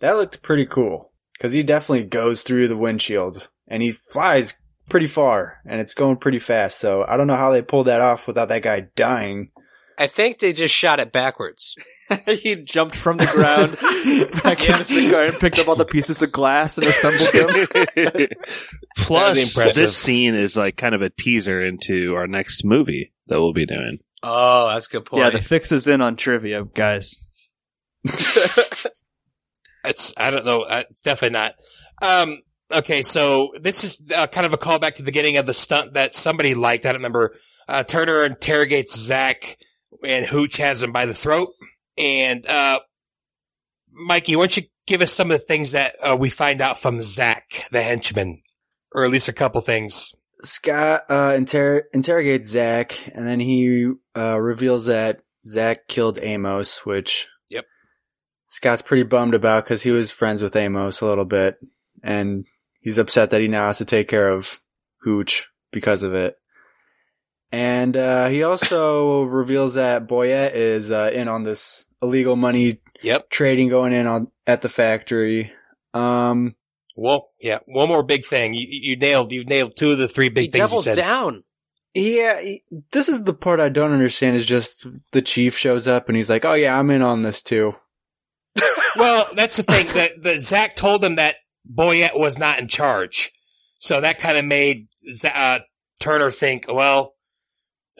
That 0.00 0.16
looked 0.16 0.42
pretty 0.42 0.66
cool 0.66 1.12
because 1.34 1.52
he 1.52 1.62
definitely 1.62 2.06
goes 2.06 2.42
through 2.42 2.68
the 2.68 2.76
windshield 2.76 3.48
and 3.68 3.82
he 3.82 3.92
flies 3.92 4.54
pretty 4.88 5.06
far 5.06 5.58
and 5.64 5.80
it's 5.80 5.94
going 5.94 6.16
pretty 6.16 6.38
fast. 6.38 6.78
So 6.78 7.04
I 7.06 7.16
don't 7.16 7.26
know 7.26 7.36
how 7.36 7.50
they 7.50 7.62
pulled 7.62 7.86
that 7.86 8.00
off 8.00 8.26
without 8.26 8.48
that 8.48 8.62
guy 8.62 8.88
dying. 8.96 9.50
I 9.98 10.06
think 10.06 10.38
they 10.38 10.52
just 10.52 10.74
shot 10.74 11.00
it 11.00 11.12
backwards. 11.12 11.74
he 12.26 12.56
jumped 12.56 12.96
from 12.96 13.16
the 13.16 13.26
ground 13.26 13.72
back 14.42 14.60
into 14.68 14.94
the 14.94 15.10
car 15.10 15.24
and 15.24 15.34
picked 15.34 15.58
up 15.58 15.68
all 15.68 15.76
the 15.76 15.84
pieces 15.84 16.20
of 16.22 16.32
glass 16.32 16.76
and 16.78 16.86
assembled 16.86 17.66
them. 17.96 18.28
Plus, 18.96 19.54
this 19.74 19.96
scene 19.96 20.34
is 20.34 20.56
like 20.56 20.76
kind 20.76 20.94
of 20.94 21.02
a 21.02 21.10
teaser 21.10 21.64
into 21.64 22.14
our 22.14 22.26
next 22.26 22.64
movie 22.64 23.12
that 23.28 23.40
we'll 23.40 23.52
be 23.52 23.66
doing. 23.66 23.98
Oh, 24.22 24.68
that's 24.68 24.86
a 24.88 24.90
good 24.90 25.04
point. 25.06 25.24
Yeah, 25.24 25.30
the 25.30 25.42
fix 25.42 25.72
is 25.72 25.86
in 25.88 26.00
on 26.00 26.16
trivia, 26.16 26.64
guys. 26.64 27.22
It's 29.84 30.14
I 30.16 30.30
don't 30.30 30.44
know. 30.44 30.62
Uh, 30.62 30.82
It's 30.90 31.02
definitely 31.02 31.38
not. 31.38 31.54
Um, 32.02 32.38
okay, 32.72 33.02
so 33.02 33.52
this 33.60 33.84
is 33.84 34.02
uh, 34.16 34.26
kind 34.28 34.46
of 34.46 34.52
a 34.52 34.58
callback 34.58 34.94
to 34.94 35.02
the 35.02 35.06
beginning 35.06 35.36
of 35.38 35.46
the 35.46 35.54
stunt 35.54 35.94
that 35.94 36.14
somebody 36.14 36.54
liked. 36.54 36.84
I 36.86 36.90
don't 36.92 37.00
remember. 37.00 37.34
Uh, 37.68 37.82
Turner 37.82 38.24
interrogates 38.24 38.96
Zach, 38.98 39.56
and 40.06 40.26
Hooch 40.26 40.56
has 40.58 40.82
him 40.82 40.92
by 40.92 41.06
the 41.06 41.14
throat. 41.14 41.48
And 41.98 42.46
uh, 42.46 42.80
Mikey, 43.90 44.36
why 44.36 44.42
don't 44.42 44.56
you 44.56 44.62
give 44.86 45.02
us 45.02 45.12
some 45.12 45.30
of 45.30 45.38
the 45.38 45.44
things 45.44 45.72
that 45.72 45.94
uh, 46.02 46.16
we 46.18 46.30
find 46.30 46.60
out 46.60 46.78
from 46.78 47.00
Zach, 47.00 47.66
the 47.70 47.82
henchman, 47.82 48.42
or 48.92 49.04
at 49.04 49.10
least 49.10 49.28
a 49.28 49.32
couple 49.32 49.60
things. 49.60 50.14
Scott 50.42 51.02
uh, 51.08 51.34
inter- 51.36 51.84
interrogates 51.94 52.48
Zach 52.48 52.98
and 53.14 53.26
then 53.26 53.38
he 53.38 53.92
uh, 54.16 54.38
reveals 54.40 54.86
that 54.86 55.20
Zach 55.46 55.86
killed 55.88 56.18
Amos, 56.20 56.84
which 56.84 57.28
Yep. 57.48 57.66
Scott's 58.48 58.82
pretty 58.82 59.04
bummed 59.04 59.34
about 59.34 59.64
because 59.64 59.82
he 59.82 59.90
was 59.90 60.10
friends 60.10 60.42
with 60.42 60.56
Amos 60.56 61.00
a 61.00 61.06
little 61.06 61.24
bit, 61.24 61.56
and 62.02 62.44
he's 62.80 62.98
upset 62.98 63.30
that 63.30 63.40
he 63.40 63.48
now 63.48 63.66
has 63.66 63.78
to 63.78 63.84
take 63.84 64.08
care 64.08 64.30
of 64.30 64.60
Hooch 65.02 65.48
because 65.70 66.02
of 66.02 66.14
it. 66.14 66.34
And 67.52 67.96
uh, 67.96 68.28
he 68.28 68.42
also 68.44 69.22
reveals 69.24 69.74
that 69.74 70.08
Boyett 70.08 70.54
is 70.54 70.90
uh, 70.90 71.10
in 71.12 71.28
on 71.28 71.42
this 71.44 71.86
illegal 72.00 72.34
money 72.34 72.80
Yep. 73.02 73.28
trading 73.30 73.68
going 73.68 73.92
in 73.92 74.06
on 74.06 74.28
at 74.46 74.62
the 74.62 74.68
factory. 74.70 75.52
Um, 75.92 76.54
Well, 76.96 77.28
yeah. 77.40 77.58
One 77.66 77.88
more 77.88 78.02
big 78.04 78.24
thing. 78.24 78.54
You, 78.54 78.66
you 78.68 78.96
nailed. 78.96 79.32
You 79.32 79.44
nailed 79.44 79.76
two 79.76 79.92
of 79.92 79.98
the 79.98 80.08
three 80.08 80.26
he 80.26 80.30
big 80.30 80.52
things 80.52 80.54
you 80.56 80.60
doubles 80.66 80.84
said. 80.86 80.96
down. 80.96 81.44
Yeah, 81.94 82.40
he- 82.40 82.64
this 82.92 83.10
is 83.10 83.24
the 83.24 83.34
part 83.34 83.60
I 83.60 83.68
don't 83.68 83.92
understand. 83.92 84.36
Is 84.36 84.46
just 84.46 84.86
the 85.10 85.20
chief 85.20 85.56
shows 85.58 85.86
up 85.86 86.08
and 86.08 86.16
he's 86.16 86.30
like, 86.30 86.46
"Oh 86.46 86.54
yeah, 86.54 86.78
I'm 86.78 86.90
in 86.90 87.02
on 87.02 87.20
this 87.22 87.42
too." 87.42 87.74
Well, 88.96 89.26
that's 89.34 89.56
the 89.56 89.62
thing 89.62 89.86
that 89.94 90.22
the 90.22 90.38
Zach 90.40 90.76
told 90.76 91.02
him 91.02 91.16
that 91.16 91.36
Boyett 91.66 92.10
was 92.18 92.38
not 92.38 92.58
in 92.60 92.68
charge, 92.68 93.32
so 93.78 94.00
that 94.02 94.18
kind 94.18 94.36
of 94.36 94.44
made 94.44 94.88
uh, 95.34 95.60
Turner 95.98 96.30
think, 96.30 96.66
well, 96.68 97.14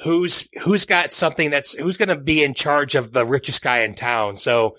who's 0.02 0.48
who's 0.64 0.86
got 0.86 1.12
something 1.12 1.50
that's 1.50 1.74
who's 1.74 1.96
going 1.96 2.08
to 2.08 2.18
be 2.18 2.42
in 2.42 2.54
charge 2.54 2.94
of 2.94 3.12
the 3.12 3.24
richest 3.24 3.62
guy 3.62 3.80
in 3.80 3.94
town? 3.94 4.36
So 4.36 4.76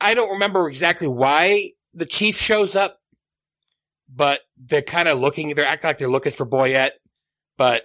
I 0.00 0.14
don't 0.14 0.32
remember 0.32 0.68
exactly 0.68 1.08
why 1.08 1.70
the 1.94 2.06
chief 2.06 2.36
shows 2.36 2.76
up, 2.76 2.98
but 4.14 4.40
they're 4.56 4.82
kind 4.82 5.08
of 5.08 5.18
looking. 5.18 5.54
They're 5.54 5.66
acting 5.66 5.88
like 5.88 5.98
they're 5.98 6.08
looking 6.08 6.32
for 6.32 6.46
Boyett, 6.46 6.90
but 7.56 7.82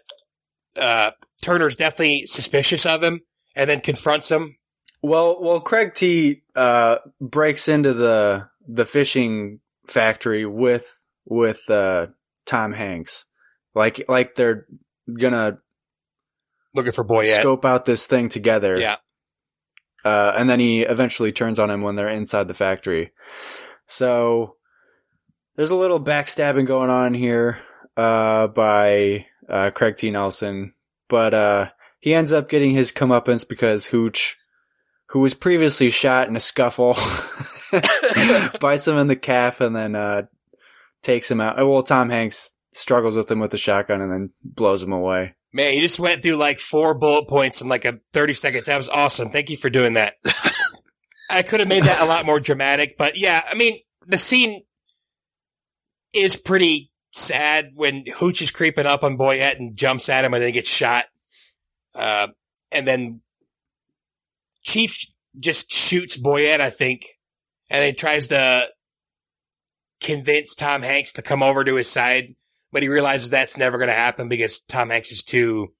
uh, 0.79 1.11
Turner's 1.41 1.75
definitely 1.75 2.25
suspicious 2.25 2.85
of 2.85 3.03
him, 3.03 3.21
and 3.55 3.69
then 3.69 3.79
confronts 3.79 4.29
him. 4.29 4.57
Well, 5.01 5.41
well, 5.41 5.61
Craig 5.61 5.93
T 5.93 6.43
uh, 6.55 6.97
breaks 7.21 7.67
into 7.67 7.93
the 7.93 8.49
the 8.67 8.85
fishing 8.85 9.59
factory 9.87 10.45
with 10.45 11.07
with 11.25 11.69
uh, 11.69 12.07
Tom 12.45 12.73
Hanks, 12.73 13.25
like 13.75 14.03
like 14.07 14.35
they're 14.35 14.65
gonna 15.19 15.59
Looking 16.75 16.91
for 16.91 17.03
Boyett. 17.03 17.39
scope 17.39 17.65
out 17.65 17.85
this 17.85 18.05
thing 18.05 18.29
together. 18.29 18.77
Yeah. 18.79 18.97
uh, 20.05 20.33
and 20.37 20.49
then 20.49 20.59
he 20.59 20.81
eventually 20.81 21.31
turns 21.31 21.59
on 21.59 21.69
him 21.69 21.81
when 21.81 21.95
they're 21.95 22.09
inside 22.09 22.47
the 22.47 22.53
factory. 22.53 23.11
So 23.87 24.55
there's 25.55 25.69
a 25.71 25.75
little 25.75 26.01
backstabbing 26.01 26.67
going 26.67 26.89
on 26.89 27.13
here 27.13 27.59
uh, 27.95 28.47
by 28.47 29.25
uh, 29.49 29.71
Craig 29.73 29.95
T. 29.97 30.11
Nelson, 30.11 30.73
but 31.09 31.33
uh, 31.33 31.69
he 31.99 32.13
ends 32.13 32.31
up 32.33 32.49
getting 32.49 32.71
his 32.71 32.91
comeuppance 32.91 33.47
because 33.47 33.87
Hooch, 33.87 34.37
who 35.07 35.19
was 35.19 35.33
previously 35.33 35.89
shot 35.89 36.27
in 36.27 36.35
a 36.35 36.39
scuffle, 36.39 36.95
bites 38.59 38.87
him 38.87 38.97
in 38.97 39.07
the 39.07 39.15
calf 39.19 39.61
and 39.61 39.75
then 39.75 39.95
uh, 39.95 40.23
takes 41.01 41.31
him 41.31 41.41
out. 41.41 41.57
Well, 41.57 41.81
Tom 41.81 42.09
Hanks 42.09 42.53
struggles 42.71 43.15
with 43.15 43.31
him 43.31 43.39
with 43.39 43.51
the 43.51 43.57
shotgun 43.57 44.01
and 44.01 44.11
then 44.11 44.29
blows 44.43 44.83
him 44.83 44.93
away. 44.93 45.35
Man, 45.53 45.73
you 45.73 45.81
just 45.81 45.99
went 45.99 46.21
through 46.21 46.35
like 46.35 46.59
four 46.59 46.97
bullet 46.97 47.27
points 47.27 47.61
in 47.61 47.69
like 47.69 47.85
a 47.85 47.99
30 48.13 48.33
seconds. 48.33 48.65
That 48.65 48.77
was 48.77 48.89
awesome. 48.89 49.29
Thank 49.29 49.49
you 49.49 49.57
for 49.57 49.69
doing 49.69 49.93
that. 49.93 50.15
I 51.29 51.41
could 51.41 51.59
have 51.59 51.69
made 51.69 51.83
that 51.83 52.01
a 52.01 52.05
lot 52.05 52.25
more 52.25 52.39
dramatic, 52.39 52.95
but 52.97 53.17
yeah, 53.17 53.41
I 53.49 53.55
mean, 53.55 53.79
the 54.05 54.17
scene 54.17 54.63
is 56.13 56.35
pretty 56.35 56.91
sad 57.11 57.71
when 57.73 58.05
Hooch 58.19 58.41
is 58.41 58.51
creeping 58.51 58.85
up 58.85 59.03
on 59.03 59.17
Boyett 59.17 59.57
and 59.57 59.75
jumps 59.75 60.09
at 60.09 60.23
him 60.23 60.33
and 60.33 60.41
then 60.41 60.53
gets 60.53 60.69
shot. 60.69 61.05
Uh, 61.95 62.27
and 62.71 62.87
then 62.87 63.21
Chief 64.63 64.97
just 65.39 65.71
shoots 65.71 66.17
Boyett, 66.17 66.61
I 66.61 66.69
think, 66.69 67.05
and 67.69 67.83
then 67.83 67.95
tries 67.95 68.27
to 68.27 68.67
convince 70.01 70.55
Tom 70.55 70.81
Hanks 70.81 71.13
to 71.13 71.21
come 71.21 71.41
over 71.43 71.63
to 71.63 71.75
his 71.75 71.89
side 71.89 72.35
but 72.71 72.83
he 72.83 72.89
realizes 72.89 73.29
that's 73.29 73.57
never 73.57 73.77
going 73.77 73.89
to 73.89 73.93
happen 73.93 74.29
because 74.29 74.61
Tom 74.61 74.89
Hanks 74.89 75.11
is 75.11 75.23
too. 75.23 75.73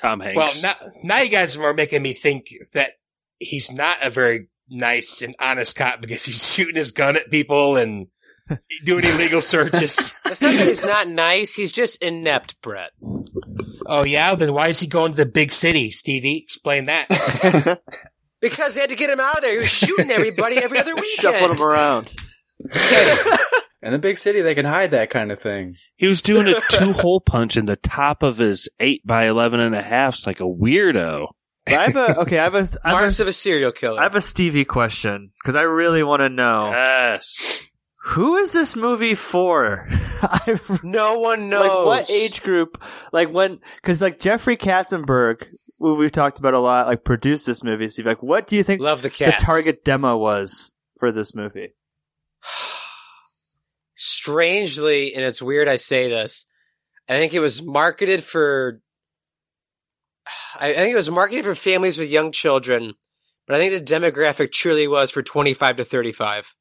Tom 0.00 0.20
Hanks. 0.20 0.36
Well, 0.36 0.52
now, 0.62 0.90
now 1.02 1.20
you 1.20 1.30
guys 1.30 1.56
are 1.56 1.74
making 1.74 2.02
me 2.02 2.12
think 2.12 2.48
that 2.74 2.92
he's 3.38 3.72
not 3.72 3.98
a 4.02 4.10
very 4.10 4.48
nice 4.68 5.20
and 5.22 5.34
honest 5.40 5.76
cop 5.76 6.00
because 6.00 6.24
he's 6.24 6.52
shooting 6.54 6.76
his 6.76 6.92
gun 6.92 7.16
at 7.16 7.30
people 7.30 7.76
and 7.76 8.08
doing 8.84 9.04
illegal 9.04 9.40
searches. 9.40 10.16
It's 10.30 10.42
not 10.42 10.54
that 10.54 10.68
he's 10.68 10.84
not 10.84 11.08
nice. 11.08 11.54
He's 11.54 11.72
just 11.72 12.00
inept, 12.00 12.60
Brett. 12.62 12.92
Oh 13.86 14.04
yeah, 14.04 14.36
then 14.36 14.54
why 14.54 14.68
is 14.68 14.78
he 14.78 14.86
going 14.86 15.10
to 15.10 15.16
the 15.16 15.26
big 15.26 15.50
city, 15.50 15.90
Stevie? 15.90 16.36
Explain 16.36 16.86
that. 16.86 17.80
Because 18.40 18.74
they 18.74 18.80
had 18.80 18.90
to 18.90 18.96
get 18.96 19.10
him 19.10 19.18
out 19.18 19.36
of 19.36 19.42
there. 19.42 19.54
He 19.54 19.58
was 19.58 19.68
shooting 19.70 20.10
everybody 20.10 20.58
every 20.58 20.78
other 20.78 20.94
week. 20.94 21.20
Shuffling 21.20 21.50
weekend. 21.50 21.58
them 21.58 21.66
around. 21.66 22.14
In 23.82 23.92
the 23.92 23.98
big 23.98 24.18
city, 24.18 24.42
they 24.42 24.54
can 24.54 24.66
hide 24.66 24.90
that 24.90 25.08
kind 25.08 25.32
of 25.32 25.40
thing. 25.40 25.76
He 25.96 26.06
was 26.06 26.20
doing 26.20 26.46
a 26.48 26.60
two 26.70 26.92
hole 26.92 27.20
punch 27.20 27.56
in 27.56 27.64
the 27.64 27.76
top 27.76 28.22
of 28.22 28.36
his 28.36 28.68
eight 28.78 29.06
by 29.06 29.26
eleven 29.26 29.58
and 29.60 29.74
a 29.74 29.82
half. 29.82 30.14
It's 30.14 30.26
like 30.26 30.40
a 30.40 30.44
weirdo. 30.44 31.28
But 31.64 31.74
I 31.74 31.82
have 31.86 31.96
a 31.96 32.20
okay. 32.20 32.38
I 32.38 32.44
have 32.44 32.54
a, 32.54 32.58
I 32.84 32.90
have 32.90 32.98
Marks 33.00 33.20
a, 33.20 33.22
of 33.22 33.28
a 33.28 33.32
serial 33.32 33.72
killer. 33.72 34.00
I 34.00 34.02
have 34.02 34.14
a 34.14 34.20
Stevie 34.22 34.66
question 34.66 35.32
because 35.40 35.56
I 35.56 35.62
really 35.62 36.02
want 36.02 36.20
to 36.20 36.28
know 36.28 36.70
Yes. 36.70 37.70
who 38.08 38.36
is 38.36 38.52
this 38.52 38.76
movie 38.76 39.14
for? 39.14 39.88
I 40.22 40.60
no 40.82 41.18
one 41.20 41.48
knows. 41.48 41.62
like 41.62 41.86
what 41.86 42.10
age 42.10 42.42
group? 42.42 42.82
Like 43.14 43.30
when? 43.30 43.60
Because 43.76 44.02
like 44.02 44.20
Jeffrey 44.20 44.58
Katzenberg, 44.58 45.46
who 45.78 45.94
we've 45.94 46.12
talked 46.12 46.38
about 46.38 46.52
a 46.52 46.58
lot, 46.60 46.86
like 46.86 47.02
produced 47.02 47.46
this 47.46 47.64
movie. 47.64 47.88
Steve, 47.88 48.04
like 48.04 48.22
what 48.22 48.46
do 48.46 48.56
you 48.56 48.62
think 48.62 48.82
Love 48.82 49.00
the 49.00 49.08
the 49.08 49.34
target 49.38 49.84
demo 49.84 50.18
was 50.18 50.74
for 50.98 51.10
this 51.12 51.34
movie? 51.34 51.74
Strangely, 54.00 55.14
and 55.14 55.24
it's 55.24 55.42
weird 55.42 55.68
I 55.68 55.76
say 55.76 56.08
this, 56.08 56.46
I 57.08 57.18
think 57.18 57.34
it 57.34 57.40
was 57.40 57.62
marketed 57.62 58.22
for. 58.24 58.80
I 60.58 60.70
I 60.70 60.74
think 60.74 60.92
it 60.92 60.96
was 60.96 61.10
marketed 61.10 61.44
for 61.44 61.54
families 61.54 61.98
with 61.98 62.10
young 62.10 62.32
children, 62.32 62.94
but 63.46 63.56
I 63.56 63.58
think 63.58 63.72
the 63.86 63.94
demographic 63.94 64.52
truly 64.52 64.86
was 64.88 65.10
for 65.10 65.22
25 65.22 65.76
to 65.76 65.84
35. 65.84 66.54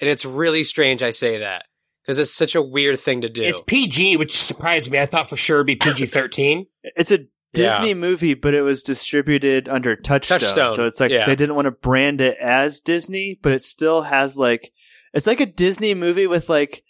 And 0.00 0.08
it's 0.08 0.24
really 0.24 0.62
strange 0.64 1.02
I 1.02 1.10
say 1.10 1.38
that 1.38 1.64
because 2.02 2.18
it's 2.18 2.32
such 2.32 2.54
a 2.54 2.62
weird 2.62 3.00
thing 3.00 3.22
to 3.22 3.28
do. 3.28 3.42
it's 3.42 3.62
PG, 3.66 4.16
which 4.18 4.36
surprised 4.36 4.90
me. 4.90 4.98
I 4.98 5.06
thought 5.06 5.28
for 5.28 5.36
sure 5.36 5.58
it'd 5.58 5.66
be 5.66 5.76
PG 5.76 6.06
thirteen. 6.06 6.66
It's 6.82 7.10
a 7.10 7.18
Yeah. 7.52 7.78
Disney 7.78 7.94
movie, 7.94 8.34
but 8.34 8.54
it 8.54 8.62
was 8.62 8.82
distributed 8.82 9.68
under 9.68 9.96
Touchstone. 9.96 10.38
Touchstone, 10.38 10.70
So 10.70 10.86
it's 10.86 11.00
like 11.00 11.10
yeah. 11.10 11.26
they 11.26 11.34
didn't 11.36 11.56
want 11.56 11.66
to 11.66 11.72
brand 11.72 12.20
it 12.20 12.36
as 12.40 12.80
Disney, 12.80 13.38
but 13.42 13.52
it 13.52 13.64
still 13.64 14.02
has 14.02 14.36
like 14.38 14.72
it's 15.14 15.26
like 15.26 15.40
a 15.40 15.46
Disney 15.46 15.94
movie 15.94 16.26
with 16.26 16.48
like 16.50 16.84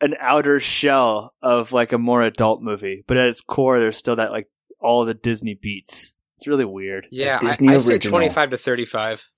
an 0.00 0.14
outer 0.20 0.60
shell 0.60 1.34
of 1.42 1.72
like 1.72 1.92
a 1.92 1.98
more 1.98 2.22
adult 2.22 2.62
movie, 2.62 3.04
but 3.06 3.16
at 3.16 3.28
its 3.28 3.40
core, 3.40 3.78
there's 3.78 3.96
still 3.96 4.16
that 4.16 4.32
like 4.32 4.48
all 4.80 5.04
the 5.04 5.14
Disney 5.14 5.54
beats. 5.54 6.16
It's 6.36 6.46
really 6.46 6.64
weird. 6.64 7.08
yeah, 7.10 7.38
Disney 7.38 7.68
I, 7.68 7.74
I 7.74 7.78
say 7.78 7.98
25 7.98 8.50
to 8.50 8.56
35. 8.56 9.28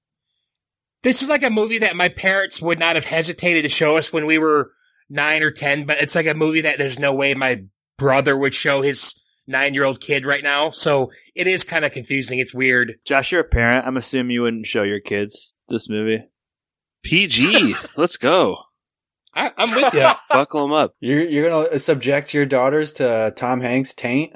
This 1.02 1.22
is 1.22 1.30
like 1.30 1.42
a 1.42 1.50
movie 1.50 1.78
that 1.78 1.96
my 1.96 2.10
parents 2.10 2.60
would 2.60 2.78
not 2.78 2.94
have 2.96 3.06
hesitated 3.06 3.62
to 3.62 3.70
show 3.70 3.96
us 3.96 4.12
when 4.12 4.26
we 4.26 4.36
were 4.36 4.72
nine 5.08 5.42
or 5.42 5.50
ten, 5.50 5.86
but 5.86 6.00
it's 6.02 6.14
like 6.14 6.26
a 6.26 6.34
movie 6.34 6.60
that 6.62 6.76
there's 6.76 6.98
no 6.98 7.14
way 7.14 7.32
my 7.32 7.64
brother 7.96 8.36
would 8.36 8.52
show 8.52 8.82
his 8.82 9.14
nine 9.46 9.72
year 9.72 9.84
old 9.84 10.00
kid 10.00 10.26
right 10.26 10.42
now. 10.42 10.70
So 10.70 11.10
it 11.34 11.46
is 11.46 11.64
kind 11.64 11.86
of 11.86 11.92
confusing. 11.92 12.38
It's 12.38 12.54
weird. 12.54 12.96
Josh, 13.06 13.32
you're 13.32 13.40
a 13.40 13.44
parent. 13.44 13.86
I'm 13.86 13.96
assuming 13.96 14.32
you 14.32 14.42
wouldn't 14.42 14.66
show 14.66 14.82
your 14.82 15.00
kids 15.00 15.56
this 15.68 15.88
movie. 15.88 16.24
PG. 17.02 17.74
Let's 17.96 18.18
go. 18.18 18.58
I, 19.34 19.50
I'm 19.56 19.74
with 19.74 19.94
you. 19.94 20.08
Buckle 20.30 20.62
them 20.62 20.72
up. 20.72 20.94
You're 21.00 21.22
you're 21.22 21.48
gonna 21.48 21.78
subject 21.78 22.34
your 22.34 22.46
daughters 22.46 22.92
to 22.94 23.32
Tom 23.36 23.60
Hanks' 23.60 23.94
taint. 23.94 24.34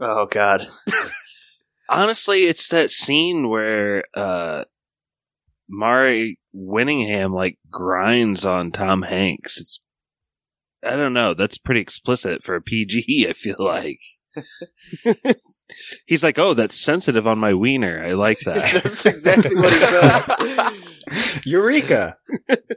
Oh 0.00 0.26
God. 0.26 0.68
Honestly, 1.88 2.44
it's 2.44 2.68
that 2.68 2.90
scene 2.90 3.48
where 3.48 4.04
uh 4.14 4.64
Mare 5.68 6.30
Winningham 6.54 7.34
like 7.34 7.58
grinds 7.70 8.46
on 8.46 8.72
Tom 8.72 9.02
Hanks. 9.02 9.60
It's 9.60 9.80
I 10.84 10.96
don't 10.96 11.12
know, 11.12 11.34
that's 11.34 11.58
pretty 11.58 11.80
explicit 11.80 12.42
for 12.42 12.56
a 12.56 12.62
PG, 12.62 13.26
I 13.28 13.32
feel 13.32 13.56
like. 13.58 14.00
He's 16.06 16.22
like, 16.22 16.38
"Oh, 16.38 16.54
that's 16.54 16.80
sensitive 16.82 17.26
on 17.26 17.38
my 17.38 17.54
wiener. 17.54 18.04
I 18.04 18.12
like 18.12 18.40
that." 18.46 18.82
That's 18.82 19.06
exactly 19.06 19.56
what 19.56 19.72
he 19.72 19.78
said. 19.78 21.42
Eureka! 21.44 22.16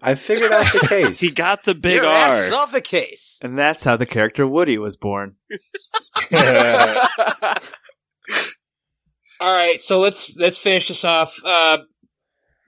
I 0.03 0.15
figured 0.15 0.51
out 0.51 0.65
the 0.73 0.85
case. 0.89 1.19
he 1.19 1.31
got 1.31 1.63
the 1.63 1.75
big 1.75 1.95
Your 1.95 2.05
R. 2.07 2.13
ass 2.15 2.47
is 2.47 2.51
off 2.53 2.71
the 2.71 2.81
case. 2.81 3.39
and 3.41 3.57
that's 3.57 3.83
how 3.83 3.95
the 3.97 4.05
character 4.05 4.45
Woody 4.47 4.77
was 4.77 4.97
born. 4.97 5.35
All 9.41 9.53
right, 9.53 9.81
so 9.81 9.99
let's 9.99 10.35
let's 10.37 10.57
finish 10.57 10.87
this 10.87 11.03
off. 11.03 11.37
Uh, 11.45 11.79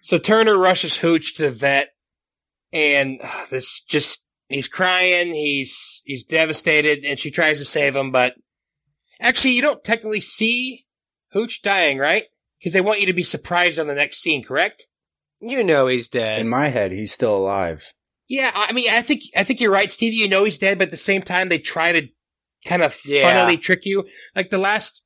so 0.01 0.17
Turner 0.17 0.57
rushes 0.57 0.97
Hooch 0.97 1.36
to 1.36 1.43
the 1.43 1.51
vet, 1.51 1.89
and 2.73 3.19
uh, 3.23 3.45
this 3.49 3.82
just 3.84 4.25
he's 4.49 4.67
crying. 4.67 5.34
He's 5.34 6.01
he's 6.05 6.23
devastated, 6.25 7.05
and 7.05 7.17
she 7.17 7.32
tries 7.32 7.59
to 7.59 7.65
save 7.65 7.95
him, 7.95 8.11
but 8.11 8.36
actually, 9.22 9.51
you 9.51 9.61
don't 9.61 9.84
technically 9.84 10.22
see 10.22 10.86
Hooch 11.32 11.61
dying, 11.61 11.97
right? 11.97 12.24
Because 12.59 12.74
they 12.74 12.82
want 12.82 12.99
you 13.01 13.07
to 13.07 13.13
be 13.13 13.24
surprised 13.24 13.78
on 13.80 13.88
the 13.88 13.95
next 13.95 14.18
scene, 14.18 14.43
correct? 14.43 14.88
You 15.39 15.63
know 15.63 15.88
he's 15.88 16.07
dead. 16.09 16.41
In 16.41 16.49
my 16.49 16.70
head, 16.70 16.91
he's 16.91 17.11
still 17.11 17.36
alive. 17.36 17.93
Yeah, 18.28 18.51
I 18.53 18.74
mean, 18.74 18.89
I 18.89 19.01
think 19.01 19.22
I 19.38 19.43
think 19.43 19.61
you're 19.61 19.72
right, 19.72 19.91
Stevie. 19.91 20.15
You 20.18 20.30
know 20.30 20.43
he's 20.43 20.57
dead, 20.57 20.78
but 20.80 20.86
at 20.88 20.91
the 20.91 20.97
same 20.97 21.22
time, 21.22 21.49
they 21.49 21.59
try 21.59 21.91
to 21.93 22.07
kind 22.68 22.82
of 22.82 22.97
Yeah. 23.05 23.22
funnily 23.24 23.57
trick 23.57 23.82
you. 23.86 24.03
Like 24.36 24.49
the 24.49 24.57
last 24.57 25.03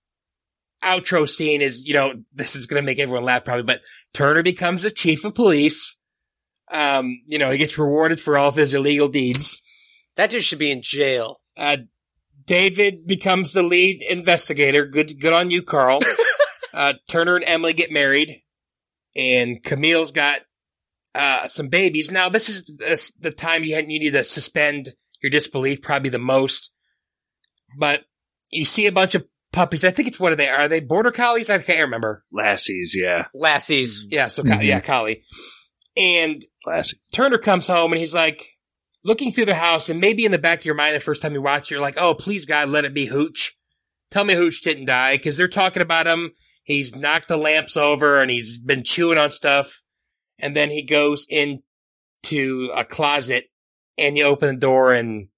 outro 0.84 1.28
scene 1.30 1.62
is, 1.62 1.86
you 1.86 1.93
know, 1.93 2.14
this 2.34 2.55
is 2.55 2.66
going 2.66 2.82
to 2.82 2.86
make 2.86 2.99
everyone 2.99 3.24
laugh 3.24 3.43
probably, 3.45 3.64
but 3.64 3.82
Turner 4.14 4.41
becomes 4.43 4.84
the 4.84 4.91
chief 4.91 5.24
of 5.26 5.36
police. 5.36 5.97
Um, 6.72 7.22
you 7.28 7.38
know, 7.38 7.51
he 7.51 7.57
gets 7.57 7.78
rewarded 7.78 8.20
for 8.20 8.38
all 8.38 8.49
of 8.49 8.55
his 8.55 8.74
illegal 8.74 9.09
deeds. 9.09 9.62
that 10.16 10.30
dude 10.30 10.43
should 10.43 10.59
be 10.59 10.72
in 10.72 10.82
jail. 10.82 11.41
Uh, 11.57 11.78
David 12.52 13.08
becomes 13.08 13.54
the 13.54 13.64
lead 13.64 14.04
investigator. 14.10 14.86
Good, 14.86 15.22
good 15.22 15.32
on 15.32 15.52
you, 15.52 15.62
Carl. 15.62 15.99
uh, 16.74 16.95
Turner 17.08 17.38
and 17.38 17.45
Emily 17.47 17.72
get 17.72 17.93
married, 17.93 18.41
and 19.16 19.64
Camille's 19.64 20.12
got 20.12 20.41
uh, 21.16 21.47
some 21.47 21.70
babies. 21.70 22.12
Now, 22.12 22.28
this 22.28 22.49
is 22.49 22.70
this, 22.78 23.14
the 23.14 23.32
time 23.32 23.64
you, 23.64 23.76
had, 23.76 23.86
you 23.88 24.02
need 24.02 24.12
to 24.12 24.26
suspend 24.26 24.89
your 25.24 25.30
disbelief, 25.30 25.82
probably 25.82 26.10
the 26.10 26.20
most. 26.20 26.74
But 27.80 28.04
you 28.52 28.66
see 28.66 28.86
a 28.86 28.91
bunch 28.91 29.16
of 29.16 29.26
puppies. 29.54 29.86
I 29.86 29.91
think 29.91 30.10
it's 30.10 30.20
what 30.20 30.34
are 30.34 30.36
they? 30.36 30.49
Are 30.49 30.68
they 30.68 30.82
border 30.82 31.12
collies? 31.12 31.49
I 31.49 31.58
can't 31.60 31.80
remember. 31.80 32.26
Lassies, 32.34 32.93
yeah. 32.93 33.28
Lassies. 33.34 34.02
Yeah, 34.10 34.28
so 34.28 34.43
co- 34.43 34.60
yeah, 34.60 34.82
collie. 34.82 35.24
And 35.95 36.41
Lassies. 36.68 36.99
Turner 37.14 37.38
comes 37.38 37.68
home 37.68 37.93
and 37.93 37.99
he's 38.02 38.14
like 38.14 38.45
looking 39.04 39.32
through 39.32 39.45
the 39.45 39.56
house, 39.56 39.89
and 39.89 39.99
maybe 39.99 40.26
in 40.26 40.32
the 40.32 40.38
back 40.38 40.60
of 40.60 40.66
your 40.66 40.76
mind, 40.76 40.95
the 40.95 40.99
first 40.99 41.22
time 41.22 41.34
you 41.34 41.41
watch 41.41 41.64
it, 41.64 41.72
you're 41.72 41.82
like, 41.82 41.97
"Oh, 41.97 42.14
please 42.14 42.45
God, 42.45 42.70
let 42.70 42.86
it 42.86 42.93
be 42.93 43.06
Hooch. 43.06 43.58
Tell 44.10 44.24
me 44.24 44.36
Hooch 44.36 44.62
didn't 44.62 44.86
die," 44.86 45.18
because 45.18 45.38
they're 45.38 45.47
talking 45.47 45.82
about 45.82 46.08
him. 46.08 46.32
He's 46.64 46.95
knocked 46.95 47.28
the 47.28 47.38
lamps 47.38 47.76
over 47.76 48.22
and 48.22 48.30
he's 48.30 48.60
been 48.60 48.84
chewing 48.84 49.18
on 49.18 49.32
stuff, 49.32 49.82
and 50.39 50.56
then 50.56 50.70
he 50.70 50.84
goes 50.84 51.26
into 51.30 52.72
a 52.76 52.86
closet, 52.86 53.45
and 53.97 54.18
you 54.18 54.24
open 54.24 54.56
the 54.56 54.60
door, 54.60 54.91
and 54.93 55.30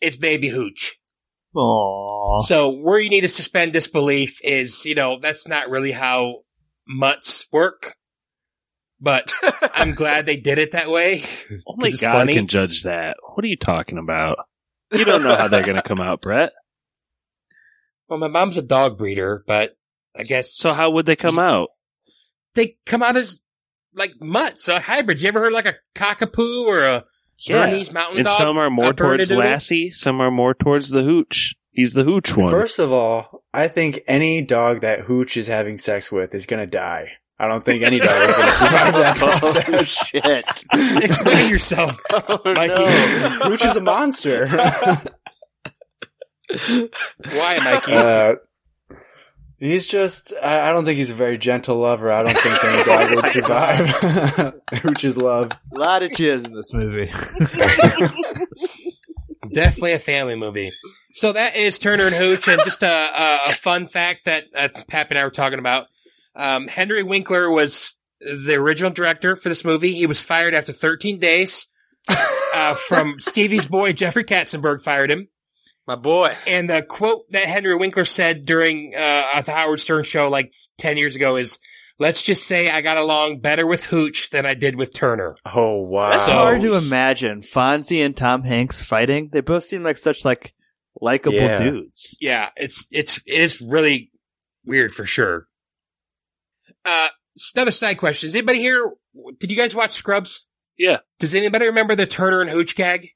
it's 0.00 0.16
baby 0.16 0.48
Hooch. 0.48 0.96
Aww. 1.54 2.42
So 2.42 2.70
where 2.70 3.00
you 3.00 3.10
need 3.10 3.22
to 3.22 3.28
suspend 3.28 3.72
disbelief 3.72 4.38
is, 4.44 4.86
you 4.86 4.94
know, 4.94 5.18
that's 5.20 5.48
not 5.48 5.68
really 5.68 5.92
how 5.92 6.42
mutts 6.86 7.46
work. 7.52 7.96
But 9.00 9.32
I'm 9.74 9.94
glad 9.94 10.26
they 10.26 10.36
did 10.36 10.58
it 10.58 10.72
that 10.72 10.88
way. 10.88 11.22
Only 11.66 11.90
it's 11.90 12.00
God 12.00 12.12
funny. 12.12 12.34
can 12.34 12.46
judge 12.46 12.82
that. 12.82 13.16
What 13.34 13.44
are 13.44 13.48
you 13.48 13.56
talking 13.56 13.96
about? 13.98 14.38
You 14.92 15.04
don't 15.04 15.22
know 15.22 15.34
how 15.36 15.48
they're 15.48 15.62
going 15.64 15.76
to 15.76 15.82
come 15.82 16.00
out, 16.00 16.20
Brett. 16.20 16.52
Well, 18.08 18.18
my 18.18 18.28
mom's 18.28 18.56
a 18.58 18.62
dog 18.62 18.98
breeder, 18.98 19.44
but 19.46 19.76
I 20.18 20.24
guess 20.24 20.52
So 20.52 20.72
how 20.72 20.90
would 20.90 21.06
they 21.06 21.16
come 21.16 21.38
out? 21.38 21.70
they 22.54 22.76
come 22.84 23.02
out 23.02 23.16
as 23.16 23.40
like 23.94 24.12
mutts, 24.20 24.68
uh, 24.68 24.80
hybrids. 24.80 25.22
You 25.22 25.28
ever 25.28 25.40
heard 25.40 25.52
like 25.52 25.66
a 25.66 25.76
cockapoo 25.94 26.66
or 26.66 26.80
a 26.84 27.04
Bernese 27.48 27.92
mountain 27.92 28.18
and 28.18 28.26
dog? 28.26 28.36
some 28.36 28.58
are 28.58 28.68
more 28.70 28.92
towards 28.92 29.30
Lassie, 29.30 29.92
some 29.92 30.20
are 30.20 30.30
more 30.32 30.52
towards 30.54 30.90
the 30.90 31.02
hooch. 31.02 31.54
He's 31.70 31.92
the 31.92 32.02
hooch 32.02 32.36
one. 32.36 32.50
First 32.50 32.80
of 32.80 32.92
all, 32.92 33.44
I 33.54 33.68
think 33.68 34.00
any 34.08 34.42
dog 34.42 34.80
that 34.80 35.02
Hooch 35.02 35.36
is 35.36 35.46
having 35.46 35.78
sex 35.78 36.10
with 36.10 36.34
is 36.34 36.46
gonna 36.46 36.66
die. 36.66 37.12
I 37.40 37.48
don't 37.48 37.64
think 37.64 37.82
any 37.82 37.98
dog 37.98 38.10
is 38.10 38.34
gonna 38.36 38.52
survive 38.52 38.92
that 38.96 39.16
process. 39.16 39.88
Shit. 40.08 40.44
Explain 41.04 41.48
yourself, 41.48 41.98
Mikey. 42.44 42.84
Hooch 43.48 43.64
is 43.64 43.76
a 43.76 43.80
monster. 43.80 44.46
Why, 44.46 44.98
Mikey? 47.64 47.92
Uh, 47.92 48.34
he's 49.58 49.86
just, 49.86 50.34
I, 50.42 50.68
I 50.68 50.72
don't 50.72 50.84
think 50.84 50.98
he's 50.98 51.08
a 51.08 51.14
very 51.14 51.38
gentle 51.38 51.78
lover. 51.78 52.12
I 52.12 52.24
don't 52.24 52.36
think 52.36 52.62
any 52.62 52.82
dog 52.84 53.10
would 53.16 53.28
survive. 53.32 53.86
Hooch's 54.82 55.16
love. 55.16 55.50
A 55.74 55.78
lot 55.78 56.02
of 56.02 56.10
jizz 56.10 56.44
in 56.44 56.52
this 56.54 56.74
movie. 56.74 57.10
Definitely 59.54 59.94
a 59.94 59.98
family 59.98 60.34
movie. 60.36 60.68
So 61.14 61.32
that 61.32 61.56
is 61.56 61.78
Turner 61.78 62.04
and 62.06 62.14
Hooch, 62.14 62.46
and 62.48 62.60
just 62.64 62.82
a, 62.82 62.86
a, 62.86 63.38
a 63.48 63.52
fun 63.54 63.86
fact 63.88 64.26
that 64.26 64.44
uh, 64.54 64.68
Pap 64.88 65.08
and 65.10 65.18
I 65.18 65.24
were 65.24 65.30
talking 65.30 65.58
about. 65.58 65.86
Um, 66.36 66.66
Henry 66.68 67.02
Winkler 67.02 67.50
was 67.50 67.96
the 68.20 68.54
original 68.56 68.90
director 68.90 69.34
for 69.36 69.48
this 69.48 69.64
movie. 69.64 69.92
He 69.92 70.06
was 70.06 70.22
fired 70.22 70.54
after 70.54 70.72
13 70.72 71.18
days. 71.18 71.66
Uh, 72.52 72.74
from 72.74 73.20
Stevie's 73.20 73.66
boy 73.68 73.92
Jeffrey 73.92 74.24
Katzenberg 74.24 74.82
fired 74.82 75.08
him. 75.08 75.28
My 75.86 75.94
boy. 75.94 76.34
And 76.48 76.68
the 76.68 76.82
quote 76.82 77.22
that 77.30 77.44
Henry 77.44 77.76
Winkler 77.76 78.04
said 78.04 78.42
during 78.44 78.92
uh, 78.94 79.40
the 79.42 79.52
Howard 79.52 79.78
Stern 79.78 80.02
show 80.02 80.28
like 80.28 80.52
10 80.78 80.96
years 80.96 81.14
ago 81.14 81.36
is, 81.36 81.60
let's 82.00 82.24
just 82.24 82.46
say 82.48 82.68
I 82.68 82.80
got 82.80 82.98
along 82.98 83.38
better 83.38 83.68
with 83.68 83.84
Hooch 83.84 84.30
than 84.30 84.46
I 84.46 84.54
did 84.54 84.74
with 84.76 84.92
Turner. 84.92 85.36
Oh 85.46 85.76
wow. 85.82 86.10
That's 86.10 86.26
So- 86.26 86.32
hard 86.32 86.60
to 86.62 86.74
imagine. 86.74 87.42
Fonzie 87.42 88.04
and 88.04 88.16
Tom 88.16 88.42
Hanks 88.42 88.82
fighting. 88.82 89.30
They 89.32 89.40
both 89.42 89.62
seem 89.64 89.84
like 89.84 89.96
such 89.96 90.24
like 90.24 90.52
likable 91.00 91.36
Yeah. 91.38 91.56
dudes. 91.56 92.18
Yeah, 92.20 92.50
it's, 92.56 92.88
it's, 92.90 93.18
it 93.26 93.40
is 93.40 93.60
really 93.62 94.10
weird 94.66 94.90
for 94.90 95.06
sure. 95.06 95.46
Uh, 96.84 97.08
another 97.54 97.72
side 97.72 97.98
question. 97.98 98.28
Is 98.28 98.34
anybody 98.34 98.58
here, 98.58 98.92
did 99.38 99.50
you 99.50 99.56
guys 99.56 99.74
watch 99.74 99.92
Scrubs? 99.92 100.46
Yeah. 100.78 100.98
Does 101.18 101.34
anybody 101.34 101.66
remember 101.66 101.94
the 101.94 102.06
Turner 102.06 102.40
and 102.40 102.50
Hooch 102.50 102.74
gag? 102.74 103.10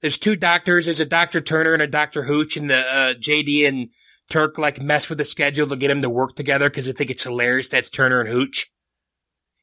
There's 0.00 0.18
two 0.18 0.36
doctors. 0.36 0.84
There's 0.84 1.00
a 1.00 1.06
Dr. 1.06 1.40
Turner 1.40 1.72
and 1.72 1.82
a 1.82 1.86
Dr. 1.86 2.22
Hooch 2.24 2.56
and 2.56 2.70
the, 2.70 2.78
uh, 2.78 3.14
JD 3.14 3.66
and 3.68 3.88
Turk 4.28 4.58
like 4.58 4.80
mess 4.80 5.08
with 5.08 5.18
the 5.18 5.24
schedule 5.24 5.68
to 5.68 5.76
get 5.76 5.88
them 5.88 6.02
to 6.02 6.10
work 6.10 6.34
together 6.34 6.68
because 6.68 6.86
they 6.86 6.92
think 6.92 7.10
it's 7.10 7.22
hilarious 7.22 7.68
that's 7.68 7.90
Turner 7.90 8.20
and 8.20 8.28
Hooch. 8.28 8.70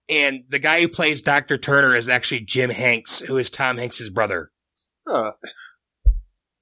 And 0.10 0.44
the 0.50 0.60
guy 0.60 0.82
who 0.82 0.88
plays 0.88 1.22
Dr. 1.22 1.58
Turner 1.58 1.96
is 1.96 2.10
actually 2.10 2.42
Jim 2.42 2.70
Hanks, 2.70 3.20
who 3.20 3.38
is 3.38 3.50
Tom 3.50 3.78
Hanks' 3.78 4.10
brother. 4.10 4.52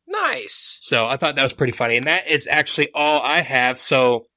Nice. 0.07 0.77
So 0.81 1.07
I 1.07 1.15
thought 1.15 1.35
that 1.35 1.43
was 1.43 1.53
pretty 1.53 1.73
funny. 1.73 1.97
And 1.97 2.07
that 2.07 2.27
is 2.27 2.47
actually 2.47 2.89
all 2.93 3.21
I 3.21 3.41
have. 3.41 3.79
So, 3.79 4.27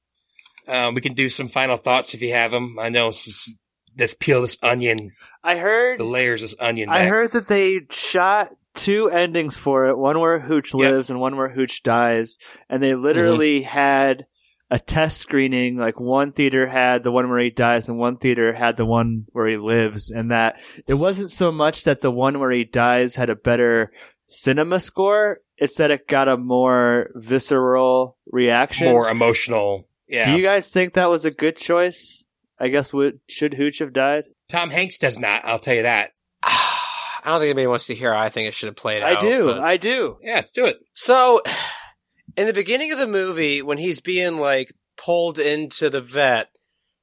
um, 0.67 0.95
we 0.95 1.01
can 1.01 1.13
do 1.13 1.29
some 1.29 1.47
final 1.47 1.77
thoughts 1.77 2.13
if 2.13 2.21
you 2.21 2.33
have 2.33 2.51
them. 2.51 2.77
I 2.79 2.89
know 2.89 3.07
this 3.07 3.27
is, 3.27 3.55
let's 3.97 4.13
peel 4.15 4.41
this 4.41 4.57
onion, 4.63 5.11
I 5.43 5.57
heard. 5.57 5.99
the 5.99 6.03
layers 6.05 6.41
of 6.43 6.49
this 6.49 6.59
onion. 6.59 6.89
I 6.89 7.05
heard 7.05 7.31
that 7.33 7.47
they 7.47 7.81
shot 7.91 8.51
two 8.73 9.09
endings 9.09 9.55
for 9.55 9.85
it. 9.87 9.97
One 9.97 10.19
where 10.19 10.39
Hooch 10.39 10.73
Yep. 10.73 10.79
lives 10.91 11.09
and 11.09 11.19
one 11.19 11.37
where 11.37 11.49
Hooch 11.49 11.81
dies. 11.83 12.37
And 12.69 12.81
they 12.83 12.93
literally 12.95 13.61
had 13.61 14.25
a 14.69 14.79
test 14.79 15.19
screening. 15.19 15.77
Like 15.77 15.99
one 15.99 16.31
theater 16.33 16.67
had 16.67 17.03
the 17.03 17.11
one 17.11 17.29
where 17.29 17.39
he 17.39 17.51
dies 17.51 17.87
and 17.87 17.97
one 17.97 18.17
theater 18.17 18.51
had 18.53 18.75
the 18.75 18.85
one 18.85 19.25
where 19.31 19.47
he 19.47 19.55
lives. 19.57 20.09
And 20.11 20.31
that 20.31 20.57
it 20.87 20.95
wasn't 20.95 21.31
so 21.31 21.51
much 21.51 21.83
that 21.85 22.01
the 22.01 22.11
one 22.11 22.39
where 22.39 22.51
he 22.51 22.63
dies 22.65 23.15
had 23.15 23.29
a 23.29 23.35
better 23.35 23.91
cinema 24.27 24.79
score. 24.79 25.39
It's 25.57 25.77
that 25.77 25.91
it 25.91 26.07
got 26.07 26.27
a 26.27 26.35
more 26.35 27.11
visceral 27.15 28.17
reaction. 28.29 28.87
more 28.87 29.07
emotional. 29.09 29.87
Yeah. 30.07 30.31
Do 30.31 30.37
you 30.37 30.43
guys 30.43 30.69
think 30.69 30.93
that 30.93 31.09
was 31.09 31.25
a 31.25 31.31
good 31.31 31.57
choice? 31.57 32.25
I 32.59 32.67
guess 32.69 32.93
would 32.93 33.19
should 33.29 33.53
Hooch 33.55 33.79
have 33.79 33.93
died? 33.93 34.25
Tom 34.49 34.69
Hanks 34.69 34.97
does 34.97 35.17
not. 35.19 35.43
I'll 35.45 35.59
tell 35.59 35.75
you 35.75 35.83
that. 35.83 36.11
I 36.43 37.29
don't 37.31 37.39
think 37.39 37.49
anybody 37.49 37.67
wants 37.67 37.87
to 37.87 37.95
hear 37.95 38.13
how 38.13 38.19
I 38.21 38.29
think 38.29 38.47
it 38.47 38.53
should 38.53 38.67
have 38.67 38.75
played 38.75 39.01
I 39.01 39.13
out. 39.15 39.21
do. 39.21 39.45
but- 39.45 39.59
I 39.59 39.77
do. 39.77 40.17
Yeah, 40.21 40.35
let's 40.35 40.51
do 40.51 40.65
it. 40.65 40.77
So, 40.93 41.41
in 42.37 42.45
the 42.47 42.53
beginning 42.53 42.91
of 42.91 42.99
the 42.99 43.07
movie, 43.07 43.61
when 43.61 43.77
he's 43.77 43.99
being 43.99 44.37
like 44.37 44.71
pulled 44.97 45.39
into 45.39 45.89
the 45.89 46.01
vet, 46.01 46.49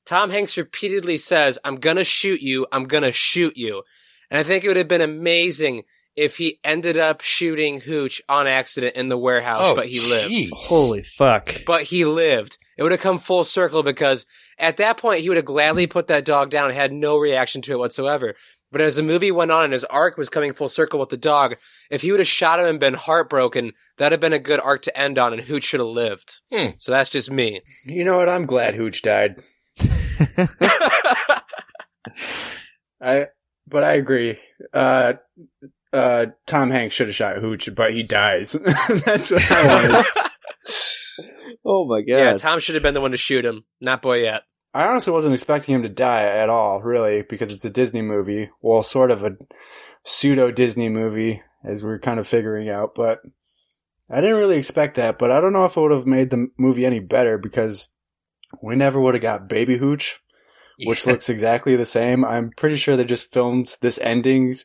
Tom 0.06 0.30
Hanks 0.30 0.56
repeatedly 0.56 1.18
says, 1.18 1.58
I'm 1.64 1.76
gonna 1.76 2.04
shoot 2.04 2.40
you, 2.40 2.66
I'm 2.72 2.84
gonna 2.84 3.12
shoot 3.12 3.56
you. 3.56 3.82
And 4.30 4.38
I 4.38 4.42
think 4.42 4.64
it 4.64 4.68
would 4.68 4.76
have 4.76 4.88
been 4.88 5.00
amazing 5.00 5.82
if 6.16 6.36
he 6.36 6.58
ended 6.64 6.96
up 6.96 7.20
shooting 7.22 7.80
Hooch 7.80 8.20
on 8.28 8.46
accident 8.46 8.96
in 8.96 9.08
the 9.08 9.18
warehouse, 9.18 9.62
Oh, 9.68 9.74
but 9.74 9.86
he 9.86 9.98
lived. 10.00 10.30
jeez. 10.32 10.48
Holy 10.52 11.02
fuck. 11.02 11.62
But 11.66 11.82
he 11.84 12.04
lived. 12.04 12.58
It 12.82 12.84
would 12.84 12.90
have 12.90 13.00
come 13.00 13.20
full 13.20 13.44
circle 13.44 13.84
because 13.84 14.26
at 14.58 14.78
that 14.78 14.96
point 14.96 15.20
he 15.20 15.28
would 15.28 15.36
have 15.36 15.44
gladly 15.44 15.86
put 15.86 16.08
that 16.08 16.24
dog 16.24 16.50
down 16.50 16.64
and 16.64 16.74
had 16.74 16.92
no 16.92 17.16
reaction 17.16 17.62
to 17.62 17.70
it 17.70 17.78
whatsoever. 17.78 18.34
But 18.72 18.80
as 18.80 18.96
the 18.96 19.04
movie 19.04 19.30
went 19.30 19.52
on 19.52 19.62
and 19.62 19.72
his 19.72 19.84
arc 19.84 20.16
was 20.16 20.28
coming 20.28 20.52
full 20.52 20.68
circle 20.68 20.98
with 20.98 21.10
the 21.10 21.16
dog, 21.16 21.54
if 21.92 22.02
he 22.02 22.10
would 22.10 22.18
have 22.18 22.26
shot 22.26 22.58
him 22.58 22.66
and 22.66 22.80
been 22.80 22.94
heartbroken, 22.94 23.70
that'd 23.98 24.10
have 24.10 24.20
been 24.20 24.32
a 24.32 24.40
good 24.40 24.58
arc 24.58 24.82
to 24.82 24.98
end 24.98 25.16
on 25.16 25.32
and 25.32 25.42
Hooch 25.42 25.62
should 25.62 25.78
have 25.78 25.90
lived. 25.90 26.40
Hmm. 26.52 26.70
So 26.76 26.90
that's 26.90 27.08
just 27.08 27.30
me. 27.30 27.60
You 27.84 28.02
know 28.02 28.16
what? 28.16 28.28
I'm 28.28 28.46
glad 28.46 28.74
Hooch 28.74 29.00
died. 29.02 29.40
I, 33.00 33.28
but 33.68 33.84
I 33.84 33.92
agree. 33.92 34.40
Uh, 34.72 35.12
uh, 35.92 36.26
Tom 36.48 36.70
Hanks 36.70 36.96
should 36.96 37.06
have 37.06 37.14
shot 37.14 37.36
Hooch, 37.36 37.72
but 37.76 37.92
he 37.92 38.02
dies. 38.02 38.52
That's 39.04 39.30
what 39.30 39.52
I 39.52 39.92
wanted. 39.92 40.31
Oh 41.64 41.86
my 41.86 42.00
god. 42.00 42.18
Yeah, 42.18 42.36
Tom 42.36 42.58
should 42.58 42.74
have 42.74 42.82
been 42.82 42.94
the 42.94 43.00
one 43.00 43.12
to 43.12 43.16
shoot 43.16 43.44
him, 43.44 43.64
not 43.80 44.02
Boyett. 44.02 44.40
I 44.74 44.86
honestly 44.86 45.12
wasn't 45.12 45.34
expecting 45.34 45.74
him 45.74 45.82
to 45.82 45.88
die 45.88 46.24
at 46.24 46.48
all, 46.48 46.80
really, 46.80 47.22
because 47.22 47.52
it's 47.52 47.64
a 47.64 47.70
Disney 47.70 48.02
movie. 48.02 48.50
Well, 48.62 48.82
sort 48.82 49.10
of 49.10 49.22
a 49.22 49.36
pseudo 50.04 50.50
Disney 50.50 50.88
movie, 50.88 51.42
as 51.62 51.84
we're 51.84 51.98
kind 51.98 52.18
of 52.18 52.26
figuring 52.26 52.68
out. 52.70 52.94
But 52.94 53.20
I 54.10 54.20
didn't 54.20 54.38
really 54.38 54.56
expect 54.56 54.96
that. 54.96 55.18
But 55.18 55.30
I 55.30 55.40
don't 55.40 55.52
know 55.52 55.66
if 55.66 55.76
it 55.76 55.80
would 55.80 55.92
have 55.92 56.06
made 56.06 56.30
the 56.30 56.48
movie 56.58 56.86
any 56.86 57.00
better 57.00 57.36
because 57.36 57.88
we 58.62 58.74
never 58.74 59.00
would 59.00 59.14
have 59.14 59.22
got 59.22 59.48
Baby 59.48 59.76
Hooch, 59.76 60.18
which 60.86 61.06
looks 61.06 61.28
exactly 61.28 61.76
the 61.76 61.86
same. 61.86 62.24
I'm 62.24 62.50
pretty 62.56 62.76
sure 62.76 62.96
they 62.96 63.04
just 63.04 63.32
filmed 63.32 63.76
this 63.82 63.98
ending. 63.98 64.56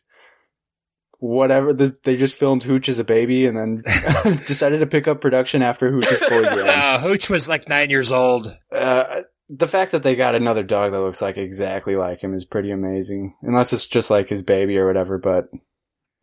Whatever, 1.20 1.74
this, 1.74 1.94
they 2.04 2.16
just 2.16 2.36
filmed 2.36 2.64
Hooch 2.64 2.90
as 2.90 3.00
a 3.00 3.04
baby 3.04 3.48
and 3.48 3.58
then 3.58 3.78
decided 4.24 4.80
to 4.82 4.86
pick 4.88 5.08
up 5.08 5.20
production 5.20 5.64
after 5.64 5.92
Hooch 5.92 6.08
was 6.10 6.20
fully 6.20 6.44
grown. 6.48 6.68
Uh, 6.70 7.00
Hooch 7.00 7.30
was 7.30 7.50
like 7.50 7.68
nine 7.68 7.90
years 7.90 8.12
old. 8.12 8.48
Uh, 8.72 9.22
the 9.50 9.68
fact 9.68 9.94
that 9.94 10.04
they 10.04 10.16
got 10.16 10.36
another 10.36 10.62
dog 10.62 10.92
that 10.92 11.00
looks 11.00 11.22
like 11.22 11.38
exactly 11.38 11.96
like 11.96 12.22
him 12.24 12.34
is 12.36 12.46
pretty 12.46 12.70
amazing. 12.72 13.36
Unless 13.42 13.74
it's 13.74 13.88
just 13.88 14.12
like 14.12 14.30
his 14.30 14.44
baby 14.44 14.78
or 14.78 14.86
whatever, 14.86 15.18
but 15.18 15.48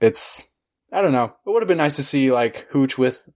it's 0.01 0.47
I 0.93 1.03
don't 1.03 1.13
know. 1.13 1.25
It 1.25 1.51
would 1.51 1.63
have 1.63 1.69
been 1.69 1.79
nice 1.79 1.97
to 1.97 2.05
see 2.05 2.31
like 2.31 2.67
Hooch 2.71 2.97
with 2.97 3.29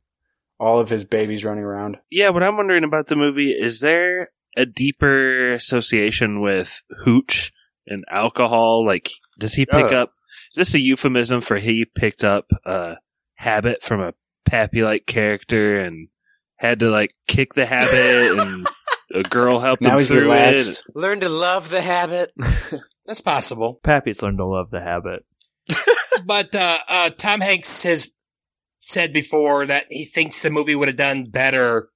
all 0.60 0.78
of 0.78 0.90
his 0.90 1.04
babies 1.04 1.44
running 1.44 1.64
around. 1.64 1.96
Yeah, 2.10 2.28
what 2.30 2.42
I'm 2.42 2.56
wondering 2.56 2.84
about 2.84 3.06
the 3.06 3.16
movie 3.16 3.50
is 3.50 3.80
there 3.80 4.28
a 4.56 4.64
deeper 4.66 5.54
association 5.54 6.40
with 6.40 6.82
hooch 7.04 7.52
and 7.86 8.04
alcohol? 8.10 8.84
Like, 8.86 9.10
does 9.40 9.54
he 9.54 9.66
pick 9.66 9.84
Uh. 9.92 10.02
up? 10.02 10.12
Is 10.52 10.56
this 10.56 10.74
a 10.74 10.80
euphemism 10.80 11.40
for 11.40 11.58
he 11.58 11.84
picked 11.84 12.24
up 12.24 12.46
a 12.64 12.96
habit 13.34 13.82
from 13.82 14.00
a 14.00 14.14
Pappy 14.44 14.82
like 14.82 15.06
character 15.06 15.78
and 15.78 16.08
had 16.56 16.80
to 16.80 16.90
like 16.90 17.14
kick 17.26 17.54
the 17.54 17.66
habit 17.66 18.38
and 18.40 18.66
a 19.14 19.28
girl 19.28 19.58
helped 19.58 19.82
Now 19.82 19.92
him 19.92 19.98
he's 19.98 20.08
through 20.08 20.32
it? 20.32 20.80
Learn 20.94 21.20
to 21.20 21.28
love 21.28 21.68
the 21.68 21.82
habit. 21.82 22.32
That's 23.06 23.20
possible. 23.20 23.80
Pappy's 23.82 24.22
learned 24.22 24.38
to 24.38 24.46
love 24.46 24.70
the 24.70 24.80
habit. 24.80 25.24
But 26.24 26.54
uh, 26.54 26.78
uh, 26.88 27.10
Tom 27.10 27.40
Hanks 27.40 27.84
has 27.84 28.10
said 28.78 29.12
before 29.12 29.66
that 29.66 29.86
he 29.88 30.04
thinks 30.04 30.42
the 30.42 30.50
movie 30.50 30.74
would 30.74 30.88
have 30.88 30.96
done 30.96 31.24
better 31.30 31.90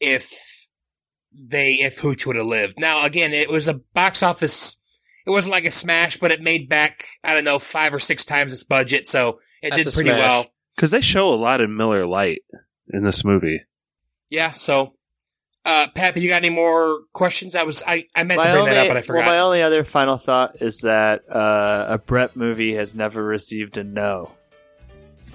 if 0.00 0.68
they 1.32 1.74
if 1.74 1.98
Hooch 1.98 2.26
would 2.26 2.36
have 2.36 2.46
lived. 2.46 2.78
Now, 2.78 3.04
again, 3.04 3.32
it 3.32 3.48
was 3.48 3.68
a 3.68 3.80
box 3.94 4.22
office. 4.22 4.79
It 5.30 5.34
wasn't 5.34 5.52
like 5.52 5.64
a 5.64 5.70
smash, 5.70 6.16
but 6.18 6.32
it 6.32 6.42
made 6.42 6.68
back 6.68 7.04
I 7.22 7.34
don't 7.34 7.44
know 7.44 7.58
five 7.58 7.94
or 7.94 7.98
six 8.00 8.24
times 8.24 8.52
its 8.52 8.64
budget, 8.64 9.06
so 9.06 9.38
it 9.62 9.70
That's 9.70 9.84
did 9.84 9.94
pretty 9.94 10.10
smash. 10.10 10.20
well. 10.20 10.46
Because 10.74 10.90
they 10.90 11.00
show 11.00 11.32
a 11.32 11.36
lot 11.36 11.60
of 11.60 11.70
Miller 11.70 12.06
Lite 12.06 12.42
in 12.92 13.04
this 13.04 13.24
movie. 13.24 13.60
Yeah. 14.30 14.52
So, 14.52 14.94
uh, 15.66 15.88
Pappy, 15.94 16.20
you 16.22 16.28
got 16.30 16.42
any 16.42 16.54
more 16.54 17.00
questions? 17.12 17.54
I 17.54 17.62
was 17.64 17.82
I, 17.86 18.06
I 18.14 18.24
meant 18.24 18.40
to 18.42 18.48
My 18.48 18.52
bring 18.52 18.62
only, 18.62 18.70
that 18.72 18.78
up, 18.86 18.88
but 18.88 18.96
I 18.96 19.02
forgot. 19.02 19.18
well, 19.20 19.28
my 19.28 19.38
only 19.40 19.62
other 19.62 19.84
final 19.84 20.16
thought 20.16 20.60
is 20.62 20.80
that 20.80 21.22
uh, 21.30 21.86
a 21.90 21.98
Brett 21.98 22.34
movie 22.34 22.74
has 22.74 22.94
never 22.94 23.22
received 23.22 23.76
a 23.76 23.84
no. 23.84 24.32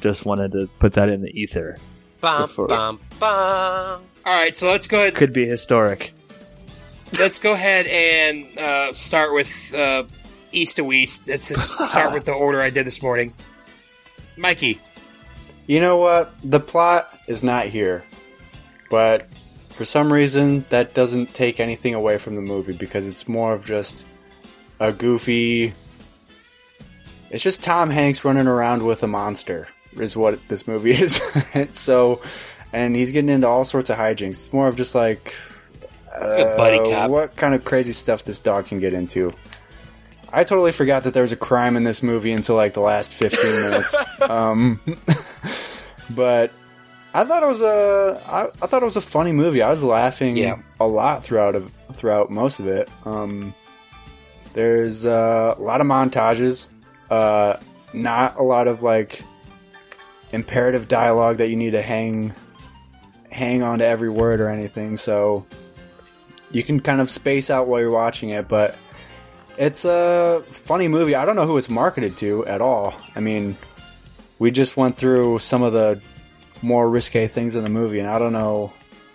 Just 0.02 0.26
wanted 0.26 0.52
to 0.54 0.68
put 0.80 0.94
that 0.94 1.10
in 1.10 1.22
the 1.22 1.30
ether. 1.30 1.78
Bum, 2.22 2.42
Before- 2.50 2.68
bum, 2.68 3.00
bum. 3.20 3.30
All 4.26 4.36
right, 4.36 4.56
so 4.58 4.68
let's 4.68 4.88
go 4.88 4.98
ahead. 4.98 5.16
Could 5.16 5.32
be 5.34 5.46
historic. 5.48 6.14
Let's 7.20 7.40
go 7.40 7.54
ahead 7.54 7.86
and 7.88 8.58
uh, 8.58 8.94
start 8.94 9.34
with 9.34 9.74
uh, 9.76 10.04
east 10.52 10.78
to 10.78 10.84
west. 10.84 11.28
Let's 11.30 11.50
just 11.50 11.74
start 11.90 12.14
with 12.14 12.26
the 12.26 12.34
order 12.34 12.62
I 12.62 12.70
did 12.70 12.86
this 12.86 13.02
morning. 13.02 13.34
Mikey, 14.38 14.80
You 15.68 15.80
know 15.80 15.98
what? 15.98 16.34
The 16.44 16.60
plot 16.60 17.18
is 17.28 17.44
not 17.44 17.68
here. 17.68 18.04
But 18.90 19.28
for 19.70 19.86
some 19.86 20.12
reason 20.12 20.66
that 20.70 20.94
doesn't 20.94 21.34
take 21.34 21.60
anything 21.60 21.94
away 21.94 22.18
from 22.18 22.36
the 22.36 22.42
movie 22.42 22.74
because 22.74 23.08
it's 23.08 23.28
more 23.28 23.54
of 23.54 23.66
just 23.66 24.06
a 24.80 24.92
goofy 24.92 25.74
It's 27.30 27.44
just 27.44 27.62
Tom 27.64 27.90
Hanks 27.90 28.24
running 28.24 28.48
around 28.48 28.84
with 28.86 29.04
a 29.04 29.08
monster 29.08 29.68
is 30.00 30.16
what 30.16 30.40
this 30.50 30.68
movie 30.68 30.92
is. 31.06 31.22
so 31.74 32.22
and 32.74 32.96
he's 32.96 33.12
getting 33.12 33.30
into 33.30 33.48
all 33.48 33.64
sorts 33.66 33.90
of 33.90 33.98
hijinks. 33.98 34.32
It's 34.32 34.54
more 34.54 34.68
of 34.68 34.76
just 34.76 34.96
like 34.96 35.34
uh, 36.22 36.58
buddy 36.58 36.78
cop. 36.78 37.10
what 37.10 37.36
kind 37.36 37.54
of 37.56 37.64
crazy 37.66 37.94
stuff 37.94 38.24
this 38.24 38.40
dog 38.40 38.66
can 38.68 38.80
get 38.80 38.94
into. 38.94 39.32
I 40.34 40.44
totally 40.44 40.72
forgot 40.74 41.04
that 41.04 41.14
there 41.14 41.22
was 41.24 41.32
a 41.32 41.38
crime 41.38 41.78
in 41.78 41.84
this 41.84 42.04
movie 42.04 42.32
until 42.34 42.56
like 42.56 42.74
the 42.74 42.82
last 42.82 43.14
15 43.14 43.52
minutes. 43.62 43.96
Um, 44.30 44.80
but 46.10 46.52
I 47.14 47.24
thought 47.26 47.44
it 47.44 47.48
was 47.48 47.62
a 47.62 48.22
I, 48.28 48.44
I 48.64 48.68
thought 48.68 48.82
it 48.82 48.86
was 48.86 48.96
a 48.96 49.02
funny 49.02 49.32
movie. 49.32 49.62
I 49.62 49.70
was 49.70 49.84
laughing 49.84 50.36
Yeah. 50.36 50.58
a 50.80 50.88
lot 50.88 51.24
throughout 51.24 51.56
of, 51.56 51.72
throughout 51.94 52.30
most 52.32 52.60
of 52.60 52.68
it. 52.68 52.90
Um, 53.06 53.54
there's 54.54 55.06
uh, 55.06 55.54
a 55.58 55.62
lot 55.62 55.80
of 55.82 55.88
montages, 55.88 56.72
uh, 57.10 57.58
not 57.94 58.38
a 58.40 58.44
lot 58.44 58.68
of 58.68 58.82
like 58.84 59.22
imperative 60.32 60.88
dialogue 60.88 61.38
that 61.38 61.50
you 61.50 61.56
need 61.56 61.72
to 61.72 61.82
hang 61.82 62.34
hang 63.32 63.62
on 63.62 63.80
to 63.80 63.86
every 63.86 64.10
word 64.10 64.40
or 64.40 64.50
anything. 64.50 64.98
So 64.98 65.46
you 66.56 66.64
can 66.64 66.80
kind 66.80 67.02
of 67.02 67.10
space 67.10 67.50
out 67.50 67.68
while 67.68 67.82
you're 67.82 67.92
watching 67.92 68.30
it, 68.30 68.48
but 68.48 68.78
it's 69.58 69.84
a 69.84 70.42
funny 70.50 70.88
movie. 70.88 71.14
I 71.14 71.26
don't 71.26 71.36
know 71.36 71.46
who 71.46 71.58
it's 71.58 71.68
marketed 71.68 72.16
to 72.20 72.46
at 72.46 72.62
all. 72.62 72.94
I 73.14 73.20
mean, 73.20 73.58
we 74.40 74.52
just 74.52 74.78
went 74.78 74.96
through 74.96 75.40
some 75.40 75.64
of 75.64 75.74
the 75.74 76.00
more 76.62 76.90
risque 76.90 77.28
things 77.28 77.56
in 77.56 77.64
the 77.64 77.70
movie, 77.70 78.00
and 78.00 78.08
I 78.08 78.20
don't 78.20 78.32
know 78.32 78.72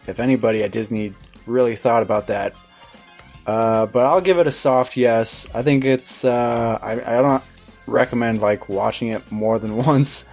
if 0.07 0.21
anybody 0.21 0.63
at 0.63 0.71
Disney 0.71 1.15
really 1.47 1.77
thought 1.77 2.03
about 2.03 2.27
that. 2.27 2.55
Uh, 3.47 3.87
but 3.87 4.05
I'll 4.05 4.21
give 4.21 4.39
it 4.39 4.47
a 4.47 4.53
soft 4.53 4.99
yes. 4.99 5.47
I 5.55 5.63
think 5.63 5.87
it's. 5.87 6.27
Uh, 6.27 6.79
I, 6.83 6.93
I 6.93 7.23
don't 7.23 7.43
recommend 7.87 8.43
like 8.43 8.69
watching 8.69 9.09
it 9.09 9.33
more 9.33 9.59
than 9.59 9.77
once. 9.87 10.27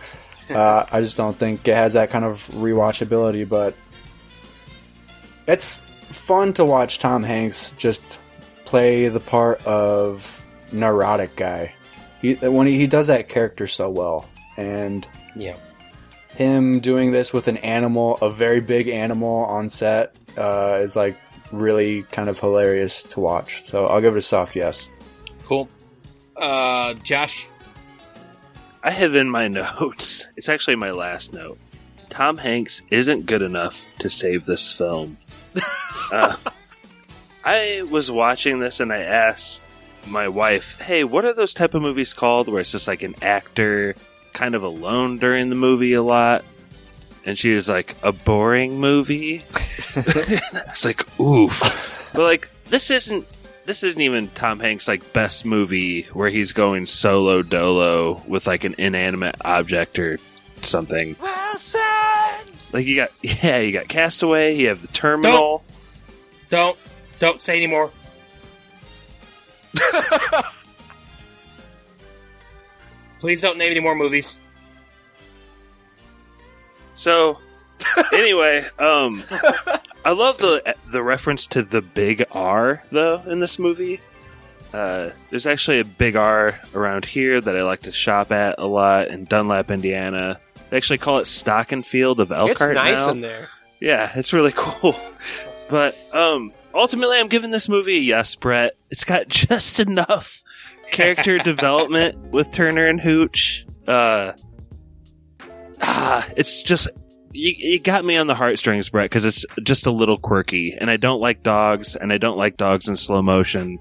Uh, 0.49 0.85
I 0.91 0.99
just 0.99 1.15
don't 1.15 1.37
think 1.37 1.65
it 1.69 1.73
has 1.73 1.93
that 1.93 2.09
kind 2.09 2.25
of 2.25 2.45
rewatchability. 2.49 3.47
But 3.47 3.75
it's 5.47 5.79
fun 6.27 6.53
to 6.53 6.65
watch 6.65 6.99
Tom 6.99 7.23
Hanks 7.23 7.71
just 7.77 8.19
play 8.65 9.07
the 9.07 9.19
part 9.21 9.65
of 9.65 10.43
neurotic 10.71 11.35
guy. 11.37 11.73
He 12.21 12.33
when 12.35 12.67
he, 12.67 12.77
he 12.77 12.87
does 12.87 13.07
that 13.07 13.29
character 13.29 13.65
so 13.67 13.89
well, 13.89 14.27
and 14.57 15.07
Yeah. 15.35 15.55
him 16.35 16.79
doing 16.81 17.11
this 17.11 17.31
with 17.31 17.47
an 17.47 17.57
animal, 17.57 18.17
a 18.21 18.29
very 18.29 18.59
big 18.59 18.89
animal 18.89 19.45
on 19.45 19.69
set, 19.69 20.15
uh, 20.37 20.79
is 20.81 20.95
like 20.95 21.17
really 21.51 22.03
kind 22.11 22.27
of 22.27 22.39
hilarious 22.39 23.03
to 23.03 23.19
watch. 23.21 23.65
So 23.65 23.85
I'll 23.87 24.01
give 24.01 24.15
it 24.15 24.17
a 24.17 24.21
soft 24.21 24.55
yes. 24.55 24.89
Cool. 25.45 25.69
Uh, 26.35 26.93
Josh. 27.03 27.47
I 28.83 28.91
have 28.91 29.15
in 29.15 29.29
my 29.29 29.47
notes. 29.61 30.27
It's 30.35 30.49
actually 30.49 30.75
my 30.75 30.91
last 30.91 31.33
note. 31.33 31.57
Tom 32.17 32.37
Hanks 32.37 32.81
isn't 32.89 33.27
good 33.27 33.43
enough 33.43 33.85
to 33.99 34.09
save 34.09 34.45
this 34.45 34.71
film. 34.71 35.17
uh, 36.11 36.35
I 37.45 37.83
was 37.91 38.09
watching 38.09 38.59
this 38.59 38.79
and 38.79 38.91
I 38.91 39.03
asked 39.03 39.63
my 40.07 40.27
wife, 40.27 40.81
"Hey, 40.81 41.03
what 41.03 41.25
are 41.25 41.33
those 41.35 41.53
type 41.53 41.75
of 41.75 41.83
movies 41.83 42.15
called 42.15 42.47
where 42.47 42.59
it's 42.59 42.71
just 42.71 42.87
like 42.87 43.03
an 43.03 43.13
actor 43.21 43.93
kind 44.33 44.55
of 44.55 44.63
alone 44.63 45.19
during 45.19 45.49
the 45.49 45.55
movie 45.55 45.93
a 45.93 46.01
lot?" 46.01 46.43
And 47.23 47.37
she 47.37 47.51
was 47.51 47.69
like, 47.69 47.95
"A 48.01 48.11
boring 48.11 48.79
movie." 48.79 49.45
I 49.95 50.63
was 50.71 50.85
like, 50.85 51.19
"Oof," 51.19 52.09
but 52.13 52.23
like 52.23 52.49
this 52.65 52.89
isn't 52.89 53.27
this 53.67 53.83
isn't 53.83 54.01
even 54.01 54.29
Tom 54.29 54.59
Hanks' 54.59 54.87
like 54.87 55.13
best 55.13 55.45
movie 55.45 56.07
where 56.13 56.29
he's 56.29 56.51
going 56.51 56.87
solo 56.87 57.43
dolo 57.43 58.23
with 58.27 58.47
like 58.47 58.63
an 58.63 58.73
inanimate 58.79 59.35
object 59.45 59.99
or 59.99 60.17
something. 60.65 61.15
Like 62.71 62.85
you 62.85 62.95
got 62.95 63.11
yeah, 63.21 63.59
you 63.59 63.71
got 63.71 63.87
Castaway, 63.87 64.55
you 64.55 64.67
have 64.69 64.81
the 64.81 64.87
Terminal. 64.89 65.63
Don't 66.49 66.77
don't 67.19 67.41
say 67.41 67.57
anymore. 67.57 67.91
Please 73.19 73.41
don't 73.41 73.57
name 73.57 73.71
any 73.71 73.79
more 73.79 73.95
movies. 73.95 74.39
So 76.95 77.39
anyway, 78.13 78.65
um 78.79 79.23
I 80.05 80.11
love 80.11 80.37
the 80.37 80.75
the 80.87 81.03
reference 81.03 81.47
to 81.47 81.63
the 81.63 81.81
big 81.81 82.25
R 82.31 82.83
though 82.91 83.21
in 83.27 83.39
this 83.39 83.59
movie. 83.59 84.01
Uh, 84.73 85.11
there's 85.29 85.47
actually 85.47 85.79
a 85.79 85.85
big 85.85 86.15
R 86.15 86.59
around 86.73 87.05
here 87.05 87.39
that 87.39 87.55
I 87.57 87.63
like 87.63 87.81
to 87.81 87.91
shop 87.91 88.31
at 88.31 88.55
a 88.57 88.65
lot 88.65 89.07
in 89.07 89.25
Dunlap, 89.25 89.71
Indiana. 89.71 90.39
They 90.69 90.77
actually 90.77 90.97
call 90.97 91.19
it 91.19 91.27
Stock 91.27 91.71
and 91.71 91.85
Field 91.85 92.19
of 92.19 92.31
Elkhart. 92.31 92.71
It's 92.71 92.75
nice 92.75 93.05
now. 93.05 93.11
in 93.11 93.21
there. 93.21 93.49
Yeah, 93.79 94.11
it's 94.15 94.33
really 94.33 94.51
cool. 94.55 94.99
But 95.69 95.97
um 96.13 96.51
ultimately 96.73 97.17
I'm 97.19 97.27
giving 97.27 97.51
this 97.51 97.69
movie 97.69 97.97
a 97.97 98.01
yes, 98.01 98.35
Brett. 98.35 98.75
It's 98.89 99.03
got 99.03 99.27
just 99.29 99.79
enough 99.79 100.41
character 100.91 101.37
development 101.39 102.17
with 102.33 102.51
Turner 102.51 102.87
and 102.87 102.99
Hooch. 102.99 103.65
Uh 103.87 104.33
ah, 105.81 106.27
it's 106.35 106.61
just 106.61 106.89
you, 107.33 107.53
you 107.57 107.79
got 107.79 108.03
me 108.03 108.17
on 108.17 108.27
the 108.27 108.35
heartstrings, 108.35 108.89
Brett, 108.89 109.05
because 109.09 109.25
it's 109.25 109.45
just 109.63 109.85
a 109.85 109.91
little 109.91 110.17
quirky, 110.17 110.75
and 110.79 110.89
I 110.89 110.97
don't 110.97 111.19
like 111.19 111.43
dogs, 111.43 111.95
and 111.95 112.11
I 112.11 112.17
don't 112.17 112.37
like 112.37 112.57
dogs 112.57 112.87
in 112.87 112.95
slow 112.95 113.21
motion. 113.21 113.77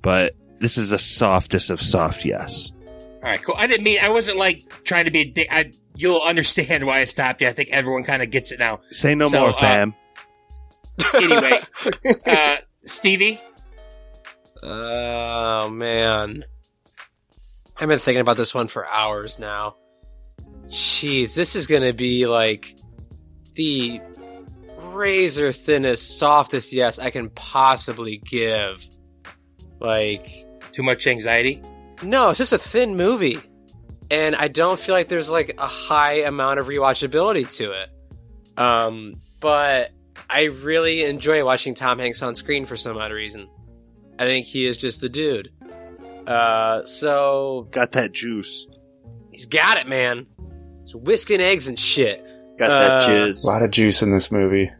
But 0.00 0.34
this 0.60 0.78
is 0.78 0.90
the 0.90 0.98
softest 0.98 1.70
of 1.70 1.82
soft 1.82 2.24
yes. 2.24 2.72
All 2.88 3.20
right, 3.22 3.42
cool. 3.42 3.56
I 3.58 3.66
didn't 3.66 3.84
mean 3.84 3.98
I 4.02 4.08
wasn't 4.10 4.38
like 4.38 4.62
trying 4.84 5.04
to 5.04 5.10
be. 5.10 5.20
a 5.20 5.24
dick. 5.30 5.48
I 5.50 5.70
you'll 5.96 6.20
understand 6.20 6.86
why 6.86 7.00
I 7.00 7.04
stopped 7.04 7.40
you. 7.40 7.48
I 7.48 7.52
think 7.52 7.70
everyone 7.70 8.02
kind 8.02 8.22
of 8.22 8.30
gets 8.30 8.52
it 8.52 8.58
now. 8.58 8.80
Say 8.90 9.14
no 9.14 9.26
So, 9.28 9.40
more, 9.40 9.48
uh, 9.50 9.52
fam. 9.54 9.94
Anyway, 11.14 11.58
uh, 12.26 12.56
Stevie. 12.84 13.40
Oh 14.62 15.68
man, 15.70 16.44
I've 17.76 17.88
been 17.88 17.98
thinking 17.98 18.20
about 18.20 18.36
this 18.36 18.54
one 18.54 18.68
for 18.68 18.86
hours 18.88 19.38
now. 19.38 19.76
Jeez, 20.68 21.34
this 21.34 21.54
is 21.56 21.66
gonna 21.66 21.92
be 21.92 22.26
like 22.26 22.74
the 23.54 24.00
razor 24.78 25.52
thinnest, 25.52 26.18
softest 26.18 26.72
yes 26.72 26.98
I 26.98 27.10
can 27.10 27.28
possibly 27.30 28.16
give. 28.18 28.86
Like, 29.80 30.28
Too 30.72 30.82
much 30.82 31.06
anxiety. 31.06 31.60
no, 32.02 32.30
it's 32.30 32.38
just 32.38 32.52
a 32.52 32.58
thin 32.58 32.96
movie, 32.96 33.38
and 34.10 34.34
I 34.36 34.48
don't 34.48 34.78
feel 34.78 34.94
like 34.94 35.08
there's 35.08 35.30
like 35.30 35.54
a 35.58 35.66
high 35.66 36.22
amount 36.22 36.60
of 36.60 36.66
rewatchability 36.66 37.50
to 37.56 37.72
it. 37.72 37.90
Um, 38.56 39.14
but 39.40 39.90
I 40.30 40.44
really 40.44 41.04
enjoy 41.04 41.44
watching 41.44 41.74
Tom 41.74 41.98
Hanks 41.98 42.22
on 42.22 42.34
screen 42.34 42.66
for 42.66 42.76
some 42.76 42.96
odd 42.96 43.12
reason. 43.12 43.48
I 44.18 44.24
think 44.24 44.46
he 44.46 44.66
is 44.66 44.76
just 44.76 45.00
the 45.00 45.08
dude. 45.08 45.50
Uh, 46.26 46.84
so 46.84 47.68
Got 47.70 47.92
that 47.92 48.12
juice. 48.12 48.66
he's 49.30 49.46
got 49.46 49.78
it, 49.78 49.88
man. 49.88 50.26
He's 50.84 50.94
whisking 50.94 51.40
eggs 51.40 51.66
and 51.68 51.78
shit, 51.78 52.24
Got 52.58 52.70
Uh, 52.70 53.06
that 53.06 53.44
A 53.44 53.46
lot 53.46 53.62
of 53.62 53.70
juice 53.70 54.02
in 54.02 54.12
this 54.12 54.30
movie. 54.30 54.70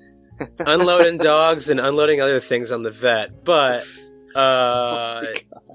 unloading 0.58 1.18
dogs 1.18 1.68
and 1.68 1.78
unloading 1.78 2.20
other 2.20 2.40
things 2.40 2.72
on 2.72 2.82
the 2.82 2.90
vet. 2.90 3.44
But 3.44 3.84
uh, 4.34 5.24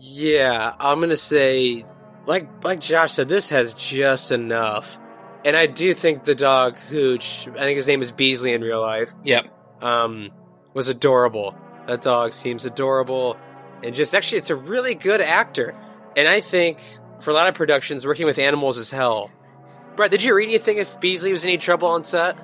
yeah, 0.01 0.73
I'm 0.79 0.99
gonna 0.99 1.17
say, 1.17 1.85
like 2.25 2.63
like 2.63 2.79
Josh 2.79 3.13
said, 3.13 3.27
this 3.27 3.49
has 3.49 3.73
just 3.73 4.31
enough. 4.31 4.97
And 5.43 5.55
I 5.55 5.67
do 5.67 5.93
think 5.93 6.23
the 6.23 6.35
dog 6.35 6.75
Hooch, 6.77 7.47
I 7.49 7.59
think 7.59 7.77
his 7.77 7.87
name 7.87 8.01
is 8.01 8.11
Beasley 8.11 8.53
in 8.53 8.61
real 8.61 8.81
life. 8.81 9.13
Yep. 9.23 9.47
um, 9.81 10.31
was 10.73 10.89
adorable. 10.89 11.55
That 11.87 12.01
dog 12.01 12.33
seems 12.33 12.65
adorable, 12.65 13.37
and 13.83 13.93
just 13.93 14.15
actually, 14.15 14.39
it's 14.39 14.49
a 14.49 14.55
really 14.55 14.95
good 14.95 15.21
actor. 15.21 15.75
And 16.17 16.27
I 16.27 16.41
think 16.41 16.79
for 17.19 17.29
a 17.29 17.33
lot 17.33 17.47
of 17.47 17.53
productions, 17.53 18.05
working 18.07 18.25
with 18.25 18.39
animals 18.39 18.77
is 18.77 18.89
hell. 18.89 19.31
Brett, 19.95 20.11
did 20.11 20.23
you 20.23 20.35
read 20.35 20.49
anything 20.49 20.77
if 20.77 20.99
Beasley 20.99 21.31
was 21.31 21.43
in 21.43 21.51
any 21.51 21.57
trouble 21.57 21.87
on 21.89 22.03
set? 22.03 22.37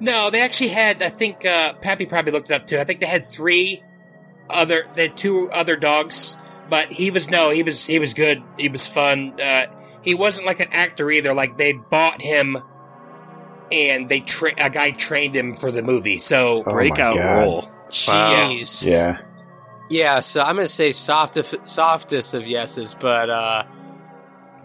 No, 0.00 0.30
they 0.30 0.40
actually 0.40 0.68
had. 0.70 1.02
I 1.02 1.08
think 1.08 1.44
uh, 1.44 1.74
Pappy 1.74 2.06
probably 2.06 2.32
looked 2.32 2.50
it 2.50 2.54
up 2.54 2.66
too. 2.66 2.78
I 2.78 2.84
think 2.84 3.00
they 3.00 3.06
had 3.06 3.24
three 3.24 3.82
other. 4.48 4.86
They 4.94 5.08
had 5.08 5.16
two 5.16 5.50
other 5.52 5.76
dogs, 5.76 6.36
but 6.70 6.88
he 6.90 7.10
was 7.10 7.30
no. 7.30 7.50
He 7.50 7.62
was 7.62 7.86
he 7.86 7.98
was 7.98 8.14
good. 8.14 8.42
He 8.58 8.68
was 8.68 8.86
fun. 8.86 9.40
Uh, 9.40 9.66
he 10.02 10.14
wasn't 10.14 10.46
like 10.46 10.60
an 10.60 10.68
actor 10.72 11.10
either. 11.10 11.34
Like 11.34 11.56
they 11.56 11.72
bought 11.72 12.20
him, 12.20 12.56
and 13.72 14.08
they 14.08 14.20
tra- 14.20 14.54
a 14.58 14.70
guy 14.70 14.90
trained 14.90 15.34
him 15.34 15.54
for 15.54 15.70
the 15.70 15.82
movie. 15.82 16.18
So 16.18 16.62
Oh 16.66 16.70
Breakout 16.70 17.16
role. 17.16 17.68
Jeez. 17.90 18.84
Yeah. 18.84 19.20
Yeah, 19.90 20.20
so 20.20 20.40
I'm 20.40 20.56
gonna 20.56 20.66
say 20.66 20.92
soft 20.92 21.38
softest 21.68 22.32
of 22.34 22.46
yeses, 22.46 22.96
but 22.98 23.28
uh, 23.28 23.64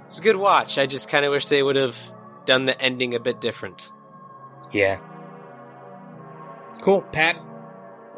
it's 0.07 0.17
a 0.19 0.21
good 0.21 0.37
watch. 0.37 0.77
I 0.77 0.85
just 0.85 1.09
kind 1.09 1.25
of 1.25 1.31
wish 1.31 1.47
they 1.47 1.61
would 1.61 1.75
have 1.75 1.97
done 2.45 2.65
the 2.65 2.81
ending 2.81 3.13
a 3.13 3.19
bit 3.19 3.41
different. 3.41 3.91
yeah, 4.71 4.99
cool. 6.81 7.01
Pat. 7.01 7.39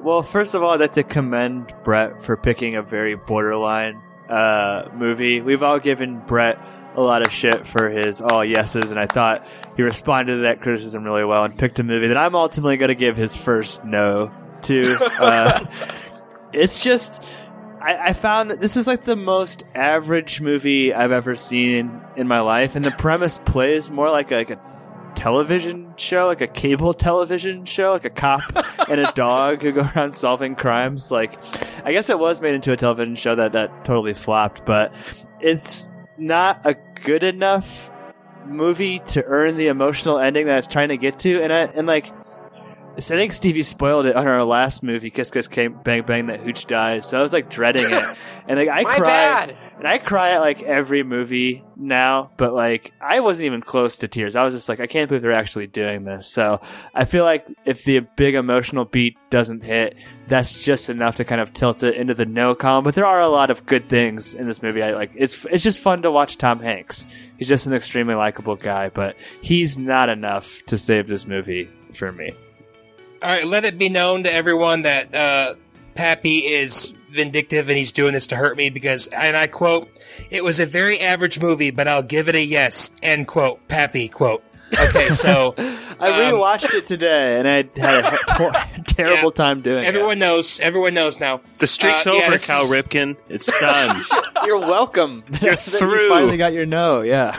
Well, 0.02 0.24
first 0.24 0.56
of 0.56 0.64
all, 0.64 0.72
I'd 0.72 0.80
like 0.80 0.94
to 0.94 1.04
commend 1.04 1.74
Brett 1.84 2.24
for 2.24 2.36
picking 2.36 2.76
a 2.76 2.82
very 2.82 3.16
borderline 3.16 4.02
uh, 4.28 4.90
movie. 4.96 5.42
We've 5.42 5.62
all 5.62 5.80
given 5.80 6.20
Brett 6.20 6.58
a 6.96 7.02
lot 7.02 7.26
of 7.26 7.32
shit 7.32 7.68
for 7.68 7.88
his 7.88 8.20
all 8.20 8.44
yeses, 8.44 8.90
and 8.90 9.00
I 9.00 9.06
thought 9.06 9.46
he 9.78 9.84
responded 9.84 10.38
to 10.38 10.42
that 10.42 10.62
criticism 10.62 11.04
really 11.04 11.24
well 11.24 11.44
and 11.44 11.58
picked 11.58 11.80
a 11.80 11.84
movie 11.84 12.08
that 12.08 12.18
I'm 12.18 12.36
ultimately 12.36 12.78
going 12.78 12.90
to 12.90 12.96
give 12.96 13.16
his 13.16 13.36
first 13.36 13.86
no 13.86 14.32
to. 14.64 14.98
Uh, 15.20 15.66
it's 16.52 16.84
just. 16.84 17.24
I, 17.80 18.10
I 18.10 18.14
found 18.14 18.52
that 18.52 18.60
this 18.60 18.78
is 18.78 18.86
like 18.86 19.06
the 19.06 19.16
most 19.16 19.64
average 19.74 20.42
movie 20.42 20.94
I've 20.94 21.12
ever 21.12 21.36
seen 21.36 22.02
in 22.16 22.28
my 22.28 22.40
life, 22.40 22.76
and 22.76 22.84
the 22.84 22.92
premise 22.92 23.38
plays 23.38 23.90
more 23.90 24.10
like 24.10 24.32
a, 24.32 24.36
like 24.36 24.50
a 24.52 24.71
television 25.22 25.94
show, 25.98 26.26
like 26.26 26.42
a 26.42 26.48
cable 26.48 26.96
television 26.96 27.64
show, 27.64 27.92
like 27.92 28.06
a 28.06 28.10
cop 28.10 28.42
and 28.90 29.00
a 29.00 29.12
dog 29.14 29.62
who 29.62 29.72
go 29.72 29.88
around 29.96 30.16
solving 30.16 30.56
crimes. 30.56 31.12
Like, 31.12 31.38
I 31.86 31.92
guess 31.92 32.10
it 32.10 32.18
was 32.18 32.42
made 32.42 32.56
into 32.56 32.72
a 32.72 32.76
television 32.76 33.14
show 33.14 33.36
that 33.36 33.52
that 33.52 33.86
totally 33.86 34.16
flopped, 34.16 34.66
but 34.66 34.92
it's 35.40 35.92
not 36.18 36.62
a 36.66 36.76
good 37.04 37.22
enough 37.22 37.92
movie 38.48 38.98
to 39.10 39.24
earn 39.26 39.58
the 39.58 39.68
emotional 39.68 40.18
ending 40.18 40.48
that 40.48 40.58
it's 40.58 40.68
trying 40.68 40.90
to 40.90 40.98
get 40.98 41.20
to, 41.20 41.42
and 41.44 41.54
I 41.54 41.66
and 41.66 41.86
like. 41.86 42.12
I 42.98 43.02
think 43.02 43.34
Stevie 43.34 43.64
spoiled 43.64 44.06
it 44.06 44.16
on 44.16 44.28
our 44.28 44.44
last 44.44 44.84
movie, 44.84 45.10
Kiss 45.10 45.32
Kiss 45.32 45.48
Came 45.48 45.74
Bang 45.84 46.04
Bang 46.04 46.28
That 46.28 46.42
Hooch 46.42 46.66
Dies. 46.68 47.08
So 47.08 47.18
I 47.18 47.24
was 47.24 47.34
like 47.34 47.50
dreading 47.50 47.86
it, 47.86 48.18
and 48.48 48.60
like 48.60 48.68
I 48.70 48.82
My 48.84 48.96
cry, 48.96 49.06
bad. 49.08 49.58
and 49.78 49.88
I 49.88 49.98
cry 49.98 50.32
at 50.32 50.42
like 50.42 50.62
every 50.62 51.02
movie 51.04 51.64
now. 51.78 52.32
But 52.38 52.54
like 52.54 52.94
I 53.02 53.22
wasn't 53.22 53.46
even 53.48 53.62
close 53.62 53.98
to 53.98 54.08
tears. 54.08 54.36
I 54.36 54.44
was 54.44 54.54
just 54.54 54.68
like, 54.68 54.80
I 54.82 54.88
can't 54.88 55.08
believe 55.08 55.22
they're 55.22 55.32
actually 55.32 55.68
doing 55.68 56.04
this. 56.04 56.28
So 56.28 56.60
I 56.94 57.06
feel 57.06 57.24
like 57.24 57.48
if 57.66 57.84
the 57.86 58.00
big 58.00 58.36
emotional 58.36 58.86
beat 58.86 59.18
doesn't 59.30 59.64
hit, 59.64 59.96
that's 60.28 60.62
just 60.62 60.90
enough 60.90 61.16
to 61.16 61.24
kind 61.26 61.40
of 61.42 61.54
tilt 61.54 61.84
it 61.84 61.96
into 61.96 62.14
the 62.14 62.26
no 62.26 62.56
column. 62.56 62.84
But 62.84 62.96
there 62.96 63.06
are 63.08 63.22
a 63.22 63.30
lot 63.30 63.50
of 63.52 63.66
good 63.66 63.88
things 63.88 64.34
in 64.36 64.48
this 64.48 64.62
movie. 64.62 64.84
I 64.84 64.92
like 64.92 65.12
it's 65.16 65.46
it's 65.46 65.64
just 65.64 65.80
fun 65.80 66.02
to 66.02 66.12
watch 66.12 66.38
Tom 66.38 66.60
Hanks. 66.60 67.06
He's 67.38 67.48
just 67.48 67.68
an 67.68 67.74
extremely 67.74 68.16
likable 68.16 68.58
guy, 68.58 68.90
but 68.90 69.16
he's 69.42 69.78
not 69.78 70.10
enough 70.10 70.62
to 70.68 70.78
save 70.78 71.08
this 71.08 71.26
movie 71.26 71.70
for 71.94 72.12
me. 72.12 72.36
All 73.24 73.30
right, 73.30 73.46
let 73.46 73.66
it 73.66 73.78
be 73.78 73.90
known 73.90 74.24
to 74.24 74.34
everyone 74.34 74.82
that 74.84 75.14
uh, 75.14 75.56
Pappy 75.96 76.40
is 76.40 76.96
vindictive 77.10 77.68
and 77.70 77.78
he's 77.78 77.92
doing 77.92 78.14
this 78.14 78.28
to 78.28 78.36
hurt 78.36 78.58
me 78.58 78.70
because, 78.70 79.08
and 79.08 79.36
I 79.38 79.48
quote, 79.48 79.90
"It 80.30 80.44
was 80.44 80.60
a 80.60 80.66
very 80.66 81.00
average 81.00 81.40
movie, 81.40 81.72
but 81.72 81.88
I'll 81.88 82.04
give 82.04 82.30
it 82.30 82.36
a 82.36 82.44
yes." 82.44 82.92
End 83.04 83.28
quote. 83.28 83.68
Pappy 83.68 84.08
quote. 84.08 84.44
Okay, 84.88 85.10
so 85.10 85.54
I 85.58 85.62
um, 86.30 86.34
rewatched 86.34 86.74
it 86.74 86.88
today, 86.88 87.38
and 87.38 87.48
I 87.48 87.56
had 87.58 87.70
a 88.80 88.84
terrible 88.88 89.24
Yeah. 89.26 89.36
time 89.36 89.62
doing 89.62 89.84
it. 89.84 89.88
everyone 89.88 90.18
knows. 90.18 90.60
Everyone 90.62 90.94
knows 90.94 91.20
now. 91.20 91.42
The 91.60 91.68
streak's 91.68 92.08
Uh, 92.08 92.12
over, 92.14 92.32
this 92.32 92.48
Cal 92.48 92.64
is- 92.64 92.72
Ripken. 92.72 93.18
It's 93.30 93.48
done. 93.60 94.02
You're 94.46 94.60
welcome. 94.60 95.24
You're 95.42 95.56
through. 95.58 96.00
You 96.02 96.10
finally 96.10 96.38
got 96.38 96.54
your 96.54 96.66
no. 96.66 97.02
Yeah. 97.02 97.38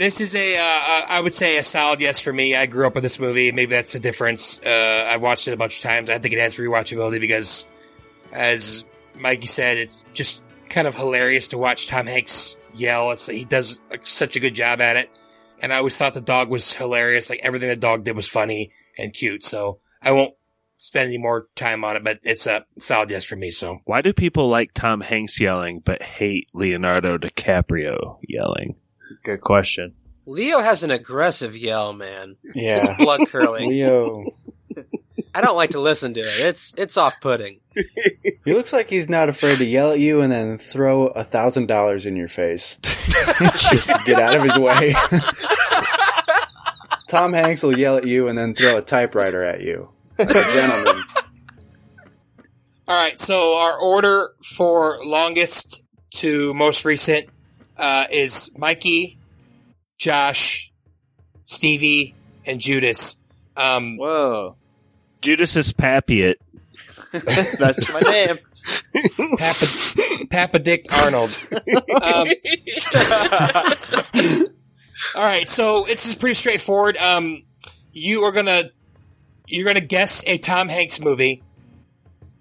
This 0.00 0.22
is 0.22 0.34
a, 0.34 0.56
uh, 0.56 0.62
uh, 0.62 1.06
I 1.10 1.20
would 1.20 1.34
say 1.34 1.58
a 1.58 1.62
solid 1.62 2.00
yes 2.00 2.20
for 2.20 2.32
me. 2.32 2.56
I 2.56 2.64
grew 2.64 2.86
up 2.86 2.94
with 2.94 3.02
this 3.02 3.20
movie. 3.20 3.52
Maybe 3.52 3.72
that's 3.72 3.92
the 3.92 4.00
difference. 4.00 4.58
Uh, 4.62 5.06
I've 5.06 5.20
watched 5.20 5.46
it 5.46 5.52
a 5.52 5.58
bunch 5.58 5.76
of 5.76 5.82
times. 5.82 6.08
I 6.08 6.16
think 6.16 6.32
it 6.32 6.40
has 6.40 6.56
rewatchability 6.56 7.20
because, 7.20 7.68
as 8.32 8.86
Mikey 9.14 9.46
said, 9.46 9.76
it's 9.76 10.06
just 10.14 10.42
kind 10.70 10.86
of 10.86 10.94
hilarious 10.94 11.48
to 11.48 11.58
watch 11.58 11.86
Tom 11.86 12.06
Hanks 12.06 12.56
yell. 12.72 13.10
It's, 13.10 13.26
he 13.26 13.44
does 13.44 13.82
like, 13.90 14.06
such 14.06 14.36
a 14.36 14.40
good 14.40 14.54
job 14.54 14.80
at 14.80 14.96
it. 14.96 15.10
And 15.60 15.70
I 15.70 15.76
always 15.76 15.98
thought 15.98 16.14
the 16.14 16.22
dog 16.22 16.48
was 16.48 16.74
hilarious. 16.74 17.28
Like 17.28 17.40
everything 17.42 17.68
the 17.68 17.76
dog 17.76 18.04
did 18.04 18.16
was 18.16 18.26
funny 18.26 18.72
and 18.96 19.12
cute. 19.12 19.42
So 19.42 19.80
I 20.00 20.12
won't 20.12 20.32
spend 20.76 21.08
any 21.08 21.18
more 21.18 21.48
time 21.56 21.84
on 21.84 21.96
it, 21.96 22.04
but 22.04 22.20
it's 22.22 22.46
a 22.46 22.64
solid 22.78 23.10
yes 23.10 23.26
for 23.26 23.36
me. 23.36 23.50
So 23.50 23.80
Why 23.84 24.00
do 24.00 24.14
people 24.14 24.48
like 24.48 24.72
Tom 24.72 25.02
Hanks 25.02 25.38
yelling 25.38 25.82
but 25.84 26.00
hate 26.00 26.48
Leonardo 26.54 27.18
DiCaprio 27.18 28.16
yelling? 28.26 28.76
It's 29.00 29.10
a 29.10 29.14
good 29.24 29.40
question. 29.40 29.94
Leo 30.26 30.60
has 30.60 30.82
an 30.82 30.90
aggressive 30.90 31.56
yell, 31.56 31.92
man. 31.92 32.36
Yeah. 32.54 32.76
It's 32.78 32.88
Yeah. 32.88 32.96
blood 32.98 33.20
curdling. 33.28 33.68
Leo. 33.70 34.24
I 35.34 35.40
don't 35.40 35.56
like 35.56 35.70
to 35.70 35.80
listen 35.80 36.14
to 36.14 36.20
it. 36.20 36.40
It's 36.40 36.74
it's 36.76 36.96
off 36.96 37.14
putting. 37.20 37.60
He 38.44 38.54
looks 38.54 38.72
like 38.72 38.88
he's 38.88 39.08
not 39.08 39.28
afraid 39.28 39.58
to 39.58 39.64
yell 39.66 39.92
at 39.92 39.98
you 40.00 40.22
and 40.22 40.32
then 40.32 40.56
throw 40.56 41.08
a 41.08 41.22
thousand 41.22 41.66
dollars 41.66 42.04
in 42.06 42.16
your 42.16 42.26
face. 42.28 42.76
Just 43.70 44.04
get 44.06 44.18
out 44.20 44.34
of 44.36 44.42
his 44.42 44.58
way. 44.58 44.94
Tom 47.08 47.32
Hanks 47.32 47.62
will 47.62 47.76
yell 47.78 47.96
at 47.96 48.06
you 48.06 48.28
and 48.28 48.36
then 48.38 48.54
throw 48.54 48.76
a 48.78 48.82
typewriter 48.82 49.42
at 49.42 49.60
you. 49.60 49.90
Like 50.18 50.30
a 50.30 50.34
gentleman. 50.34 51.02
All 52.88 53.02
right, 53.04 53.18
so 53.18 53.56
our 53.56 53.78
order 53.78 54.30
for 54.42 54.98
longest 55.04 55.82
to 56.16 56.52
most 56.54 56.84
recent 56.84 57.28
uh, 57.80 58.04
is 58.12 58.50
Mikey, 58.56 59.18
Josh, 59.98 60.72
Stevie, 61.46 62.14
and 62.46 62.60
Judas. 62.60 63.18
Um, 63.56 63.96
Whoa. 63.96 64.56
Judas 65.22 65.56
is 65.56 65.72
Pappy 65.72 66.22
it. 66.22 66.40
That's 67.12 67.92
my 67.92 68.00
name. 68.00 68.38
Papa, 69.38 69.66
Papa 70.30 70.58
Dick 70.60 70.86
Arnold. 70.92 71.36
Um, 71.52 72.28
all 75.14 75.24
right, 75.24 75.48
so 75.48 75.84
this 75.86 76.06
is 76.06 76.14
pretty 76.14 76.34
straightforward. 76.34 76.96
Um, 76.98 77.42
you 77.92 78.20
are 78.20 78.32
gonna 78.32 78.70
you're 79.48 79.66
gonna 79.66 79.80
guess 79.80 80.22
a 80.26 80.38
Tom 80.38 80.68
Hanks 80.68 81.00
movie. 81.00 81.42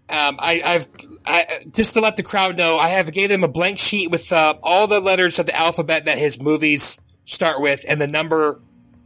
Um, 0.10 0.38
I, 0.40 0.62
I've 0.66 0.88
I, 1.26 1.43
just 1.74 1.93
to 1.93 2.01
let 2.01 2.17
the 2.17 2.24
crowd 2.24 2.57
know, 2.57 2.78
I 2.78 2.88
have 2.89 3.11
gave 3.11 3.30
them 3.30 3.43
a 3.43 3.47
blank 3.47 3.78
sheet 3.80 4.09
with 4.09 4.32
uh, 4.32 4.55
all 4.63 4.88
the 4.88 4.99
letters 4.99 5.38
of 5.39 5.45
the 5.45 5.55
alphabet 5.55 6.05
that 6.05 6.17
his 6.17 6.41
movies 6.41 7.01
start 7.26 7.61
with, 7.61 7.86
and 7.88 7.99
the 8.01 8.07
number 8.07 8.59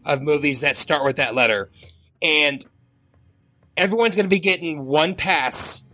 of 0.06 0.22
movies 0.22 0.62
that 0.62 0.78
start 0.78 1.04
with 1.04 1.18
that 1.18 1.36
letter. 1.36 1.70
And 2.22 2.64
everyone's 3.76 4.16
going 4.16 4.26
to 4.26 4.34
be 4.34 4.40
getting 4.40 4.86
one 4.86 5.16
pass. 5.16 5.86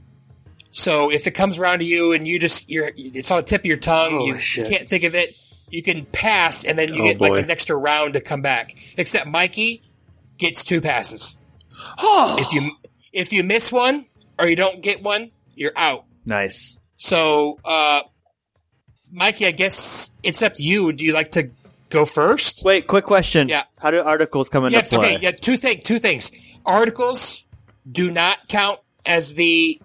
So 0.71 1.11
if 1.11 1.25
it 1.25 1.31
comes 1.31 1.59
around 1.59 1.79
to 1.79 1.85
you 1.85 2.13
and 2.13 2.27
you 2.27 2.37
just 2.39 2.69
you're 2.69 2.91
it's 2.95 3.31
on 3.31 3.37
the 3.37 3.43
tip 3.45 3.61
of 3.61 3.65
your 3.65 3.77
tongue, 3.77 4.11
Holy 4.11 4.27
you, 4.27 4.33
you 4.35 4.63
can't 4.65 4.87
think 4.87 5.03
of 5.03 5.15
it, 5.15 5.35
you 5.69 5.81
can 5.81 6.05
pass, 6.05 6.63
and 6.63 6.77
then 6.77 6.93
you 6.93 7.01
Oh, 7.01 7.05
get 7.05 7.19
like 7.21 7.43
an 7.43 7.49
extra 7.49 7.75
round 7.75 8.13
to 8.13 8.21
come 8.21 8.41
back. 8.43 8.73
Except 8.97 9.25
Mikey 9.27 9.81
gets 10.37 10.63
two 10.63 10.79
passes. 10.81 11.39
Oh, 11.97 12.35
If 12.39 12.53
you 12.53 12.71
if 13.11 13.33
you 13.33 13.43
miss 13.43 13.73
one 13.73 14.05
or 14.37 14.47
you 14.47 14.55
don't 14.55 14.81
get 14.83 15.01
one, 15.01 15.31
you're 15.55 15.73
out. 15.75 16.05
Nice. 16.29 16.79
So, 16.97 17.59
uh, 17.65 18.01
Mikey, 19.11 19.47
I 19.47 19.51
guess 19.51 20.11
it's 20.23 20.41
up 20.41 20.53
to 20.55 20.63
you. 20.63 20.93
Do 20.93 21.03
you 21.03 21.13
like 21.13 21.31
to 21.31 21.49
go 21.89 22.05
first? 22.05 22.63
Wait, 22.63 22.87
quick 22.87 23.05
question. 23.05 23.47
Yeah. 23.49 23.63
How 23.79 23.89
do 23.91 23.99
articles 24.01 24.47
come 24.49 24.65
into 24.65 24.77
Yeah, 24.77 24.83
play? 24.87 25.15
okay. 25.15 25.17
Yeah, 25.21 25.31
two 25.31 25.57
thing, 25.57 25.79
two 25.83 25.99
things. 25.99 26.31
Articles 26.65 27.45
do 27.91 28.11
not 28.11 28.47
count 28.47 28.79
as 29.05 29.33
the 29.33 29.81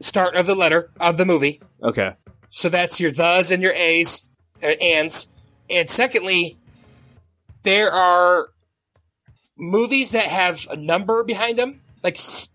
start 0.00 0.36
of 0.36 0.46
the 0.46 0.54
letter 0.54 0.90
of 1.00 1.16
the 1.16 1.24
movie. 1.24 1.60
Okay. 1.82 2.12
So 2.50 2.68
that's 2.68 3.00
your 3.00 3.10
thes 3.10 3.50
and 3.50 3.62
your 3.62 3.72
a's, 3.72 4.22
uh, 4.62 4.66
ands. 4.66 5.26
And 5.70 5.88
secondly, 5.88 6.56
there 7.64 7.90
are 7.92 8.50
movies 9.58 10.12
that 10.12 10.24
have 10.24 10.66
a 10.70 10.76
number 10.76 11.24
behind 11.24 11.58
them, 11.58 11.80
like 12.04 12.14
s- 12.16 12.48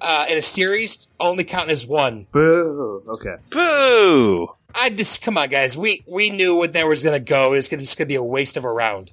uh, 0.00 0.26
in 0.30 0.38
a 0.38 0.42
series, 0.42 1.08
only 1.18 1.44
count 1.44 1.70
as 1.70 1.86
one. 1.86 2.26
Boo. 2.32 3.02
Okay. 3.08 3.36
boo! 3.50 4.48
I 4.74 4.90
just 4.90 5.22
come 5.22 5.36
on, 5.36 5.48
guys. 5.48 5.76
We 5.76 6.02
we 6.06 6.30
knew 6.30 6.56
what 6.56 6.72
that 6.74 6.86
was 6.86 7.02
going 7.02 7.18
to 7.18 7.24
go. 7.24 7.54
It's 7.54 7.68
gonna, 7.68 7.80
just 7.80 7.98
going 7.98 8.06
to 8.06 8.12
be 8.12 8.16
a 8.16 8.22
waste 8.22 8.56
of 8.56 8.64
a 8.64 8.72
round. 8.72 9.10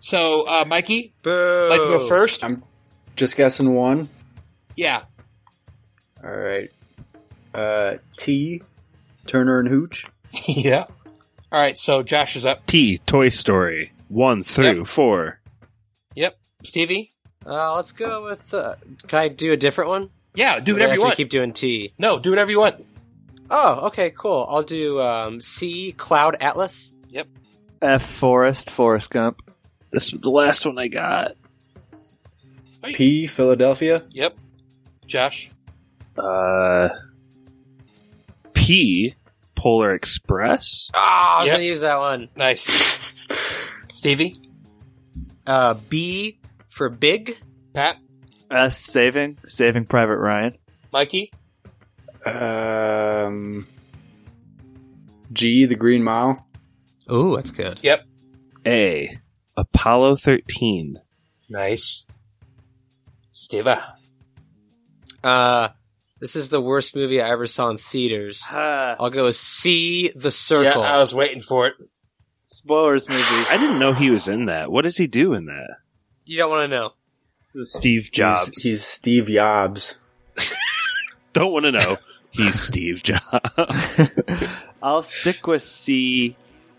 So, 0.00 0.44
uh, 0.46 0.64
Mikey, 0.66 1.14
Boo. 1.22 1.68
like 1.70 1.80
to 1.80 1.86
go 1.86 2.06
first? 2.06 2.44
I'm 2.44 2.62
just 3.16 3.36
guessing 3.36 3.74
one. 3.74 4.08
Yeah. 4.76 5.02
All 6.22 6.30
right. 6.30 6.68
Uh, 7.54 7.94
T. 8.18 8.62
Turner 9.26 9.58
and 9.58 9.68
Hooch. 9.68 10.04
yeah. 10.46 10.84
All 11.50 11.60
right. 11.60 11.78
So 11.78 12.02
Josh 12.02 12.36
is 12.36 12.44
up. 12.44 12.66
T. 12.66 12.98
Toy 12.98 13.30
Story 13.30 13.92
one 14.08 14.44
through 14.44 14.84
four. 14.84 15.40
Yep. 16.14 16.38
Stevie. 16.62 17.10
Uh, 17.46 17.76
let's 17.76 17.92
go 17.92 18.24
with. 18.24 18.52
Uh, 18.52 18.74
can 19.06 19.18
I 19.18 19.28
do 19.28 19.52
a 19.52 19.56
different 19.56 19.88
one? 19.90 20.10
Yeah. 20.34 20.58
Do 20.60 20.72
whatever 20.74 20.94
you 20.94 21.00
want. 21.02 21.16
Keep 21.16 21.30
doing 21.30 21.52
T. 21.52 21.92
no, 21.98 22.18
do 22.18 22.30
whatever 22.30 22.50
you 22.50 22.60
want. 22.60 22.84
Oh, 23.50 23.86
okay, 23.86 24.10
cool. 24.10 24.44
I'll 24.48 24.62
do 24.64 25.00
um, 25.00 25.40
C. 25.40 25.92
Cloud 25.92 26.36
Atlas. 26.40 26.90
Yep. 27.10 27.28
F. 27.80 28.04
Forrest. 28.10 28.70
Forrest 28.70 29.10
Gump. 29.10 29.40
This 29.92 30.10
was 30.12 30.20
the 30.20 30.30
last 30.30 30.66
one 30.66 30.78
I 30.78 30.88
got. 30.88 31.36
P. 32.82 33.26
Philadelphia. 33.28 34.04
Yep. 34.10 34.36
Josh. 35.06 35.50
Uh, 36.18 36.88
P. 38.52 39.14
Polar 39.54 39.92
Express. 39.94 40.90
Ah, 40.94 41.38
I 41.38 41.40
was 41.42 41.46
Yep. 41.48 41.54
gonna 41.56 41.64
use 41.64 41.80
that 41.82 41.98
one. 41.98 42.28
Nice. 42.36 43.26
Stevie. 43.92 44.40
Uh, 45.46 45.74
B 45.88 46.38
for 46.76 46.90
big. 46.90 47.36
Pat. 47.74 47.96
S. 48.50 48.78
Saving. 48.78 49.38
Saving 49.46 49.86
Private 49.86 50.18
Ryan. 50.18 50.58
Mikey. 50.92 51.32
Um, 52.24 53.66
G. 55.32 55.64
The 55.64 55.74
Green 55.74 56.02
Mile. 56.02 56.46
Ooh, 57.10 57.34
that's 57.36 57.50
good. 57.50 57.78
Yep. 57.82 58.04
A. 58.66 59.18
Apollo 59.56 60.16
thirteen. 60.16 61.00
Nice. 61.48 62.04
Steve. 63.32 63.68
Uh, 65.24 65.68
this 66.20 66.36
is 66.36 66.50
the 66.50 66.60
worst 66.60 66.94
movie 66.94 67.22
I 67.22 67.30
ever 67.30 67.46
saw 67.46 67.70
in 67.70 67.78
theaters. 67.78 68.42
I'll 68.50 69.10
go 69.10 69.24
with 69.24 69.36
C. 69.36 70.08
The 70.14 70.24
Yeah, 70.24 70.30
Circle. 70.30 70.82
I 70.82 70.98
was 70.98 71.14
waiting 71.14 71.40
for 71.40 71.68
it. 71.68 71.74
Spoilers 72.46 73.08
movie. 73.08 73.22
I 73.50 73.56
didn't 73.58 73.78
know 73.78 73.92
he 73.92 74.10
was 74.10 74.28
in 74.28 74.46
that. 74.46 74.70
What 74.70 74.82
does 74.82 74.96
he 74.96 75.06
do 75.06 75.32
in 75.34 75.46
that? 75.46 75.76
You 76.26 76.36
don't 76.38 76.50
want 76.50 76.70
to 76.70 76.76
know. 76.76 76.92
This 77.38 77.54
is 77.56 77.72
Steve 77.72 78.10
Jobs. 78.12 78.48
He's, 78.48 78.62
he's 78.62 78.84
Steve 78.84 79.26
Jobs. 79.28 79.98
Don't 81.32 81.52
want 81.52 81.64
to 81.64 81.72
know. 81.72 81.96
He's 82.32 82.60
Steve 82.60 83.02
Jobs. 83.02 83.22
I'll 84.82 85.02
stick 85.02 85.46
with 85.46 85.62
C 85.62 86.36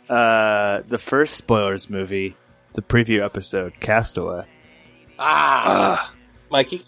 Uh, 0.10 0.82
the 0.88 0.98
first 0.98 1.36
spoilers 1.36 1.90
movie, 1.90 2.36
the 2.74 2.82
preview 2.82 3.24
episode, 3.24 3.74
Castaway. 3.80 4.46
Ah, 5.18 6.14
Mikey? 6.52 6.84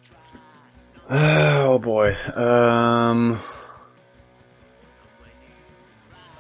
Oh 1.10 1.80
boy. 1.80 2.16
Um. 2.36 3.40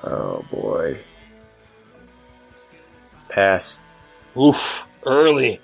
Oh 0.03 0.45
boy. 0.51 0.99
Pass. 3.29 3.81
Oof. 4.37 4.87
Early. 5.05 5.59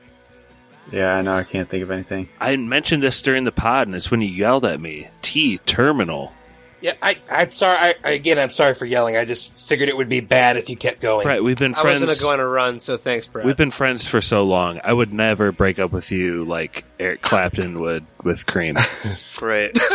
Yeah, 0.92 1.14
I 1.16 1.22
know. 1.22 1.36
I 1.36 1.44
can't 1.44 1.70
think 1.70 1.84
of 1.84 1.92
anything. 1.92 2.30
I 2.40 2.56
mentioned 2.58 3.02
this 3.02 3.22
during 3.22 3.44
the 3.44 3.52
pod, 3.52 3.88
and 3.88 3.96
it's 3.96 4.12
when 4.12 4.22
you 4.22 4.28
yelled 4.30 4.66
at 4.66 4.80
me. 4.80 5.08
T 5.22 5.58
Terminal. 5.66 6.32
Yeah, 6.82 6.94
I, 7.02 7.18
I'm 7.32 7.50
sorry. 7.50 7.96
I, 8.04 8.12
again, 8.12 8.38
I'm 8.38 8.52
sorry 8.52 8.76
for 8.76 8.86
yelling. 8.86 9.18
I 9.18 9.26
just 9.26 9.56
figured 9.68 9.90
it 9.90 9.98
would 9.98 10.10
be 10.10 10.20
bad 10.20 10.58
if 10.58 10.70
you 10.70 10.76
kept 10.76 11.02
going. 11.02 11.26
Right, 11.28 11.44
we've 11.44 11.58
been 11.58 11.74
I 11.74 11.82
friends. 11.82 12.02
was 12.02 12.22
gonna 12.22 12.30
go 12.30 12.34
on 12.34 12.40
a 12.40 12.48
run, 12.48 12.80
so 12.80 12.96
thanks, 12.98 13.28
Brad. 13.28 13.48
We've 13.48 13.58
been 13.58 13.72
friends 13.72 14.08
for 14.08 14.22
so 14.22 14.44
long. 14.44 14.80
I 14.84 14.94
would 14.94 15.12
never 15.12 15.52
break 15.52 15.80
up 15.80 15.92
with 15.92 16.12
you 16.12 16.44
like 16.46 16.86
Eric 17.00 17.22
Clapton 17.24 17.80
would 17.82 18.06
with 18.24 18.46
Cream. 18.46 18.76
Great. 19.38 19.78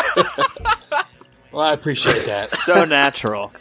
Well, 1.53 1.67
I 1.67 1.73
appreciate 1.73 2.27
that. 2.27 2.49
so 2.49 2.85
natural. 2.85 3.53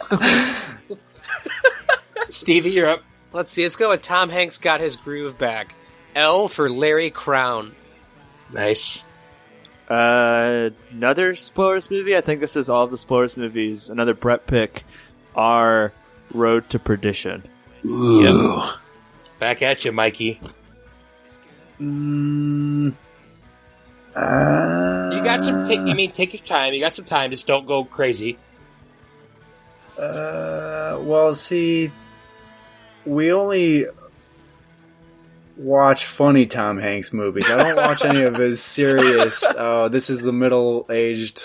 Stevie, 2.28 2.70
you're 2.70 2.88
up. 2.88 3.02
Let's 3.32 3.50
see. 3.50 3.64
Let's 3.64 3.74
go 3.74 3.88
with 3.90 4.00
Tom 4.00 4.28
Hanks 4.30 4.58
got 4.58 4.80
his 4.80 4.94
groove 4.94 5.38
back. 5.38 5.74
L 6.14 6.48
for 6.48 6.68
Larry 6.68 7.10
Crowne. 7.10 7.72
Nice. 8.52 9.06
Uh, 9.88 10.70
another 10.90 11.34
spoilers 11.34 11.90
movie. 11.90 12.16
I 12.16 12.20
think 12.20 12.40
this 12.40 12.54
is 12.56 12.68
all 12.68 12.84
of 12.84 12.90
the 12.90 12.98
spoilers 12.98 13.36
movies. 13.36 13.90
Another 13.90 14.14
Brett 14.14 14.46
pick 14.46 14.84
are 15.34 15.92
Road 16.32 16.70
to 16.70 16.78
Perdition. 16.78 17.42
Yep. 17.82 18.74
Back 19.38 19.62
at 19.62 19.84
you, 19.84 19.92
Mikey. 19.92 20.40
Mm, 21.80 22.92
uh, 24.14 25.10
You 25.12 25.24
got 25.24 25.42
some. 25.42 25.64
Take, 25.64 25.80
I 25.80 25.94
mean, 25.94 26.12
take 26.12 26.34
your 26.34 26.42
time. 26.44 26.74
You 26.74 26.80
got 26.80 26.92
some 26.94 27.06
time. 27.06 27.30
Just 27.30 27.46
don't 27.46 27.66
go 27.66 27.84
crazy. 27.84 28.38
Uh, 29.98 30.98
well, 31.00 31.34
see, 31.34 31.90
we 33.04 33.32
only 33.32 33.86
watch 35.60 36.04
funny 36.06 36.46
Tom 36.46 36.78
Hanks 36.78 37.12
movies. 37.12 37.44
I 37.50 37.56
don't 37.56 37.76
watch 37.76 38.04
any 38.04 38.22
of 38.22 38.36
his 38.36 38.62
serious. 38.62 39.42
Oh, 39.56 39.88
this 39.90 40.10
is 40.10 40.22
the 40.22 40.32
middle-aged 40.32 41.44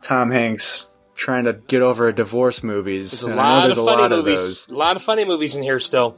Tom 0.00 0.30
Hanks 0.30 0.88
trying 1.14 1.44
to 1.44 1.52
get 1.52 1.82
over 1.82 2.08
a 2.08 2.14
divorce 2.14 2.62
movies. 2.62 3.10
There's 3.12 3.22
a 3.24 3.30
And 3.30 3.40
I 3.40 3.44
lot 3.44 3.70
of 3.70 3.76
there's 3.76 3.78
a 3.86 3.90
funny 3.90 4.02
lot 4.02 4.10
movies. 4.10 4.68
A 4.68 4.74
lot 4.74 4.96
of 4.96 5.02
funny 5.02 5.24
movies 5.24 5.54
in 5.56 5.62
here 5.62 5.78
still. 5.78 6.16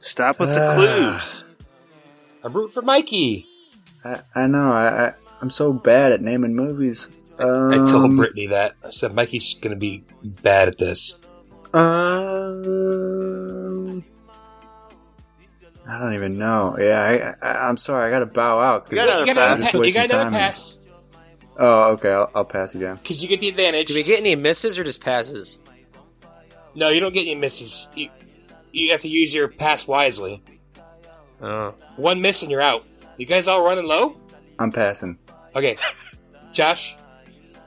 Stop 0.00 0.40
with 0.40 0.50
the 0.50 0.60
Ah. 0.60 0.74
clues. 0.76 1.44
I'm 2.42 2.52
rooting 2.52 2.72
for 2.72 2.82
Mikey. 2.82 3.46
I, 4.04 4.22
I 4.34 4.46
know. 4.48 4.72
I, 4.72 5.06
I 5.08 5.12
I'm 5.40 5.50
so 5.50 5.72
bad 5.72 6.10
at 6.12 6.20
naming 6.20 6.54
movies. 6.56 7.08
Um, 7.38 7.70
I 7.70 7.84
told 7.84 8.16
Brittany 8.16 8.48
that. 8.48 8.72
I 8.84 8.90
said 8.90 9.14
Mikey's 9.14 9.54
going 9.54 9.74
to 9.74 9.78
be 9.80 10.04
bad 10.24 10.68
at 10.68 10.78
this. 10.78 11.20
Um, 11.72 12.62
I 15.92 15.98
don't 15.98 16.14
even 16.14 16.38
know. 16.38 16.76
Yeah, 16.78 17.36
I, 17.42 17.46
I, 17.46 17.68
I'm 17.68 17.76
sorry. 17.76 18.06
I 18.06 18.10
got 18.10 18.20
to 18.20 18.26
bow 18.26 18.60
out. 18.60 18.90
You 18.90 18.96
got 18.96 19.08
another 19.08 19.26
You 19.26 19.34
got 19.34 19.56
another, 19.58 19.70
pa- 19.78 19.82
you 19.82 19.92
got 19.94 20.04
another 20.06 20.22
time 20.24 20.32
here. 20.32 20.40
pass 20.40 20.78
Oh, 21.58 21.82
okay. 21.92 22.10
I'll, 22.10 22.30
I'll 22.34 22.44
pass 22.46 22.74
again. 22.74 22.96
because 22.96 23.22
you 23.22 23.28
get 23.28 23.40
the 23.40 23.48
advantage. 23.50 23.88
Do 23.88 23.94
we 23.94 24.02
get 24.02 24.18
any 24.20 24.34
misses 24.34 24.78
or 24.78 24.84
just 24.84 25.02
passes? 25.02 25.58
no, 26.74 26.88
you 26.88 26.98
don't 27.00 27.12
get 27.12 27.22
any 27.26 27.34
misses. 27.34 27.90
You, 27.94 28.08
you 28.72 28.90
have 28.92 29.02
to 29.02 29.08
use 29.08 29.34
your 29.34 29.48
pass 29.48 29.86
wisely. 29.86 30.42
Oh. 31.42 31.74
One 31.96 32.22
miss 32.22 32.40
and 32.42 32.50
you're 32.50 32.62
out. 32.62 32.84
You 33.18 33.26
guys 33.26 33.46
all 33.48 33.62
running 33.64 33.84
low? 33.84 34.16
I'm 34.58 34.72
passing. 34.72 35.18
Okay. 35.54 35.76
Josh? 36.52 36.96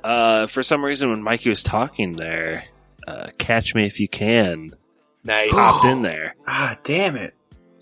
Uh, 0.04 0.48
for 0.48 0.64
some 0.64 0.84
reason, 0.84 1.10
when 1.12 1.22
Mikey 1.22 1.50
was 1.50 1.62
talking 1.64 2.14
there, 2.14 2.66
uh, 3.08 3.28
"Catch 3.38 3.76
Me 3.76 3.86
If 3.86 4.00
You 4.00 4.08
Can" 4.08 4.72
Nice. 5.24 5.52
popped 5.52 5.86
in 5.86 6.02
there. 6.04 6.36
Ah, 6.48 6.78
damn 6.84 7.16
it. 7.16 7.34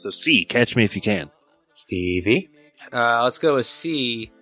So 0.04 0.10
C, 0.10 0.44
"Catch 0.44 0.76
Me 0.76 0.84
If 0.84 0.98
You 0.98 1.02
Can." 1.02 1.32
Stevie? 1.70 2.50
Uh, 2.92 3.24
let's 3.24 3.38
go 3.38 3.56
with 3.56 3.66
C. 3.66 4.34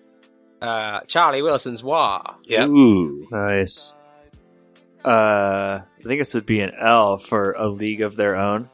Uh, 0.59 1.01
Charlie 1.01 1.43
Wilson's 1.43 1.83
War. 1.83 2.23
Yep. 2.45 2.67
Ooh, 2.69 3.27
Nice. 3.31 3.93
Uh, 5.05 5.81
I 5.83 6.03
think 6.03 6.19
this 6.19 6.33
would 6.33 6.47
be 6.47 6.61
an 6.61 6.71
L 6.79 7.19
for 7.19 7.53
A 7.59 7.67
League 7.67 8.01
of 8.01 8.15
Their 8.15 8.35
Own. 8.35 8.71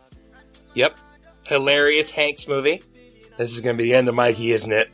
Yep. 0.76 0.98
Hilarious 1.46 2.10
Hanks 2.10 2.48
movie. 2.48 2.82
This 3.38 3.52
is 3.54 3.60
going 3.60 3.78
to 3.78 3.84
be 3.84 3.90
the 3.90 3.96
end 3.98 4.08
of 4.08 4.16
Mikey, 4.16 4.52
isn't 4.52 4.72
it? 4.72 4.88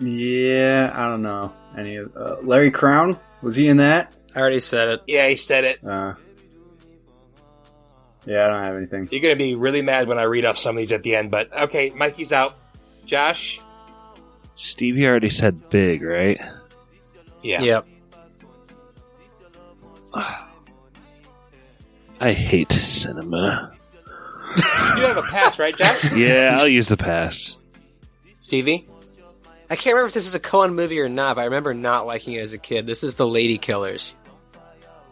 Yeah, 0.00 0.90
I 0.92 1.06
don't 1.08 1.22
know. 1.22 1.52
Any 1.76 1.96
of 1.96 2.16
uh, 2.16 2.36
Larry 2.42 2.72
Crowne 2.72 3.16
was 3.42 3.54
he 3.54 3.68
in 3.68 3.76
that? 3.76 4.12
I 4.34 4.40
already 4.40 4.58
said 4.60 4.88
it. 4.88 5.02
Yeah, 5.06 5.28
he 5.28 5.36
said 5.36 5.62
it. 5.62 5.84
Uh, 5.86 6.14
yeah, 8.28 8.44
I 8.44 8.48
don't 8.48 8.62
have 8.64 8.76
anything. 8.76 9.08
You're 9.10 9.22
going 9.22 9.34
to 9.34 9.38
be 9.42 9.54
really 9.54 9.80
mad 9.80 10.06
when 10.06 10.18
I 10.18 10.24
read 10.24 10.44
off 10.44 10.58
some 10.58 10.76
of 10.76 10.80
these 10.80 10.92
at 10.92 11.02
the 11.02 11.14
end, 11.14 11.30
but 11.30 11.48
okay, 11.62 11.92
Mikey's 11.96 12.30
out. 12.30 12.56
Josh? 13.06 13.58
Stevie 14.54 15.06
already 15.06 15.30
said 15.30 15.70
big, 15.70 16.02
right? 16.02 16.38
Yeah. 17.42 17.62
Yep. 17.62 17.86
I 22.20 22.32
hate 22.32 22.70
cinema. 22.72 23.72
You 24.50 24.96
do 24.96 25.02
have 25.02 25.16
a 25.16 25.22
pass, 25.22 25.58
right, 25.58 25.74
Josh? 25.74 26.12
Yeah, 26.16 26.58
I'll 26.58 26.68
use 26.68 26.88
the 26.88 26.96
pass. 26.98 27.56
Stevie? 28.38 28.86
I 29.70 29.76
can't 29.76 29.94
remember 29.94 30.08
if 30.08 30.14
this 30.14 30.26
is 30.26 30.34
a 30.34 30.40
Coen 30.40 30.74
movie 30.74 31.00
or 31.00 31.08
not, 31.08 31.36
but 31.36 31.42
I 31.42 31.44
remember 31.44 31.72
not 31.72 32.06
liking 32.06 32.34
it 32.34 32.40
as 32.40 32.52
a 32.52 32.58
kid. 32.58 32.86
This 32.86 33.02
is 33.02 33.14
The 33.14 33.24
Ladykillers. 33.24 34.14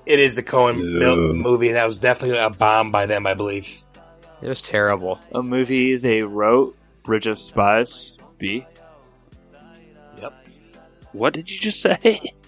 It 0.07 0.19
is 0.20 0.37
the 0.37 0.43
Coen 0.43 0.77
Yeah. 0.77 0.99
mil- 1.01 1.35
movie. 1.35 1.73
That 1.73 1.87
was 1.87 1.99
definitely 1.99 2.39
a 2.39 2.51
bomb 2.51 2.91
by 2.91 3.07
them, 3.07 3.27
I 3.27 3.35
believe. 3.35 3.69
It 4.43 4.49
was 4.49 4.62
terrible. 4.62 5.19
A 5.33 5.43
movie 5.43 5.97
they 5.97 6.23
wrote, 6.23 6.77
Bridge 7.03 7.27
of 7.27 7.41
Spies. 7.41 8.12
B. 8.39 8.65
Yep. 10.20 10.33
What 11.12 11.33
did 11.33 11.51
you 11.51 11.59
just 11.59 11.81
say? 11.83 11.99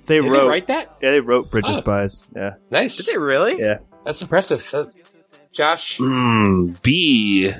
They 0.06 0.20
Did 0.20 0.30
wrote. 0.30 0.40
they 0.42 0.46
write 0.48 0.66
that? 0.68 0.96
Yeah, 1.02 1.10
they 1.12 1.20
wrote 1.20 1.50
Bridge 1.50 1.64
Oh. 1.66 1.72
of 1.72 1.78
Spies. 1.78 2.24
Yeah. 2.36 2.54
Nice. 2.70 2.96
Did 2.96 3.14
they 3.14 3.18
really? 3.18 3.58
Yeah. 3.58 3.78
That's 4.04 4.22
impressive. 4.22 4.60
That's- 4.70 4.98
Josh? 5.52 5.98
Mm, 5.98 6.80
B. 6.82 7.52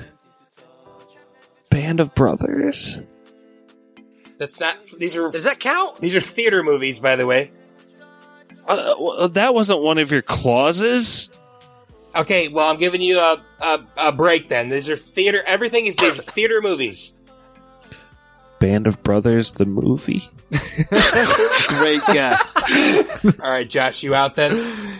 Band 1.69 1.99
of 1.99 2.13
Brothers. 2.15 2.99
That's 4.37 4.59
not. 4.59 4.77
These 4.99 5.17
are. 5.17 5.29
Does 5.31 5.43
that 5.43 5.59
count? 5.59 5.99
These 5.99 6.15
are 6.15 6.21
theater 6.21 6.63
movies, 6.63 6.99
by 6.99 7.15
the 7.17 7.25
way. 7.27 7.51
Uh, 8.69 9.27
that 9.27 9.55
wasn't 9.55 9.81
one 9.81 9.97
of 9.97 10.11
your 10.11 10.21
clauses. 10.21 11.29
Okay, 12.15 12.47
well, 12.49 12.69
I'm 12.69 12.77
giving 12.77 13.01
you 13.01 13.19
a, 13.19 13.43
a, 13.63 13.83
a 13.97 14.11
break 14.11 14.47
then. 14.47 14.69
These 14.69 14.89
are 14.89 14.95
theater. 14.95 15.41
Everything 15.47 15.87
is 15.87 15.95
these 15.95 16.19
are 16.19 16.31
theater 16.31 16.61
movies. 16.61 17.17
Band 18.59 18.85
of 18.85 19.01
Brothers, 19.01 19.53
the 19.53 19.65
movie. 19.65 20.29
Great 21.67 22.01
guess. 22.07 22.55
All 23.41 23.51
right, 23.51 23.67
Josh, 23.67 24.03
you 24.03 24.13
out 24.13 24.35
then? 24.35 24.99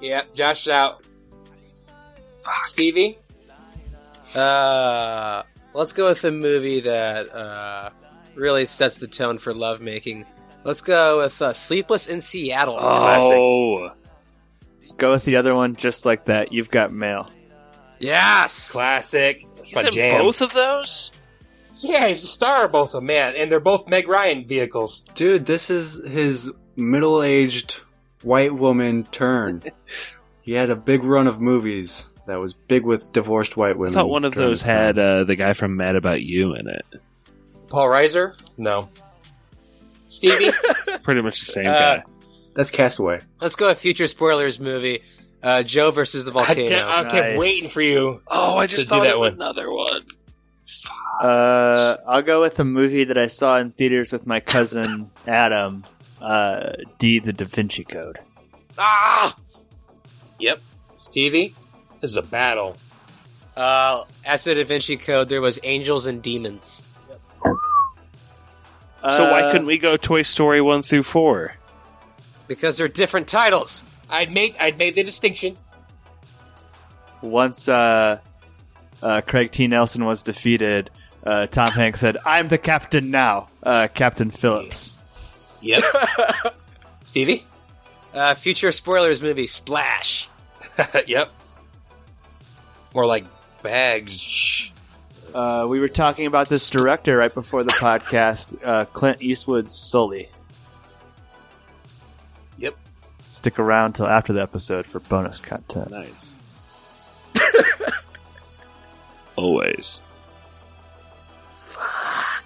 Yeah, 0.00 0.22
Josh 0.34 0.66
is 0.66 0.72
out. 0.72 1.04
Stevie? 2.62 3.18
Uh, 4.34 5.42
let's 5.74 5.92
go 5.92 6.08
with 6.08 6.22
a 6.24 6.30
movie 6.30 6.80
that 6.80 7.34
uh, 7.34 7.90
really 8.34 8.66
sets 8.66 8.98
the 8.98 9.08
tone 9.08 9.38
for 9.38 9.52
lovemaking. 9.52 10.24
Let's 10.64 10.80
go 10.80 11.18
with 11.18 11.40
uh, 11.40 11.52
Sleepless 11.52 12.06
in 12.08 12.20
Seattle. 12.20 12.78
Classic. 12.78 13.38
Oh, 13.38 13.90
Let's 14.74 14.92
go 14.92 15.12
with 15.12 15.24
the 15.24 15.36
other 15.36 15.54
one, 15.54 15.76
just 15.76 16.04
like 16.06 16.26
that. 16.26 16.52
You've 16.52 16.70
got 16.70 16.92
mail. 16.92 17.30
Yes. 17.98 18.72
Classic. 18.72 19.44
That's 19.56 19.74
my 19.74 19.82
He's 19.82 19.88
in 19.88 19.92
jam. 19.94 20.20
both 20.22 20.40
of 20.40 20.52
those. 20.52 21.10
Yeah, 21.80 22.08
he's 22.08 22.22
a 22.22 22.26
star 22.26 22.64
of 22.66 22.72
both 22.72 22.88
of 22.88 23.00
them, 23.00 23.06
man. 23.06 23.34
And 23.36 23.50
they're 23.50 23.60
both 23.60 23.88
Meg 23.88 24.06
Ryan 24.08 24.46
vehicles. 24.46 25.02
Dude, 25.14 25.46
this 25.46 25.70
is 25.70 26.00
his 26.06 26.52
middle-aged 26.76 27.80
white 28.22 28.54
woman 28.54 29.04
turn. 29.04 29.62
he 30.42 30.52
had 30.52 30.70
a 30.70 30.76
big 30.76 31.02
run 31.02 31.26
of 31.26 31.40
movies 31.40 32.08
that 32.26 32.36
was 32.36 32.52
big 32.54 32.84
with 32.84 33.10
divorced 33.12 33.56
white 33.56 33.70
I 33.74 33.78
women. 33.78 33.94
thought 33.94 34.08
one 34.08 34.24
of 34.24 34.34
those 34.34 34.62
had 34.62 34.98
uh, 34.98 35.24
the 35.24 35.34
guy 35.36 35.52
from 35.54 35.76
Mad 35.76 35.96
About 35.96 36.20
You 36.22 36.54
in 36.54 36.68
it. 36.68 36.84
Paul 37.68 37.86
Reiser? 37.86 38.34
No. 38.58 38.88
Stevie? 40.08 40.50
Pretty 41.02 41.22
much 41.22 41.40
the 41.40 41.52
same 41.52 41.66
Uh, 41.66 41.96
guy. 41.98 42.02
That's 42.54 42.70
Castaway. 42.70 43.20
Let's 43.40 43.54
go 43.56 43.68
with 43.68 43.78
future 43.78 44.06
spoilers 44.06 44.58
movie. 44.58 45.02
Uh, 45.42 45.62
Joe 45.62 45.90
versus 45.92 46.24
the 46.24 46.32
I, 46.32 46.44
volcano. 46.44 46.88
I 46.88 47.02
kept 47.04 47.14
Nice. 47.14 47.38
waiting 47.38 47.68
for 47.68 47.80
you. 47.80 48.20
Oh, 48.26 48.56
I 48.58 48.66
just 48.66 48.88
thought 48.88 49.04
that 49.04 49.14
of 49.16 49.22
another 49.34 49.70
one. 49.72 50.00
Uh, 51.22 51.96
I'll 52.06 52.22
go 52.22 52.40
with 52.40 52.58
a 52.58 52.64
movie 52.64 53.04
that 53.04 53.18
I 53.18 53.28
saw 53.28 53.58
in 53.58 53.70
theaters 53.72 54.12
with 54.12 54.26
my 54.26 54.40
cousin 54.40 55.10
Adam. 55.26 55.84
Uh, 56.20 56.72
D. 56.98 57.20
The 57.20 57.32
Da 57.32 57.44
Vinci 57.44 57.84
Code. 57.84 58.18
Ah! 58.76 59.36
Yep. 60.40 60.60
Stevie? 60.96 61.54
This 62.00 62.12
is 62.12 62.16
a 62.16 62.22
battle. 62.22 62.76
Uh, 63.56 64.04
after 64.24 64.54
the 64.54 64.62
Da 64.62 64.66
Vinci 64.68 64.96
Code, 64.96 65.28
there 65.28 65.40
was 65.40 65.58
Angels 65.62 66.06
and 66.06 66.20
Demons. 66.22 66.82
So 69.00 69.30
why 69.30 69.42
Uh, 69.42 69.52
couldn't 69.52 69.66
we 69.66 69.78
go 69.78 69.96
Toy 69.96 70.22
Story 70.22 70.60
one 70.60 70.82
through 70.82 71.04
four? 71.04 71.54
Because 72.48 72.76
they're 72.76 72.88
different 72.88 73.28
titles. 73.28 73.84
I'd 74.10 74.32
make 74.32 74.56
I'd 74.60 74.78
made 74.78 74.94
the 74.94 75.02
distinction. 75.04 75.56
once 77.22 77.68
uh, 77.68 78.18
uh, 79.02 79.20
Craig 79.22 79.52
T. 79.52 79.66
Nelson 79.66 80.04
was 80.04 80.22
defeated, 80.22 80.90
uh, 81.24 81.46
Tom 81.46 81.68
Hanks 81.68 82.00
said, 82.00 82.16
"I'm 82.26 82.48
the 82.48 82.58
captain 82.58 83.10
now, 83.10 83.48
uh, 83.62 83.88
Captain 83.92 84.30
Phillips." 84.30 84.96
Yep. 85.60 85.82
Stevie. 87.04 87.44
Uh, 88.14 88.34
future 88.34 88.72
spoilers 88.72 89.20
movie 89.22 89.46
Splash. 89.46 90.28
yep. 91.06 91.30
More 92.94 93.06
like 93.06 93.26
bags. 93.62 94.72
Shh. 95.28 95.34
Uh, 95.34 95.66
we 95.68 95.80
were 95.80 95.88
talking 95.88 96.26
about 96.26 96.48
this 96.48 96.68
director 96.70 97.16
right 97.16 97.32
before 97.32 97.64
the 97.64 97.72
podcast, 97.72 98.58
uh, 98.64 98.84
Clint 98.86 99.22
Eastwood's 99.22 99.76
Sully. 99.78 100.28
Yep. 102.58 102.74
Stick 103.28 103.58
around 103.58 103.94
till 103.94 104.06
after 104.06 104.32
the 104.32 104.42
episode 104.42 104.86
for 104.86 105.00
bonus 105.00 105.40
content. 105.40 105.90
Nice. 105.90 106.10
Always. 109.36 110.02
Fuck. 111.56 112.44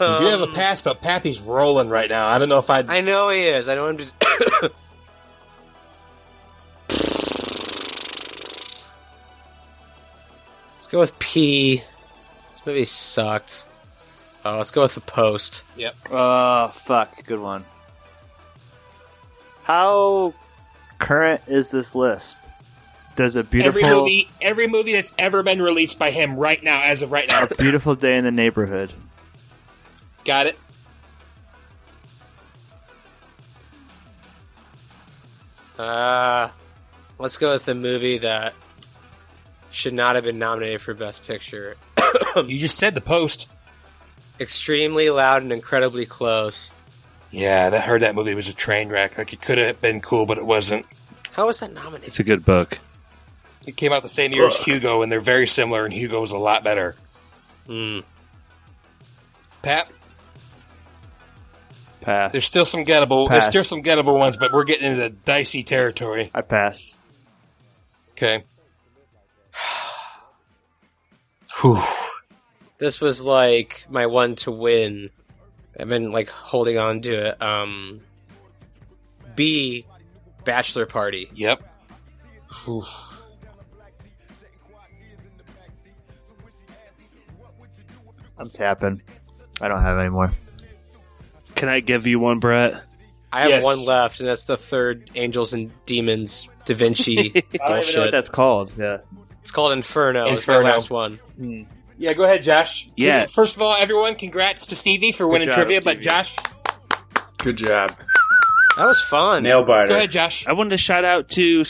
You 0.00 0.18
do 0.18 0.24
have 0.26 0.40
a 0.42 0.46
pass, 0.48 0.82
but 0.82 1.00
Pappy's 1.00 1.40
rolling 1.40 1.88
right 1.88 2.08
now. 2.08 2.26
I 2.28 2.38
don't 2.38 2.48
know 2.48 2.58
if 2.58 2.70
I'd. 2.70 2.88
I 2.88 3.00
know 3.00 3.28
he 3.30 3.46
is. 3.46 3.68
I 3.68 3.74
know 3.74 3.86
I'm 3.86 3.96
just. 3.98 4.14
Let's 10.88 10.92
go 10.94 11.00
with 11.00 11.18
P. 11.18 11.82
This 12.52 12.64
movie 12.64 12.86
sucked. 12.86 13.66
Oh, 14.42 14.56
let's 14.56 14.70
go 14.70 14.80
with 14.80 14.94
the 14.94 15.02
post. 15.02 15.62
Yep. 15.76 15.94
Oh, 16.10 16.68
fuck. 16.68 17.26
Good 17.26 17.40
one. 17.40 17.66
How 19.64 20.32
current 20.98 21.42
is 21.46 21.70
this 21.70 21.94
list? 21.94 22.48
Does 23.16 23.36
a 23.36 23.44
beautiful, 23.44 23.80
Every 23.80 23.94
movie, 23.94 24.28
every 24.40 24.66
movie 24.66 24.94
that's 24.94 25.14
ever 25.18 25.42
been 25.42 25.60
released 25.60 25.98
by 25.98 26.10
him 26.10 26.36
right 26.36 26.62
now, 26.62 26.80
as 26.82 27.02
of 27.02 27.12
right 27.12 27.28
now. 27.28 27.44
A 27.44 27.54
beautiful 27.58 27.94
day 27.94 28.16
in 28.16 28.24
the 28.24 28.30
neighborhood? 28.30 28.90
Got 30.24 30.46
it. 30.46 30.58
Uh, 35.78 36.48
let's 37.18 37.36
go 37.36 37.52
with 37.52 37.66
the 37.66 37.74
movie 37.74 38.18
that 38.18 38.54
should 39.70 39.94
not 39.94 40.14
have 40.14 40.24
been 40.24 40.38
nominated 40.38 40.80
for 40.80 40.94
Best 40.94 41.26
Picture. 41.26 41.76
You 42.36 42.58
just 42.58 42.78
said 42.78 42.94
the 42.94 43.00
post. 43.00 43.50
Extremely 44.40 45.10
loud 45.10 45.42
and 45.42 45.52
incredibly 45.52 46.06
close. 46.06 46.70
Yeah, 47.30 47.70
that 47.70 47.84
heard 47.84 48.02
that 48.02 48.14
movie 48.14 48.34
was 48.34 48.48
a 48.48 48.54
train 48.54 48.88
wreck. 48.88 49.18
Like 49.18 49.32
it 49.32 49.42
could 49.42 49.58
have 49.58 49.80
been 49.80 50.00
cool, 50.00 50.24
but 50.24 50.38
it 50.38 50.46
wasn't. 50.46 50.86
How 51.32 51.46
was 51.46 51.60
that 51.60 51.72
nominated? 51.72 52.08
It's 52.08 52.20
a 52.20 52.24
good 52.24 52.44
book. 52.44 52.78
It 53.66 53.76
came 53.76 53.92
out 53.92 54.02
the 54.02 54.08
same 54.08 54.32
year 54.32 54.46
as 54.46 54.56
Hugo, 54.62 55.02
and 55.02 55.12
they're 55.12 55.20
very 55.20 55.46
similar. 55.46 55.84
And 55.84 55.92
Hugo 55.92 56.20
was 56.20 56.32
a 56.32 56.38
lot 56.38 56.64
better. 56.64 56.94
Hmm. 57.66 57.98
Pat, 59.60 59.88
Pass. 62.00 62.32
there's 62.32 62.44
still 62.46 62.64
some 62.64 62.84
gettable. 62.84 63.28
There's 63.28 63.44
still 63.44 63.64
some 63.64 63.82
gettable 63.82 64.18
ones, 64.18 64.36
but 64.38 64.52
we're 64.52 64.64
getting 64.64 64.86
into 64.90 65.00
the 65.02 65.10
dicey 65.10 65.62
territory. 65.62 66.30
I 66.34 66.40
passed. 66.40 66.94
Okay. 68.12 68.44
Whew. 71.60 71.78
This 72.78 73.00
was 73.00 73.22
like 73.22 73.86
my 73.90 74.06
one 74.06 74.36
to 74.36 74.50
win. 74.50 75.10
I've 75.78 75.88
been 75.88 76.12
like 76.12 76.28
holding 76.28 76.78
on 76.78 77.00
to 77.02 77.28
it. 77.30 77.42
Um, 77.42 78.00
B, 79.34 79.84
Bachelor 80.44 80.86
Party. 80.86 81.28
Yep. 81.32 81.62
Whew. 82.64 82.82
I'm 88.38 88.50
tapping. 88.50 89.02
I 89.60 89.68
don't 89.68 89.82
have 89.82 89.98
any 89.98 90.10
more. 90.10 90.30
Can 91.54 91.68
I 91.68 91.80
give 91.80 92.06
you 92.06 92.20
one, 92.20 92.38
Brett? 92.38 92.82
I 93.32 93.40
have 93.42 93.50
Yes. 93.50 93.64
one 93.64 93.84
left, 93.84 94.20
and 94.20 94.28
that's 94.28 94.44
the 94.44 94.56
third 94.56 95.10
Angels 95.14 95.52
and 95.52 95.70
Demons 95.86 96.48
Da 96.64 96.74
Vinci 96.74 97.32
I 97.60 97.68
don't 97.68 97.82
even 97.82 97.94
know 97.94 98.00
what 98.02 98.10
that's 98.12 98.28
called. 98.28 98.72
Yeah. 98.78 98.98
It's 99.42 99.50
called 99.50 99.72
Inferno. 99.72 100.22
It's 100.32 100.46
my 100.46 100.54
Inferno. 100.56 100.68
last 100.74 100.90
one. 100.90 101.18
Mm. 101.38 101.66
Yeah, 101.96 102.14
go 102.14 102.24
ahead, 102.24 102.42
Josh. 102.44 102.88
Yeah. 102.96 103.26
First 103.26 103.56
of 103.56 103.62
all, 103.62 103.74
everyone, 103.74 104.14
congrats 104.14 104.66
to 104.66 104.76
Stevie 104.76 105.12
for 105.12 105.26
winning 105.28 105.48
job, 105.48 105.54
trivia. 105.54 105.80
But 105.82 106.00
Josh, 106.00 106.36
Good 107.38 107.56
job. 107.56 107.90
That 108.76 108.84
was 108.86 109.02
fun. 109.02 109.42
Nail 109.42 109.64
biter. 109.64 109.88
go 109.88 109.96
ahead, 109.96 110.10
Josh. 110.10 110.46
I 110.46 110.52
wanted 110.52 110.70
to 110.70 110.78
shout 110.78 111.04
out 111.04 111.28
to 111.30 111.62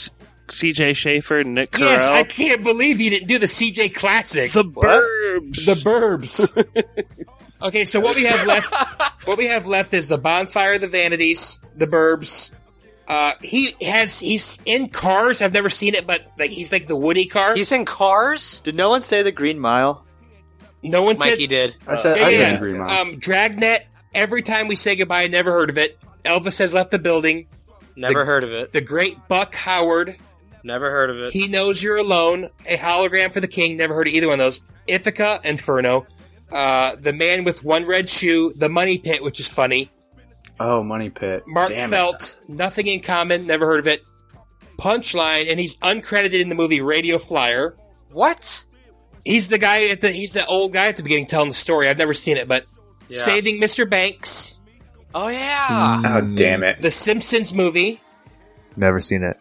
CJ 0.47 0.95
Schaefer 0.95 1.39
and 1.39 1.55
Nick 1.55 1.71
Carell. 1.71 1.81
Yes, 1.81 2.07
I 2.07 2.23
can't 2.23 2.63
believe 2.63 2.99
you 3.01 3.09
didn't 3.09 3.27
do 3.27 3.39
the 3.39 3.45
CJ 3.47 3.95
Classic. 3.95 4.51
the 4.51 4.63
Burbs. 4.63 5.65
The 5.65 5.81
Burbs. 5.83 6.85
okay, 7.67 7.85
so 7.85 7.99
what 7.99 8.15
we 8.15 8.25
have 8.25 8.45
left, 8.45 8.73
what 9.27 9.37
we 9.37 9.47
have 9.47 9.67
left 9.67 9.93
is 9.93 10.07
the 10.09 10.17
Bonfire 10.17 10.73
of 10.73 10.81
the 10.81 10.87
Vanities, 10.87 11.61
the 11.75 11.87
Burbs. 11.87 12.53
Uh, 13.09 13.31
he 13.41 13.73
has 13.81 14.19
he's 14.19 14.61
in 14.65 14.87
Cars. 14.87 15.41
I've 15.41 15.53
never 15.53 15.69
seen 15.69 15.95
it, 15.95 16.05
but 16.05 16.31
like 16.37 16.51
he's 16.51 16.71
like 16.71 16.85
the 16.85 16.95
Woody 16.95 17.25
car. 17.25 17.55
He's 17.55 17.71
in 17.71 17.83
Cars. 17.83 18.59
Did 18.59 18.75
no 18.75 18.89
one 18.89 19.01
say 19.01 19.23
the 19.23 19.31
Green 19.31 19.59
Mile? 19.59 20.05
no 20.83 21.03
one 21.03 21.17
said 21.17 21.31
Mikey 21.31 21.47
did. 21.47 21.75
I 21.87 21.95
said 21.95 22.17
Yeah, 22.17 22.25
I 22.25 22.29
yeah, 22.29 22.37
said 22.37 22.53
yeah. 22.53 22.57
Green 22.59 22.77
Mile. 22.77 22.89
Um, 23.01 23.19
Dragnet. 23.19 23.85
Every 24.13 24.41
time 24.41 24.67
we 24.67 24.75
say 24.75 24.95
goodbye, 24.95 25.27
never 25.27 25.51
heard 25.51 25.69
of 25.69 25.77
it. 25.77 25.97
Elvis 26.23 26.57
has 26.59 26.73
left 26.73 26.91
the 26.91 26.99
building. 26.99 27.47
Never 27.95 28.19
The- 28.19 28.25
heard 28.25 28.43
of 28.43 28.51
it. 28.51 28.71
The 28.71 28.81
great 28.81 29.15
Buck 29.27 29.53
Howard. 29.55 30.15
Never 30.63 30.89
heard 30.91 31.09
of 31.09 31.17
it. 31.17 31.31
He 31.33 31.47
knows 31.47 31.81
you're 31.83 31.97
alone. 31.97 32.49
A 32.69 32.75
hologram 32.77 33.33
for 33.33 33.39
the 33.39 33.47
king. 33.47 33.77
Never 33.77 33.93
heard 33.93 34.07
of 34.07 34.13
either 34.13 34.27
one 34.27 34.35
of 34.35 34.39
those. 34.45 34.61
Ithaca, 34.87 35.39
Inferno. 35.43 36.05
Uh, 36.51 36.95
the 36.99 37.13
man 37.13 37.43
with 37.43 37.63
one 37.63 37.85
red 37.85 38.07
shoe. 38.09 38.51
The 38.55 38.69
Money 38.69 38.97
Pit, 38.97 39.23
which 39.23 39.39
is 39.39 39.47
funny. 39.47 39.89
Oh, 40.59 40.83
Money 40.83 41.09
Pit. 41.09 41.43
Mark 41.47 41.69
Damn 41.69 41.87
it. 41.87 41.91
Felt. 41.91 42.39
Nothing 42.47 42.87
in 42.87 42.99
common. 43.01 43.47
Never 43.47 43.65
heard 43.65 43.79
of 43.79 43.87
it. 43.87 44.03
Punchline, 44.77 45.49
and 45.49 45.59
he's 45.59 45.75
uncredited 45.77 46.39
in 46.41 46.49
the 46.49 46.55
movie 46.55 46.81
Radio 46.81 47.17
Flyer. 47.17 47.75
what? 48.11 48.63
He's 49.25 49.49
the 49.49 49.57
guy 49.57 49.87
at 49.89 49.99
the. 50.01 50.09
He's 50.11 50.33
the 50.33 50.45
old 50.45 50.71
guy 50.73 50.87
at 50.87 50.95
the 50.97 51.03
beginning 51.03 51.25
telling 51.25 51.49
the 51.49 51.53
story. 51.53 51.89
I've 51.89 51.97
never 51.97 52.13
seen 52.13 52.37
it, 52.37 52.47
but 52.47 52.65
Yeah. 53.09 53.19
Saving 53.19 53.59
Mr. 53.59 53.87
Banks, 53.89 54.59
Oh 55.13 55.27
yeah. 55.27 56.01
Oh, 56.05 56.21
mm. 56.21 56.35
damn 56.37 56.63
it. 56.63 56.77
the 56.77 56.89
Simpsons 56.91 57.53
movie. 57.53 57.99
Never 58.77 59.01
seen 59.01 59.23
it. 59.23 59.37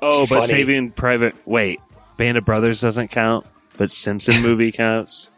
oh, 0.00 0.22
It's 0.22 0.32
but 0.32 0.40
funny. 0.42 0.52
Saving 0.52 0.90
Private. 0.92 1.34
Wait, 1.44 1.80
Band 2.18 2.38
of 2.38 2.44
Brothers 2.44 2.80
doesn't 2.80 3.08
count, 3.08 3.46
but 3.76 3.90
Simpson 3.90 4.40
movie 4.42 4.70
counts. 4.70 5.30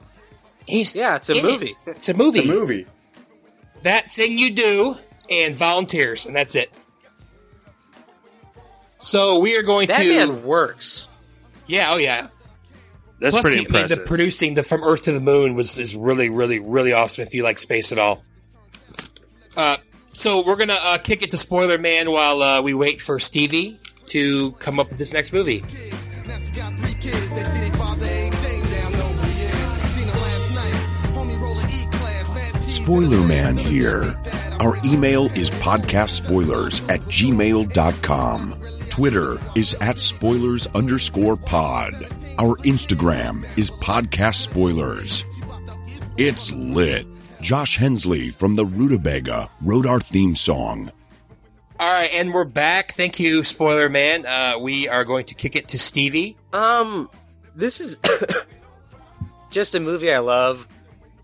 He's 0.67 0.95
Yeah, 0.95 1.17
it's 1.17 1.31
a 1.31 1.33
in 1.33 1.39
it. 1.39 1.43
movie. 1.45 1.77
It's 1.87 2.09
a 2.11 2.17
movie. 2.17 2.41
The 2.47 2.55
movie. 2.55 2.87
That 3.83 4.11
thing 4.11 4.39
you 4.39 4.53
do 4.53 4.95
and 5.31 5.55
volunteers, 5.55 6.27
and 6.27 6.35
that's 6.37 6.55
it. 6.55 6.71
So 8.99 9.41
we 9.41 9.57
are 9.57 9.63
going 9.63 9.89
That 9.89 9.99
to. 10.03 10.09
man 10.09 10.45
works. 10.45 11.09
Yeah, 11.67 11.89
oh 11.91 11.97
yeah. 11.97 12.29
That's 13.21 13.35
Plus, 13.35 13.43
pretty 13.43 13.61
he- 13.61 13.67
I 13.67 13.69
mean, 13.69 13.83
impressive. 13.83 13.99
the 13.99 14.05
producing 14.05 14.55
the 14.55 14.63
From 14.63 14.83
Earth 14.83 15.03
to 15.05 15.13
the 15.13 15.21
Moon 15.21 15.55
was 15.55 15.79
is 15.79 15.97
really, 15.97 16.29
really, 16.31 16.61
really 16.61 16.93
awesome. 16.93 17.23
If 17.23 17.35
you 17.35 17.43
like 17.45 17.59
space 17.59 17.93
at 17.93 17.99
all. 17.99 18.23
Uh, 19.57 19.77
so 20.13 20.45
we're 20.47 20.57
gonna 20.57 20.79
uh, 20.81 20.99
kick 20.99 21.23
it 21.23 21.31
to 21.33 21.37
Spoiler 21.37 21.79
Man 21.79 22.11
while 22.11 22.43
uh, 22.43 22.63
we 22.63 22.75
wait 22.75 23.01
for 23.01 23.19
Stevie 23.19 23.79
to 24.07 24.53
come 24.53 24.79
up 24.81 24.89
with 24.89 24.99
this 24.99 25.13
next 25.13 25.33
movie. 25.33 25.63
Spoiler 32.83 33.25
Man 33.29 33.57
here. 33.57 34.21
Our 34.59 34.77
email 34.85 35.27
is 35.37 35.53
podcastspoilers 35.53 36.83
at 36.91 37.01
gmail.com. 37.03 38.55
Twitter 38.91 39.37
is 39.55 39.75
at 39.81 40.01
spoilers 40.01 40.67
underscore 40.75 41.37
pod. 41.37 41.95
Our 42.41 42.57
Instagram 42.65 43.47
is 43.57 43.71
podcast 43.71 44.35
spoilers. 44.35 45.25
It's 46.17 46.51
lit. 46.51 47.07
Josh 47.41 47.77
Hensley 47.77 48.31
from 48.31 48.57
the 48.57 48.67
Rutabaga 48.67 49.49
wrote 49.61 49.87
our 49.87 50.01
theme 50.01 50.35
song. 50.35 50.91
All 51.79 52.01
right, 52.01 52.13
and 52.15 52.35
we're 52.35 52.45
back. 52.45 52.91
Thank 52.95 53.21
you, 53.21 53.45
Spoiler 53.45 53.89
Man. 53.91 54.25
Uh, 54.27 54.55
we 54.61 54.89
are 54.89 55.05
going 55.05 55.27
to 55.27 55.37
kick 55.37 55.55
it 55.55 55.69
to 55.69 55.79
Stevie. 55.79 56.37
Um, 56.53 57.09
this 57.55 57.81
is 57.81 58.01
just 59.51 59.77
a 59.77 59.81
movie 59.81 60.13
I 60.13 60.19
love, 60.19 60.67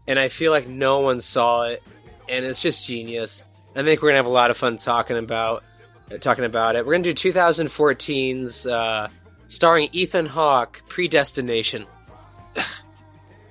and 0.09 0.19
I 0.19 0.27
feel 0.29 0.51
like 0.51 0.67
no 0.67 0.99
one 1.01 1.21
saw 1.21 1.63
it, 1.63 1.83
and 2.29 2.45
it's 2.45 2.59
just 2.59 2.85
genius. 2.85 3.45
I 3.77 3.85
think 3.85 4.03
we're 4.03 4.09
gonna 4.09 4.17
have 4.17 4.27
a 4.27 4.31
lot 4.31 4.51
of 4.51 4.57
fun 4.57 4.77
talking 4.77 5.17
about. 5.17 5.63
talking 6.21 6.45
about 6.45 6.75
it. 6.75 6.85
We're 6.85 6.95
gonna 6.95 7.05
do 7.05 7.15
2014's 7.15 8.67
uh, 8.67 9.09
starring 9.47 9.91
Ethan 9.93 10.27
Hawke, 10.27 10.83
Predestination. 10.89 11.87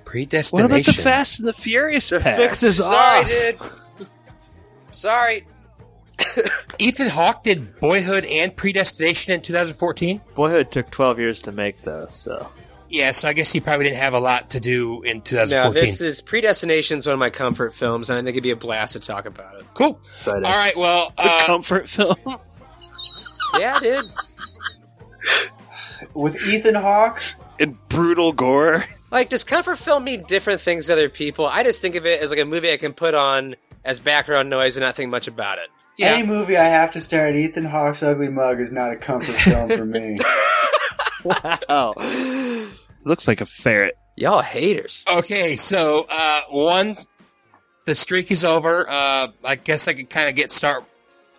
Predestination. 0.04 0.62
What 0.64 0.70
Predestination. 0.70 0.70
about 0.70 0.96
the 0.96 1.02
Fast 1.02 1.38
and 1.38 1.48
the 1.48 1.52
Furious 1.52 2.10
pack? 2.10 2.36
Fix 2.36 2.62
is 2.62 2.76
Sorry, 2.76 3.24
off. 3.24 3.28
dude. 3.98 4.08
Sorry. 4.90 5.42
Ethan 6.78 7.08
Hawke 7.08 7.42
did 7.42 7.78
Boyhood 7.78 8.24
and 8.24 8.56
Predestination 8.56 9.34
in 9.34 9.40
2014. 9.40 10.20
Boyhood 10.34 10.70
took 10.72 10.90
12 10.90 11.18
years 11.20 11.42
to 11.42 11.52
make, 11.52 11.80
though, 11.82 12.08
so. 12.10 12.50
Yeah, 12.90 13.10
so 13.10 13.28
I 13.28 13.34
guess 13.34 13.52
he 13.52 13.60
probably 13.60 13.84
didn't 13.86 13.98
have 13.98 14.14
a 14.14 14.18
lot 14.20 14.50
to 14.50 14.60
do 14.60 15.02
in 15.02 15.18
No, 15.18 15.22
2014. 15.22 15.72
this 15.74 16.00
is 16.00 16.22
Predestination's 16.22 17.06
one 17.06 17.12
of 17.12 17.18
my 17.18 17.28
comfort 17.30 17.74
films, 17.74 18.08
and 18.08 18.18
I 18.18 18.22
think 18.22 18.30
it'd 18.34 18.42
be 18.42 18.50
a 18.50 18.56
blast 18.56 18.94
to 18.94 19.00
talk 19.00 19.26
about 19.26 19.56
it. 19.60 19.66
cool. 19.74 19.98
Exciting. 19.98 20.44
All 20.46 20.52
right. 20.52 20.76
Well, 20.76 21.12
The 21.16 21.22
uh, 21.24 21.46
comfort 21.46 21.88
film. 21.88 22.16
Yeah, 23.58 23.78
dude. 23.80 24.04
With 26.14 26.36
Ethan 26.46 26.74
Hawke, 26.76 27.22
in 27.58 27.76
brutal 27.88 28.32
gore. 28.32 28.84
Like, 29.10 29.30
does 29.30 29.42
comfort 29.44 29.76
film 29.76 30.04
mean 30.04 30.24
different 30.28 30.60
things 30.60 30.86
to 30.86 30.92
other 30.92 31.08
people? 31.08 31.46
I 31.46 31.62
just 31.64 31.80
think 31.82 31.94
of 31.94 32.06
it 32.06 32.20
as 32.20 32.30
like 32.30 32.40
a 32.40 32.44
movie 32.44 32.72
I 32.72 32.76
can 32.76 32.92
put 32.92 33.14
on 33.14 33.56
as 33.84 34.00
background 34.00 34.50
noise 34.50 34.76
and 34.76 34.84
not 34.84 34.96
think 34.96 35.10
much 35.10 35.28
about 35.28 35.58
it. 35.58 35.68
yeah. 35.96 36.08
any 36.08 36.26
movie 36.26 36.56
I 36.56 36.64
have 36.66 36.92
to 36.92 37.00
stare 37.00 37.26
at 37.28 37.34
Ethan 37.36 37.64
Hawke's 37.64 38.02
ugly 38.02 38.28
mug 38.28 38.60
is 38.60 38.70
not 38.70 38.92
a 38.92 38.96
comfort 38.96 39.34
film 39.34 39.68
for 39.70 39.84
me. 39.84 40.16
Wow. 41.24 41.94
Looks 43.08 43.26
like 43.26 43.40
a 43.40 43.46
ferret. 43.46 43.96
Y'all 44.16 44.42
haters. 44.42 45.04
Okay, 45.10 45.56
so 45.56 46.06
uh, 46.10 46.40
one, 46.50 46.94
the 47.86 47.94
streak 47.94 48.30
is 48.30 48.44
over. 48.44 48.84
Uh, 48.88 49.28
I 49.46 49.54
guess 49.54 49.88
I 49.88 49.94
could 49.94 50.10
kind 50.10 50.28
of 50.28 50.34
get 50.34 50.50
start 50.50 50.84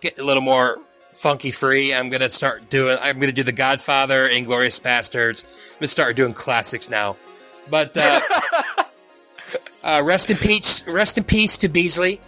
get 0.02 0.18
a 0.18 0.24
little 0.24 0.42
more 0.42 0.78
funky 1.12 1.52
free. 1.52 1.94
I'm 1.94 2.10
gonna 2.10 2.28
start 2.28 2.68
doing. 2.70 2.98
I'm 3.00 3.20
gonna 3.20 3.30
do 3.32 3.44
the 3.44 3.52
Godfather, 3.52 4.26
Inglorious 4.26 4.80
Bastards. 4.80 5.44
I'm 5.74 5.78
gonna 5.80 5.88
start 5.88 6.16
doing 6.16 6.32
classics 6.32 6.90
now. 6.90 7.16
But 7.70 7.96
uh, 7.96 8.20
uh, 9.84 10.02
rest 10.04 10.30
in 10.30 10.38
peace, 10.38 10.84
rest 10.88 11.18
in 11.18 11.24
peace 11.24 11.58
to 11.58 11.68
Beasley, 11.68 12.20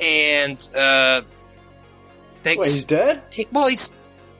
and 0.00 0.56
uh, 0.74 1.20
thanks. 2.40 2.60
Wait, 2.66 2.66
he's 2.72 2.84
dead? 2.84 3.22
He- 3.30 3.46
well, 3.52 3.68
he's 3.68 3.92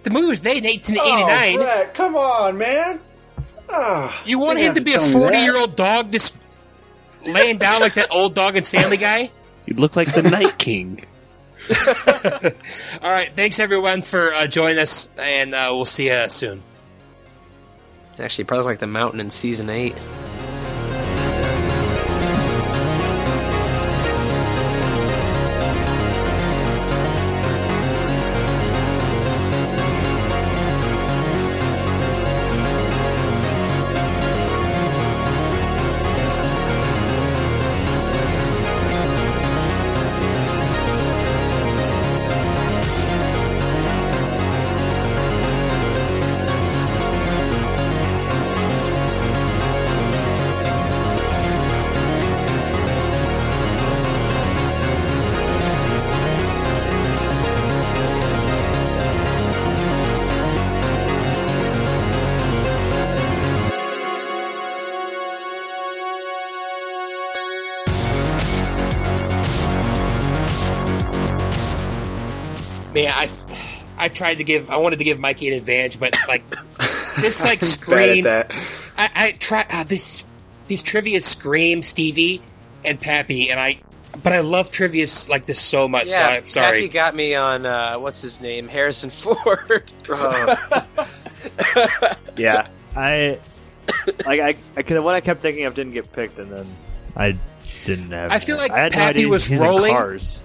the 0.04 0.10
movie 0.10 0.28
was 0.28 0.42
made 0.42 0.58
in 0.64 0.66
Oh, 0.66 0.72
1889. 0.72 1.56
Brett, 1.58 1.94
come 1.94 2.16
on, 2.16 2.56
man. 2.56 3.00
You 4.24 4.40
want 4.40 4.58
him 4.58 4.74
to 4.74 4.80
be 4.80 4.94
a 4.94 5.00
40 5.00 5.38
year 5.38 5.56
old 5.56 5.76
dog 5.76 6.12
just 6.12 6.36
laying 7.26 7.58
down 7.58 7.80
like 7.80 7.94
that 7.94 8.08
old 8.12 8.34
dog 8.34 8.56
and 8.56 8.66
Stanley 8.66 8.96
guy? 8.96 9.28
You'd 9.66 9.80
look 9.80 9.96
like 9.96 10.14
the 10.14 10.22
Night 10.22 10.58
King. 10.58 11.04
All 13.02 13.10
right. 13.10 13.32
Thanks, 13.34 13.58
everyone, 13.58 14.02
for 14.02 14.32
uh, 14.32 14.46
joining 14.46 14.78
us, 14.78 15.08
and 15.18 15.54
uh, 15.54 15.68
we'll 15.72 15.84
see 15.84 16.06
you 16.06 16.28
soon. 16.28 16.62
Actually, 18.18 18.44
probably 18.44 18.66
like 18.66 18.78
the 18.78 18.86
mountain 18.86 19.20
in 19.20 19.30
season 19.30 19.68
8. 19.68 19.94
Tried 74.16 74.38
to 74.38 74.44
give, 74.44 74.70
I 74.70 74.78
wanted 74.78 74.98
to 74.98 75.04
give 75.04 75.18
Mikey 75.20 75.48
an 75.48 75.54
advantage, 75.54 76.00
but 76.00 76.14
like 76.28 76.44
this, 77.20 77.44
like 77.44 77.60
Bad 77.60 77.66
at 77.66 77.68
screamed. 77.68 78.26
I, 78.26 79.10
I 79.14 79.34
try 79.38 79.66
uh, 79.70 79.84
this, 79.84 80.24
these 80.66 80.82
trivia 80.82 81.20
scream 81.20 81.82
Stevie 81.82 82.42
and 82.84 83.00
Pappy, 83.00 83.50
and 83.50 83.60
I, 83.60 83.78
but 84.22 84.32
I 84.32 84.40
love 84.40 84.70
trivia 84.70 85.06
like 85.28 85.46
this 85.46 85.60
so 85.60 85.86
much. 85.88 86.08
so 86.08 86.20
I'm 86.20 86.44
sorry. 86.44 86.80
Pappy 86.80 86.88
got 86.88 87.14
me 87.14 87.34
on 87.34 87.66
uh, 87.66 87.96
what's 87.96 88.22
his 88.22 88.40
name, 88.40 88.66
Harrison 88.68 89.10
Ford. 89.10 89.92
Yeah. 92.36 92.68
I. 92.94 93.38
Like, 94.26 94.40
I, 94.40 94.56
I 94.76 94.82
could, 94.82 95.02
what 95.02 95.14
I 95.14 95.20
kept 95.20 95.40
thinking 95.40 95.64
of 95.64 95.74
didn't 95.74 95.92
get 95.92 96.12
picked, 96.12 96.38
and 96.38 96.50
then 96.50 96.66
I 97.16 97.34
didn't 97.84 98.10
have. 98.10 98.32
I 98.32 98.38
feel 98.38 98.56
like 98.56 98.70
I 98.70 98.80
had 98.80 98.92
no 98.92 98.98
Pappy 98.98 99.26
was 99.26 99.50
rolling. 99.50 99.92
Cars. 99.92 100.44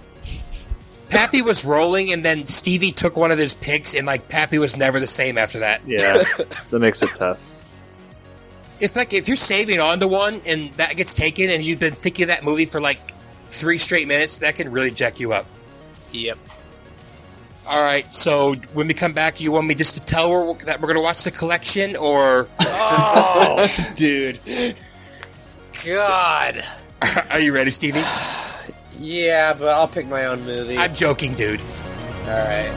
Pappy 1.11 1.41
was 1.41 1.65
rolling, 1.65 2.13
and 2.13 2.23
then 2.23 2.47
Stevie 2.47 2.91
took 2.91 3.17
one 3.17 3.31
of 3.31 3.37
his 3.37 3.53
picks, 3.53 3.93
and 3.93 4.07
like 4.07 4.29
Pappy 4.29 4.57
was 4.57 4.77
never 4.77 4.99
the 4.99 5.07
same 5.07 5.37
after 5.37 5.59
that. 5.59 5.81
Yeah. 5.85 6.23
that 6.69 6.79
makes 6.79 7.01
it 7.03 7.09
tough. 7.15 7.37
It's 8.79 8.95
like 8.95 9.13
if 9.13 9.27
you're 9.27 9.37
saving 9.37 9.79
on 9.79 9.99
to 9.99 10.07
one 10.07 10.41
and 10.47 10.71
that 10.73 10.95
gets 10.95 11.13
taken, 11.13 11.49
and 11.49 11.61
you've 11.61 11.81
been 11.81 11.93
thinking 11.93 12.23
of 12.23 12.27
that 12.29 12.45
movie 12.45 12.65
for 12.65 12.79
like 12.79 12.99
three 13.47 13.77
straight 13.77 14.07
minutes, 14.07 14.39
that 14.39 14.55
can 14.55 14.71
really 14.71 14.89
jack 14.89 15.19
you 15.19 15.33
up. 15.33 15.45
yep. 16.13 16.37
All 17.67 17.79
right, 17.79 18.11
so 18.11 18.55
when 18.73 18.87
we 18.87 18.93
come 18.93 19.13
back, 19.13 19.39
you 19.39 19.51
want 19.51 19.67
me 19.67 19.75
just 19.75 19.93
to 19.93 19.99
tell 19.99 20.31
her 20.31 20.53
that 20.65 20.81
we're 20.81 20.87
going 20.87 20.97
to 20.97 21.03
watch 21.03 21.23
the 21.23 21.31
collection, 21.31 21.95
or 21.95 22.47
oh, 22.59 23.91
Dude. 23.95 24.39
God. 25.85 26.63
are 27.29 27.39
you 27.39 27.53
ready, 27.53 27.69
Stevie? 27.69 28.01
Yeah, 29.01 29.53
but 29.53 29.69
I'll 29.69 29.87
pick 29.87 30.07
my 30.07 30.25
own 30.25 30.45
movie. 30.45 30.77
I'm 30.77 30.93
joking, 30.93 31.33
dude. 31.33 31.59
All 31.59 32.27
right. 32.27 32.71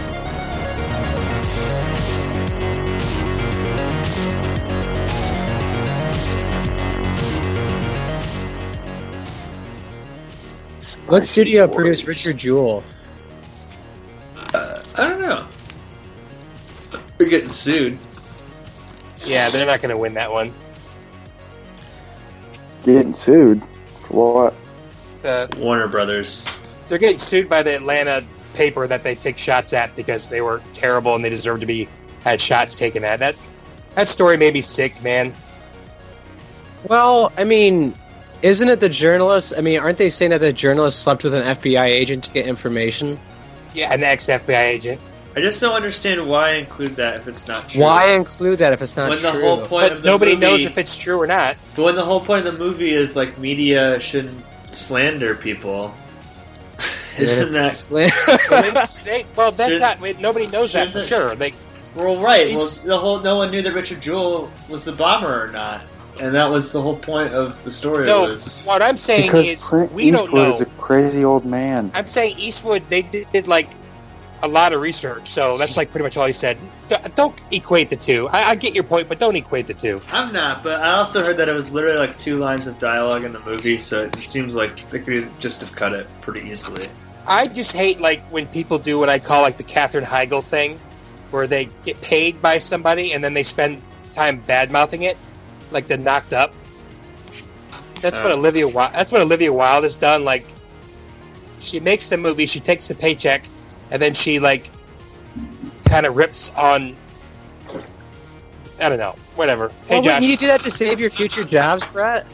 What 11.09 11.27
studio 11.27 11.69
produced 11.69 12.07
Richard 12.07 12.39
Jewell? 12.39 12.83
Uh, 14.55 14.83
I 14.97 15.09
don't 15.09 15.21
know. 15.21 15.47
We're 17.19 17.29
getting 17.29 17.51
sued. 17.51 17.99
Yeah, 19.23 19.51
they're 19.51 19.67
not 19.67 19.83
going 19.83 19.91
to 19.91 19.99
win 19.99 20.15
that 20.15 20.33
one. 20.33 20.55
Getting 22.87 23.13
sued 23.13 23.63
for 24.09 24.35
what? 24.35 24.64
Uh, 25.25 25.47
Warner 25.59 25.89
Brothers. 25.89 26.47
they're 26.89 26.99
getting 26.99 27.19
sued 27.19 27.49
by 27.49 27.63
the 27.63 27.75
Atlanta 27.75 28.25
paper 28.55 28.87
that 28.87 29.03
they 29.03 29.15
take 29.15 29.39
shots 29.39 29.73
at 29.73 29.95
because 29.97 30.29
they 30.29 30.41
were 30.41 30.63
terrible 30.75 31.15
and 31.15 31.25
they 31.25 31.31
deserve 31.31 31.61
to 31.61 31.67
be 31.67 31.89
had 32.23 32.41
shots 32.41 32.75
taken 32.77 33.05
at. 33.05 33.21
That 33.21 33.37
that 33.95 34.09
story 34.09 34.37
made 34.37 34.55
me 34.55 34.61
sick, 34.61 35.03
man. 35.03 35.33
Well, 36.89 37.33
I 37.39 37.45
mean, 37.45 37.95
isn't 38.43 38.69
it 38.69 38.81
the 38.81 38.89
journalists? 38.89 39.53
I 39.57 39.61
mean, 39.63 39.81
aren't 39.81 39.99
they 39.99 40.11
saying 40.11 40.31
that 40.33 40.41
the 40.41 40.53
journalist 40.53 41.01
slept 41.03 41.25
with 41.25 41.35
an 41.35 41.43
FBI 41.57 41.85
agent 41.87 42.25
to 42.25 42.33
get 42.33 42.47
information? 42.47 43.19
Yeah, 43.75 43.93
an 43.93 44.03
ex 44.05 44.27
FBI 44.29 44.63
agent. 44.69 45.01
I 45.37 45.41
just 45.41 45.61
don't 45.61 45.75
understand 45.75 46.29
why 46.29 46.53
include 46.53 46.95
that 46.97 47.17
if 47.17 47.27
it's 47.27 47.49
not 47.49 47.69
true. 47.69 47.83
Why 47.83 48.13
include 48.13 48.61
that 48.61 48.73
if 48.73 48.81
it's 48.83 48.97
not 48.97 49.09
When 49.09 49.19
true? 49.19 49.33
the 49.33 49.41
whole 49.41 49.59
point 49.67 49.89
But 49.89 49.93
of 49.93 50.03
the 50.03 50.07
nobody 50.09 50.35
movie, 50.35 50.47
knows 50.47 50.65
if 50.65 50.79
it's 50.79 50.97
true 50.97 51.21
or 51.21 51.27
not. 51.27 51.57
But 51.75 51.83
when 51.83 51.95
the 51.97 52.05
whole 52.05 52.21
point 52.21 52.47
of 52.47 52.57
the 52.57 52.65
movie 52.65 52.93
is 52.93 53.17
like 53.17 53.37
media 53.39 53.99
shouldn't 53.99 54.45
slander 54.75 55.35
people, 55.35 55.95
isn't 57.19 57.53
that 57.53 57.87
Well, 57.91 58.09
they- 59.05 59.25
well, 59.37 59.53
that's 59.53 59.71
Should- 59.71 59.81
not. 59.81 60.01
wait, 60.01 60.21
Nobody 60.21 60.47
knows 60.49 60.73
that 60.73 60.89
for 60.89 61.03
shouldn't- 61.03 61.07
sure. 61.07 61.37
They, 61.37 61.53
well 61.95 62.21
right? 62.21 62.49
Well, 62.49 62.69
the 62.85 62.99
whole 62.99 63.21
no 63.21 63.37
one 63.37 63.51
knew 63.53 63.63
that 63.63 63.73
Richard 63.73 64.01
Jewell 64.01 64.51
was 64.69 64.85
the 64.85 64.93
bomber 64.93 65.45
or 65.45 65.53
not, 65.53 65.83
and 66.19 66.35
that 66.35 66.51
was 66.51 66.73
the 66.73 66.83
whole 66.83 66.97
point 66.97 67.33
of 67.33 67.63
the 67.65 67.71
story. 67.71 68.07
no, 68.07 68.25
was 68.25 68.65
what 68.65 68.83
I'm 68.83 68.97
saying 68.97 69.29
Because 69.29 69.49
is 69.49 69.65
Clint 69.65 69.93
we 69.93 70.11
don't 70.11 70.33
know. 70.35 70.53
is 70.55 70.61
a 70.61 70.67
crazy 70.67 71.25
old 71.25 71.45
man. 71.45 71.93
I'm 71.95 72.07
saying 72.09 72.35
Eastwood. 72.39 72.83
They 72.91 73.03
did, 73.03 73.31
did 73.33 73.47
like 73.47 73.69
a 74.45 74.49
lot 74.49 74.73
of 74.73 74.81
research, 74.81 75.27
so 75.27 75.57
that's 75.57 75.77
like 75.77 75.91
pretty 75.91 76.05
much 76.05 76.17
all 76.17 76.27
he 76.27 76.33
said. 76.33 76.57
D- 76.89 76.97
Don't 77.15 77.41
equate 77.53 77.89
the 77.91 77.97
two. 77.97 78.29
I, 78.33 78.51
I 78.51 78.55
get 78.55 78.75
your 78.75 78.85
point, 78.85 79.09
but 79.09 79.19
don't 79.19 79.37
equate 79.37 79.67
the 79.67 79.75
two. 79.75 80.01
I'm 80.13 80.33
not, 80.33 80.63
but 80.63 80.81
I 80.81 80.93
also 80.93 81.25
heard 81.25 81.37
that 81.39 81.49
it 81.49 81.55
was 81.55 81.71
literally 81.71 81.97
like 81.99 82.19
two 82.19 82.39
lines 82.39 82.67
of 82.67 82.79
dialogue 82.79 83.25
in 83.25 83.33
the 83.33 83.41
movie, 83.41 83.79
so 83.79 84.03
it 84.05 84.17
seems 84.17 84.55
like 84.55 84.89
they 84.91 84.99
could 85.01 85.29
just 85.41 85.61
have 85.61 85.75
cut 85.75 85.93
it 85.93 86.07
pretty 86.21 86.49
easily. 86.49 86.89
I 87.27 87.47
just 87.47 87.75
hate 87.77 88.01
like 88.01 88.21
when 88.31 88.47
people 88.49 88.79
do 88.79 88.99
what 88.99 89.09
I 89.09 89.19
call 89.19 89.43
like 89.43 89.57
the 89.57 89.65
Katherine 89.65 90.05
Heigl 90.05 90.43
thing, 90.45 90.79
where 91.31 91.47
they 91.47 91.69
get 91.85 92.01
paid 92.03 92.41
by 92.43 92.59
somebody 92.59 93.13
and 93.13 93.25
then 93.25 93.35
they 93.35 93.45
spend 93.45 93.83
time 94.13 94.39
bad 94.41 94.71
mouthing 94.71 95.03
it, 95.03 95.17
like 95.73 95.87
the 95.87 95.97
knocked 95.97 96.33
up. 96.35 96.53
That's 98.03 98.19
what 98.19 98.33
Uh. 98.33 98.37
Olivia. 98.37 98.69
Wilde, 98.69 98.93
that's 98.93 99.11
what 99.11 99.23
Olivia 99.23 99.53
Wilde 99.53 99.85
has 99.85 99.97
done. 99.97 100.25
Like, 100.25 100.45
she 101.59 101.81
makes 101.81 102.11
the 102.11 102.19
movie, 102.19 102.45
she 102.45 102.61
takes 102.61 102.89
the 102.89 102.95
paycheck, 102.95 103.47
and 103.95 104.03
then 104.03 104.13
she 104.13 104.41
like 104.41 104.69
kind 105.89 106.05
of 106.05 106.17
rips 106.17 106.51
on. 106.57 106.97
I 108.81 108.89
don't 108.89 108.99
know. 108.99 109.15
Whatever. 109.37 109.69
Hey, 109.69 109.75
well, 109.91 110.03
Josh. 110.03 110.15
wouldn't 110.15 110.31
you 110.33 110.37
do 110.37 110.47
that 110.49 110.61
to 110.63 110.71
save 110.71 110.99
your 110.99 111.11
future 111.11 111.45
jobs, 111.45 111.87
Brett? 111.87 112.27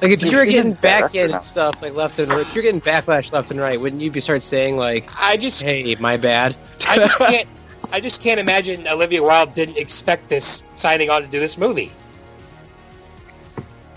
Like 0.00 0.12
if 0.12 0.22
you 0.22 0.36
were 0.36 0.44
getting 0.44 0.72
a 0.72 0.74
director 0.76 0.82
back 0.82 1.14
in 1.16 1.30
now. 1.32 1.40
stuff 1.40 1.82
like 1.82 1.94
left 1.94 2.18
and 2.20 2.30
right, 2.30 2.40
if 2.40 2.54
you're 2.54 2.62
getting 2.62 2.80
backlash 2.80 3.32
left 3.32 3.50
and 3.50 3.60
right, 3.60 3.80
wouldn't 3.80 4.00
you 4.00 4.12
be 4.12 4.20
start 4.20 4.42
saying 4.42 4.76
like, 4.76 5.08
I 5.20 5.36
just, 5.36 5.62
"Hey, 5.62 5.94
my 5.96 6.16
bad"? 6.16 6.56
I 6.88 6.96
just 6.96 7.18
can't. 7.18 7.48
I 7.92 8.00
just 8.00 8.22
can't 8.22 8.40
imagine 8.40 8.86
Olivia 8.86 9.22
Wilde 9.22 9.54
didn't 9.54 9.76
expect 9.76 10.28
this 10.28 10.62
signing 10.74 11.10
on 11.10 11.22
to 11.22 11.28
do 11.28 11.40
this 11.40 11.58
movie. 11.58 11.90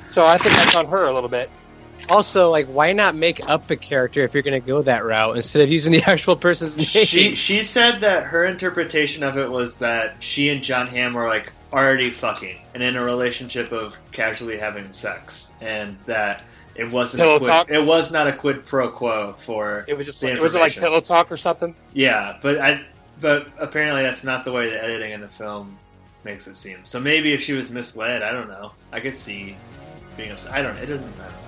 So 0.08 0.26
I 0.26 0.38
think 0.38 0.56
that's 0.56 0.76
on 0.76 0.86
her 0.88 1.06
a 1.06 1.14
little 1.14 1.30
bit. 1.30 1.50
Also, 2.10 2.50
like, 2.50 2.68
why 2.68 2.94
not 2.94 3.16
make 3.16 3.48
up 3.50 3.70
a 3.70 3.76
character 3.76 4.22
if 4.24 4.34
you're 4.34 4.44
going 4.44 4.60
to 4.60 4.66
go 4.66 4.82
that 4.82 5.04
route 5.06 5.36
instead 5.36 5.62
of 5.62 5.72
using 5.72 5.92
the 5.94 6.04
actual 6.08 6.36
person's 6.36 6.76
name? 6.78 7.06
She 7.06 7.36
she 7.36 7.64
said 7.64 8.00
that 8.02 8.24
her 8.24 8.46
interpretation 8.46 9.24
of 9.24 9.38
it 9.38 9.50
was 9.50 9.80
that 9.80 10.22
she 10.24 10.50
and 10.50 10.64
Jon 10.64 10.88
Hamm 10.88 11.14
were 11.14 11.28
like 11.28 11.52
already 11.74 12.10
fucking 12.10 12.58
and 12.74 12.82
in 12.84 12.96
a 12.96 13.04
relationship 13.04 13.72
of 13.72 13.98
casually 14.12 14.58
having 14.58 14.92
sex, 14.94 15.54
and 15.62 15.98
that 16.06 16.44
it 16.76 16.90
wasn't 16.92 17.22
Pillow 17.22 17.36
a 17.36 17.40
quid, 17.40 17.48
talk? 17.50 17.72
it 17.72 17.86
was 17.86 18.12
not 18.12 18.28
a 18.28 18.34
quid 18.34 18.66
pro 18.66 18.90
quo 18.90 19.36
for 19.40 19.86
It 19.88 19.98
was 19.98 20.06
just 20.06 20.22
the 20.22 20.32
like, 20.34 20.42
was 20.42 20.56
it 20.56 20.60
like 20.60 20.74
pillow 20.76 21.00
talk 21.02 21.32
or 21.32 21.38
something? 21.38 21.74
yeah, 21.94 22.38
but 22.42 22.60
I 22.60 22.86
but 23.22 23.48
apparently 23.60 24.04
that's 24.04 24.24
not 24.26 24.44
the 24.46 24.52
way 24.52 24.70
the 24.70 24.84
editing 24.84 25.12
in 25.14 25.22
the 25.22 25.28
film 25.28 25.78
makes 26.26 26.48
it 26.48 26.56
seem. 26.56 26.80
So 26.86 27.00
maybe 27.00 27.34
if 27.34 27.42
she 27.42 27.54
was 27.54 27.72
misled, 27.72 28.24
I 28.24 28.32
don't 28.34 28.50
know. 28.50 28.74
I 28.92 29.00
could 29.00 29.18
see 29.18 29.56
being 30.18 30.32
upset. 30.32 30.54
I 30.54 30.62
don't. 30.62 30.76
It 30.78 30.88
doesn't. 30.88 31.14
I 31.20 31.28
don't 31.28 31.32
know. 31.32 31.45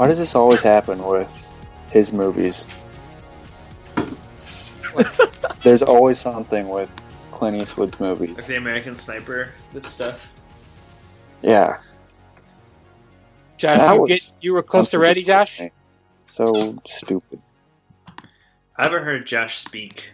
Why 0.00 0.08
does 0.08 0.16
this 0.16 0.34
always 0.34 0.62
happen 0.62 1.04
with 1.04 1.30
his 1.92 2.10
movies? 2.10 2.64
There's 5.62 5.82
always 5.82 6.18
something 6.18 6.70
with 6.70 6.90
Clint 7.32 7.60
Eastwood's 7.60 8.00
movies. 8.00 8.20
Like 8.20 8.28
movies. 8.30 8.46
the 8.46 8.56
American 8.56 8.96
Sniper, 8.96 9.52
this 9.74 9.88
stuff. 9.88 10.32
Yeah. 11.42 11.80
Josh, 13.58 13.78
That 13.78 13.94
you 13.96 14.06
get 14.06 14.32
you 14.40 14.54
were 14.54 14.62
close 14.62 14.88
to 14.88 14.98
ready, 14.98 15.22
Josh. 15.22 15.60
So 16.14 16.78
stupid. 16.86 17.42
I 18.78 18.84
haven't 18.84 19.04
heard 19.04 19.26
Josh 19.26 19.58
speak 19.58 20.12